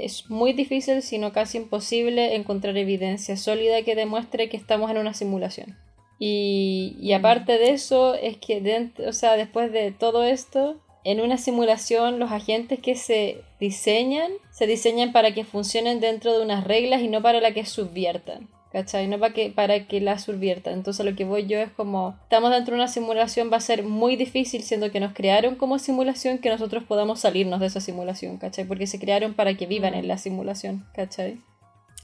eh, 0.00 0.04
es 0.04 0.28
muy 0.30 0.52
difícil, 0.52 1.02
sino 1.02 1.32
casi 1.32 1.58
imposible, 1.58 2.34
encontrar 2.34 2.76
evidencia 2.76 3.36
sólida 3.36 3.82
que 3.82 3.94
demuestre 3.94 4.48
que 4.48 4.56
estamos 4.56 4.90
en 4.90 4.98
una 4.98 5.12
simulación. 5.14 5.76
Y, 6.18 6.96
y 7.00 7.12
aparte 7.12 7.58
de 7.58 7.70
eso, 7.70 8.14
es 8.14 8.36
que 8.38 8.62
dent- 8.62 9.06
o 9.06 9.12
sea, 9.12 9.36
después 9.36 9.70
de 9.72 9.92
todo 9.92 10.24
esto, 10.24 10.76
en 11.04 11.20
una 11.20 11.38
simulación 11.38 12.18
los 12.18 12.32
agentes 12.32 12.80
que 12.80 12.96
se 12.96 13.42
diseñan, 13.60 14.32
se 14.50 14.66
diseñan 14.66 15.12
para 15.12 15.32
que 15.32 15.44
funcionen 15.44 16.00
dentro 16.00 16.36
de 16.36 16.44
unas 16.44 16.64
reglas 16.64 17.02
y 17.02 17.08
no 17.08 17.22
para 17.22 17.40
la 17.40 17.52
que 17.52 17.64
subviertan. 17.64 18.48
¿Cachai? 18.70 19.08
No 19.08 19.18
para 19.18 19.32
que, 19.32 19.50
para 19.50 19.86
que 19.86 19.98
la 19.98 20.18
subviertan. 20.18 20.74
Entonces 20.74 21.06
lo 21.06 21.16
que 21.16 21.24
voy 21.24 21.46
yo 21.46 21.58
es 21.58 21.70
como, 21.70 22.18
estamos 22.24 22.50
dentro 22.50 22.74
de 22.74 22.82
una 22.82 22.88
simulación, 22.88 23.50
va 23.50 23.56
a 23.56 23.60
ser 23.60 23.82
muy 23.82 24.16
difícil, 24.16 24.62
siendo 24.62 24.90
que 24.90 25.00
nos 25.00 25.14
crearon 25.14 25.54
como 25.54 25.78
simulación, 25.78 26.36
que 26.36 26.50
nosotros 26.50 26.84
podamos 26.84 27.20
salirnos 27.20 27.60
de 27.60 27.66
esa 27.66 27.80
simulación, 27.80 28.36
¿cachai? 28.36 28.66
Porque 28.66 28.86
se 28.86 28.98
crearon 28.98 29.32
para 29.32 29.54
que 29.54 29.64
vivan 29.66 29.94
en 29.94 30.06
la 30.06 30.18
simulación, 30.18 30.84
¿cachai? 30.92 31.38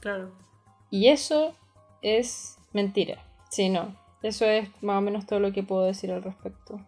Claro. 0.01 0.33
Y 0.91 1.09
eso 1.09 1.53
es 2.01 2.57
mentira. 2.73 3.23
Sí, 3.51 3.69
no. 3.69 3.95
Eso 4.25 4.47
es 4.47 4.71
más 4.81 4.97
o 4.97 5.01
menos 5.03 5.27
todo 5.27 5.39
lo 5.39 5.53
que 5.53 5.63
puedo 5.63 5.85
decir 5.85 6.11
al 6.11 6.23
respecto. 6.23 6.81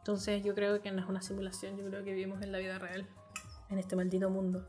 Entonces 0.00 0.44
yo 0.44 0.54
creo 0.54 0.82
que 0.82 0.92
no 0.92 1.00
es 1.00 1.08
una 1.08 1.22
simulación, 1.22 1.78
yo 1.78 1.86
creo 1.88 2.04
que 2.04 2.12
vivimos 2.12 2.42
en 2.42 2.52
la 2.52 2.58
vida 2.58 2.78
real, 2.78 3.06
en 3.70 3.78
este 3.78 3.96
maldito 3.96 4.28
mundo, 4.28 4.66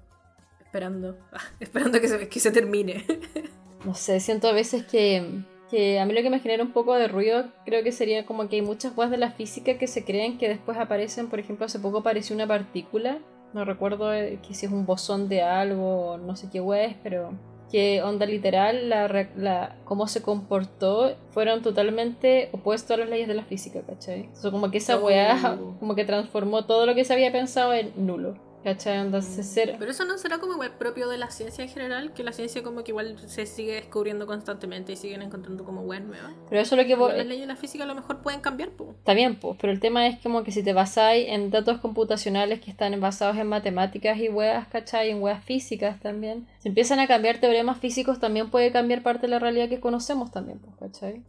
esperando, 0.64 1.18
esperando 1.60 2.00
que 2.00 2.08
se, 2.08 2.30
que 2.30 2.40
se 2.40 2.52
termine. 2.52 3.06
No 3.84 3.94
sé, 3.96 4.22
siento 4.22 4.48
a 4.48 4.54
veces 4.54 4.86
que, 4.86 5.44
que 5.70 6.00
a 6.00 6.06
mí 6.06 6.14
lo 6.14 6.22
que 6.22 6.30
me 6.30 6.40
genera 6.40 6.64
un 6.64 6.72
poco 6.72 6.96
de 6.96 7.10
ruido 7.10 7.52
creo 7.66 7.84
que 7.84 7.92
sería 7.92 8.26
como 8.26 8.48
que 8.48 8.56
hay 8.56 8.62
muchas 8.62 8.94
cosas 8.94 9.12
de 9.12 9.18
la 9.18 9.32
física 9.32 9.78
que 9.78 9.88
se 9.88 10.06
creen 10.06 10.38
que 10.38 10.48
después 10.48 10.78
aparecen, 10.78 11.28
por 11.28 11.42
ejemplo, 11.42 11.66
hace 11.66 11.80
poco 11.80 11.98
apareció 11.98 12.34
una 12.34 12.48
partícula, 12.48 13.20
no 13.54 13.66
recuerdo 13.66 14.14
eh, 14.14 14.40
que 14.48 14.54
si 14.54 14.68
es 14.68 14.72
un 14.72 14.86
bosón 14.86 15.28
de 15.28 15.42
algo 15.42 16.18
no 16.18 16.38
sé 16.38 16.50
qué 16.50 16.62
hueá 16.62 16.86
es, 16.86 16.96
pero 17.04 17.34
que 17.74 18.04
onda 18.04 18.28
literal, 18.28 18.88
la, 18.88 19.08
la, 19.36 19.76
cómo 19.84 20.08
se 20.08 20.22
comportó, 20.22 21.16
fueron 21.32 21.64
totalmente 21.64 22.50
opuestos 22.52 22.92
a 22.92 22.98
las 23.00 23.10
leyes 23.10 23.28
de 23.28 23.34
la 23.34 23.44
física, 23.44 23.82
¿cachai? 23.82 24.26
Entonces 24.26 24.52
como 24.52 24.70
que 24.70 24.78
esa 24.78 24.98
Oh. 24.98 25.06
weá 25.08 25.58
como 25.80 25.96
que 25.96 26.06
transformó 26.06 26.66
todo 26.66 26.86
lo 26.86 26.94
que 26.94 27.04
se 27.04 27.14
había 27.14 27.32
pensado 27.32 27.74
en 27.74 27.92
nulo, 27.98 28.36
¿cachai? 28.64 29.00
Onda, 29.00 29.22
se- 29.22 29.44
ser, 29.44 29.76
Pero 29.78 29.92
eso 29.92 30.06
no 30.06 30.18
será 30.18 30.40
como 30.40 30.54
igual 30.54 30.72
propio 30.78 31.08
de 31.10 31.18
la 31.18 31.30
ciencia 31.30 31.64
en 31.64 31.70
general, 31.70 32.14
que 32.14 32.24
la 32.24 32.32
ciencia 32.32 32.64
como 32.64 32.84
que 32.84 32.92
igual 32.92 33.18
se 33.28 33.46
sigue 33.46 33.74
descubriendo 33.74 34.26
constantemente 34.26 34.94
y 34.94 34.96
siguen 34.96 35.22
encontrando 35.22 35.64
como 35.64 35.82
weas 35.82 36.04
nuevas. 36.04 36.32
pero 36.50 36.62
eso 36.62 36.76
es 36.76 36.82
lo 36.82 36.86
que. 36.88 36.94
Igual 36.94 37.18
Las 37.18 37.26
leyes 37.26 37.42
de 37.42 37.48
la 37.48 37.56
física 37.56 37.84
a 37.84 37.88
lo 37.88 37.96
mejor 37.96 38.22
pueden 38.22 38.42
cambiar, 38.42 38.70
pues. 38.72 38.92
Está 38.92 39.14
bien, 39.14 39.36
pues, 39.40 39.58
pero 39.60 39.74
el 39.74 39.80
tema 39.80 40.08
es 40.08 40.20
como 40.20 40.44
que 40.44 40.52
si 40.52 40.64
te 40.64 40.74
basáis 40.74 41.28
en 41.30 41.50
datos 41.52 41.80
computacionales 41.80 42.62
que 42.62 42.72
están 42.72 43.00
basados 43.02 43.38
en 43.38 43.48
matemáticas 43.48 44.18
y 44.20 44.30
weas, 44.30 44.68
¿cachai? 44.68 45.10
En 45.10 45.22
weas 45.22 45.44
físicas 45.44 46.00
también. 46.00 46.48
Si 46.60 46.70
empiezan 46.70 47.00
a 47.00 47.08
cambiar 47.08 47.40
teoremas 47.40 47.78
físicos, 47.80 48.20
también 48.20 48.50
puede 48.50 48.72
cambiar 48.72 49.04
parte 49.04 49.22
de 49.22 49.28
la 49.30 49.40
realidad 49.40 49.70
que 49.70 49.80
conocemos 49.80 50.32
también, 50.32 50.60
pues, 50.60 50.76
¿cachai? 50.78 51.24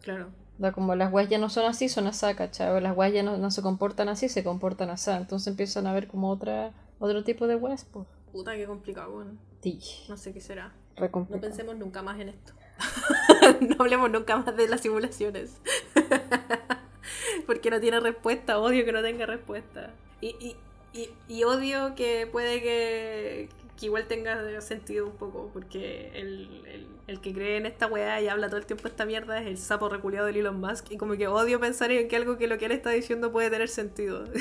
claro. 0.00 0.30
Sea, 0.62 0.72
como 0.72 0.94
las 0.94 1.12
weas 1.12 1.28
ya 1.28 1.38
no 1.38 1.50
son 1.50 1.64
así, 1.64 1.88
son 1.88 2.06
así, 2.06 2.26
¿cachai? 2.34 2.70
O 2.70 2.80
las 2.80 2.96
weas 2.96 3.12
ya 3.12 3.22
no, 3.22 3.36
no 3.36 3.50
se 3.50 3.62
comportan 3.62 4.08
así, 4.08 4.28
se 4.28 4.44
comportan 4.44 4.90
así. 4.90 5.10
Entonces 5.10 5.48
empiezan 5.48 5.86
a 5.88 5.92
ver 5.92 6.06
como 6.06 6.30
otra, 6.30 6.72
otro 7.00 7.24
tipo 7.24 7.46
de 7.46 7.56
weas, 7.56 7.84
pues. 7.84 8.06
Puta, 8.30 8.54
qué 8.54 8.64
complicado, 8.66 9.10
bueno. 9.10 9.32
Sí, 9.60 9.80
No 10.08 10.16
sé 10.16 10.32
qué 10.32 10.40
será. 10.40 10.72
No 10.98 11.40
pensemos 11.40 11.76
nunca 11.76 12.02
más 12.02 12.20
en 12.20 12.28
esto. 12.28 12.52
no 13.60 13.76
hablemos 13.80 14.10
nunca 14.10 14.36
más 14.36 14.56
de 14.56 14.68
las 14.68 14.80
simulaciones. 14.80 15.60
Porque 17.46 17.70
no 17.70 17.80
tiene 17.80 17.98
respuesta. 18.00 18.58
Odio 18.58 18.84
que 18.84 18.92
no 18.92 19.02
tenga 19.02 19.26
respuesta. 19.26 19.90
Y, 20.20 20.28
y, 20.38 20.56
y, 20.92 21.10
y 21.28 21.44
odio 21.44 21.94
que 21.94 22.28
puede 22.30 22.62
que, 22.62 23.48
que 23.82 23.86
igual 23.86 24.06
tenga 24.06 24.60
sentido 24.60 25.06
un 25.06 25.12
poco. 25.16 25.50
Porque 25.52 26.10
el, 26.14 26.64
el, 26.66 26.86
el 27.08 27.20
que 27.20 27.34
cree 27.34 27.56
en 27.56 27.66
esta 27.66 27.88
weá 27.88 28.20
y 28.20 28.28
habla 28.28 28.46
todo 28.46 28.58
el 28.58 28.66
tiempo 28.66 28.86
esta 28.86 29.04
mierda 29.04 29.40
es 29.40 29.48
el 29.48 29.58
sapo 29.58 29.88
reculeado 29.88 30.26
de 30.26 30.38
Elon 30.38 30.60
Musk. 30.60 30.92
Y 30.92 30.96
como 30.96 31.16
que 31.16 31.26
odio 31.26 31.58
pensar 31.60 31.90
en 31.90 32.08
que 32.08 32.16
algo 32.16 32.38
que 32.38 32.46
lo 32.46 32.58
que 32.58 32.66
él 32.66 32.72
está 32.72 32.90
diciendo 32.90 33.32
puede 33.32 33.50
tener 33.50 33.68
sentido. 33.68 34.24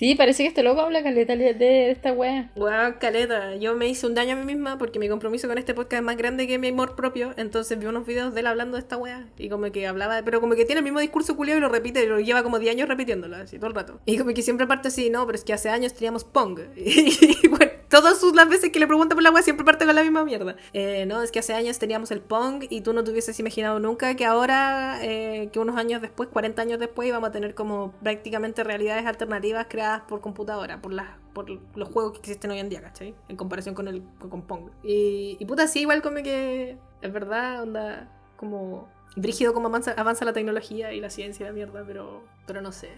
Sí, 0.00 0.14
parece 0.14 0.44
que 0.44 0.48
este 0.48 0.62
loco 0.62 0.80
habla 0.80 1.02
caleta 1.02 1.36
de, 1.36 1.90
esta 1.90 2.14
wea. 2.14 2.50
Weón, 2.56 2.94
caleta. 2.94 3.56
Yo 3.56 3.74
me 3.74 3.86
hice 3.86 4.06
un 4.06 4.14
daño 4.14 4.32
a 4.32 4.36
mí 4.38 4.46
misma 4.46 4.78
porque 4.78 4.98
mi 4.98 5.10
compromiso 5.10 5.46
con 5.46 5.58
este 5.58 5.74
podcast 5.74 6.00
es 6.00 6.02
más 6.02 6.16
grande 6.16 6.46
que 6.46 6.58
mi 6.58 6.68
amor 6.68 6.96
propio. 6.96 7.34
Entonces 7.36 7.78
vi 7.78 7.84
unos 7.84 8.06
videos 8.06 8.32
de 8.32 8.40
él 8.40 8.46
hablando 8.46 8.78
de 8.78 8.80
esta 8.80 8.96
wea. 8.96 9.28
Y 9.36 9.50
como 9.50 9.70
que 9.70 9.86
hablaba, 9.86 10.22
pero 10.24 10.40
como 10.40 10.54
que 10.54 10.64
tiene 10.64 10.78
el 10.78 10.84
mismo 10.84 11.00
discurso 11.00 11.36
culiado 11.36 11.58
y 11.58 11.60
lo 11.60 11.68
repite, 11.68 12.02
y 12.02 12.06
lo 12.06 12.18
lleva 12.18 12.42
como 12.42 12.58
10 12.58 12.76
años 12.76 12.88
repitiéndolo, 12.88 13.36
así 13.36 13.58
todo 13.58 13.66
el 13.66 13.74
rato. 13.74 14.00
Y 14.06 14.16
como 14.16 14.32
que 14.32 14.40
siempre 14.40 14.66
parte 14.66 14.88
así, 14.88 15.10
no, 15.10 15.26
pero 15.26 15.36
es 15.36 15.44
que 15.44 15.52
hace 15.52 15.68
años 15.68 15.92
teníamos 15.92 16.24
Pong. 16.24 16.60
Y, 16.76 17.48
bueno, 17.48 17.70
todas 17.90 18.22
las 18.34 18.48
veces 18.48 18.70
que 18.70 18.80
le 18.80 18.86
preguntan 18.86 19.16
por 19.16 19.22
la 19.22 19.30
wea 19.30 19.42
siempre 19.42 19.66
parte 19.66 19.84
con 19.84 19.94
la 19.94 20.02
misma 20.02 20.24
mierda. 20.24 20.56
Eh, 20.72 21.04
no, 21.04 21.22
es 21.22 21.30
que 21.30 21.40
hace 21.40 21.52
años 21.52 21.78
teníamos 21.78 22.10
el 22.10 22.20
Pong 22.20 22.64
y 22.70 22.80
tú 22.80 22.94
no 22.94 23.04
te 23.04 23.10
hubieses 23.10 23.38
imaginado 23.38 23.80
nunca 23.80 24.16
que 24.16 24.24
ahora, 24.24 24.98
eh, 25.02 25.50
que 25.52 25.58
unos 25.58 25.76
años 25.76 26.00
después, 26.00 26.30
40 26.30 26.62
años 26.62 26.80
después, 26.80 27.06
íbamos 27.06 27.28
a 27.28 27.32
tener 27.32 27.54
como 27.54 27.92
prácticamente 28.02 28.64
realidades 28.64 29.04
alternativas 29.04 29.66
creadas 29.68 29.89
por 30.08 30.20
computadora, 30.20 30.80
por 30.80 30.92
las 30.92 31.08
por 31.32 31.48
los 31.48 31.88
juegos 31.88 32.12
que 32.12 32.18
existen 32.18 32.50
hoy 32.50 32.58
en 32.58 32.68
día, 32.68 32.82
¿cachai? 32.82 33.14
En 33.28 33.36
comparación 33.36 33.74
con 33.74 33.88
el 33.88 34.02
con 34.18 34.42
Pong. 34.42 34.70
Y, 34.82 35.36
y 35.38 35.44
puta, 35.44 35.66
sí, 35.68 35.80
igual 35.80 36.02
como 36.02 36.22
que 36.22 36.76
es 37.02 37.12
verdad, 37.12 37.62
onda, 37.62 38.08
como 38.36 38.88
brígido 39.16 39.54
como 39.54 39.68
avanza, 39.68 39.92
avanza 39.92 40.24
la 40.24 40.32
tecnología 40.32 40.92
y 40.92 41.00
la 41.00 41.10
ciencia 41.10 41.44
y 41.44 41.48
la 41.48 41.52
mierda, 41.52 41.84
pero, 41.86 42.24
pero 42.46 42.60
no 42.60 42.72
sé, 42.72 42.90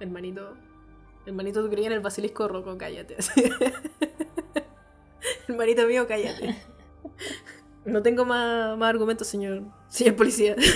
hermanito. 0.00 0.54
Hermanito, 1.24 1.62
tú 1.62 1.70
creías 1.70 1.86
en 1.86 1.92
el 1.92 2.00
basilisco 2.00 2.48
roco, 2.48 2.76
cállate. 2.76 3.16
hermanito 5.48 5.86
mío, 5.86 6.06
cállate. 6.06 6.56
No 7.84 8.00
tengo 8.00 8.24
más, 8.24 8.78
más 8.78 8.90
argumentos, 8.90 9.26
señor, 9.26 9.64
señor 9.92 10.16
policía. 10.16 10.56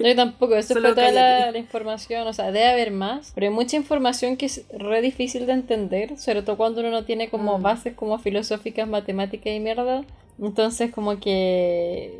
No, 0.00 0.08
yo 0.10 0.16
tampoco, 0.16 0.54
eso 0.54 0.74
Solo 0.74 0.88
fue 0.92 0.96
toda 0.96 1.50
la, 1.52 1.58
información, 1.58 2.26
o 2.26 2.32
sea, 2.34 2.46
debe 2.52 2.66
haber 2.66 2.90
más, 2.90 3.32
pero 3.34 3.46
hay 3.46 3.52
mucha 3.54 3.76
información 3.76 4.36
que 4.36 4.44
es 4.46 4.64
re 4.76 5.00
difícil 5.00 5.46
de 5.46 5.52
entender, 5.52 6.18
sobre 6.18 6.42
todo 6.42 6.58
cuando 6.58 6.80
uno 6.80 6.90
no 6.90 7.04
tiene 7.06 7.30
como 7.30 7.58
Mm. 7.58 7.62
bases 7.62 7.94
como 7.94 8.18
filosóficas, 8.18 8.86
matemáticas 8.86 9.54
y 9.54 9.60
mierda. 9.60 10.04
Entonces, 10.38 10.90
como 10.90 11.18
que 11.20 12.12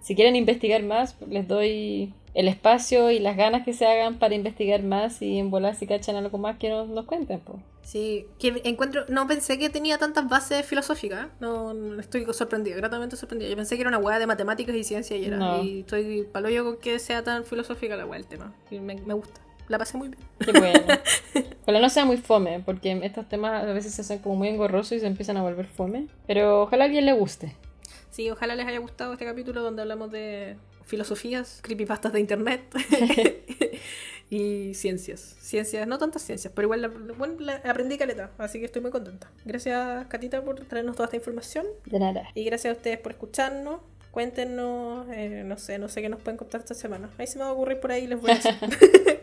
si 0.00 0.14
quieren 0.14 0.36
investigar 0.36 0.82
más, 0.84 1.16
les 1.28 1.46
doy 1.46 2.14
el 2.38 2.46
espacio 2.46 3.10
y 3.10 3.18
las 3.18 3.36
ganas 3.36 3.64
que 3.64 3.72
se 3.72 3.84
hagan 3.84 4.20
para 4.20 4.32
investigar 4.36 4.80
más 4.84 5.20
y 5.22 5.40
en 5.40 5.50
volar 5.50 5.74
si 5.74 5.88
cachan 5.88 6.14
algo 6.14 6.38
más 6.38 6.56
que 6.56 6.68
nos, 6.68 6.88
nos 6.88 7.04
cuenten. 7.04 7.40
Pues. 7.40 7.58
Sí, 7.82 8.26
que 8.38 8.60
encuentro, 8.62 9.04
no 9.08 9.26
pensé 9.26 9.58
que 9.58 9.68
tenía 9.70 9.98
tantas 9.98 10.28
bases 10.28 10.64
filosóficas, 10.64 11.26
no, 11.40 11.74
no 11.74 11.98
estoy 12.00 12.24
sorprendida, 12.32 12.76
gratamente 12.76 13.16
sorprendida. 13.16 13.50
Yo 13.50 13.56
pensé 13.56 13.74
que 13.74 13.80
era 13.80 13.88
una 13.88 13.98
hueá 13.98 14.20
de 14.20 14.28
matemáticas 14.28 14.76
y 14.76 14.84
ciencia 14.84 15.16
y 15.16 15.24
era, 15.24 15.36
No. 15.36 15.64
y 15.64 15.80
estoy 15.80 16.28
paloyo 16.30 16.62
con 16.64 16.76
que 16.76 17.00
sea 17.00 17.24
tan 17.24 17.42
filosófica 17.42 17.96
la 17.96 18.06
hueá 18.06 18.20
el 18.20 18.26
tema. 18.28 18.54
Y 18.70 18.78
me, 18.78 18.94
me 18.94 19.14
gusta, 19.14 19.40
la 19.66 19.76
pasé 19.78 19.98
muy 19.98 20.10
bien. 20.10 20.20
Qué 20.38 20.52
bueno. 20.52 20.78
Ojalá 21.62 21.80
no 21.80 21.90
sea 21.90 22.04
muy 22.04 22.18
fome, 22.18 22.62
porque 22.64 23.00
estos 23.02 23.28
temas 23.28 23.64
a 23.64 23.72
veces 23.72 23.92
se 23.94 24.02
hacen 24.02 24.20
como 24.20 24.36
muy 24.36 24.46
engorrosos 24.46 24.92
y 24.92 25.00
se 25.00 25.08
empiezan 25.08 25.38
a 25.38 25.42
volver 25.42 25.66
fome. 25.66 26.06
Pero 26.28 26.62
ojalá 26.62 26.84
a 26.84 26.86
alguien 26.86 27.04
le 27.04 27.14
guste. 27.14 27.56
Sí, 28.10 28.30
ojalá 28.30 28.54
les 28.54 28.66
haya 28.68 28.78
gustado 28.78 29.12
este 29.14 29.24
capítulo 29.24 29.60
donde 29.60 29.82
hablamos 29.82 30.12
de 30.12 30.56
filosofías, 30.88 31.60
creepypastas 31.62 32.12
de 32.12 32.18
internet 32.20 32.62
y 34.30 34.74
ciencias. 34.74 35.36
Ciencias, 35.40 35.86
no 35.86 35.98
tantas 35.98 36.22
ciencias, 36.22 36.52
pero 36.54 36.66
igual 36.66 36.82
la- 36.82 36.88
bueno, 36.88 37.34
la- 37.38 37.62
aprendí 37.64 37.96
caleta, 37.96 38.30
así 38.38 38.58
que 38.58 38.64
estoy 38.66 38.82
muy 38.82 38.90
contenta. 38.90 39.30
Gracias, 39.44 40.06
Catita, 40.08 40.42
por 40.42 40.56
traernos 40.66 40.96
toda 40.96 41.06
esta 41.06 41.16
información. 41.16 41.66
De 41.86 41.98
nada. 41.98 42.28
Y 42.34 42.44
gracias 42.44 42.74
a 42.74 42.76
ustedes 42.76 42.98
por 42.98 43.12
escucharnos. 43.12 43.80
Cuéntenos, 44.10 45.06
eh, 45.12 45.42
no 45.44 45.58
sé, 45.58 45.78
no 45.78 45.88
sé 45.88 46.02
qué 46.02 46.08
nos 46.08 46.20
pueden 46.20 46.38
contar 46.38 46.60
esta 46.62 46.74
semana. 46.74 47.10
Ahí 47.18 47.26
se 47.26 47.38
me 47.38 47.44
va 47.44 47.50
a 47.50 47.52
ocurrir 47.52 47.78
por 47.78 47.92
ahí 47.92 48.04
y 48.04 48.06
les 48.08 48.20
voy 48.20 48.30
a 48.32 48.34
decir. 48.34 48.52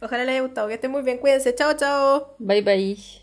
Ojalá 0.00 0.24
les 0.24 0.32
haya 0.32 0.40
gustado. 0.42 0.68
Que 0.68 0.74
estén 0.74 0.90
muy 0.90 1.02
bien. 1.02 1.18
Cuídense. 1.18 1.54
Chao, 1.54 1.74
chao. 1.76 2.34
Bye 2.38 2.62
bye. 2.62 3.19